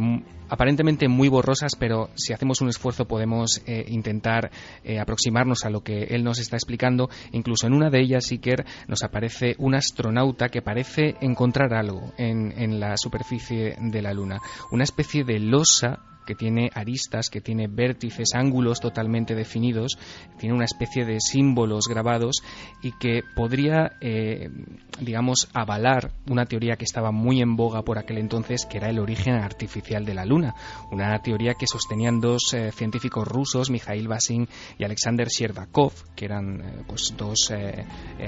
aparentemente 0.50 1.08
muy 1.08 1.30
borrosas, 1.30 1.76
pero 1.78 2.10
si 2.16 2.34
hacemos 2.34 2.62
un 2.62 2.70
esfuerzo 2.70 3.06
podemos 3.06 3.62
eh, 3.66 3.86
intentar 3.88 4.52
eh, 4.84 5.00
aproximarnos 5.00 5.66
a 5.66 5.70
lo 5.70 5.82
que 5.82 6.04
él 6.06 6.24
nos 6.24 6.40
está 6.40 6.56
explicando. 6.56 7.10
Incluso 7.32 7.68
en 7.68 7.74
una 7.74 7.90
de 7.90 8.02
ellas, 8.02 8.32
Iker, 8.32 8.66
nos 8.88 9.04
aparece 9.04 9.56
un 9.60 9.76
astronauta 9.76 10.50
que 10.50 10.62
parece 10.62 11.16
encontrar 11.22 11.74
algo 11.74 12.14
en, 12.18 12.54
en 12.58 12.80
la 12.80 12.98
superficie 12.98 13.76
de 13.80 14.02
la 14.02 14.14
Luna. 14.14 14.40
Una 14.72 14.84
especie 14.84 15.24
de 15.24 15.40
losa 15.40 16.17
que 16.28 16.36
tiene 16.36 16.70
aristas, 16.76 17.30
que 17.30 17.42
tiene 17.42 17.68
vértices, 17.68 18.36
ángulos 18.36 18.80
totalmente 18.80 19.34
definidos, 19.34 19.98
tiene 20.38 20.54
una 20.54 20.66
especie 20.66 21.06
de 21.06 21.20
símbolos 21.20 21.88
grabados 21.88 22.44
y 22.84 22.92
que 22.92 23.22
podría, 23.36 23.94
eh, 24.02 24.50
digamos, 25.00 25.50
avalar 25.54 26.12
una 26.30 26.46
teoría 26.46 26.76
que 26.76 26.84
estaba 26.84 27.12
muy 27.12 27.42
en 27.42 27.56
boga 27.56 27.82
por 27.82 27.98
aquel 27.98 28.18
entonces, 28.18 28.66
que 28.66 28.78
era 28.78 28.90
el 28.90 29.00
origen 29.00 29.36
artificial 29.36 30.06
de 30.06 30.14
la 30.14 30.26
Luna. 30.26 30.54
Una 30.92 31.18
teoría 31.20 31.54
que 31.54 31.66
sostenían 31.66 32.20
dos 32.20 32.54
eh, 32.54 32.72
científicos 32.72 33.28
rusos, 33.28 33.70
Mikhail 33.70 34.08
Basin 34.08 34.48
y 34.78 34.84
Alexander 34.84 35.28
Sherdakov, 35.28 35.94
que 36.16 36.26
eran 36.26 36.62
eh, 36.62 36.84
pues, 36.86 37.14
dos 37.18 37.52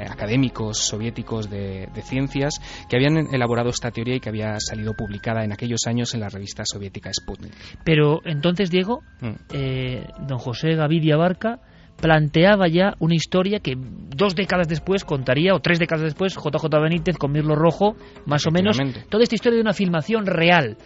académicos 0.10 0.78
soviéticos 0.78 1.50
de 1.50 1.90
ciencias, 2.04 2.62
que 2.90 2.96
habían 2.96 3.34
elaborado 3.34 3.70
esta 3.70 3.92
teoría 3.92 4.16
y 4.16 4.20
que 4.22 4.30
había 4.30 4.58
salido 4.60 4.94
publicada 4.94 5.44
en 5.44 5.52
aquellos 5.52 5.82
años 5.86 6.14
en 6.14 6.22
la 6.22 6.30
revista 6.30 6.64
soviética 6.66 7.12
Sputnik. 7.14 7.54
Pero 7.90 8.20
entonces, 8.24 8.70
Diego, 8.70 9.00
Mm. 9.20 9.28
eh, 9.52 10.04
don 10.28 10.38
José 10.38 10.76
Gavidia 10.76 11.18
Barca 11.18 11.58
planteaba 12.00 12.68
ya 12.68 12.94
una 13.00 13.16
historia 13.16 13.62
que 13.62 13.74
dos 13.76 14.36
décadas 14.36 14.68
después 14.68 15.04
contaría, 15.04 15.56
o 15.56 15.60
tres 15.60 15.80
décadas 15.80 16.04
después, 16.04 16.36
JJ 16.36 16.80
Benítez 16.80 17.18
con 17.18 17.32
Mirlo 17.32 17.56
Rojo, 17.56 17.96
más 18.28 18.46
o 18.46 18.52
menos, 18.52 18.78
toda 19.10 19.24
esta 19.24 19.34
historia 19.34 19.56
de 19.56 19.64
una 19.64 19.74
filmación 19.74 20.28
real. 20.28 20.78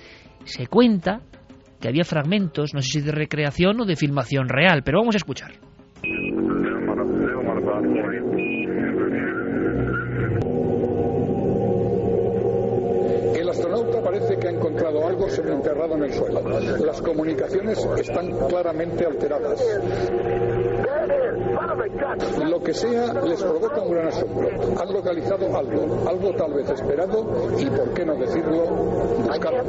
Se 0.46 0.68
cuenta 0.68 1.20
que 1.82 1.90
había 1.90 2.06
fragmentos, 2.06 2.74
no 2.74 2.80
sé 2.82 2.88
si 2.88 3.02
de 3.06 3.12
recreación 3.12 3.82
o 3.82 3.86
de 3.86 3.98
filmación 3.98 4.48
real, 4.48 4.82
pero 4.86 5.00
vamos 5.00 5.16
a 5.16 5.18
escuchar. 5.18 5.52
Algo 15.64 15.88
semienterrado 15.88 15.96
en 15.96 16.04
el 16.04 16.14
suelo. 16.14 16.86
Las 16.86 17.02
comunicaciones 17.02 17.86
están 17.98 18.32
claramente 18.48 19.06
alteradas. 19.06 19.64
Lo 22.46 22.60
que 22.62 22.74
sea 22.74 23.14
les 23.14 23.42
provoca 23.42 23.82
un 23.82 23.92
gran 23.92 24.08
asombro. 24.08 24.50
Han 24.80 24.94
localizado 24.94 25.58
algo, 25.58 26.10
algo 26.10 26.34
tal 26.34 26.54
vez 26.54 26.70
esperado 26.70 27.26
y, 27.58 27.66
por 27.66 27.94
qué 27.94 28.06
no 28.06 28.16
decirlo, 28.16 28.66
buscado. 28.66 29.64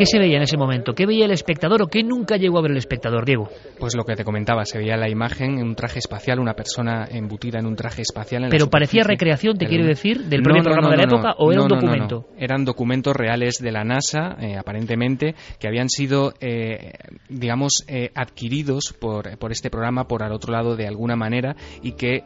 ¿Qué 0.00 0.06
se 0.06 0.18
veía 0.18 0.38
en 0.38 0.44
ese 0.44 0.56
momento? 0.56 0.94
¿Qué 0.94 1.04
veía 1.04 1.26
el 1.26 1.30
espectador 1.30 1.82
o 1.82 1.86
qué 1.88 2.02
nunca 2.02 2.38
llegó 2.38 2.58
a 2.58 2.62
ver 2.62 2.70
el 2.70 2.78
espectador, 2.78 3.26
Diego? 3.26 3.50
Pues 3.78 3.94
lo 3.94 4.04
que 4.04 4.16
te 4.16 4.24
comentaba, 4.24 4.64
se 4.64 4.78
veía 4.78 4.96
la 4.96 5.10
imagen 5.10 5.58
en 5.58 5.66
un 5.66 5.74
traje 5.74 5.98
espacial, 5.98 6.40
una 6.40 6.54
persona 6.54 7.06
embutida 7.10 7.58
en 7.58 7.66
un 7.66 7.76
traje 7.76 8.00
espacial. 8.00 8.44
En 8.44 8.48
la 8.48 8.50
Pero 8.50 8.70
parecía 8.70 9.02
superficie 9.02 9.12
recreación, 9.12 9.58
¿te 9.58 9.58
de 9.58 9.64
la 9.66 9.68
quiere 9.68 9.82
Luna. 9.82 9.88
decir, 9.90 10.24
del 10.24 10.40
No, 10.40 10.44
propio 10.44 10.62
no, 10.62 10.64
programa 10.64 10.88
no, 10.88 10.90
de 10.92 10.96
la 10.96 11.04
época 11.04 11.34
o 11.36 11.52
era 11.52 11.60
un 11.60 11.68
no, 11.68 11.74
no, 11.74 11.82
no. 11.82 11.86
documento? 11.86 12.26
Eran 12.38 12.64
documentos 12.64 13.14
reales 13.14 13.56
de 13.60 13.72
la 13.72 13.84
NASA, 13.84 14.38
eh, 14.40 14.56
aparentemente, 14.56 15.34
que 15.58 15.68
habían 15.68 15.90
sido, 15.90 16.32
eh, 16.40 16.92
digamos, 17.28 17.84
eh, 17.86 18.08
adquiridos 18.14 18.94
por, 18.98 19.36
por 19.36 19.52
este 19.52 19.68
programa 19.68 20.08
por 20.08 20.22
al 20.22 20.32
otro 20.32 20.50
lado 20.54 20.76
de 20.76 20.86
alguna 20.86 21.14
manera 21.14 21.56
y 21.82 21.92
que, 21.92 22.24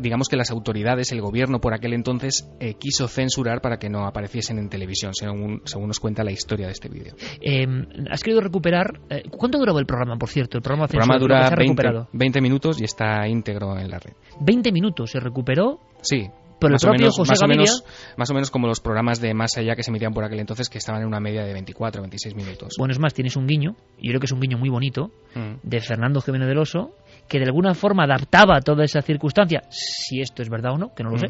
digamos 0.00 0.28
que 0.28 0.36
las 0.36 0.50
autoridades, 0.50 1.12
el 1.12 1.20
gobierno 1.20 1.60
por 1.60 1.72
aquel 1.72 1.92
entonces, 1.92 2.50
quiso 2.80 3.06
censurar 3.06 3.60
para 3.60 3.78
que 3.78 3.88
no 3.88 4.08
apareciesen 4.08 4.58
en 4.58 4.68
televisión, 4.68 5.14
según, 5.14 5.62
según 5.66 5.86
nos 5.86 6.00
cuenta 6.00 6.24
la 6.24 6.31
historia 6.32 6.66
de 6.66 6.72
este 6.72 6.88
vídeo. 6.88 7.14
Eh, 7.40 7.66
¿Has 8.10 8.22
querido 8.22 8.40
recuperar? 8.40 9.00
eh, 9.10 9.22
¿Cuánto 9.30 9.58
duraba 9.58 9.78
el 9.80 9.86
programa, 9.86 10.16
por 10.16 10.28
cierto? 10.28 10.58
El 10.58 10.62
programa, 10.62 10.84
El 10.84 10.90
programa 10.90 11.18
dura 11.18 11.38
se 11.40 11.46
ha 11.54 11.56
20, 11.56 11.62
recuperado. 11.62 12.08
20 12.12 12.40
minutos 12.40 12.80
y 12.80 12.84
está 12.84 13.26
íntegro 13.28 13.78
en 13.78 13.90
la 13.90 13.98
red. 13.98 14.12
20 14.40 14.72
minutos 14.72 15.10
se 15.10 15.20
recuperó. 15.20 15.80
Sí. 16.02 16.28
El 16.64 16.70
más 16.70 16.84
o 16.84 16.86
propio 16.86 17.00
menos, 17.06 17.16
José 17.16 17.30
más 17.32 17.42
o 17.42 17.46
menos, 17.48 17.84
más 18.16 18.30
o 18.30 18.34
menos 18.34 18.50
como 18.52 18.68
los 18.68 18.78
programas 18.78 19.20
de 19.20 19.34
más 19.34 19.56
allá 19.58 19.74
que 19.74 19.82
se 19.82 19.90
emitían 19.90 20.12
por 20.12 20.22
aquel 20.22 20.38
entonces 20.38 20.68
que 20.68 20.78
estaban 20.78 21.00
en 21.02 21.08
una 21.08 21.18
media 21.18 21.42
de 21.44 21.52
24 21.52 22.00
o 22.00 22.02
26 22.04 22.36
minutos. 22.36 22.74
Bueno, 22.78 22.92
es 22.92 23.00
más, 23.00 23.12
tienes 23.14 23.34
un 23.36 23.48
guiño, 23.48 23.74
y 23.98 24.06
yo 24.06 24.10
creo 24.12 24.20
que 24.20 24.26
es 24.26 24.32
un 24.32 24.38
guiño 24.38 24.58
muy 24.58 24.68
bonito, 24.68 25.10
Mm. 25.34 25.54
de 25.64 25.80
Fernando 25.80 26.20
Jiménez 26.20 26.46
del 26.46 26.58
Oso, 26.58 26.94
que 27.28 27.38
de 27.40 27.46
alguna 27.46 27.74
forma 27.74 28.04
adaptaba 28.04 28.60
toda 28.60 28.84
esa 28.84 29.02
circunstancia, 29.02 29.62
si 29.70 30.20
esto 30.20 30.40
es 30.42 30.48
verdad 30.50 30.74
o 30.74 30.78
no, 30.78 30.94
que 30.94 31.02
no 31.02 31.10
lo 31.10 31.18
sé. 31.18 31.26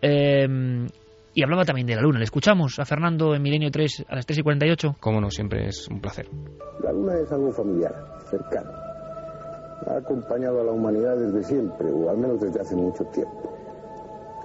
Eh, 0.00 0.48
y 1.34 1.42
hablaba 1.42 1.64
también 1.64 1.86
de 1.86 1.96
la 1.96 2.02
Luna. 2.02 2.18
Le 2.18 2.24
escuchamos 2.24 2.78
a 2.78 2.84
Fernando 2.84 3.34
en 3.34 3.42
Milenio 3.42 3.70
3 3.70 4.06
a 4.08 4.16
las 4.16 4.26
3 4.26 4.38
y 4.38 4.42
48. 4.42 4.96
Cómo 5.00 5.20
no, 5.20 5.30
siempre 5.30 5.66
es 5.66 5.88
un 5.88 6.00
placer. 6.00 6.28
La 6.82 6.92
luna 6.92 7.14
es 7.18 7.30
algo 7.32 7.52
familiar, 7.52 7.94
cercano. 8.30 8.70
Ha 9.86 9.96
acompañado 9.96 10.60
a 10.60 10.64
la 10.64 10.72
humanidad 10.72 11.16
desde 11.16 11.42
siempre, 11.42 11.90
o 11.90 12.10
al 12.10 12.18
menos 12.18 12.40
desde 12.40 12.60
hace 12.60 12.76
mucho 12.76 13.04
tiempo. 13.06 13.52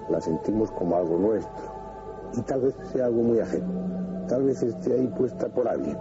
La 0.10 0.22
sentimos 0.22 0.72
como 0.72 0.96
algo 0.96 1.18
nuestro, 1.20 2.32
y 2.38 2.42
tal 2.44 2.62
vez 2.62 2.76
sea 2.92 3.06
algo 3.06 3.24
muy 3.24 3.40
ajeno. 3.40 4.26
Tal 4.28 4.44
vez 4.44 4.62
esté 4.62 4.94
ahí 4.94 5.08
puesta 5.08 5.48
por 5.50 5.68
alguien, 5.68 5.98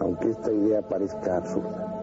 aunque 0.00 0.30
esta 0.30 0.52
idea 0.52 0.82
parezca 0.82 1.38
absurda. 1.38 2.01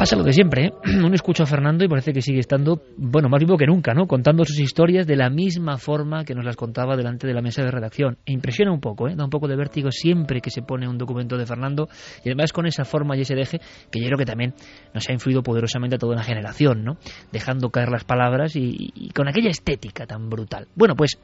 Pasa 0.00 0.16
lo 0.16 0.24
de 0.24 0.32
siempre, 0.32 0.68
¿eh? 0.68 0.72
Uno 1.04 1.14
escucha 1.14 1.42
a 1.42 1.46
Fernando 1.46 1.84
y 1.84 1.88
parece 1.88 2.14
que 2.14 2.22
sigue 2.22 2.40
estando, 2.40 2.80
bueno, 2.96 3.28
más 3.28 3.38
vivo 3.38 3.58
que 3.58 3.66
nunca, 3.66 3.92
¿no? 3.92 4.06
Contando 4.06 4.46
sus 4.46 4.58
historias 4.58 5.06
de 5.06 5.14
la 5.14 5.28
misma 5.28 5.76
forma 5.76 6.24
que 6.24 6.34
nos 6.34 6.42
las 6.42 6.56
contaba 6.56 6.96
delante 6.96 7.26
de 7.26 7.34
la 7.34 7.42
mesa 7.42 7.62
de 7.62 7.70
redacción. 7.70 8.16
E 8.24 8.32
impresiona 8.32 8.72
un 8.72 8.80
poco, 8.80 9.08
¿eh? 9.08 9.14
Da 9.14 9.24
un 9.24 9.28
poco 9.28 9.46
de 9.46 9.56
vértigo 9.56 9.90
siempre 9.92 10.40
que 10.40 10.48
se 10.48 10.62
pone 10.62 10.88
un 10.88 10.96
documento 10.96 11.36
de 11.36 11.44
Fernando 11.44 11.90
y 12.24 12.30
además 12.30 12.54
con 12.54 12.64
esa 12.64 12.86
forma 12.86 13.14
y 13.14 13.20
ese 13.20 13.34
deje 13.34 13.60
que 13.92 14.00
yo 14.00 14.06
creo 14.06 14.16
que 14.16 14.24
también 14.24 14.54
nos 14.94 15.06
ha 15.06 15.12
influido 15.12 15.42
poderosamente 15.42 15.96
a 15.96 15.98
toda 15.98 16.14
una 16.14 16.24
generación, 16.24 16.82
¿no? 16.82 16.96
Dejando 17.30 17.68
caer 17.68 17.90
las 17.90 18.04
palabras 18.04 18.56
y, 18.56 18.92
y 18.94 19.10
con 19.10 19.28
aquella 19.28 19.50
estética 19.50 20.06
tan 20.06 20.30
brutal. 20.30 20.66
Bueno, 20.76 20.96
pues 20.96 21.18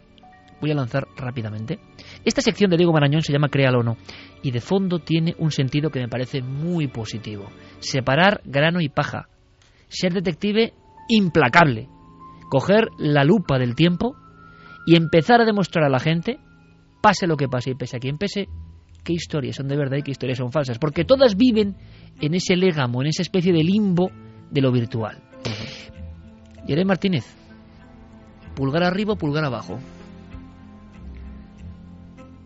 voy 0.61 0.71
a 0.71 0.75
lanzar 0.75 1.07
rápidamente. 1.17 1.79
Esta 2.25 2.41
sección 2.41 2.71
de 2.71 2.77
Diego 2.77 2.93
Marañón 2.93 3.23
se 3.23 3.33
llama 3.33 3.49
Créalo 3.49 3.81
o 3.81 3.83
no 3.83 3.97
y 4.43 4.51
de 4.51 4.61
fondo 4.61 4.99
tiene 4.99 5.35
un 5.39 5.51
sentido 5.51 5.91
que 5.91 6.01
me 6.01 6.09
parece 6.09 6.43
muy 6.43 6.89
positivo. 6.89 7.47
Separar 7.79 8.43
grano 8.45 8.81
y 8.81 8.89
paja. 8.89 9.29
Ser 9.89 10.13
detective 10.13 10.73
implacable. 11.09 11.89
Coger 12.49 12.89
la 12.99 13.25
lupa 13.25 13.59
del 13.59 13.75
tiempo 13.75 14.17
y 14.87 14.97
empezar 14.97 15.41
a 15.41 15.45
demostrar 15.45 15.85
a 15.85 15.89
la 15.89 15.99
gente, 15.99 16.39
pase 17.03 17.27
lo 17.27 17.37
que 17.37 17.49
pase 17.49 17.71
y 17.71 17.75
pese 17.75 17.97
a 17.97 18.01
quien 18.01 18.19
pese, 18.19 18.49
qué 19.03 19.13
historias 19.13 19.57
son 19.57 19.67
de 19.67 19.77
verdad 19.77 19.97
y 19.97 20.03
qué 20.03 20.13
historias 20.13 20.39
son 20.39 20.53
falsas. 20.53 20.79
Porque 20.79 21.05
todas 21.05 21.37
viven 21.37 21.77
en 22.21 22.35
ese 22.35 22.57
légamo, 22.57 23.03
en 23.03 23.09
esa 23.09 23.23
especie 23.23 23.53
de 23.53 23.65
limbo 23.65 24.11
de 24.51 24.61
lo 24.61 24.71
virtual. 24.71 25.23
Yeré 26.67 26.85
Martínez, 26.85 27.25
pulgar 28.55 28.85
arriba 28.85 29.17
pulgar 29.17 29.45
abajo. 29.45 29.79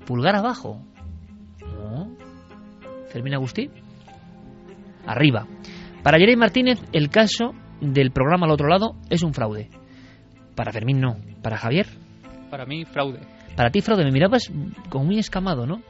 Pulgar 0.07 0.37
abajo. 0.37 0.83
No. 1.61 2.17
Fermín 3.11 3.35
Agustí. 3.35 3.71
Arriba. 5.07 5.47
Para 6.03 6.19
Yeré 6.19 6.37
Martínez, 6.37 6.79
el 6.93 7.11
caso 7.11 7.53
del 7.81 8.11
programa 8.11 8.47
al 8.47 8.53
otro 8.53 8.69
lado 8.69 8.97
es 9.11 9.23
un 9.23 9.35
fraude. 9.35 9.69
Para 10.55 10.73
Fermín 10.73 11.01
no. 11.01 11.17
Para 11.43 11.57
Javier. 11.57 11.87
Para 12.51 12.67
mí, 12.67 12.85
fraude. 12.85 13.21
Para 13.57 13.71
ti, 13.71 13.81
fraude. 13.81 14.05
Me 14.05 14.11
mirabas 14.11 14.51
como 14.89 15.05
muy 15.05 15.19
escamado, 15.19 15.67
¿no? 15.67 15.83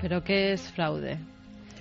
¿Pero 0.00 0.22
qué 0.22 0.52
es 0.52 0.70
fraude? 0.72 1.18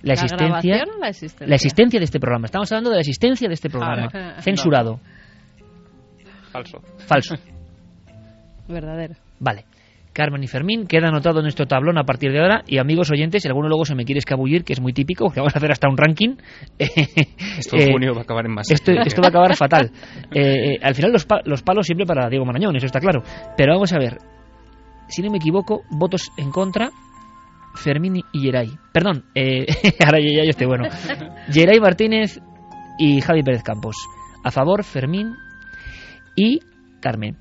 La 0.02 0.14
existencia, 0.14 0.48
grabación 0.48 0.90
o 0.96 1.00
la 1.00 1.10
existencia? 1.10 1.48
la 1.48 1.56
existencia 1.56 2.00
de 2.00 2.06
este 2.06 2.20
programa. 2.20 2.46
Estamos 2.46 2.72
hablando 2.72 2.90
de 2.90 2.96
la 2.96 3.02
existencia 3.02 3.48
de 3.48 3.54
este 3.54 3.70
programa. 3.70 4.10
Ah, 4.14 4.42
Censurado. 4.42 5.00
Falso. 6.52 6.82
Falso. 7.00 7.36
Verdadero. 8.68 9.16
Vale. 9.40 9.66
Carmen 10.20 10.44
y 10.44 10.48
Fermín, 10.48 10.86
queda 10.86 11.08
anotado 11.08 11.40
en 11.40 11.44
nuestro 11.44 11.66
tablón 11.66 11.98
a 11.98 12.04
partir 12.04 12.34
de 12.34 12.42
ahora. 12.42 12.62
Y 12.68 12.78
amigos 12.78 13.10
oyentes, 13.10 13.42
si 13.42 13.48
alguno 13.48 13.70
luego 13.70 13.86
se 13.86 13.96
me 13.96 14.04
quiere 14.04 14.20
escabullir, 14.20 14.66
que 14.66 14.74
es 14.74 14.82
muy 14.82 14.92
típico, 14.92 15.30
que 15.32 15.40
vamos 15.40 15.56
a 15.56 15.60
hacer 15.60 15.72
hasta 15.72 15.88
un 15.88 15.96
ranking. 15.96 16.36
Esto 16.78 17.78
en 17.78 17.92
junio 17.94 18.14
va 18.14 18.20
a 18.20 18.24
acabar 18.24 18.46
en 18.46 18.54
más. 18.54 18.70
Esto, 18.70 18.92
esto 18.92 19.22
va 19.22 19.28
a 19.28 19.30
acabar 19.30 19.56
fatal. 19.56 19.92
Eh, 20.32 20.74
eh, 20.74 20.80
al 20.82 20.94
final 20.94 21.12
los, 21.14 21.26
pa- 21.26 21.42
los 21.46 21.64
palos 21.64 21.86
siempre 21.86 22.06
para 22.06 22.30
Diego 22.30 22.46
Marañón, 22.46 22.76
eso 22.76 22.86
está 22.86 23.00
claro. 23.00 23.24
Pero 23.58 23.74
vamos 23.74 23.92
a 23.94 23.98
ver. 23.98 24.18
Si 25.08 25.22
no 25.24 25.32
me 25.32 25.38
equivoco, 25.38 25.82
votos 25.90 26.32
en 26.38 26.52
contra. 26.52 26.90
Fermín 27.76 28.22
y 28.34 28.40
Geray. 28.42 28.70
Perdón, 28.92 29.24
eh, 29.34 29.66
ahora 30.06 30.20
ya, 30.20 30.38
ya 30.40 30.44
yo 30.44 30.50
estoy 30.50 30.68
bueno. 30.68 30.84
Geray 31.52 31.80
Martínez 31.80 32.40
y 33.00 33.22
Javi 33.22 33.42
Pérez 33.44 33.64
Campos. 33.64 33.96
A 34.44 34.52
favor, 34.52 34.84
Fermín 34.84 35.34
y 36.36 36.60
Carmen. 37.00 37.38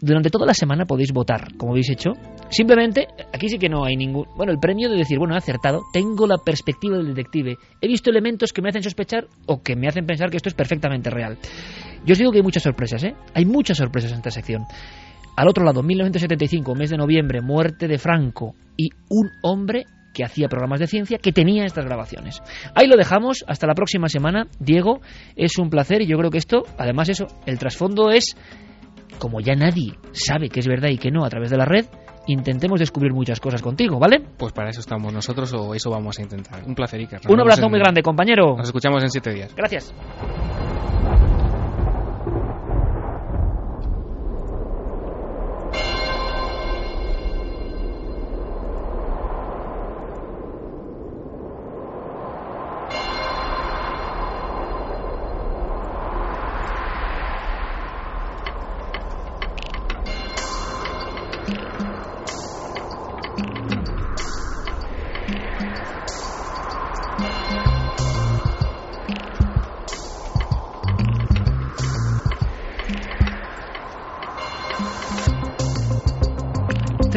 Durante 0.00 0.30
toda 0.30 0.46
la 0.46 0.54
semana 0.54 0.84
podéis 0.84 1.12
votar, 1.12 1.56
como 1.56 1.72
habéis 1.72 1.90
hecho. 1.90 2.12
Simplemente, 2.50 3.08
aquí 3.32 3.48
sí 3.48 3.58
que 3.58 3.68
no 3.68 3.84
hay 3.84 3.96
ningún... 3.96 4.26
Bueno, 4.36 4.52
el 4.52 4.58
premio 4.58 4.88
de 4.88 4.96
decir, 4.96 5.18
bueno, 5.18 5.34
he 5.34 5.38
acertado, 5.38 5.82
tengo 5.92 6.26
la 6.26 6.38
perspectiva 6.38 6.96
del 6.96 7.08
detective. 7.08 7.56
He 7.80 7.88
visto 7.88 8.10
elementos 8.10 8.52
que 8.52 8.62
me 8.62 8.68
hacen 8.68 8.82
sospechar 8.82 9.26
o 9.46 9.62
que 9.62 9.74
me 9.74 9.88
hacen 9.88 10.06
pensar 10.06 10.30
que 10.30 10.36
esto 10.36 10.48
es 10.48 10.54
perfectamente 10.54 11.10
real. 11.10 11.38
Yo 12.04 12.12
os 12.12 12.18
digo 12.18 12.30
que 12.30 12.38
hay 12.38 12.44
muchas 12.44 12.62
sorpresas, 12.62 13.02
¿eh? 13.02 13.14
Hay 13.34 13.44
muchas 13.44 13.78
sorpresas 13.78 14.12
en 14.12 14.18
esta 14.18 14.30
sección. 14.30 14.64
Al 15.36 15.48
otro 15.48 15.64
lado, 15.64 15.82
1975, 15.82 16.74
mes 16.74 16.90
de 16.90 16.96
noviembre, 16.96 17.40
muerte 17.40 17.86
de 17.86 17.98
Franco 17.98 18.54
y 18.76 18.90
un 19.08 19.30
hombre 19.42 19.84
que 20.12 20.24
hacía 20.24 20.48
programas 20.48 20.80
de 20.80 20.86
ciencia 20.86 21.18
que 21.18 21.32
tenía 21.32 21.64
estas 21.64 21.84
grabaciones. 21.84 22.40
Ahí 22.74 22.86
lo 22.88 22.96
dejamos, 22.96 23.44
hasta 23.46 23.66
la 23.66 23.74
próxima 23.74 24.08
semana. 24.08 24.48
Diego, 24.58 25.00
es 25.36 25.58
un 25.58 25.70
placer 25.70 26.02
y 26.02 26.06
yo 26.06 26.18
creo 26.18 26.30
que 26.30 26.38
esto, 26.38 26.64
además 26.76 27.08
eso, 27.08 27.26
el 27.46 27.58
trasfondo 27.58 28.10
es, 28.10 28.36
como 29.18 29.40
ya 29.40 29.54
nadie 29.54 29.94
sabe 30.12 30.48
que 30.48 30.60
es 30.60 30.66
verdad 30.66 30.88
y 30.90 30.98
que 30.98 31.10
no 31.10 31.24
a 31.24 31.28
través 31.28 31.50
de 31.50 31.56
la 31.56 31.64
red, 31.64 31.86
intentemos 32.26 32.78
descubrir 32.78 33.12
muchas 33.12 33.40
cosas 33.40 33.62
contigo, 33.62 33.98
¿vale? 33.98 34.20
Pues 34.36 34.52
para 34.52 34.70
eso 34.70 34.80
estamos 34.80 35.12
nosotros 35.12 35.52
o 35.54 35.74
eso 35.74 35.90
vamos 35.90 36.18
a 36.18 36.22
intentar. 36.22 36.62
Un 36.66 36.74
placer, 36.74 37.00
Iker. 37.00 37.20
Nos 37.24 37.32
Un 37.32 37.40
abrazo 37.40 37.64
en- 37.64 37.70
muy 37.70 37.80
grande, 37.80 38.02
compañero. 38.02 38.56
Nos 38.56 38.66
escuchamos 38.66 39.02
en 39.02 39.10
siete 39.10 39.32
días. 39.32 39.54
Gracias. 39.54 39.92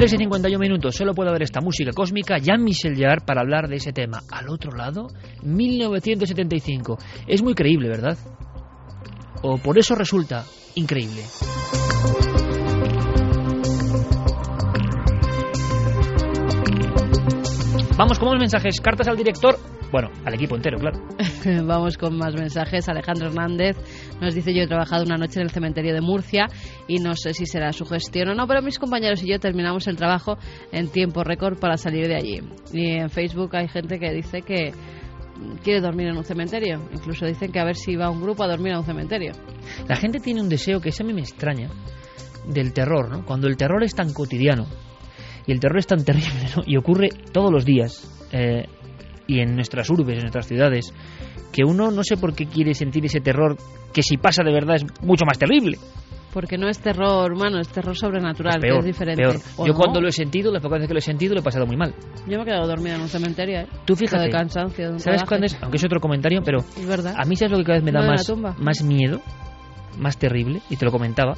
Tres 0.02 0.14
y 0.14 0.18
51 0.18 0.58
minutos, 0.58 0.96
solo 0.96 1.14
puede 1.14 1.30
haber 1.30 1.44
esta 1.44 1.62
música 1.62 1.92
cósmica, 1.92 2.40
Jean-Michel 2.40 2.98
Jarre, 2.98 3.22
para 3.24 3.42
hablar 3.42 3.68
de 3.68 3.76
ese 3.76 3.94
tema. 3.94 4.24
Al 4.32 4.50
otro 4.50 4.72
lado, 4.72 5.10
1975. 5.44 6.98
Es 7.28 7.44
muy 7.44 7.54
creíble, 7.54 7.88
¿verdad? 7.88 8.18
O 9.44 9.60
por 9.60 9.78
eso 9.78 9.94
resulta 9.94 10.44
increíble. 10.74 11.22
Vamos 17.96 18.18
con 18.18 18.30
los 18.30 18.40
mensajes, 18.40 18.82
cartas 18.82 19.08
al 19.08 19.18
director, 19.18 19.56
bueno, 19.92 20.10
al 20.26 20.34
equipo 20.34 20.56
entero, 20.56 20.80
claro. 20.80 21.00
Vamos 21.66 21.98
con 21.98 22.18
más 22.18 22.34
mensajes. 22.36 22.88
Alejandro 22.90 23.28
Hernández 23.28 23.78
nos 24.20 24.36
dice 24.36 24.54
yo 24.54 24.64
he 24.64 24.68
trabajado 24.68 25.04
una 25.04 25.18
noche 25.18 25.40
en 25.40 25.44
el 25.44 25.52
cementerio 25.52 25.94
de 25.94 26.02
Murcia 26.02 26.48
y 26.88 27.00
no 27.00 27.16
sé 27.16 27.34
si 27.34 27.46
será 27.46 27.72
su 27.74 27.86
gestión 27.86 28.30
o 28.30 28.36
no, 28.36 28.48
pero 28.48 28.62
mis 28.62 28.80
compañeros 28.80 29.24
y 29.24 29.30
yo 29.30 29.40
terminamos 29.40 29.88
el 29.88 29.96
trabajo 29.96 30.38
en 30.72 30.90
tiempo 30.90 31.24
récord 31.24 31.60
para 31.60 31.78
salir 31.78 32.08
de 32.08 32.16
allí. 32.16 32.40
Y 32.72 32.92
en 32.98 33.10
Facebook 33.10 33.56
hay 33.56 33.68
gente 33.68 34.00
que 34.00 34.12
dice 34.12 34.42
que 34.42 34.74
quiere 35.64 35.82
dormir 35.82 36.08
en 36.08 36.18
un 36.18 36.24
cementerio. 36.24 36.82
Incluso 36.94 37.26
dicen 37.26 37.52
que 37.52 37.60
a 37.60 37.66
ver 37.66 37.76
si 37.76 37.96
va 37.96 38.10
un 38.10 38.22
grupo 38.22 38.44
a 38.44 38.48
dormir 38.48 38.74
a 38.74 38.80
un 38.80 38.86
cementerio. 38.86 39.34
La 39.88 39.96
gente 39.96 40.20
tiene 40.20 40.42
un 40.42 40.50
deseo 40.50 40.80
que 40.80 40.90
a 40.90 41.04
mí 41.04 41.14
me 41.14 41.22
extraña 41.22 41.70
del 42.48 42.74
terror, 42.74 43.10
¿no? 43.10 43.26
Cuando 43.26 43.48
el 43.48 43.58
terror 43.58 43.84
es 43.84 43.96
tan 43.96 44.14
cotidiano 44.14 44.68
y 45.46 45.52
el 45.52 45.60
terror 45.60 45.80
es 45.80 45.88
tan 45.88 46.04
terrible, 46.04 46.46
¿no? 46.56 46.64
Y 46.66 46.78
ocurre 46.78 47.10
todos 47.32 47.52
los 47.52 47.66
días 47.66 48.28
eh, 48.32 48.66
y 49.28 49.40
en 49.40 49.56
nuestras 49.56 49.90
urbes, 49.90 50.18
en 50.18 50.24
nuestras 50.24 50.48
ciudades, 50.48 50.94
que 51.52 51.64
uno 51.64 51.92
no 51.92 52.04
sé 52.04 52.18
por 52.18 52.34
qué 52.34 52.46
quiere 52.48 52.74
sentir 52.74 53.06
ese 53.06 53.20
terror 53.22 53.58
que 53.94 54.04
si 54.04 54.18
pasa 54.18 54.44
de 54.44 54.52
verdad 54.54 54.78
es 54.78 54.86
mucho 55.02 55.26
más 55.26 55.38
terrible. 55.38 55.78
Porque 56.34 56.58
no 56.58 56.70
es 56.70 56.80
terror 56.80 57.30
humano, 57.34 57.60
es 57.60 57.68
terror 57.68 57.94
sobrenatural, 57.98 58.56
Es 58.56 58.62
peor, 58.62 58.74
que 58.76 58.80
es 58.80 58.86
diferente. 58.86 59.22
peor. 59.22 59.36
¿O 59.58 59.66
Yo 59.68 59.74
no? 59.74 59.78
cuando 59.80 60.00
lo 60.00 60.08
he 60.08 60.14
sentido, 60.14 60.50
las 60.50 60.62
pocas 60.62 60.78
veces 60.78 60.88
que 60.88 60.94
lo 60.94 61.00
he 61.00 61.02
sentido, 61.02 61.34
lo 61.34 61.42
he 61.42 61.44
pasado 61.44 61.66
muy 61.66 61.76
mal. 61.76 61.94
Yo 62.26 62.38
me 62.38 62.44
he 62.44 62.46
quedado 62.46 62.68
dormida 62.68 62.96
en 62.96 63.02
un 63.02 63.10
cementerio, 63.10 63.60
¿eh? 63.60 63.68
Tú 63.84 63.98
fíjate. 63.98 64.24
De 64.24 64.30
cansancio, 64.30 64.86
de 64.88 64.94
un 64.94 65.00
¿Sabes 65.02 65.24
cuándo 65.26 65.48
es? 65.48 65.58
Aunque 65.62 65.76
es 65.76 65.84
otro 65.84 66.00
comentario, 66.00 66.42
pero 66.42 66.60
Es 66.60 66.86
verdad. 66.88 67.16
a 67.18 67.26
mí 67.26 67.36
sabes 67.36 67.52
lo 67.52 67.58
que 67.58 67.64
cada 67.66 67.80
vez 67.80 67.84
me 67.84 67.92
da 67.92 68.02
más, 68.08 68.32
más 68.60 68.82
miedo, 68.82 69.20
más 70.00 70.18
terrible, 70.18 70.62
y 70.70 70.78
te 70.78 70.86
lo 70.86 70.92
comentaba. 70.92 71.34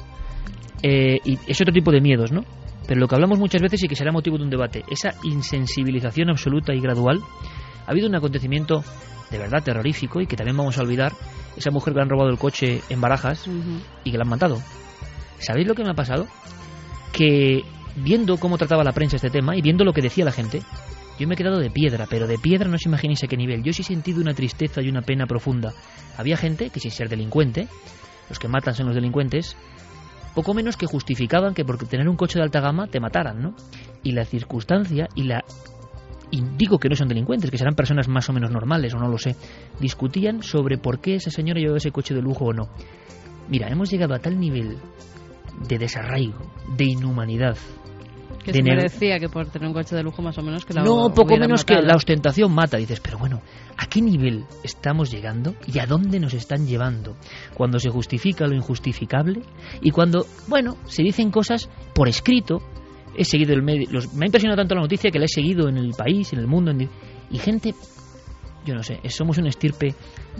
Eh, 0.80 1.18
y 1.24 1.38
es 1.48 1.60
otro 1.60 1.72
tipo 1.72 1.90
de 1.90 2.00
miedos, 2.00 2.30
¿no? 2.30 2.42
Pero 2.86 3.00
lo 3.00 3.08
que 3.08 3.16
hablamos 3.16 3.40
muchas 3.40 3.62
veces 3.62 3.82
y 3.82 3.88
que 3.88 3.96
será 3.96 4.12
motivo 4.12 4.36
de 4.38 4.44
un 4.44 4.50
debate, 4.50 4.84
esa 4.88 5.10
insensibilización 5.24 6.30
absoluta 6.30 6.72
y 6.72 6.80
gradual. 6.80 7.18
Ha 7.86 7.90
habido 7.90 8.06
un 8.08 8.14
acontecimiento 8.14 8.84
de 9.30 9.38
verdad 9.38 9.62
terrorífico 9.62 10.20
y 10.20 10.26
que 10.26 10.36
también 10.36 10.56
vamos 10.56 10.78
a 10.78 10.82
olvidar, 10.82 11.12
esa 11.56 11.70
mujer 11.70 11.92
que 11.92 11.98
le 11.98 12.02
han 12.02 12.10
robado 12.10 12.30
el 12.30 12.38
coche 12.38 12.82
en 12.88 13.00
Barajas 13.00 13.46
y 14.04 14.10
que 14.10 14.18
la 14.18 14.24
han 14.24 14.30
matado. 14.30 14.60
¿Sabéis 15.38 15.66
lo 15.66 15.74
que 15.74 15.84
me 15.84 15.90
ha 15.90 15.94
pasado? 15.94 16.26
Que 17.12 17.62
viendo 17.96 18.36
cómo 18.38 18.58
trataba 18.58 18.82
la 18.82 18.92
prensa 18.92 19.16
este 19.16 19.30
tema 19.30 19.56
y 19.56 19.62
viendo 19.62 19.84
lo 19.84 19.92
que 19.92 20.02
decía 20.02 20.24
la 20.24 20.32
gente, 20.32 20.62
yo 21.18 21.28
me 21.28 21.34
he 21.34 21.36
quedado 21.36 21.58
de 21.58 21.70
piedra, 21.70 22.06
pero 22.10 22.26
de 22.26 22.38
piedra 22.38 22.68
no 22.68 22.74
os 22.74 22.86
imagináis 22.86 23.22
a 23.22 23.28
qué 23.28 23.36
nivel. 23.36 23.62
Yo 23.62 23.72
sí 23.72 23.82
he 23.82 23.84
sentido 23.84 24.20
una 24.20 24.34
tristeza 24.34 24.82
y 24.82 24.88
una 24.88 25.02
pena 25.02 25.26
profunda. 25.26 25.72
Había 26.16 26.36
gente 26.36 26.70
que 26.70 26.80
sin 26.80 26.90
ser 26.90 27.08
delincuente, 27.08 27.68
los 28.28 28.38
que 28.38 28.48
matan 28.48 28.74
son 28.74 28.86
los 28.86 28.94
delincuentes, 28.94 29.56
poco 30.34 30.54
menos 30.54 30.76
que 30.76 30.86
justificaban 30.86 31.54
que 31.54 31.64
por 31.64 31.78
tener 31.86 32.08
un 32.08 32.16
coche 32.16 32.38
de 32.38 32.44
alta 32.44 32.60
gama 32.60 32.88
te 32.88 32.98
mataran, 32.98 33.40
¿no? 33.40 33.54
Y 34.02 34.12
la 34.12 34.24
circunstancia 34.24 35.08
y 35.14 35.24
la 35.24 35.44
y 36.34 36.42
digo 36.56 36.78
que 36.78 36.88
no 36.88 36.96
son 36.96 37.06
delincuentes, 37.06 37.48
que 37.48 37.58
serán 37.58 37.76
personas 37.76 38.08
más 38.08 38.28
o 38.28 38.32
menos 38.32 38.50
normales 38.50 38.92
o 38.94 38.98
no 38.98 39.08
lo 39.08 39.18
sé, 39.18 39.36
discutían 39.78 40.42
sobre 40.42 40.78
por 40.78 40.98
qué 40.98 41.14
esa 41.14 41.30
señora 41.30 41.60
llevaba 41.60 41.78
ese 41.78 41.92
coche 41.92 42.12
de 42.12 42.22
lujo 42.22 42.46
o 42.46 42.52
no. 42.52 42.68
Mira, 43.48 43.68
hemos 43.68 43.88
llegado 43.88 44.14
a 44.14 44.18
tal 44.18 44.40
nivel 44.40 44.78
de 45.68 45.78
desarraigo, 45.78 46.50
de 46.76 46.86
inhumanidad, 46.86 47.56
Que 48.44 48.50
de 48.50 48.58
se 48.58 48.62
merecía 48.64 49.20
que 49.20 49.28
por 49.28 49.46
tener 49.46 49.68
un 49.68 49.74
coche 49.74 49.94
de 49.94 50.02
lujo 50.02 50.22
más 50.22 50.36
o 50.38 50.42
menos 50.42 50.64
que 50.64 50.74
la 50.74 50.82
No, 50.82 51.14
poco 51.14 51.36
menos 51.36 51.64
que 51.64 51.80
la 51.80 51.94
ostentación 51.94 52.52
mata. 52.52 52.78
Dices, 52.78 52.98
pero 52.98 53.16
bueno, 53.16 53.40
¿a 53.76 53.86
qué 53.86 54.02
nivel 54.02 54.44
estamos 54.64 55.12
llegando 55.12 55.54
y 55.72 55.78
a 55.78 55.86
dónde 55.86 56.18
nos 56.18 56.34
están 56.34 56.66
llevando? 56.66 57.16
Cuando 57.54 57.78
se 57.78 57.90
justifica 57.90 58.48
lo 58.48 58.56
injustificable 58.56 59.42
y 59.82 59.92
cuando, 59.92 60.26
bueno, 60.48 60.78
se 60.86 61.04
dicen 61.04 61.30
cosas 61.30 61.70
por 61.94 62.08
escrito. 62.08 62.58
He 63.16 63.24
seguido 63.24 63.54
el 63.54 63.62
medio, 63.62 63.86
los- 63.90 64.12
me 64.14 64.24
ha 64.24 64.26
impresionado 64.26 64.56
tanto 64.60 64.74
la 64.74 64.80
noticia 64.82 65.10
que 65.10 65.18
la 65.18 65.26
he 65.26 65.28
seguido 65.28 65.68
en 65.68 65.76
el 65.78 65.90
país, 65.92 66.32
en 66.32 66.38
el 66.40 66.46
mundo, 66.46 66.70
en- 66.70 66.88
y 67.30 67.38
gente, 67.38 67.74
yo 68.66 68.74
no 68.74 68.82
sé, 68.82 68.98
somos 69.08 69.38
una 69.38 69.48
estirpe 69.48 69.94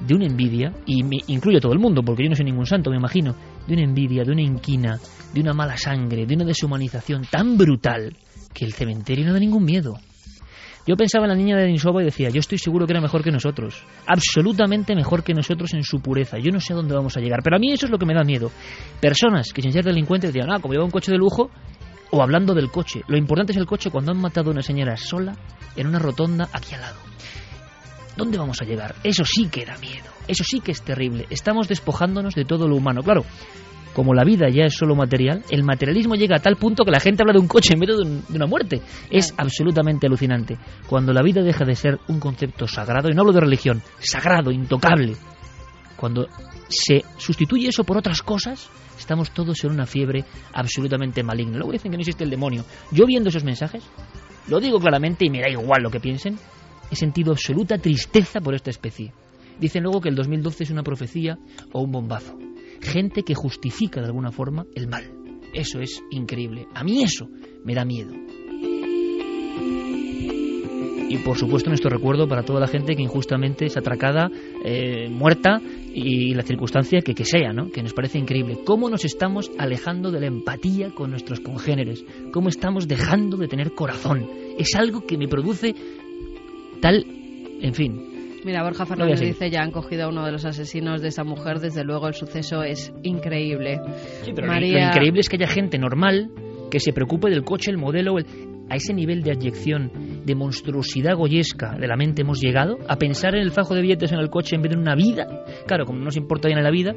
de 0.06 0.14
una 0.14 0.26
envidia, 0.26 0.72
y 0.86 1.02
me 1.02 1.18
incluyo 1.28 1.58
a 1.58 1.60
todo 1.60 1.72
el 1.72 1.78
mundo, 1.78 2.02
porque 2.02 2.24
yo 2.24 2.30
no 2.30 2.36
soy 2.36 2.44
ningún 2.46 2.66
santo, 2.66 2.90
me 2.90 2.96
imagino, 2.96 3.34
de 3.66 3.74
una 3.74 3.84
envidia, 3.84 4.24
de 4.24 4.32
una 4.32 4.42
inquina, 4.42 4.98
de 5.32 5.40
una 5.40 5.52
mala 5.52 5.76
sangre, 5.76 6.26
de 6.26 6.34
una 6.34 6.44
deshumanización 6.44 7.22
tan 7.30 7.56
brutal 7.56 8.16
que 8.52 8.64
el 8.64 8.72
cementerio 8.72 9.26
no 9.26 9.32
da 9.32 9.38
ningún 9.38 9.64
miedo. 9.64 9.94
Yo 10.86 10.96
pensaba 10.96 11.24
en 11.24 11.30
la 11.30 11.34
niña 11.36 11.56
de 11.56 11.62
Denisova 11.62 12.02
y 12.02 12.04
decía, 12.04 12.28
yo 12.28 12.40
estoy 12.40 12.58
seguro 12.58 12.86
que 12.86 12.92
era 12.92 13.00
mejor 13.00 13.22
que 13.24 13.30
nosotros, 13.30 13.82
absolutamente 14.06 14.94
mejor 14.94 15.22
que 15.24 15.32
nosotros 15.32 15.72
en 15.72 15.82
su 15.82 16.00
pureza. 16.00 16.38
Yo 16.38 16.50
no 16.52 16.60
sé 16.60 16.74
a 16.74 16.76
dónde 16.76 16.94
vamos 16.94 17.16
a 17.16 17.20
llegar, 17.20 17.40
pero 17.42 17.56
a 17.56 17.58
mí 17.58 17.72
eso 17.72 17.86
es 17.86 17.90
lo 17.90 17.98
que 17.98 18.04
me 18.04 18.12
da 18.14 18.22
miedo. 18.22 18.50
Personas 19.00 19.52
que 19.54 19.62
sin 19.62 19.72
ser 19.72 19.84
delincuentes 19.84 20.32
decían, 20.32 20.50
ah, 20.52 20.58
como 20.60 20.74
lleva 20.74 20.84
un 20.84 20.90
coche 20.90 21.10
de 21.10 21.16
lujo, 21.16 21.50
o 22.10 22.22
hablando 22.22 22.54
del 22.54 22.70
coche. 22.70 23.02
Lo 23.08 23.16
importante 23.16 23.52
es 23.52 23.58
el 23.58 23.66
coche 23.66 23.90
cuando 23.90 24.12
han 24.12 24.18
matado 24.20 24.50
a 24.50 24.52
una 24.52 24.62
señora 24.62 24.96
sola 24.96 25.34
en 25.76 25.86
una 25.86 25.98
rotonda 25.98 26.48
aquí 26.52 26.74
al 26.74 26.82
lado. 26.82 26.96
¿Dónde 28.16 28.38
vamos 28.38 28.60
a 28.62 28.64
llegar? 28.64 28.94
Eso 29.02 29.24
sí 29.24 29.48
que 29.48 29.64
da 29.66 29.76
miedo, 29.78 30.06
eso 30.28 30.44
sí 30.44 30.60
que 30.60 30.70
es 30.72 30.82
terrible. 30.82 31.26
Estamos 31.30 31.66
despojándonos 31.68 32.34
de 32.34 32.44
todo 32.44 32.68
lo 32.68 32.76
humano. 32.76 33.02
Claro, 33.02 33.24
como 33.92 34.14
la 34.14 34.22
vida 34.24 34.48
ya 34.50 34.64
es 34.66 34.74
solo 34.76 34.94
material, 34.94 35.42
el 35.50 35.64
materialismo 35.64 36.14
llega 36.14 36.36
a 36.36 36.40
tal 36.42 36.56
punto 36.56 36.84
que 36.84 36.92
la 36.92 37.00
gente 37.00 37.22
habla 37.22 37.32
de 37.32 37.40
un 37.40 37.48
coche 37.48 37.74
en 37.74 37.80
vez 37.80 37.88
de, 37.88 38.02
un- 38.02 38.24
de 38.28 38.36
una 38.36 38.46
muerte. 38.46 38.80
Es 39.10 39.34
absolutamente 39.36 40.06
alucinante. 40.06 40.56
Cuando 40.86 41.12
la 41.12 41.22
vida 41.22 41.42
deja 41.42 41.64
de 41.64 41.74
ser 41.74 41.98
un 42.06 42.20
concepto 42.20 42.68
sagrado, 42.68 43.08
y 43.10 43.14
no 43.14 43.22
hablo 43.22 43.32
de 43.32 43.40
religión, 43.40 43.82
sagrado, 43.98 44.52
intocable, 44.52 45.16
cuando 45.96 46.28
se 46.68 47.04
sustituye 47.18 47.68
eso 47.68 47.82
por 47.82 47.98
otras 47.98 48.22
cosas, 48.22 48.68
estamos 49.04 49.32
todos 49.32 49.62
en 49.64 49.70
una 49.70 49.86
fiebre 49.86 50.24
absolutamente 50.54 51.22
maligna. 51.22 51.58
Luego 51.58 51.72
dicen 51.72 51.90
que 51.90 51.98
no 51.98 52.00
existe 52.00 52.24
el 52.24 52.30
demonio. 52.30 52.64
Yo 52.90 53.04
viendo 53.06 53.28
esos 53.28 53.44
mensajes, 53.44 53.84
lo 54.48 54.60
digo 54.60 54.80
claramente 54.80 55.26
y 55.26 55.30
me 55.30 55.40
da 55.40 55.48
igual 55.50 55.82
lo 55.82 55.90
que 55.90 56.00
piensen, 56.00 56.38
he 56.90 56.96
sentido 56.96 57.32
absoluta 57.32 57.78
tristeza 57.78 58.40
por 58.40 58.54
esta 58.54 58.70
especie. 58.70 59.12
Dicen 59.60 59.82
luego 59.82 60.00
que 60.00 60.08
el 60.08 60.16
2012 60.16 60.64
es 60.64 60.70
una 60.70 60.82
profecía 60.82 61.38
o 61.72 61.82
un 61.82 61.92
bombazo. 61.92 62.36
Gente 62.80 63.22
que 63.22 63.34
justifica 63.34 64.00
de 64.00 64.06
alguna 64.06 64.32
forma 64.32 64.64
el 64.74 64.88
mal. 64.88 65.04
Eso 65.52 65.80
es 65.80 66.02
increíble. 66.10 66.66
A 66.74 66.82
mí 66.82 67.02
eso 67.02 67.28
me 67.62 67.74
da 67.74 67.84
miedo. 67.84 68.12
Y 71.08 71.18
por 71.18 71.36
supuesto 71.36 71.68
nuestro 71.70 71.90
recuerdo 71.90 72.26
para 72.26 72.42
toda 72.42 72.60
la 72.60 72.66
gente 72.66 72.96
que 72.96 73.02
injustamente 73.02 73.66
es 73.66 73.76
atracada, 73.76 74.30
eh, 74.64 75.08
muerta 75.10 75.60
y 75.92 76.34
la 76.34 76.42
circunstancia 76.42 77.00
que, 77.02 77.14
que 77.14 77.24
sea, 77.24 77.52
¿no? 77.52 77.70
Que 77.70 77.82
nos 77.82 77.92
parece 77.92 78.18
increíble. 78.18 78.58
¿Cómo 78.64 78.90
nos 78.90 79.04
estamos 79.04 79.50
alejando 79.58 80.10
de 80.10 80.20
la 80.20 80.26
empatía 80.26 80.90
con 80.90 81.10
nuestros 81.10 81.40
congéneres? 81.40 82.04
¿Cómo 82.32 82.48
estamos 82.48 82.88
dejando 82.88 83.36
de 83.36 83.48
tener 83.48 83.72
corazón? 83.72 84.26
Es 84.58 84.74
algo 84.74 85.06
que 85.06 85.16
me 85.18 85.28
produce 85.28 85.74
tal... 86.80 87.04
En 87.60 87.72
fin, 87.74 88.14
Mira, 88.44 88.62
Borja 88.62 88.84
Fernández 88.84 89.20
dice 89.20 89.48
ya 89.50 89.62
han 89.62 89.70
cogido 89.70 90.04
a 90.04 90.08
uno 90.08 90.26
de 90.26 90.32
los 90.32 90.44
asesinos 90.44 91.00
de 91.00 91.08
esa 91.08 91.24
mujer. 91.24 91.60
Desde 91.60 91.82
luego 91.82 92.08
el 92.08 92.14
suceso 92.14 92.62
es 92.62 92.92
increíble. 93.02 93.80
Pero 94.34 94.46
María, 94.46 94.80
Lo 94.80 94.86
increíble 94.88 95.20
es 95.20 95.28
que 95.30 95.36
haya 95.36 95.46
gente 95.46 95.78
normal 95.78 96.30
que 96.70 96.78
se 96.78 96.92
preocupe 96.92 97.30
del 97.30 97.42
coche, 97.42 97.70
el 97.70 97.78
modelo, 97.78 98.18
el- 98.18 98.26
a 98.68 98.76
ese 98.76 98.94
nivel 98.94 99.22
de 99.22 99.32
adyección, 99.32 99.90
de 100.24 100.34
monstruosidad 100.34 101.16
goyesca 101.16 101.76
de 101.78 101.86
la 101.86 101.96
mente 101.96 102.22
hemos 102.22 102.40
llegado, 102.40 102.78
a 102.88 102.96
pensar 102.96 103.34
en 103.34 103.42
el 103.42 103.50
fajo 103.50 103.74
de 103.74 103.82
billetes 103.82 104.12
en 104.12 104.18
el 104.18 104.30
coche 104.30 104.56
en 104.56 104.62
vez 104.62 104.70
de 104.70 104.74
en 104.74 104.82
una 104.82 104.94
vida. 104.94 105.26
Claro, 105.66 105.84
como 105.84 105.98
no 105.98 106.06
nos 106.06 106.16
importa 106.16 106.48
bien 106.48 106.62
la 106.62 106.70
vida, 106.70 106.94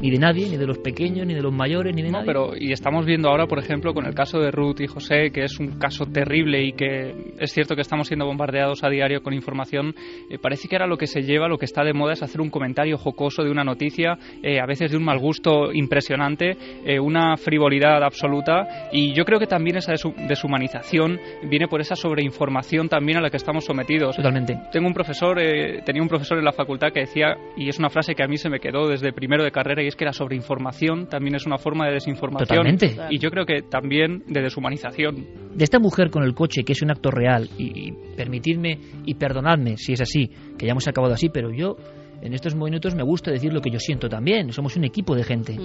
ni 0.00 0.10
de 0.10 0.18
nadie, 0.18 0.48
ni 0.48 0.56
de 0.56 0.66
los 0.66 0.78
pequeños, 0.78 1.26
ni 1.26 1.34
de 1.34 1.42
los 1.42 1.52
mayores, 1.52 1.94
ni 1.94 2.02
de 2.02 2.08
No, 2.10 2.18
nadie. 2.18 2.26
pero 2.26 2.50
y 2.58 2.72
estamos 2.72 3.06
viendo 3.06 3.28
ahora, 3.28 3.46
por 3.46 3.58
ejemplo, 3.58 3.94
con 3.94 4.06
el 4.06 4.14
caso 4.14 4.38
de 4.38 4.50
Ruth 4.50 4.80
y 4.80 4.86
José, 4.86 5.30
que 5.32 5.44
es 5.44 5.58
un 5.58 5.78
caso 5.78 6.04
terrible 6.06 6.62
y 6.62 6.72
que 6.72 7.14
es 7.38 7.52
cierto 7.52 7.74
que 7.74 7.82
estamos 7.82 8.06
siendo 8.08 8.26
bombardeados 8.26 8.84
a 8.84 8.88
diario 8.88 9.22
con 9.22 9.32
información. 9.34 9.94
eh, 10.30 10.38
parece 10.40 10.68
que 10.68 10.76
ahora 10.76 10.86
lo 10.86 10.96
que 10.98 11.06
se 11.06 11.22
lleva, 11.22 11.48
lo 11.48 11.58
que 11.58 11.64
está 11.64 11.82
de 11.84 11.92
moda 11.92 12.12
es 12.12 12.22
hacer 12.22 12.40
un 12.40 12.50
comentario 12.50 12.96
jocoso 12.98 13.42
de 13.42 13.50
una 13.50 13.64
noticia, 13.64 14.18
eh, 14.42 14.60
a 14.60 14.66
veces 14.66 14.90
de 14.90 14.96
un 14.96 15.04
mal 15.04 15.18
gusto 15.18 15.72
impresionante, 15.72 16.56
eh, 16.84 16.98
una 17.00 17.36
frivolidad 17.36 18.02
absoluta. 18.02 18.88
Y 18.92 19.12
yo 19.14 19.24
creo 19.24 19.38
que 19.38 19.46
también 19.46 19.76
esa 19.76 19.92
deshu- 19.92 20.14
deshumanización 20.28 21.18
viene 21.48 21.68
por 21.68 21.80
esa 21.80 21.94
sobreinformación 21.96 22.88
también 22.88 23.18
a 23.18 23.20
la 23.20 23.30
que 23.30 23.36
estamos 23.36 23.64
sometidos. 23.64 24.16
Totalmente. 24.16 24.56
Tengo 24.72 24.86
un 24.88 24.94
profesor, 24.94 25.38
eh, 25.40 25.82
tenía 25.84 26.02
un 26.02 26.08
profesor 26.08 26.38
en 26.38 26.44
la 26.44 26.52
facultad 26.52 26.92
que 26.92 27.00
decía, 27.00 27.36
y 27.56 27.68
es 27.68 27.78
una 27.78 27.88
frase 27.90 28.14
que 28.14 28.22
a 28.22 28.28
mí 28.28 28.36
se 28.36 28.48
me 28.50 28.60
quedó 28.60 28.88
desde 28.88 29.12
primero 29.12 29.44
de 29.44 29.50
carrera, 29.50 29.82
y 29.86 29.88
es 29.88 29.94
que 29.96 30.04
la 30.04 30.12
sobreinformación 30.12 31.06
también 31.06 31.36
es 31.36 31.46
una 31.46 31.58
forma 31.58 31.86
de 31.86 31.92
desinformación. 31.92 32.48
Totalmente. 32.48 32.96
Y 33.10 33.18
yo 33.18 33.30
creo 33.30 33.46
que 33.46 33.62
también 33.62 34.24
de 34.26 34.42
deshumanización. 34.42 35.26
de 35.54 35.64
esta 35.64 35.78
mujer 35.78 36.10
con 36.10 36.24
el 36.24 36.34
coche, 36.34 36.64
que 36.64 36.72
es 36.72 36.82
un 36.82 36.90
acto 36.90 37.10
real, 37.10 37.48
y, 37.56 37.88
y 37.88 37.92
permitidme 38.16 38.78
y 39.04 39.14
perdonadme 39.14 39.76
si 39.76 39.92
es 39.92 40.00
así, 40.00 40.28
que 40.58 40.66
ya 40.66 40.72
hemos 40.72 40.88
acabado 40.88 41.14
así, 41.14 41.28
pero 41.28 41.52
yo 41.52 41.76
en 42.20 42.32
estos 42.34 42.54
minutos 42.54 42.94
me 42.94 43.02
gusta 43.02 43.30
decir 43.30 43.52
lo 43.52 43.60
que 43.60 43.70
yo 43.70 43.78
siento 43.78 44.08
también. 44.08 44.52
Somos 44.52 44.76
un 44.76 44.84
equipo 44.84 45.14
de 45.14 45.22
gente. 45.22 45.56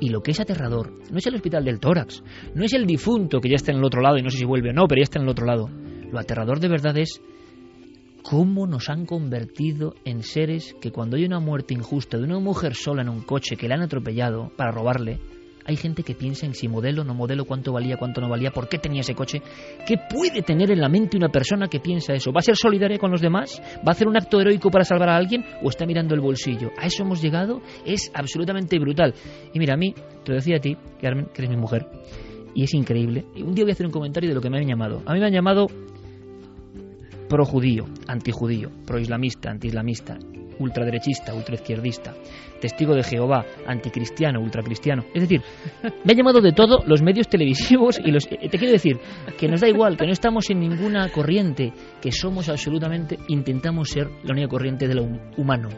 Y 0.00 0.10
lo 0.10 0.20
que 0.20 0.32
es 0.32 0.40
aterrador 0.40 0.92
no 1.10 1.18
es 1.18 1.26
el 1.26 1.34
hospital 1.34 1.64
del 1.64 1.80
tórax, 1.80 2.22
no 2.54 2.64
es 2.64 2.72
el 2.74 2.86
difunto 2.86 3.40
que 3.40 3.48
ya 3.48 3.56
está 3.56 3.72
en 3.72 3.78
el 3.78 3.84
otro 3.84 4.02
lado 4.02 4.18
y 4.18 4.22
no 4.22 4.30
sé 4.30 4.38
si 4.38 4.44
vuelve 4.44 4.70
o 4.70 4.72
no, 4.72 4.86
pero 4.86 5.00
ya 5.00 5.04
está 5.04 5.18
en 5.18 5.24
el 5.24 5.30
otro 5.30 5.46
lado. 5.46 5.70
Lo 6.10 6.18
aterrador 6.18 6.60
de 6.60 6.68
verdad 6.68 6.96
es 6.98 7.22
cómo 8.22 8.66
nos 8.66 8.88
han 8.88 9.06
convertido 9.06 9.94
en 10.04 10.22
seres 10.22 10.74
que 10.80 10.92
cuando 10.92 11.16
hay 11.16 11.24
una 11.24 11.40
muerte 11.40 11.74
injusta 11.74 12.18
de 12.18 12.24
una 12.24 12.38
mujer 12.38 12.74
sola 12.74 13.02
en 13.02 13.08
un 13.08 13.22
coche 13.22 13.56
que 13.56 13.68
le 13.68 13.74
han 13.74 13.82
atropellado 13.82 14.50
para 14.56 14.70
robarle, 14.70 15.20
hay 15.64 15.76
gente 15.76 16.02
que 16.02 16.14
piensa 16.14 16.46
en 16.46 16.54
si 16.54 16.66
modelo, 16.66 17.04
no 17.04 17.14
modelo, 17.14 17.44
cuánto 17.44 17.72
valía, 17.72 17.96
cuánto 17.96 18.20
no 18.20 18.28
valía, 18.28 18.50
por 18.50 18.68
qué 18.68 18.78
tenía 18.78 19.02
ese 19.02 19.14
coche. 19.14 19.40
¿Qué 19.86 19.96
puede 20.10 20.42
tener 20.42 20.72
en 20.72 20.80
la 20.80 20.88
mente 20.88 21.16
una 21.16 21.28
persona 21.28 21.68
que 21.68 21.78
piensa 21.78 22.14
eso? 22.14 22.32
¿Va 22.32 22.40
a 22.40 22.42
ser 22.42 22.56
solidaria 22.56 22.98
con 22.98 23.12
los 23.12 23.20
demás? 23.20 23.62
¿Va 23.78 23.88
a 23.88 23.90
hacer 23.92 24.08
un 24.08 24.16
acto 24.16 24.40
heroico 24.40 24.70
para 24.70 24.84
salvar 24.84 25.10
a 25.10 25.16
alguien? 25.16 25.44
¿O 25.62 25.68
está 25.68 25.86
mirando 25.86 26.14
el 26.14 26.20
bolsillo? 26.20 26.70
¿A 26.78 26.86
eso 26.86 27.04
hemos 27.04 27.22
llegado? 27.22 27.60
Es 27.86 28.10
absolutamente 28.14 28.78
brutal. 28.78 29.14
Y 29.52 29.58
mira, 29.58 29.74
a 29.74 29.76
mí, 29.76 29.94
te 30.24 30.32
lo 30.32 30.34
decía 30.34 30.56
a 30.56 30.60
ti, 30.60 30.76
Carmen, 31.00 31.26
que 31.32 31.42
eres 31.42 31.50
mi 31.50 31.56
mujer, 31.56 31.86
y 32.54 32.64
es 32.64 32.74
increíble. 32.74 33.24
Un 33.36 33.54
día 33.54 33.64
voy 33.64 33.70
a 33.70 33.74
hacer 33.74 33.86
un 33.86 33.92
comentario 33.92 34.28
de 34.28 34.34
lo 34.34 34.40
que 34.40 34.50
me 34.50 34.58
han 34.58 34.66
llamado. 34.66 35.02
A 35.06 35.14
mí 35.14 35.20
me 35.20 35.26
han 35.26 35.32
llamado 35.32 35.68
pro-judío, 37.32 37.86
anti-judío, 38.08 38.70
pro-islamista, 38.86 39.50
anti-islamista, 39.50 40.18
ultraderechista, 40.58 41.32
ultraizquierdista, 41.32 42.12
testigo 42.60 42.94
de 42.94 43.02
Jehová, 43.02 43.46
anticristiano, 43.66 44.38
ultracristiano. 44.38 45.06
Es 45.14 45.22
decir, 45.22 45.40
me 46.04 46.12
han 46.12 46.18
llamado 46.18 46.42
de 46.42 46.52
todo 46.52 46.82
los 46.86 47.00
medios 47.00 47.28
televisivos 47.28 47.98
y 48.04 48.10
los... 48.10 48.26
eh, 48.26 48.50
Te 48.50 48.58
quiero 48.58 48.72
decir 48.72 48.98
que 49.38 49.48
nos 49.48 49.62
da 49.62 49.68
igual, 49.68 49.96
que 49.96 50.04
no 50.04 50.12
estamos 50.12 50.50
en 50.50 50.60
ninguna 50.60 51.08
corriente, 51.08 51.72
que 52.02 52.12
somos 52.12 52.50
absolutamente, 52.50 53.18
intentamos 53.28 53.88
ser 53.88 54.10
la 54.24 54.32
única 54.32 54.48
corriente 54.48 54.86
de 54.86 54.94
lo 54.94 55.04
hum- 55.04 55.20
humano. 55.38 55.70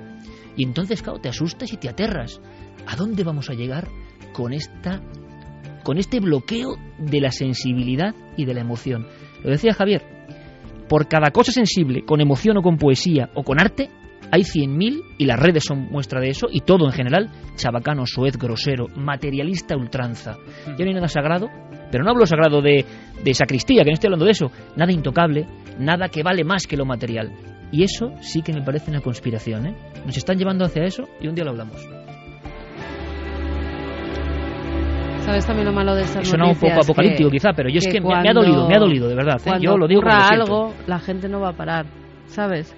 Y 0.56 0.64
entonces, 0.64 1.02
claro, 1.02 1.20
te 1.20 1.28
asustas 1.28 1.72
y 1.72 1.76
te 1.76 1.88
aterras. 1.88 2.40
¿A 2.88 2.96
dónde 2.96 3.22
vamos 3.22 3.48
a 3.48 3.54
llegar 3.54 3.86
con 4.32 4.52
esta 4.52 5.00
con 5.84 5.98
este 5.98 6.18
bloqueo 6.18 6.76
de 6.98 7.20
la 7.20 7.30
sensibilidad 7.30 8.12
y 8.36 8.44
de 8.44 8.54
la 8.54 8.60
emoción? 8.62 9.06
Lo 9.44 9.50
decía 9.50 9.72
Javier, 9.72 10.02
por 10.94 11.08
cada 11.08 11.32
cosa 11.32 11.50
sensible, 11.50 12.04
con 12.04 12.20
emoción 12.20 12.56
o 12.56 12.62
con 12.62 12.76
poesía 12.76 13.28
o 13.34 13.42
con 13.42 13.60
arte, 13.60 13.90
hay 14.30 14.42
100.000 14.42 15.16
y 15.18 15.24
las 15.24 15.40
redes 15.40 15.64
son 15.66 15.90
muestra 15.90 16.20
de 16.20 16.28
eso 16.28 16.46
y 16.48 16.60
todo 16.60 16.86
en 16.86 16.92
general, 16.92 17.32
chabacano, 17.56 18.06
soez, 18.06 18.36
grosero, 18.36 18.86
materialista 18.94 19.76
ultranza. 19.76 20.36
Ya 20.78 20.84
no 20.84 20.90
hay 20.90 20.94
nada 20.94 21.08
sagrado, 21.08 21.48
pero 21.90 22.04
no 22.04 22.10
hablo 22.12 22.26
sagrado 22.26 22.62
de, 22.62 22.84
de 23.24 23.34
sacristía, 23.34 23.82
que 23.82 23.90
no 23.90 23.94
estoy 23.94 24.06
hablando 24.06 24.26
de 24.26 24.30
eso, 24.30 24.52
nada 24.76 24.92
intocable, 24.92 25.48
nada 25.80 26.08
que 26.10 26.22
vale 26.22 26.44
más 26.44 26.64
que 26.64 26.76
lo 26.76 26.84
material. 26.84 27.32
Y 27.72 27.82
eso 27.82 28.12
sí 28.20 28.42
que 28.42 28.52
me 28.52 28.62
parece 28.62 28.92
una 28.92 29.00
conspiración, 29.00 29.66
¿eh? 29.66 29.74
Nos 30.06 30.16
están 30.16 30.38
llevando 30.38 30.64
hacia 30.64 30.84
eso 30.84 31.08
y 31.20 31.26
un 31.26 31.34
día 31.34 31.42
lo 31.42 31.50
hablamos. 31.50 32.03
¿Sabes 35.24 35.46
también 35.46 35.66
lo 35.66 35.72
malo 35.72 35.94
de 35.94 36.02
estas 36.02 36.28
Suena 36.28 36.46
un 36.46 36.54
poco 36.54 36.80
apocalíptico 36.82 37.30
quizá, 37.30 37.52
pero 37.54 37.70
yo 37.70 37.78
es 37.78 37.86
que 37.88 38.00
me- 38.00 38.08
me 38.08 38.14
ha 38.14 38.20
cuando- 38.22 38.42
dolido, 38.42 38.68
me 38.68 38.74
ha 38.76 38.78
dolido, 38.78 39.08
de 39.08 39.14
verdad, 39.14 39.36
¿eh? 39.38 39.42
Cuando 39.44 39.62
Yo 39.64 39.76
lo 39.78 39.86
digo 39.88 40.00
ocurra 40.00 40.18
como 40.28 40.36
lo 40.36 40.42
algo, 40.42 40.74
la 40.86 40.98
gente 40.98 41.28
no 41.28 41.40
va 41.40 41.48
a 41.50 41.52
parar, 41.54 41.86
¿sabes? 42.26 42.74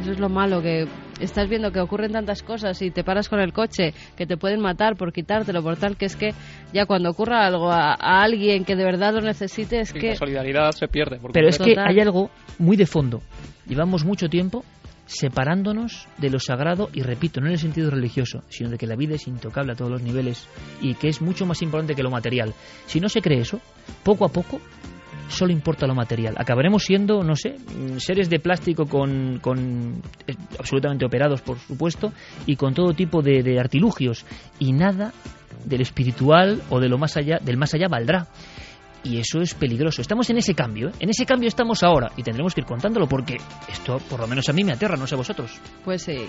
Eso 0.00 0.10
es 0.12 0.18
lo 0.18 0.28
malo, 0.28 0.60
que 0.62 0.86
estás 1.20 1.48
viendo 1.48 1.70
que 1.70 1.80
ocurren 1.80 2.10
tantas 2.10 2.42
cosas 2.42 2.80
y 2.82 2.90
te 2.90 3.04
paras 3.04 3.28
con 3.28 3.38
el 3.38 3.52
coche, 3.52 3.92
que 4.16 4.26
te 4.26 4.36
pueden 4.36 4.60
matar 4.60 4.96
por 4.96 5.12
quitártelo, 5.12 5.62
por 5.62 5.76
tal, 5.76 5.96
que 5.96 6.06
es 6.06 6.16
que 6.16 6.32
ya 6.72 6.86
cuando 6.86 7.10
ocurra 7.10 7.46
algo 7.46 7.70
a, 7.70 7.92
a 7.92 8.22
alguien 8.22 8.64
que 8.64 8.74
de 8.76 8.84
verdad 8.84 9.12
lo 9.14 9.20
necesite, 9.20 9.80
es 9.80 9.94
Y 9.94 9.98
que... 10.00 10.08
la 10.10 10.16
solidaridad 10.16 10.72
se 10.72 10.88
pierde. 10.88 11.18
por 11.18 11.32
Pero 11.32 11.48
es 11.48 11.58
que 11.58 11.74
completo. 11.74 11.82
hay 11.88 12.00
algo 12.00 12.30
muy 12.58 12.76
de 12.76 12.86
fondo. 12.86 13.20
Llevamos 13.68 14.04
mucho 14.04 14.28
tiempo 14.28 14.64
separándonos 15.06 16.08
de 16.18 16.30
lo 16.30 16.38
sagrado 16.38 16.88
y 16.92 17.02
repito, 17.02 17.40
no 17.40 17.46
en 17.46 17.52
el 17.52 17.58
sentido 17.58 17.90
religioso, 17.90 18.42
sino 18.48 18.70
de 18.70 18.78
que 18.78 18.86
la 18.86 18.96
vida 18.96 19.14
es 19.14 19.26
intocable 19.26 19.72
a 19.72 19.76
todos 19.76 19.90
los 19.90 20.02
niveles 20.02 20.48
y 20.80 20.94
que 20.94 21.08
es 21.08 21.20
mucho 21.20 21.46
más 21.46 21.62
importante 21.62 21.94
que 21.94 22.02
lo 22.02 22.10
material. 22.10 22.54
Si 22.86 23.00
no 23.00 23.08
se 23.08 23.20
cree 23.20 23.40
eso, 23.40 23.60
poco 24.02 24.24
a 24.24 24.28
poco 24.28 24.60
solo 25.28 25.52
importa 25.52 25.86
lo 25.86 25.94
material. 25.94 26.34
Acabaremos 26.36 26.84
siendo, 26.84 27.22
no 27.22 27.36
sé, 27.36 27.56
seres 27.98 28.28
de 28.30 28.40
plástico 28.40 28.86
con, 28.86 29.38
con 29.40 30.02
eh, 30.26 30.34
absolutamente 30.58 31.04
operados, 31.04 31.42
por 31.42 31.58
supuesto, 31.58 32.12
y 32.46 32.56
con 32.56 32.74
todo 32.74 32.92
tipo 32.92 33.22
de, 33.22 33.42
de 33.42 33.58
artilugios. 33.58 34.24
Y 34.58 34.72
nada 34.72 35.12
del 35.64 35.80
espiritual 35.80 36.62
o 36.70 36.80
de 36.80 36.88
lo 36.88 36.98
más 36.98 37.16
allá, 37.16 37.38
del 37.42 37.56
más 37.56 37.74
allá 37.74 37.88
valdrá. 37.88 38.26
Y 39.04 39.18
eso 39.18 39.40
es 39.40 39.54
peligroso. 39.54 40.00
Estamos 40.00 40.28
en 40.30 40.38
ese 40.38 40.54
cambio, 40.54 40.88
¿eh? 40.88 40.92
en 40.98 41.10
ese 41.10 41.26
cambio 41.26 41.48
estamos 41.48 41.82
ahora 41.82 42.10
y 42.16 42.22
tendremos 42.22 42.54
que 42.54 42.62
ir 42.62 42.66
contándolo 42.66 43.06
porque 43.06 43.36
esto, 43.68 43.98
por 43.98 44.18
lo 44.18 44.26
menos 44.26 44.48
a 44.48 44.52
mí, 44.52 44.64
me 44.64 44.72
aterra, 44.72 44.96
no 44.96 45.06
sé 45.06 45.14
a 45.14 45.18
vosotros. 45.18 45.60
Pues 45.84 46.02
sí. 46.02 46.26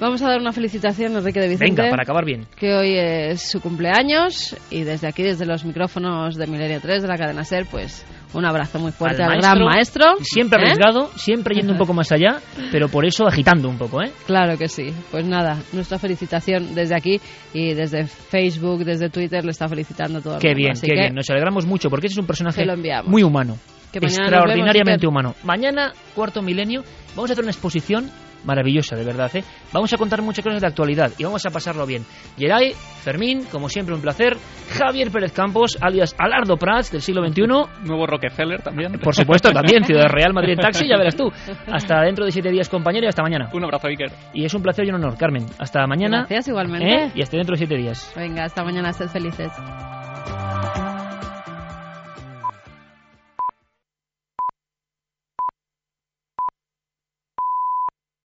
Vamos 0.00 0.20
a 0.22 0.28
dar 0.28 0.40
una 0.40 0.52
felicitación 0.52 1.14
a 1.14 1.18
Enrique 1.20 1.40
de 1.40 1.48
Vicente. 1.48 1.82
Venga, 1.82 1.90
para 1.90 2.02
acabar 2.02 2.24
bien. 2.24 2.46
Que 2.56 2.74
hoy 2.74 2.94
es 2.98 3.42
su 3.42 3.60
cumpleaños 3.60 4.56
y 4.70 4.82
desde 4.82 5.06
aquí, 5.06 5.22
desde 5.22 5.46
los 5.46 5.64
micrófonos 5.64 6.36
de 6.36 6.46
Milenio 6.46 6.80
3 6.80 7.02
de 7.02 7.08
la 7.08 7.16
cadena 7.16 7.44
SER, 7.44 7.66
pues 7.70 8.04
un 8.34 8.44
abrazo 8.44 8.80
muy 8.80 8.90
fuerte 8.90 9.22
al, 9.22 9.38
gran 9.38 9.62
maestro. 9.62 10.16
Siempre 10.20 10.58
¿eh? 10.58 10.62
arriesgado, 10.64 11.08
siempre 11.16 11.54
yendo 11.54 11.72
un 11.72 11.78
poco 11.78 11.94
más 11.94 12.10
allá, 12.10 12.40
pero 12.72 12.88
por 12.88 13.06
eso 13.06 13.26
agitando 13.26 13.68
un 13.68 13.78
poco, 13.78 14.02
¿eh? 14.02 14.10
Claro 14.26 14.58
que 14.58 14.68
sí. 14.68 14.92
Pues 15.10 15.24
nada, 15.24 15.58
nuestra 15.72 15.98
felicitación 15.98 16.74
desde 16.74 16.96
aquí 16.96 17.20
y 17.52 17.74
desde 17.74 18.06
Facebook, 18.06 18.84
desde 18.84 19.08
Twitter, 19.10 19.44
le 19.44 19.52
está 19.52 19.68
felicitando 19.68 20.20
todo 20.20 20.34
el 20.34 20.40
Qué 20.40 20.48
mundo. 20.48 20.58
bien, 20.58 20.72
Así 20.72 20.86
qué 20.86 20.94
que 20.94 21.00
bien. 21.00 21.14
Nos 21.14 21.30
alegramos 21.30 21.66
mucho 21.66 21.88
porque 21.88 22.08
ese 22.08 22.14
es 22.14 22.18
un 22.18 22.26
personaje 22.26 22.64
muy 23.06 23.22
humano. 23.22 23.56
Que 23.92 24.00
extraordinariamente 24.00 25.06
vemos, 25.06 25.12
humano. 25.12 25.34
Mañana, 25.44 25.92
cuarto 26.16 26.42
milenio, 26.42 26.82
vamos 27.14 27.30
a 27.30 27.34
hacer 27.34 27.44
una 27.44 27.52
exposición 27.52 28.10
maravillosa, 28.44 28.96
de 28.96 29.04
verdad. 29.04 29.30
¿eh? 29.34 29.44
Vamos 29.72 29.92
a 29.92 29.96
contar 29.96 30.22
muchas 30.22 30.44
cosas 30.44 30.60
de 30.60 30.66
actualidad 30.66 31.12
y 31.18 31.24
vamos 31.24 31.44
a 31.46 31.50
pasarlo 31.50 31.86
bien. 31.86 32.04
Geray, 32.38 32.72
Fermín, 33.02 33.44
como 33.50 33.68
siempre, 33.68 33.94
un 33.94 34.00
placer. 34.00 34.36
Javier 34.78 35.10
Pérez 35.10 35.32
Campos, 35.32 35.76
alias 35.80 36.14
Alardo 36.18 36.56
Prats, 36.56 36.90
del 36.90 37.02
siglo 37.02 37.26
XXI. 37.26 37.42
Nuevo 37.84 38.06
Rockefeller 38.06 38.62
también. 38.62 38.92
Por 38.98 39.14
supuesto, 39.14 39.50
también, 39.52 39.84
Ciudad 39.84 40.08
Real 40.08 40.32
Madrid 40.32 40.58
Taxi, 40.60 40.88
ya 40.88 40.96
verás 40.96 41.16
tú. 41.16 41.30
Hasta 41.70 42.02
dentro 42.02 42.24
de 42.24 42.30
siete 42.30 42.50
días, 42.50 42.68
compañero, 42.68 43.04
y 43.04 43.08
hasta 43.08 43.22
mañana. 43.22 43.48
Un 43.52 43.64
abrazo, 43.64 43.88
Iker. 43.88 44.10
Y 44.32 44.44
es 44.44 44.54
un 44.54 44.62
placer 44.62 44.86
y 44.86 44.88
un 44.90 44.96
honor, 44.96 45.16
Carmen. 45.16 45.46
Hasta 45.58 45.86
mañana. 45.86 46.26
Gracias, 46.28 46.48
igualmente. 46.48 46.88
¿eh? 46.88 47.12
Y 47.14 47.22
hasta 47.22 47.36
dentro 47.36 47.54
de 47.54 47.58
siete 47.58 47.76
días. 47.76 48.12
Venga, 48.16 48.44
hasta 48.44 48.64
mañana, 48.64 48.92
sed 48.92 49.08
felices. 49.08 49.52